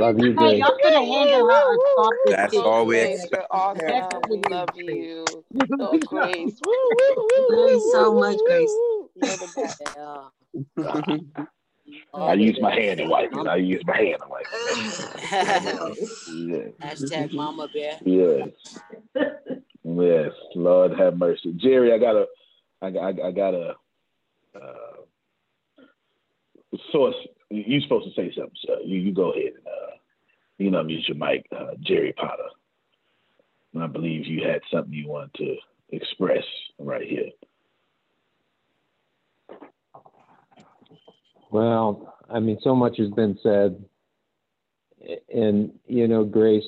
Love 0.00 0.18
you, 0.18 0.30
Grace. 0.36 0.62
Y'all 0.82 0.90
could 0.90 0.92
have 0.94 1.04
handed 1.04 1.34
her 1.34 1.74
a 1.74 1.78
soft 1.96 2.16
That's 2.26 2.56
all 2.56 2.86
we 2.86 2.96
biscuit. 2.96 3.20
expect. 3.20 3.32
You're 3.52 3.60
awesome. 3.60 3.86
Definitely 3.86 4.38
We 4.38 4.54
love 4.54 4.68
Grace. 4.72 4.88
you. 4.88 5.24
Oh, 5.80 5.98
Grace. 5.98 6.60
Woo, 6.64 7.80
so 7.92 8.14
much, 8.14 8.38
Grace. 8.46 8.70
woo. 8.70 9.10
You're 9.16 9.36
the 9.36 9.52
best. 9.56 9.82
Yeah. 10.76 11.44
I 12.14 12.34
use 12.34 12.58
my 12.60 12.74
hand 12.74 12.98
to 12.98 13.06
wipe 13.06 13.32
it. 13.32 13.46
I 13.46 13.56
use 13.56 13.82
my 13.86 13.96
hand 13.96 14.16
to 14.22 14.28
wipe 14.28 14.46
it. 14.52 16.08
Yeah. 16.80 16.86
Hashtag 16.88 17.32
Mama 17.34 17.68
Bear. 17.72 17.98
Yes. 18.04 18.48
Yes. 19.84 20.32
Lord 20.54 20.98
have 20.98 21.16
mercy. 21.18 21.52
Jerry, 21.56 21.92
I 21.92 21.98
got 21.98 22.16
a, 22.16 22.26
I 22.82 22.90
got, 22.90 23.20
I 23.20 23.30
got 23.32 23.54
a, 23.54 23.74
uh, 24.54 25.82
source. 26.92 27.14
You're 27.50 27.80
supposed 27.82 28.06
to 28.08 28.14
say 28.14 28.32
something, 28.34 28.54
so 28.66 28.78
You, 28.84 28.98
you 29.00 29.12
go 29.12 29.32
ahead 29.32 29.52
and, 29.56 29.66
uh, 29.66 29.96
you 30.58 30.70
know, 30.70 30.82
mute 30.82 31.08
your 31.08 31.16
mic, 31.16 31.46
uh, 31.56 31.74
Jerry 31.80 32.12
Potter. 32.12 32.48
I 33.80 33.86
believe 33.86 34.26
you 34.26 34.46
had 34.46 34.60
something 34.70 34.92
you 34.92 35.08
wanted 35.08 35.34
to 35.34 35.56
express 35.90 36.44
right 36.78 37.08
here. 37.08 37.30
Well, 41.50 42.14
I 42.30 42.40
mean, 42.40 42.58
so 42.62 42.74
much 42.74 42.98
has 42.98 43.10
been 43.10 43.38
said. 43.42 43.84
And, 45.34 45.72
you 45.86 46.06
know, 46.06 46.24
Grace, 46.24 46.64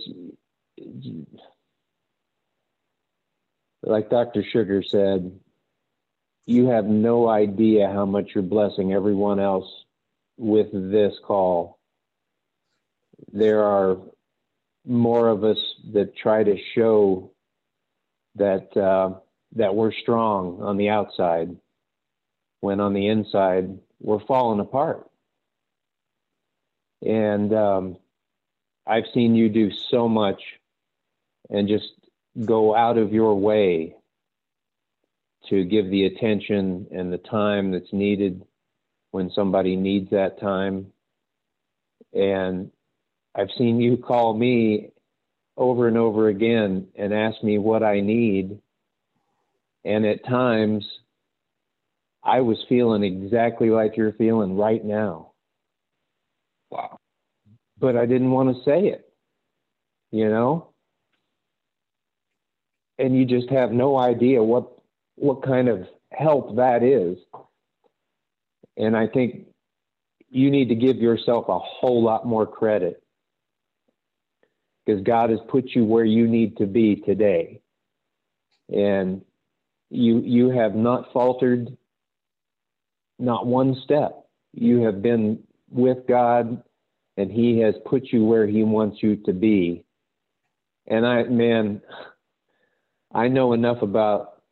like 3.83 4.11
Dr. 4.11 4.45
Sugar 4.53 4.83
said, 4.83 5.39
you 6.47 6.67
have 6.67 6.85
no 6.85 7.29
idea 7.29 7.89
how 7.89 8.05
much 8.05 8.31
you're 8.35 8.43
blessing 8.43 8.93
everyone 8.93 9.41
else 9.41 9.67
with 10.37 10.71
this 10.73 11.15
call. 11.25 11.74
There 13.33 13.63
are 13.65 13.99
more 14.87 15.29
of 15.29 15.45
us 15.45 15.59
that 15.93 16.17
try 16.17 16.45
to 16.45 16.57
show 16.75 17.31
that 18.37 18.77
uh, 18.77 19.19
that 19.57 19.75
we're 19.75 19.93
strong 19.93 20.61
on 20.63 20.77
the 20.77 20.89
outside, 20.89 21.57
when 22.61 22.81
on 22.81 22.93
the 22.93 23.09
inside 23.09 23.79
we're 24.01 24.25
falling 24.27 24.61
apart. 24.61 25.09
And 27.03 27.53
um, 27.55 27.97
I've 28.87 29.05
seen 29.13 29.35
you 29.35 29.49
do 29.49 29.71
so 29.91 30.09
much, 30.09 30.43
and 31.51 31.69
just 31.69 31.93
go 32.45 32.75
out 32.75 32.99
of 32.99 33.13
your 33.13 33.35
way 33.39 33.95
to 35.49 35.65
give 35.65 35.91
the 35.91 36.07
attention 36.07 36.87
and 36.91 37.13
the 37.13 37.19
time 37.19 37.71
that's 37.71 37.93
needed 37.93 38.45
when 39.11 39.31
somebody 39.31 39.77
needs 39.77 40.11
that 40.11 40.41
time. 40.41 40.87
And 42.13 42.71
I've 43.35 43.51
seen 43.59 43.81
you 43.81 43.97
call 43.97 44.35
me 44.35 44.91
over 45.57 45.89
and 45.89 45.97
over 45.97 46.29
again 46.29 46.89
and 46.97 47.13
ask 47.13 47.43
me 47.43 47.59
what 47.59 47.83
I 47.83 48.01
need. 48.01 48.61
And 49.85 50.07
at 50.07 50.25
times, 50.25 50.85
I 52.23 52.41
was 52.41 52.59
feeling 52.69 53.03
exactly 53.03 53.71
like 53.71 53.97
you're 53.97 54.13
feeling 54.13 54.57
right 54.57 54.85
now. 54.85 55.33
Wow. 56.71 56.99
But 57.79 57.97
I 57.97 58.07
didn't 58.07 58.31
want 58.31 58.57
to 58.57 58.63
say 58.65 58.87
it, 58.87 59.13
you 60.11 60.29
know? 60.29 60.69
And 62.99 63.17
you 63.17 63.25
just 63.25 63.51
have 63.51 63.73
no 63.73 63.97
idea 63.97 64.43
what 64.43 64.71
what 65.17 65.43
kind 65.43 65.69
of 65.69 65.87
help 66.13 66.57
that 66.57 66.83
is. 66.83 67.19
And 68.77 68.97
I 68.97 69.07
think 69.09 69.47
you 70.31 70.51
need 70.51 70.69
to 70.69 70.75
give 70.75 70.97
yourself 70.97 71.49
a 71.49 71.59
whole 71.59 72.03
lot 72.03 72.27
more 72.27 72.47
credit 72.47 73.04
because 74.85 75.03
God 75.03 75.31
has 75.31 75.39
put 75.49 75.71
you 75.71 75.85
where 75.85 76.05
you 76.05 76.27
need 76.27 76.57
to 76.59 76.67
be 76.67 76.97
today. 76.97 77.61
And 78.69 79.23
you 79.91 80.21
you 80.21 80.51
have 80.51 80.75
not 80.75 81.13
faltered 81.13 81.77
not 83.19 83.47
one 83.47 83.77
step. 83.85 84.27
You 84.53 84.83
have 84.83 85.03
been 85.03 85.41
with 85.71 86.07
God 86.09 86.63
and 87.17 87.31
he 87.31 87.61
has 87.61 87.75
put 87.87 88.05
you 88.07 88.25
where 88.25 88.47
he 88.47 88.65
wants 88.65 89.03
you 89.03 89.17
to 89.27 89.33
be. 89.33 89.85
And 90.87 91.07
I 91.07 91.25
man, 91.25 91.81
I 93.13 93.29
know 93.29 93.53
enough 93.53 93.83
about 93.83 94.43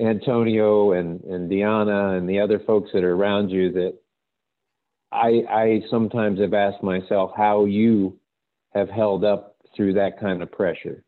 Antonio 0.00 0.92
and, 0.92 1.22
and 1.24 1.50
Diana 1.50 2.16
and 2.16 2.28
the 2.28 2.40
other 2.40 2.60
folks 2.60 2.90
that 2.92 3.02
are 3.02 3.14
around 3.14 3.50
you 3.50 3.72
that 3.72 3.94
I 5.10 5.42
I 5.48 5.82
sometimes 5.90 6.40
have 6.40 6.54
asked 6.54 6.82
myself 6.82 7.32
how 7.36 7.64
you 7.64 8.18
have 8.78 8.88
held 8.88 9.24
up 9.24 9.56
through 9.76 9.94
that 9.94 10.18
kind 10.20 10.42
of 10.42 10.50
pressure. 10.50 11.02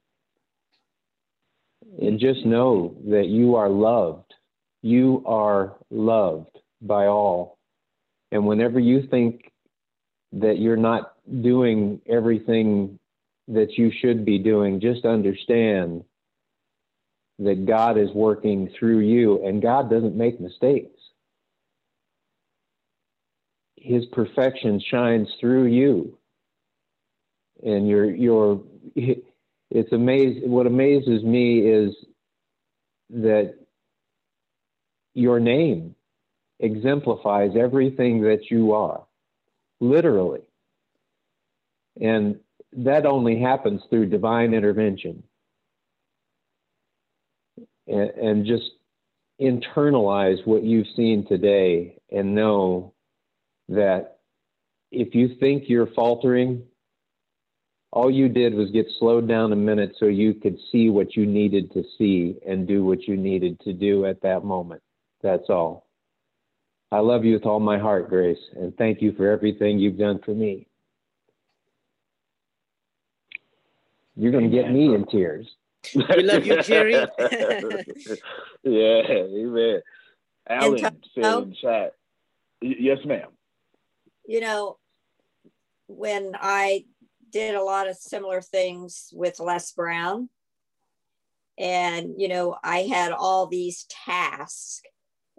And 2.01 2.21
just 2.21 2.45
know 2.45 2.97
that 3.09 3.27
you 3.27 3.57
are 3.57 3.69
loved. 3.69 4.35
You 4.83 5.23
are 5.27 5.77
loved 5.91 6.59
by 6.83 7.07
all. 7.07 7.59
And 8.33 8.47
whenever 8.47 8.79
you 8.79 9.07
think 9.11 9.53
that 10.33 10.59
you're 10.59 10.77
not 10.77 11.15
doing 11.43 12.01
everything 12.09 12.99
that 13.49 13.77
you 13.77 13.91
should 14.01 14.25
be 14.25 14.39
doing, 14.39 14.81
just 14.81 15.05
understand 15.05 16.05
that 17.41 17.67
God 17.67 17.99
is 17.99 18.11
working 18.15 18.71
through 18.79 19.01
you 19.01 19.45
and 19.45 19.63
God 19.63 19.91
doesn't 19.91 20.15
make 20.15 20.41
mistakes. 20.41 21.01
His 23.77 24.05
perfection 24.13 24.81
shines 24.91 25.29
through 25.41 25.67
you. 25.67 26.20
And 27.63 27.89
your 27.89 28.11
your 28.11 28.63
it's 28.95 29.93
amazing 29.93 30.51
what 30.51 30.67
amazes 30.67 31.23
me 31.23 31.61
is 31.61 31.95
that 33.11 33.55
your 35.15 35.41
name 35.41 35.95
exemplifies 36.61 37.53
everything 37.59 38.23
that 38.23 38.51
you 38.51 38.73
are, 38.73 39.03
literally. 39.81 40.43
And 42.01 42.41
that 42.73 43.07
only 43.07 43.41
happens 43.41 43.83
through 43.91 44.07
divine 44.07 44.55
intervention. 44.55 45.23
And, 47.87 48.11
and 48.11 48.47
just 48.47 48.71
internalize 49.41 50.47
what 50.47 50.63
you've 50.63 50.87
seen 50.95 51.27
today 51.27 51.99
and 52.11 52.35
know 52.35 52.93
that 53.69 54.19
if 54.93 55.15
you 55.15 55.37
think 55.41 55.65
you're 55.67 55.87
faltering, 55.87 56.65
all 57.93 58.11
you 58.11 58.29
did 58.29 58.55
was 58.55 58.71
get 58.71 58.87
slowed 58.99 59.27
down 59.27 59.53
a 59.53 59.57
minute 59.57 59.97
so 59.99 60.07
you 60.07 60.35
could 60.35 60.59
see 60.71 60.91
what 60.91 61.17
you 61.17 61.27
needed 61.27 61.73
to 61.73 61.83
see 61.99 62.37
and 62.47 62.67
do 62.69 62.85
what 62.85 63.09
you 63.09 63.17
needed 63.17 63.59
to 63.61 63.73
do 63.73 64.07
at 64.07 64.23
that 64.23 64.45
moment. 64.45 64.83
That's 65.23 65.49
all. 65.51 65.89
I 66.93 66.99
love 66.99 67.25
you 67.25 67.35
with 67.35 67.47
all 67.47 67.61
my 67.61 67.79
heart, 67.79 68.09
Grace, 68.09 68.39
and 68.55 68.77
thank 68.77 69.01
you 69.03 69.13
for 69.13 69.31
everything 69.31 69.79
you've 69.79 69.99
done 69.99 70.21
for 70.25 70.33
me. 70.33 70.67
You're 74.17 74.33
going 74.33 74.51
to 74.51 74.57
get 74.57 74.71
me 74.71 74.95
in 74.95 75.07
tears. 75.07 75.47
We 75.95 76.23
love 76.23 76.45
you, 76.45 76.61
Jerry. 76.63 76.93
yeah, 78.63 79.03
amen. 79.09 79.81
Alan 80.49 80.79
to- 80.79 80.93
said 81.15 81.25
in 81.25 81.55
chat. 81.61 81.95
Y- 82.61 82.77
Yes, 82.79 82.99
ma'am. 83.07 83.29
you 84.27 84.41
know, 84.41 84.77
when 85.87 86.33
I 86.39 86.85
did 87.31 87.55
a 87.55 87.63
lot 87.63 87.89
of 87.89 87.97
similar 87.97 88.41
things 88.41 89.11
with 89.13 89.41
Les 89.41 89.73
Brown, 89.73 90.29
and 91.59 92.15
you 92.17 92.29
know, 92.29 92.57
I 92.63 92.81
had 92.83 93.13
all 93.13 93.47
these 93.47 93.85
tasks 93.85 94.83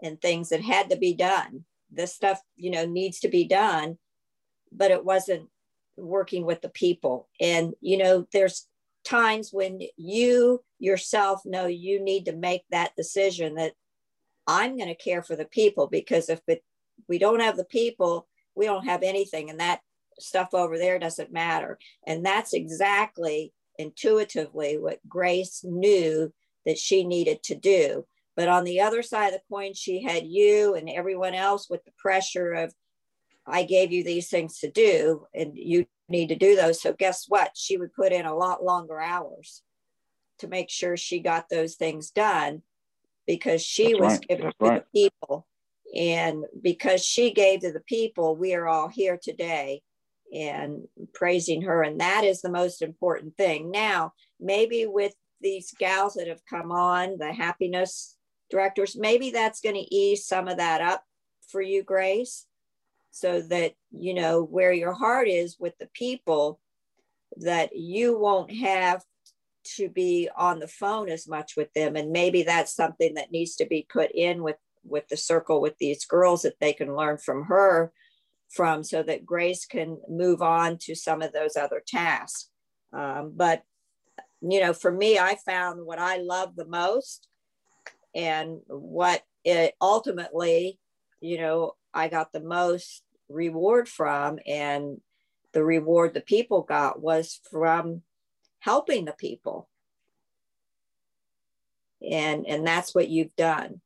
and 0.02 0.20
things 0.20 0.50
that 0.50 0.62
had 0.62 0.90
to 0.90 0.98
be 0.98 1.14
done. 1.14 1.66
This 1.92 2.14
stuff, 2.14 2.40
you 2.56 2.72
know, 2.72 2.86
needs 2.86 3.20
to 3.22 3.28
be 3.28 3.46
done, 3.46 3.98
but 4.72 4.92
it 4.92 5.04
wasn't 5.04 5.50
working 5.98 6.46
with 6.46 6.62
the 6.62 6.70
people. 6.70 7.28
And 7.40 7.74
you 7.82 7.98
know, 7.98 8.28
there's 8.32 8.68
times 9.04 9.50
when 9.52 9.82
you 9.98 10.64
yourself 10.80 11.42
know 11.46 11.66
you 11.66 12.04
need 12.04 12.26
to 12.26 12.36
make 12.36 12.64
that 12.70 12.96
decision 12.96 13.56
that 13.56 13.74
I'm 14.48 14.78
going 14.78 14.90
to 14.90 14.96
care 14.96 15.24
for 15.24 15.36
the 15.36 15.46
people 15.46 15.88
because 15.88 16.30
if 16.30 16.42
it, 16.48 16.64
we 17.08 17.18
don't 17.18 17.40
have 17.40 17.58
the 17.58 17.66
people, 17.66 18.28
we 18.56 18.66
don't 18.66 18.86
have 18.86 19.04
anything. 19.04 19.50
And 19.50 19.60
that 19.60 19.82
stuff 20.20 20.50
over 20.54 20.78
there 20.78 21.00
doesn't 21.00 21.32
matter. 21.32 21.78
And 22.06 22.26
that's 22.26 22.54
exactly 22.54 23.54
intuitively 23.78 24.78
what 24.78 25.00
Grace 25.08 25.64
knew 25.64 26.34
that 26.66 26.78
she 26.78 27.04
needed 27.04 27.44
to 27.44 27.56
do. 27.56 28.06
But 28.36 28.48
on 28.48 28.64
the 28.64 28.82
other 28.82 29.02
side 29.02 29.28
of 29.28 29.34
the 29.34 29.42
coin, 29.50 29.74
she 29.74 30.02
had 30.02 30.26
you 30.26 30.76
and 30.76 30.90
everyone 30.90 31.34
else 31.34 31.70
with 31.70 31.84
the 31.84 31.92
pressure 31.98 32.54
of, 32.54 32.74
I 33.46 33.64
gave 33.64 33.92
you 33.92 34.04
these 34.04 34.30
things 34.30 34.60
to 34.60 34.70
do, 34.70 35.26
and 35.34 35.54
you 35.56 35.86
need 36.08 36.30
to 36.30 36.36
do 36.36 36.56
those. 36.56 36.82
So, 36.82 36.94
guess 36.94 37.26
what? 37.28 37.52
She 37.56 37.76
would 37.76 37.94
put 37.94 38.14
in 38.14 38.26
a 38.26 38.36
lot 38.36 38.64
longer 38.64 39.02
hours 39.02 39.64
to 40.40 40.48
make 40.48 40.70
sure 40.70 40.96
she 40.96 41.20
got 41.20 41.50
those 41.50 41.76
things 41.76 42.12
done 42.12 42.62
because 43.28 43.62
she 43.62 43.94
That's 43.94 44.00
was 44.00 44.14
right. 44.14 44.28
giving 44.30 44.46
That's 44.46 44.58
to 44.60 44.66
right. 44.66 44.84
the 44.94 45.10
people. 45.10 45.48
And 45.96 46.46
because 46.62 47.04
she 47.04 47.34
gave 47.34 47.62
to 47.62 47.74
the 47.74 47.82
people, 47.82 48.36
we 48.36 48.54
are 48.54 48.68
all 48.68 48.88
here 48.88 49.20
today 49.22 49.82
and 50.34 50.88
praising 51.14 51.64
her. 51.64 51.84
And 51.84 52.00
that 52.00 52.24
is 52.24 52.42
the 52.42 52.52
most 52.52 52.82
important 52.82 53.36
thing. 53.38 53.72
Now, 53.72 54.14
maybe 54.40 54.86
with 54.86 55.14
these 55.42 55.74
gals 55.78 56.14
that 56.14 56.28
have 56.28 56.46
come 56.50 56.72
on, 56.72 57.18
the 57.18 57.34
happiness 57.34 58.18
directors, 58.50 58.96
maybe 58.98 59.32
that's 59.32 59.62
going 59.62 59.76
to 59.76 59.96
ease 59.96 60.26
some 60.26 60.48
of 60.48 60.58
that 60.58 60.82
up 60.82 61.04
for 61.50 61.62
you, 61.62 61.84
Grace, 61.84 62.46
so 63.12 63.42
that, 63.42 63.74
you 63.92 64.14
know, 64.14 64.44
where 64.44 64.72
your 64.72 64.94
heart 64.94 65.28
is 65.28 65.58
with 65.60 65.78
the 65.80 65.90
people, 65.94 66.60
that 67.38 67.76
you 67.76 68.18
won't 68.18 68.52
have 68.52 69.04
to 69.76 69.90
be 69.90 70.30
on 70.36 70.60
the 70.60 70.68
phone 70.68 71.10
as 71.10 71.28
much 71.28 71.56
with 71.56 71.72
them. 71.74 71.96
And 71.96 72.12
maybe 72.12 72.44
that's 72.44 72.74
something 72.74 73.14
that 73.16 73.32
needs 73.32 73.56
to 73.58 73.66
be 73.66 73.86
put 73.90 74.12
in 74.12 74.44
with 74.44 74.58
with 74.84 75.08
the 75.10 75.18
circle 75.18 75.62
with 75.62 75.78
these 75.78 76.06
girls 76.06 76.42
that 76.42 76.60
they 76.60 76.74
can 76.74 76.96
learn 76.96 77.18
from 77.18 77.44
her 77.46 77.92
from 78.52 78.84
so 78.84 79.02
that 79.02 79.26
Grace 79.26 79.66
can 79.66 79.98
move 80.10 80.42
on 80.42 80.78
to 80.80 80.96
some 80.96 81.22
of 81.22 81.32
those 81.32 81.56
other 81.56 81.82
tasks. 81.86 82.50
Um, 82.94 83.34
but, 83.36 83.64
you 84.42 84.60
know, 84.60 84.74
for 84.74 84.92
me, 84.92 85.18
I 85.18 85.36
found 85.46 85.86
what 85.86 86.00
I 86.00 86.18
love 86.18 86.56
the 86.56 86.68
most 86.68 87.28
and 88.14 88.60
what 88.68 89.24
it 89.46 89.74
ultimately, 89.80 90.80
you 91.22 91.40
know, 91.40 91.76
I 91.94 92.10
got 92.10 92.34
the 92.34 92.42
most 92.42 93.04
reward 93.30 93.88
from. 93.88 94.40
And 94.46 95.00
the 95.54 95.64
reward 95.64 96.14
the 96.14 96.22
people 96.22 96.64
got 96.64 97.02
was 97.02 97.40
from 97.50 98.02
helping 98.60 99.06
the 99.06 99.14
people. 99.14 99.70
And, 102.02 102.46
and 102.48 102.68
that's 102.68 102.94
what 102.94 103.10
you've 103.10 103.36
done. 103.36 103.80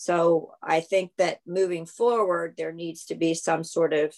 So 0.00 0.52
I 0.62 0.78
think 0.78 1.10
that 1.18 1.40
moving 1.44 1.84
forward, 1.84 2.54
there 2.56 2.70
needs 2.70 3.04
to 3.06 3.16
be 3.16 3.34
some 3.34 3.64
sort 3.64 3.92
of, 3.92 4.14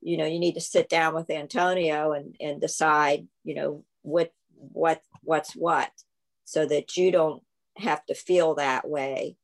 you 0.00 0.16
know, 0.16 0.26
you 0.26 0.40
need 0.40 0.54
to 0.54 0.60
sit 0.60 0.88
down 0.88 1.14
with 1.14 1.30
Antonio 1.30 2.10
and, 2.10 2.34
and 2.40 2.60
decide, 2.60 3.28
you 3.44 3.54
know, 3.54 3.84
what 4.02 4.32
what 4.56 5.00
what's 5.22 5.54
what, 5.54 5.92
so 6.44 6.66
that 6.66 6.96
you 6.96 7.12
don't 7.12 7.40
have 7.76 8.04
to 8.06 8.16
feel 8.16 8.56
that 8.56 8.88
way 8.88 9.36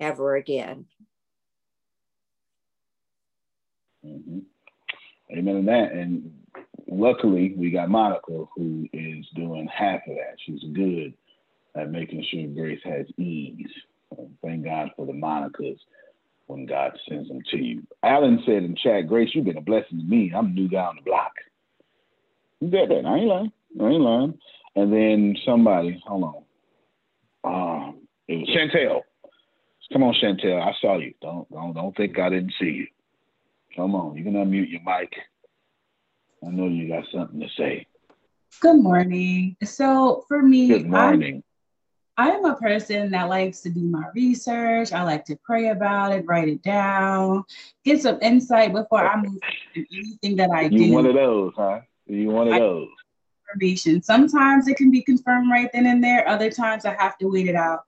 ever 0.00 0.34
again. 0.34 0.86
hmm 4.02 4.38
Amen 5.30 5.56
to 5.56 5.62
that. 5.66 5.92
And 5.92 6.32
luckily, 6.88 7.52
we 7.54 7.70
got 7.70 7.90
Monica, 7.90 8.46
who 8.56 8.88
is 8.94 9.26
doing 9.34 9.68
half 9.68 10.00
of 10.08 10.16
that. 10.16 10.38
She's 10.38 10.64
good 10.72 11.12
at 11.76 11.90
making 11.90 12.24
sure 12.30 12.46
Grace 12.48 12.80
has 12.84 13.06
ease. 13.18 13.70
Thank 14.42 14.64
God 14.64 14.90
for 14.96 15.06
the 15.06 15.12
Monicas 15.12 15.78
when 16.46 16.66
God 16.66 16.98
sends 17.08 17.28
them 17.28 17.40
to 17.50 17.56
you. 17.56 17.82
Alan 18.02 18.42
said 18.44 18.64
in 18.64 18.76
chat, 18.76 19.06
Grace, 19.06 19.30
you've 19.34 19.44
been 19.44 19.56
a 19.56 19.62
blessing 19.62 19.98
to 19.98 20.04
me. 20.04 20.32
I'm 20.34 20.46
a 20.46 20.50
new 20.50 20.68
guy 20.68 20.84
on 20.84 20.96
the 20.96 21.02
block. 21.02 21.32
You 22.60 22.70
get 22.70 22.88
that? 22.88 23.06
I 23.06 23.16
ain't 23.18 23.26
lying. 23.26 23.52
I 23.80 23.84
ain't 23.84 24.02
lying. 24.02 24.38
And 24.76 24.92
then 24.92 25.36
somebody, 25.44 26.02
hold 26.06 26.24
on. 26.24 26.44
Um, 27.44 28.00
it 28.28 28.36
was 28.36 28.48
Chantel. 28.48 29.02
Come 29.92 30.02
on, 30.02 30.14
Chantel. 30.22 30.60
I 30.60 30.72
saw 30.80 30.98
you. 30.98 31.14
Don't 31.20 31.50
don't 31.50 31.72
don't 31.72 31.96
think 31.96 32.18
I 32.18 32.28
didn't 32.28 32.52
see 32.60 32.66
you. 32.66 32.86
Come 33.74 33.94
on, 33.94 34.16
you 34.16 34.24
can 34.24 34.34
unmute 34.34 34.70
your 34.70 34.82
mic. 34.82 35.12
I 36.44 36.50
know 36.50 36.68
you 36.68 36.88
got 36.88 37.04
something 37.12 37.40
to 37.40 37.48
say. 37.56 37.86
Good 38.60 38.80
morning. 38.80 39.56
So 39.64 40.24
for 40.28 40.42
me, 40.42 40.68
Good 40.68 40.86
morning. 40.86 41.42
I'm, 42.20 42.44
I'm 42.44 42.44
a 42.44 42.56
person 42.56 43.10
that 43.12 43.28
likes 43.28 43.60
to 43.62 43.70
do 43.70 43.80
my 43.80 44.04
research. 44.14 44.92
I 44.92 45.02
like 45.02 45.24
to 45.26 45.36
pray 45.36 45.68
about 45.68 46.12
it, 46.12 46.26
write 46.26 46.48
it 46.48 46.62
down, 46.62 47.44
get 47.84 48.02
some 48.02 48.18
insight 48.20 48.72
before 48.72 49.06
I 49.06 49.16
move 49.20 49.40
in 49.74 49.86
anything 49.92 50.36
that 50.36 50.50
I 50.50 50.62
you 50.62 50.70
do. 50.70 50.92
one 50.92 51.06
of 51.06 51.14
those, 51.14 51.52
huh? 51.56 51.80
You 52.06 52.30
one 52.30 52.48
of 52.48 52.54
I- 52.54 52.58
those. 52.58 52.88
information. 53.52 54.02
Sometimes 54.02 54.68
it 54.68 54.76
can 54.76 54.90
be 54.90 55.02
confirmed 55.02 55.50
right 55.50 55.70
then 55.72 55.86
and 55.86 56.02
there. 56.02 56.28
Other 56.28 56.50
times 56.50 56.84
I 56.84 56.94
have 56.94 57.16
to 57.18 57.26
wait 57.26 57.48
it 57.48 57.56
out. 57.56 57.84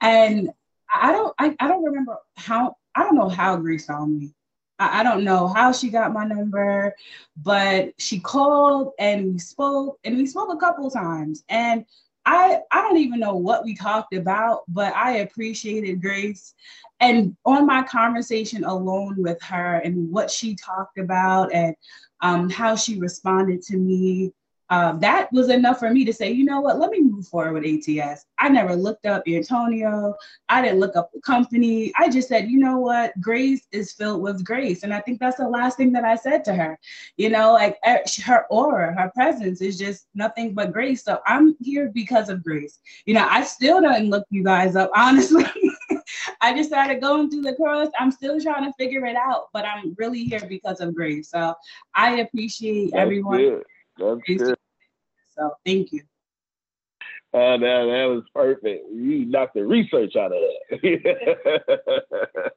And 0.00 0.50
I 0.94 1.12
don't 1.12 1.34
I, 1.38 1.54
I 1.60 1.68
don't 1.68 1.84
remember 1.84 2.16
how 2.36 2.76
I 2.94 3.02
don't 3.02 3.16
know 3.16 3.28
how 3.28 3.56
Grace 3.56 3.86
found 3.86 4.18
me. 4.18 4.34
I, 4.78 5.00
I 5.00 5.02
don't 5.02 5.24
know 5.24 5.48
how 5.48 5.72
she 5.72 5.90
got 5.90 6.12
my 6.12 6.24
number, 6.26 6.94
but 7.36 7.92
she 7.98 8.20
called 8.20 8.92
and 8.98 9.32
we 9.32 9.38
spoke 9.38 9.98
and 10.04 10.16
we 10.16 10.26
spoke 10.26 10.52
a 10.52 10.56
couple 10.56 10.90
times. 10.90 11.44
And 11.48 11.84
I 12.26 12.58
I 12.72 12.82
don't 12.82 12.98
even 12.98 13.20
know 13.20 13.36
what 13.36 13.64
we 13.64 13.74
talked 13.74 14.14
about, 14.14 14.62
but 14.68 14.94
I 14.94 15.18
appreciated 15.18 16.02
Grace. 16.02 16.54
And 17.00 17.36
on 17.44 17.66
my 17.66 17.82
conversation 17.84 18.64
alone 18.64 19.14
with 19.18 19.40
her 19.42 19.76
and 19.76 20.10
what 20.10 20.30
she 20.30 20.56
talked 20.56 20.98
about 20.98 21.52
and 21.54 21.76
um, 22.20 22.50
how 22.50 22.74
she 22.74 22.98
responded 22.98 23.62
to 23.62 23.76
me, 23.76 24.32
um, 24.70 24.98
that 25.00 25.32
was 25.32 25.48
enough 25.48 25.78
for 25.78 25.90
me 25.90 26.04
to 26.04 26.12
say, 26.12 26.30
you 26.32 26.44
know 26.44 26.60
what, 26.60 26.78
let 26.78 26.90
me 26.90 27.00
move 27.00 27.26
forward 27.28 27.52
with 27.62 27.88
ATS. 27.88 28.26
I 28.38 28.48
never 28.48 28.74
looked 28.74 29.06
up 29.06 29.22
Antonio. 29.26 30.14
I 30.48 30.60
didn't 30.60 30.80
look 30.80 30.96
up 30.96 31.10
the 31.12 31.20
company. 31.20 31.92
I 31.96 32.08
just 32.08 32.28
said, 32.28 32.50
you 32.50 32.58
know 32.58 32.78
what, 32.78 33.18
grace 33.20 33.66
is 33.70 33.92
filled 33.92 34.22
with 34.22 34.44
grace. 34.44 34.82
And 34.82 34.92
I 34.92 35.00
think 35.00 35.20
that's 35.20 35.36
the 35.36 35.48
last 35.48 35.76
thing 35.76 35.92
that 35.92 36.04
I 36.04 36.16
said 36.16 36.44
to 36.46 36.54
her. 36.54 36.78
You 37.16 37.30
know, 37.30 37.52
like 37.52 37.78
her 38.24 38.46
aura, 38.50 38.92
her 38.94 39.10
presence 39.14 39.60
is 39.60 39.78
just 39.78 40.08
nothing 40.14 40.52
but 40.52 40.72
grace. 40.72 41.04
So 41.04 41.20
I'm 41.26 41.56
here 41.60 41.90
because 41.94 42.28
of 42.28 42.42
grace. 42.42 42.80
You 43.04 43.14
know, 43.14 43.26
I 43.30 43.44
still 43.44 43.80
don't 43.80 44.10
look 44.10 44.24
you 44.30 44.42
guys 44.42 44.74
up, 44.74 44.90
honestly. 44.96 45.46
I 46.40 46.54
just 46.54 46.70
started 46.70 47.00
going 47.00 47.30
through 47.30 47.42
the 47.42 47.54
course. 47.54 47.88
I'm 47.98 48.10
still 48.10 48.40
trying 48.40 48.64
to 48.64 48.72
figure 48.78 49.06
it 49.06 49.16
out, 49.16 49.48
but 49.52 49.64
I'm 49.64 49.94
really 49.96 50.24
here 50.24 50.42
because 50.48 50.80
of 50.80 50.94
grace. 50.94 51.30
So 51.30 51.54
I 51.94 52.16
appreciate 52.16 52.92
That's 52.92 53.02
everyone. 53.02 53.38
good. 53.38 53.64
That's 53.98 54.20
good. 54.36 54.55
So 55.36 55.56
thank 55.64 55.92
you. 55.92 56.02
Uh, 57.34 57.58
that, 57.58 57.60
that 57.60 58.06
was 58.08 58.22
perfect. 58.34 58.84
You 58.92 59.26
knocked 59.26 59.54
the 59.54 59.66
research 59.66 60.16
out 60.16 60.32
of 60.32 60.38
that. 60.70 60.80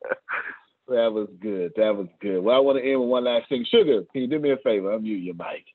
that 0.88 1.12
was 1.12 1.28
good. 1.40 1.74
That 1.76 1.96
was 1.96 2.08
good. 2.22 2.40
Well, 2.42 2.56
I 2.56 2.60
want 2.60 2.78
to 2.78 2.90
end 2.90 3.02
with 3.02 3.10
one 3.10 3.26
last 3.26 3.50
thing. 3.50 3.66
Sugar, 3.70 4.04
can 4.14 4.22
you 4.22 4.28
do 4.28 4.40
me 4.40 4.52
a 4.52 4.58
favor? 4.58 4.98
Unmute 4.98 5.26
your 5.26 5.36
mic. 5.36 5.66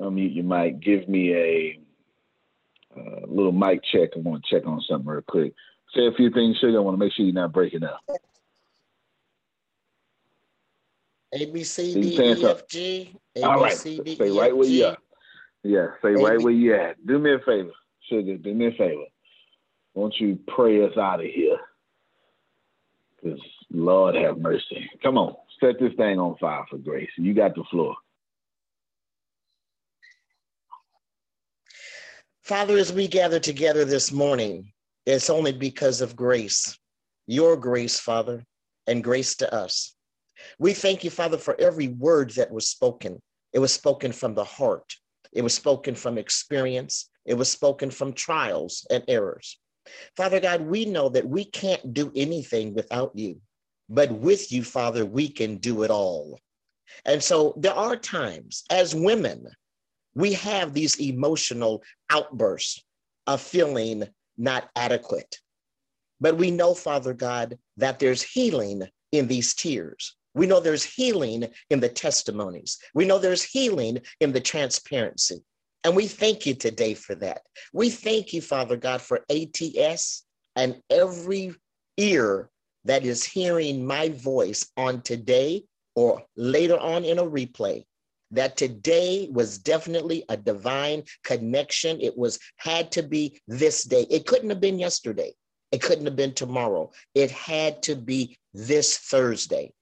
Unmute 0.00 0.34
your 0.34 0.44
mic. 0.44 0.80
Give 0.80 1.06
me 1.08 1.34
a 1.34 1.80
uh, 2.96 3.26
little 3.26 3.52
mic 3.52 3.82
check. 3.92 4.10
I 4.16 4.20
want 4.20 4.42
to 4.44 4.54
check 4.54 4.66
on 4.66 4.80
something 4.88 5.06
real 5.06 5.22
quick. 5.22 5.52
Say 5.94 6.06
a 6.06 6.12
few 6.16 6.30
things, 6.30 6.56
Sugar. 6.58 6.78
I 6.78 6.80
want 6.80 6.94
to 6.94 6.98
make 6.98 7.12
sure 7.12 7.26
you're 7.26 7.34
not 7.34 7.52
breaking 7.52 7.84
up. 7.84 8.00
A 11.32 11.46
B 11.46 11.64
C 11.64 11.90
You 11.90 12.02
D 12.02 12.16
saying 12.16 12.38
E 12.38 12.44
F 12.46 12.66
G. 12.68 13.16
A 13.36 13.42
All 13.42 13.56
B 13.56 13.62
right. 13.62 13.72
C 13.72 14.00
D 14.00 14.14
Stay 14.14 14.28
E 14.28 14.38
right 14.38 14.52
F 14.52 14.56
where 14.56 14.68
you 14.68 14.86
are. 14.86 14.96
Yeah, 15.64 15.86
stay 15.98 16.10
right 16.10 16.40
where 16.40 16.52
you 16.52 16.74
at. 16.74 17.04
Do 17.06 17.18
me 17.18 17.32
a 17.32 17.38
favor, 17.38 17.72
Sugar. 18.10 18.36
Do 18.36 18.54
me 18.54 18.66
a 18.66 18.72
favor. 18.72 19.04
Won't 19.94 20.14
you 20.20 20.38
pray 20.46 20.84
us 20.84 20.96
out 20.98 21.20
of 21.20 21.26
here? 21.26 21.56
Because 23.22 23.40
Lord 23.70 24.14
have 24.14 24.38
mercy. 24.38 24.88
Come 25.02 25.16
on, 25.16 25.34
set 25.60 25.80
this 25.80 25.94
thing 25.96 26.18
on 26.18 26.36
fire 26.36 26.64
for 26.68 26.76
grace. 26.76 27.08
You 27.16 27.32
got 27.32 27.54
the 27.54 27.64
floor. 27.70 27.96
Father, 32.42 32.76
as 32.76 32.92
we 32.92 33.08
gather 33.08 33.40
together 33.40 33.86
this 33.86 34.12
morning, 34.12 34.70
it's 35.06 35.30
only 35.30 35.52
because 35.52 36.02
of 36.02 36.14
grace, 36.14 36.78
your 37.26 37.56
grace, 37.56 37.98
Father, 37.98 38.44
and 38.86 39.02
grace 39.02 39.34
to 39.36 39.54
us. 39.54 39.94
We 40.58 40.74
thank 40.74 41.04
you, 41.04 41.10
Father, 41.10 41.38
for 41.38 41.58
every 41.58 41.88
word 41.88 42.32
that 42.32 42.50
was 42.50 42.68
spoken. 42.68 43.18
It 43.54 43.60
was 43.60 43.72
spoken 43.72 44.12
from 44.12 44.34
the 44.34 44.44
heart, 44.44 44.94
it 45.34 45.42
was 45.42 45.54
spoken 45.54 45.94
from 45.94 46.18
experience, 46.18 47.10
it 47.24 47.34
was 47.34 47.50
spoken 47.50 47.90
from 47.90 48.12
trials 48.12 48.86
and 48.90 49.04
errors. 49.08 49.58
Father 50.16 50.40
God, 50.40 50.62
we 50.62 50.84
know 50.84 51.08
that 51.10 51.28
we 51.28 51.44
can't 51.44 51.92
do 51.92 52.10
anything 52.14 52.74
without 52.74 53.12
you, 53.14 53.40
but 53.88 54.10
with 54.10 54.50
you, 54.52 54.64
Father, 54.64 55.04
we 55.04 55.28
can 55.28 55.56
do 55.56 55.82
it 55.82 55.90
all. 55.90 56.38
And 57.04 57.22
so 57.22 57.54
there 57.56 57.74
are 57.74 57.96
times 57.96 58.64
as 58.70 58.94
women, 58.94 59.46
we 60.14 60.32
have 60.34 60.72
these 60.72 61.00
emotional 61.00 61.82
outbursts 62.10 62.82
of 63.26 63.40
feeling 63.40 64.04
not 64.36 64.70
adequate. 64.76 65.40
But 66.20 66.36
we 66.36 66.50
know, 66.50 66.74
Father 66.74 67.12
God, 67.12 67.58
that 67.76 67.98
there's 67.98 68.22
healing 68.22 68.84
in 69.12 69.26
these 69.26 69.54
tears. 69.54 70.16
We 70.34 70.46
know 70.46 70.60
there's 70.60 70.84
healing 70.84 71.46
in 71.70 71.80
the 71.80 71.88
testimonies. 71.88 72.78
We 72.94 73.04
know 73.04 73.18
there's 73.18 73.42
healing 73.42 74.00
in 74.20 74.32
the 74.32 74.40
transparency. 74.40 75.42
And 75.84 75.94
we 75.94 76.06
thank 76.06 76.46
you 76.46 76.54
today 76.54 76.94
for 76.94 77.14
that. 77.16 77.42
We 77.72 77.90
thank 77.90 78.32
you, 78.32 78.40
Father 78.40 78.76
God, 78.76 79.02
for 79.02 79.24
ATS 79.30 80.24
and 80.56 80.80
every 80.90 81.54
ear 81.96 82.50
that 82.84 83.04
is 83.04 83.24
hearing 83.24 83.86
my 83.86 84.08
voice 84.10 84.70
on 84.76 85.02
today 85.02 85.64
or 85.94 86.22
later 86.36 86.78
on 86.78 87.04
in 87.04 87.18
a 87.18 87.24
replay 87.24 87.84
that 88.30 88.56
today 88.56 89.28
was 89.30 89.58
definitely 89.58 90.24
a 90.28 90.36
divine 90.36 91.04
connection. 91.22 92.00
It 92.00 92.16
was 92.16 92.38
had 92.56 92.90
to 92.92 93.02
be 93.02 93.40
this 93.46 93.84
day. 93.84 94.06
It 94.10 94.26
couldn't 94.26 94.50
have 94.50 94.60
been 94.60 94.78
yesterday. 94.78 95.32
It 95.70 95.82
couldn't 95.82 96.06
have 96.06 96.16
been 96.16 96.34
tomorrow. 96.34 96.90
It 97.14 97.30
had 97.30 97.82
to 97.84 97.94
be 97.94 98.36
this 98.52 98.98
Thursday. 98.98 99.72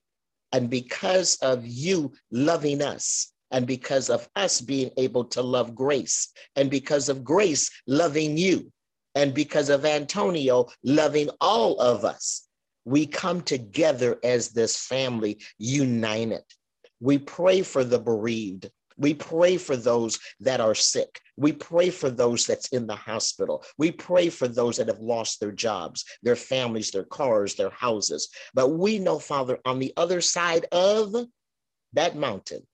And 0.53 0.69
because 0.69 1.37
of 1.37 1.66
you 1.66 2.12
loving 2.31 2.83
us, 2.83 3.33
and 3.51 3.66
because 3.66 4.09
of 4.09 4.29
us 4.35 4.61
being 4.61 4.91
able 4.97 5.24
to 5.27 5.43
love 5.43 5.74
grace, 5.74 6.29
and 6.57 6.70
because 6.70 7.09
of 7.09 7.23
grace 7.23 7.70
loving 7.87 8.37
you, 8.37 8.73
and 9.15 9.35
because 9.35 9.69
of 9.69 9.85
Antonio 9.85 10.69
loving 10.83 11.29
all 11.41 11.79
of 11.81 12.05
us, 12.05 12.49
we 12.85 13.07
come 13.07 13.43
together 13.43 14.19
as 14.24 14.49
this 14.49 14.77
family 14.77 15.39
united. 15.59 16.43
We 17.01 17.19
pray 17.19 17.62
for 17.62 17.85
the 17.85 17.99
bereaved. 17.99 18.70
We 18.97 19.14
pray 19.14 19.56
for 19.56 19.77
those 19.77 20.19
that 20.40 20.60
are 20.60 20.74
sick. 20.74 21.20
We 21.36 21.52
pray 21.52 21.90
for 21.90 22.10
those 22.10 22.47
that's 22.47 22.69
in 22.69 22.86
the 22.86 22.97
hospital. 22.97 23.64
We 23.78 23.90
pray 23.90 24.28
for 24.28 24.48
those 24.48 24.77
that 24.77 24.89
have 24.89 25.01
lost 25.01 25.40
their 25.40 25.52
jobs, 25.52 26.05
their 26.23 26.36
families, 26.36 26.90
their 26.90 27.05
cars, 27.05 27.55
their 27.55 27.70
houses. 27.70 28.28
But 28.55 28.69
we 28.69 28.98
know, 28.98 29.19
Father, 29.19 29.59
on 29.64 29.78
the 29.78 29.93
other 29.97 30.20
side 30.20 30.66
of 30.73 31.14
that 31.94 32.16
mountain, 32.16 32.66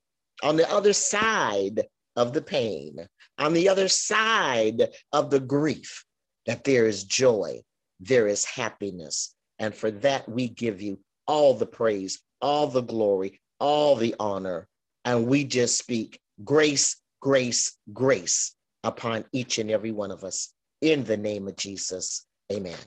on 0.43 0.55
the 0.55 0.69
other 0.71 0.93
side 0.93 1.83
of 2.15 2.33
the 2.33 2.41
pain, 2.41 3.07
on 3.37 3.53
the 3.53 3.69
other 3.69 3.87
side 3.87 4.89
of 5.13 5.29
the 5.29 5.39
grief, 5.39 6.05
that 6.45 6.63
there 6.63 6.85
is 6.85 7.03
joy, 7.03 7.61
there 7.99 8.27
is 8.27 8.45
happiness. 8.45 9.35
And 9.59 9.75
for 9.75 9.91
that, 9.91 10.27
we 10.27 10.47
give 10.47 10.81
you 10.81 10.99
all 11.27 11.53
the 11.53 11.65
praise, 11.65 12.19
all 12.41 12.67
the 12.67 12.81
glory, 12.81 13.39
all 13.59 13.95
the 13.95 14.15
honor. 14.19 14.67
And 15.05 15.27
we 15.27 15.43
just 15.43 15.77
speak 15.77 16.19
grace, 16.43 16.97
grace, 17.21 17.77
grace 17.93 18.55
upon 18.83 19.25
each 19.31 19.57
and 19.57 19.71
every 19.71 19.91
one 19.91 20.11
of 20.11 20.23
us 20.23 20.53
in 20.81 21.03
the 21.03 21.17
name 21.17 21.47
of 21.47 21.55
Jesus. 21.55 22.25
Amen. 22.51 22.77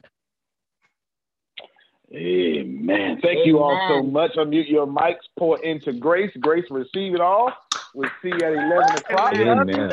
Amen. 2.15 3.19
Thank 3.23 3.47
you 3.47 3.61
all 3.61 3.81
so 3.89 4.03
much. 4.03 4.33
Unmute 4.37 4.69
your 4.69 4.87
mics. 4.87 5.17
Pour 5.39 5.59
into 5.65 5.93
grace. 5.95 6.31
Grace, 6.41 6.65
receive 6.71 7.15
it 7.15 7.21
all. 7.21 7.51
We'll 7.95 8.11
see 8.21 8.29
you 8.29 8.35
at 8.35 8.53
11 8.53 8.97
o'clock. 8.97 9.33
Amen. 9.35 9.93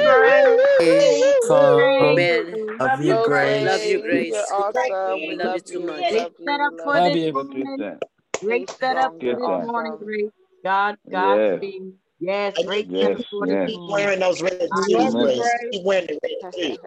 Amen. 0.81 2.77
Love 2.79 3.01
you, 3.01 3.15
Grace. 3.23 3.65
Love 3.65 3.83
you, 3.83 4.01
Grace. 4.01 4.33
You're 4.33 4.53
awesome. 4.53 5.21
We 5.21 5.27
We 5.29 5.35
love 5.35 5.47
love 5.47 5.55
you 5.55 5.61
too 5.61 5.79
much. 5.85 6.11
Love 6.11 6.11
Great 6.11 6.31
you. 6.39 6.45
setup 6.45 6.73
for 6.83 6.93
Love 6.93 7.03
Love 7.03 7.13
this 7.13 7.15
you. 7.15 7.31
Look 7.31 7.49
at 7.51 7.55
morning. 7.55 7.99
Great 8.41 8.69
setup 8.69 9.13
for 9.19 9.19
this 9.19 9.67
morning, 9.67 9.97
Grace. 10.03 10.31
God, 10.63 10.97
Yeah. 11.05 11.49
Godspeed. 11.51 11.93
Yes, 12.19 12.53
And 12.57 12.67
great 12.67 12.87
you 12.91 12.97
Yes. 12.99 13.21
for 13.31 13.47
Yes. 13.47 13.69
this 13.69 13.75
keep 13.77 13.89
wearing 13.89 14.19
those 14.19 14.41
red 14.41 14.69
My 14.71 14.81
shoes, 14.87 15.13
Grace. 15.15 15.37
Grace. 15.37 15.71
Keep 15.71 15.83
wearing 15.83 16.07
the 16.07 16.19
red 16.23 16.53
shoes. 16.53 16.77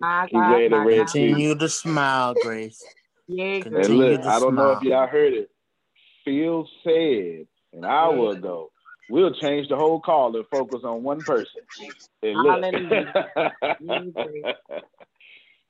My 0.00 0.26
Keep 0.30 0.40
wearing 0.48 0.70
the 0.70 0.80
red 0.80 0.98
God. 0.98 1.08
shoes. 1.08 1.22
Continue 1.22 1.54
to 1.56 1.68
smile, 1.68 2.34
Grace. 2.34 2.84
Yeah, 3.28 3.60
And 3.60 3.70
Grace. 3.70 3.86
Continue 3.86 4.16
look, 4.18 4.20
I 4.26 4.38
don't 4.40 4.54
know 4.54 4.72
if 4.72 4.82
y'all 4.82 5.06
heard 5.08 5.32
it. 5.32 5.50
Phil 6.24 6.68
said 6.84 7.46
an 7.72 7.84
hour 7.84 8.32
ago, 8.32 8.70
we'll 9.08 9.32
change 9.34 9.68
the 9.68 9.76
whole 9.76 10.00
call 10.00 10.34
and 10.36 10.44
focus 10.50 10.80
on 10.84 11.02
one 11.02 11.22
person. 11.22 11.62
And 12.22 12.42
look. 12.42 12.62
Hallelujah. 12.62 13.12
Yeah, 13.80 13.98
Grace. 14.14 14.44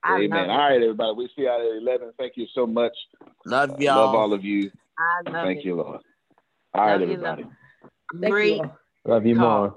I 0.05 0.19
Amen. 0.21 0.49
love 0.49 0.51
All 0.51 0.57
it. 0.57 0.61
right, 0.61 0.83
everybody. 0.83 1.13
We 1.17 1.27
see 1.35 1.43
you 1.43 1.49
at 1.49 1.61
11. 1.83 2.13
Thank 2.19 2.35
you 2.37 2.47
so 2.55 2.67
much. 2.67 2.93
Love 3.45 3.71
Uh, 3.71 3.75
love 3.75 3.81
y'all. 3.81 4.17
all 4.17 4.33
of 4.33 4.45
you. 4.45 4.71
I 4.99 5.23
love 5.31 5.45
Thank 5.45 5.59
it. 5.61 5.65
you, 5.65 5.75
Lord. 5.77 6.01
All 6.75 6.87
right, 6.87 6.93
Love 6.93 7.01
you, 7.01 7.15
everybody. 7.15 7.43
love 7.43 7.53
Thank 8.13 8.25
you 8.25 8.31
Great 8.31 8.61
all. 8.61 8.79
Love 9.07 9.25
you 9.25 9.37
call. 9.37 9.61
more. 9.61 9.77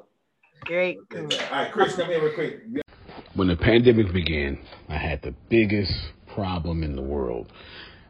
Great. 0.66 0.98
All 1.16 1.22
right, 1.52 1.72
Chris, 1.72 1.96
come 1.96 2.08
here 2.08 2.24
real 2.24 2.34
quick. 2.34 2.62
When 3.36 3.48
the 3.48 3.56
pandemic 3.56 4.12
began, 4.12 4.60
I 4.90 4.98
had 4.98 5.22
the 5.22 5.36
biggest 5.50 5.94
problem 6.34 6.84
in 6.84 6.96
the 6.96 7.02
world. 7.02 7.52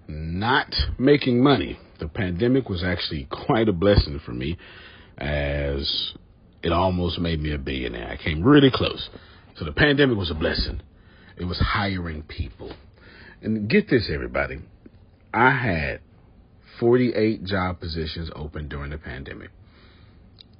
Not 0.08 0.74
making 0.98 1.44
money. 1.44 1.78
The 2.00 2.08
pandemic 2.08 2.70
was 2.70 2.84
actually 2.84 3.28
quite 3.46 3.68
a 3.68 3.74
blessing 3.74 4.20
for 4.26 4.32
me 4.32 4.58
as 5.18 6.14
it 6.64 6.72
almost 6.72 7.20
made 7.20 7.42
me 7.42 7.54
a 7.54 7.58
billionaire. 7.58 8.10
I 8.10 8.24
came 8.24 8.42
really 8.42 8.72
close. 8.74 9.10
So 9.58 9.66
the 9.66 9.74
pandemic 9.74 10.18
was 10.18 10.32
a 10.32 10.36
blessing. 10.36 10.82
It 11.38 11.46
was 11.46 11.60
hiring 11.60 12.24
people. 12.24 12.74
And 13.42 13.70
get 13.70 13.90
this, 13.90 14.10
everybody. 14.12 14.60
I 15.34 15.52
had 15.52 16.00
48 16.80 17.44
job 17.44 17.80
positions 17.80 18.30
open 18.36 18.70
during 18.70 18.92
the 18.92 18.98
pandemic. 18.98 19.50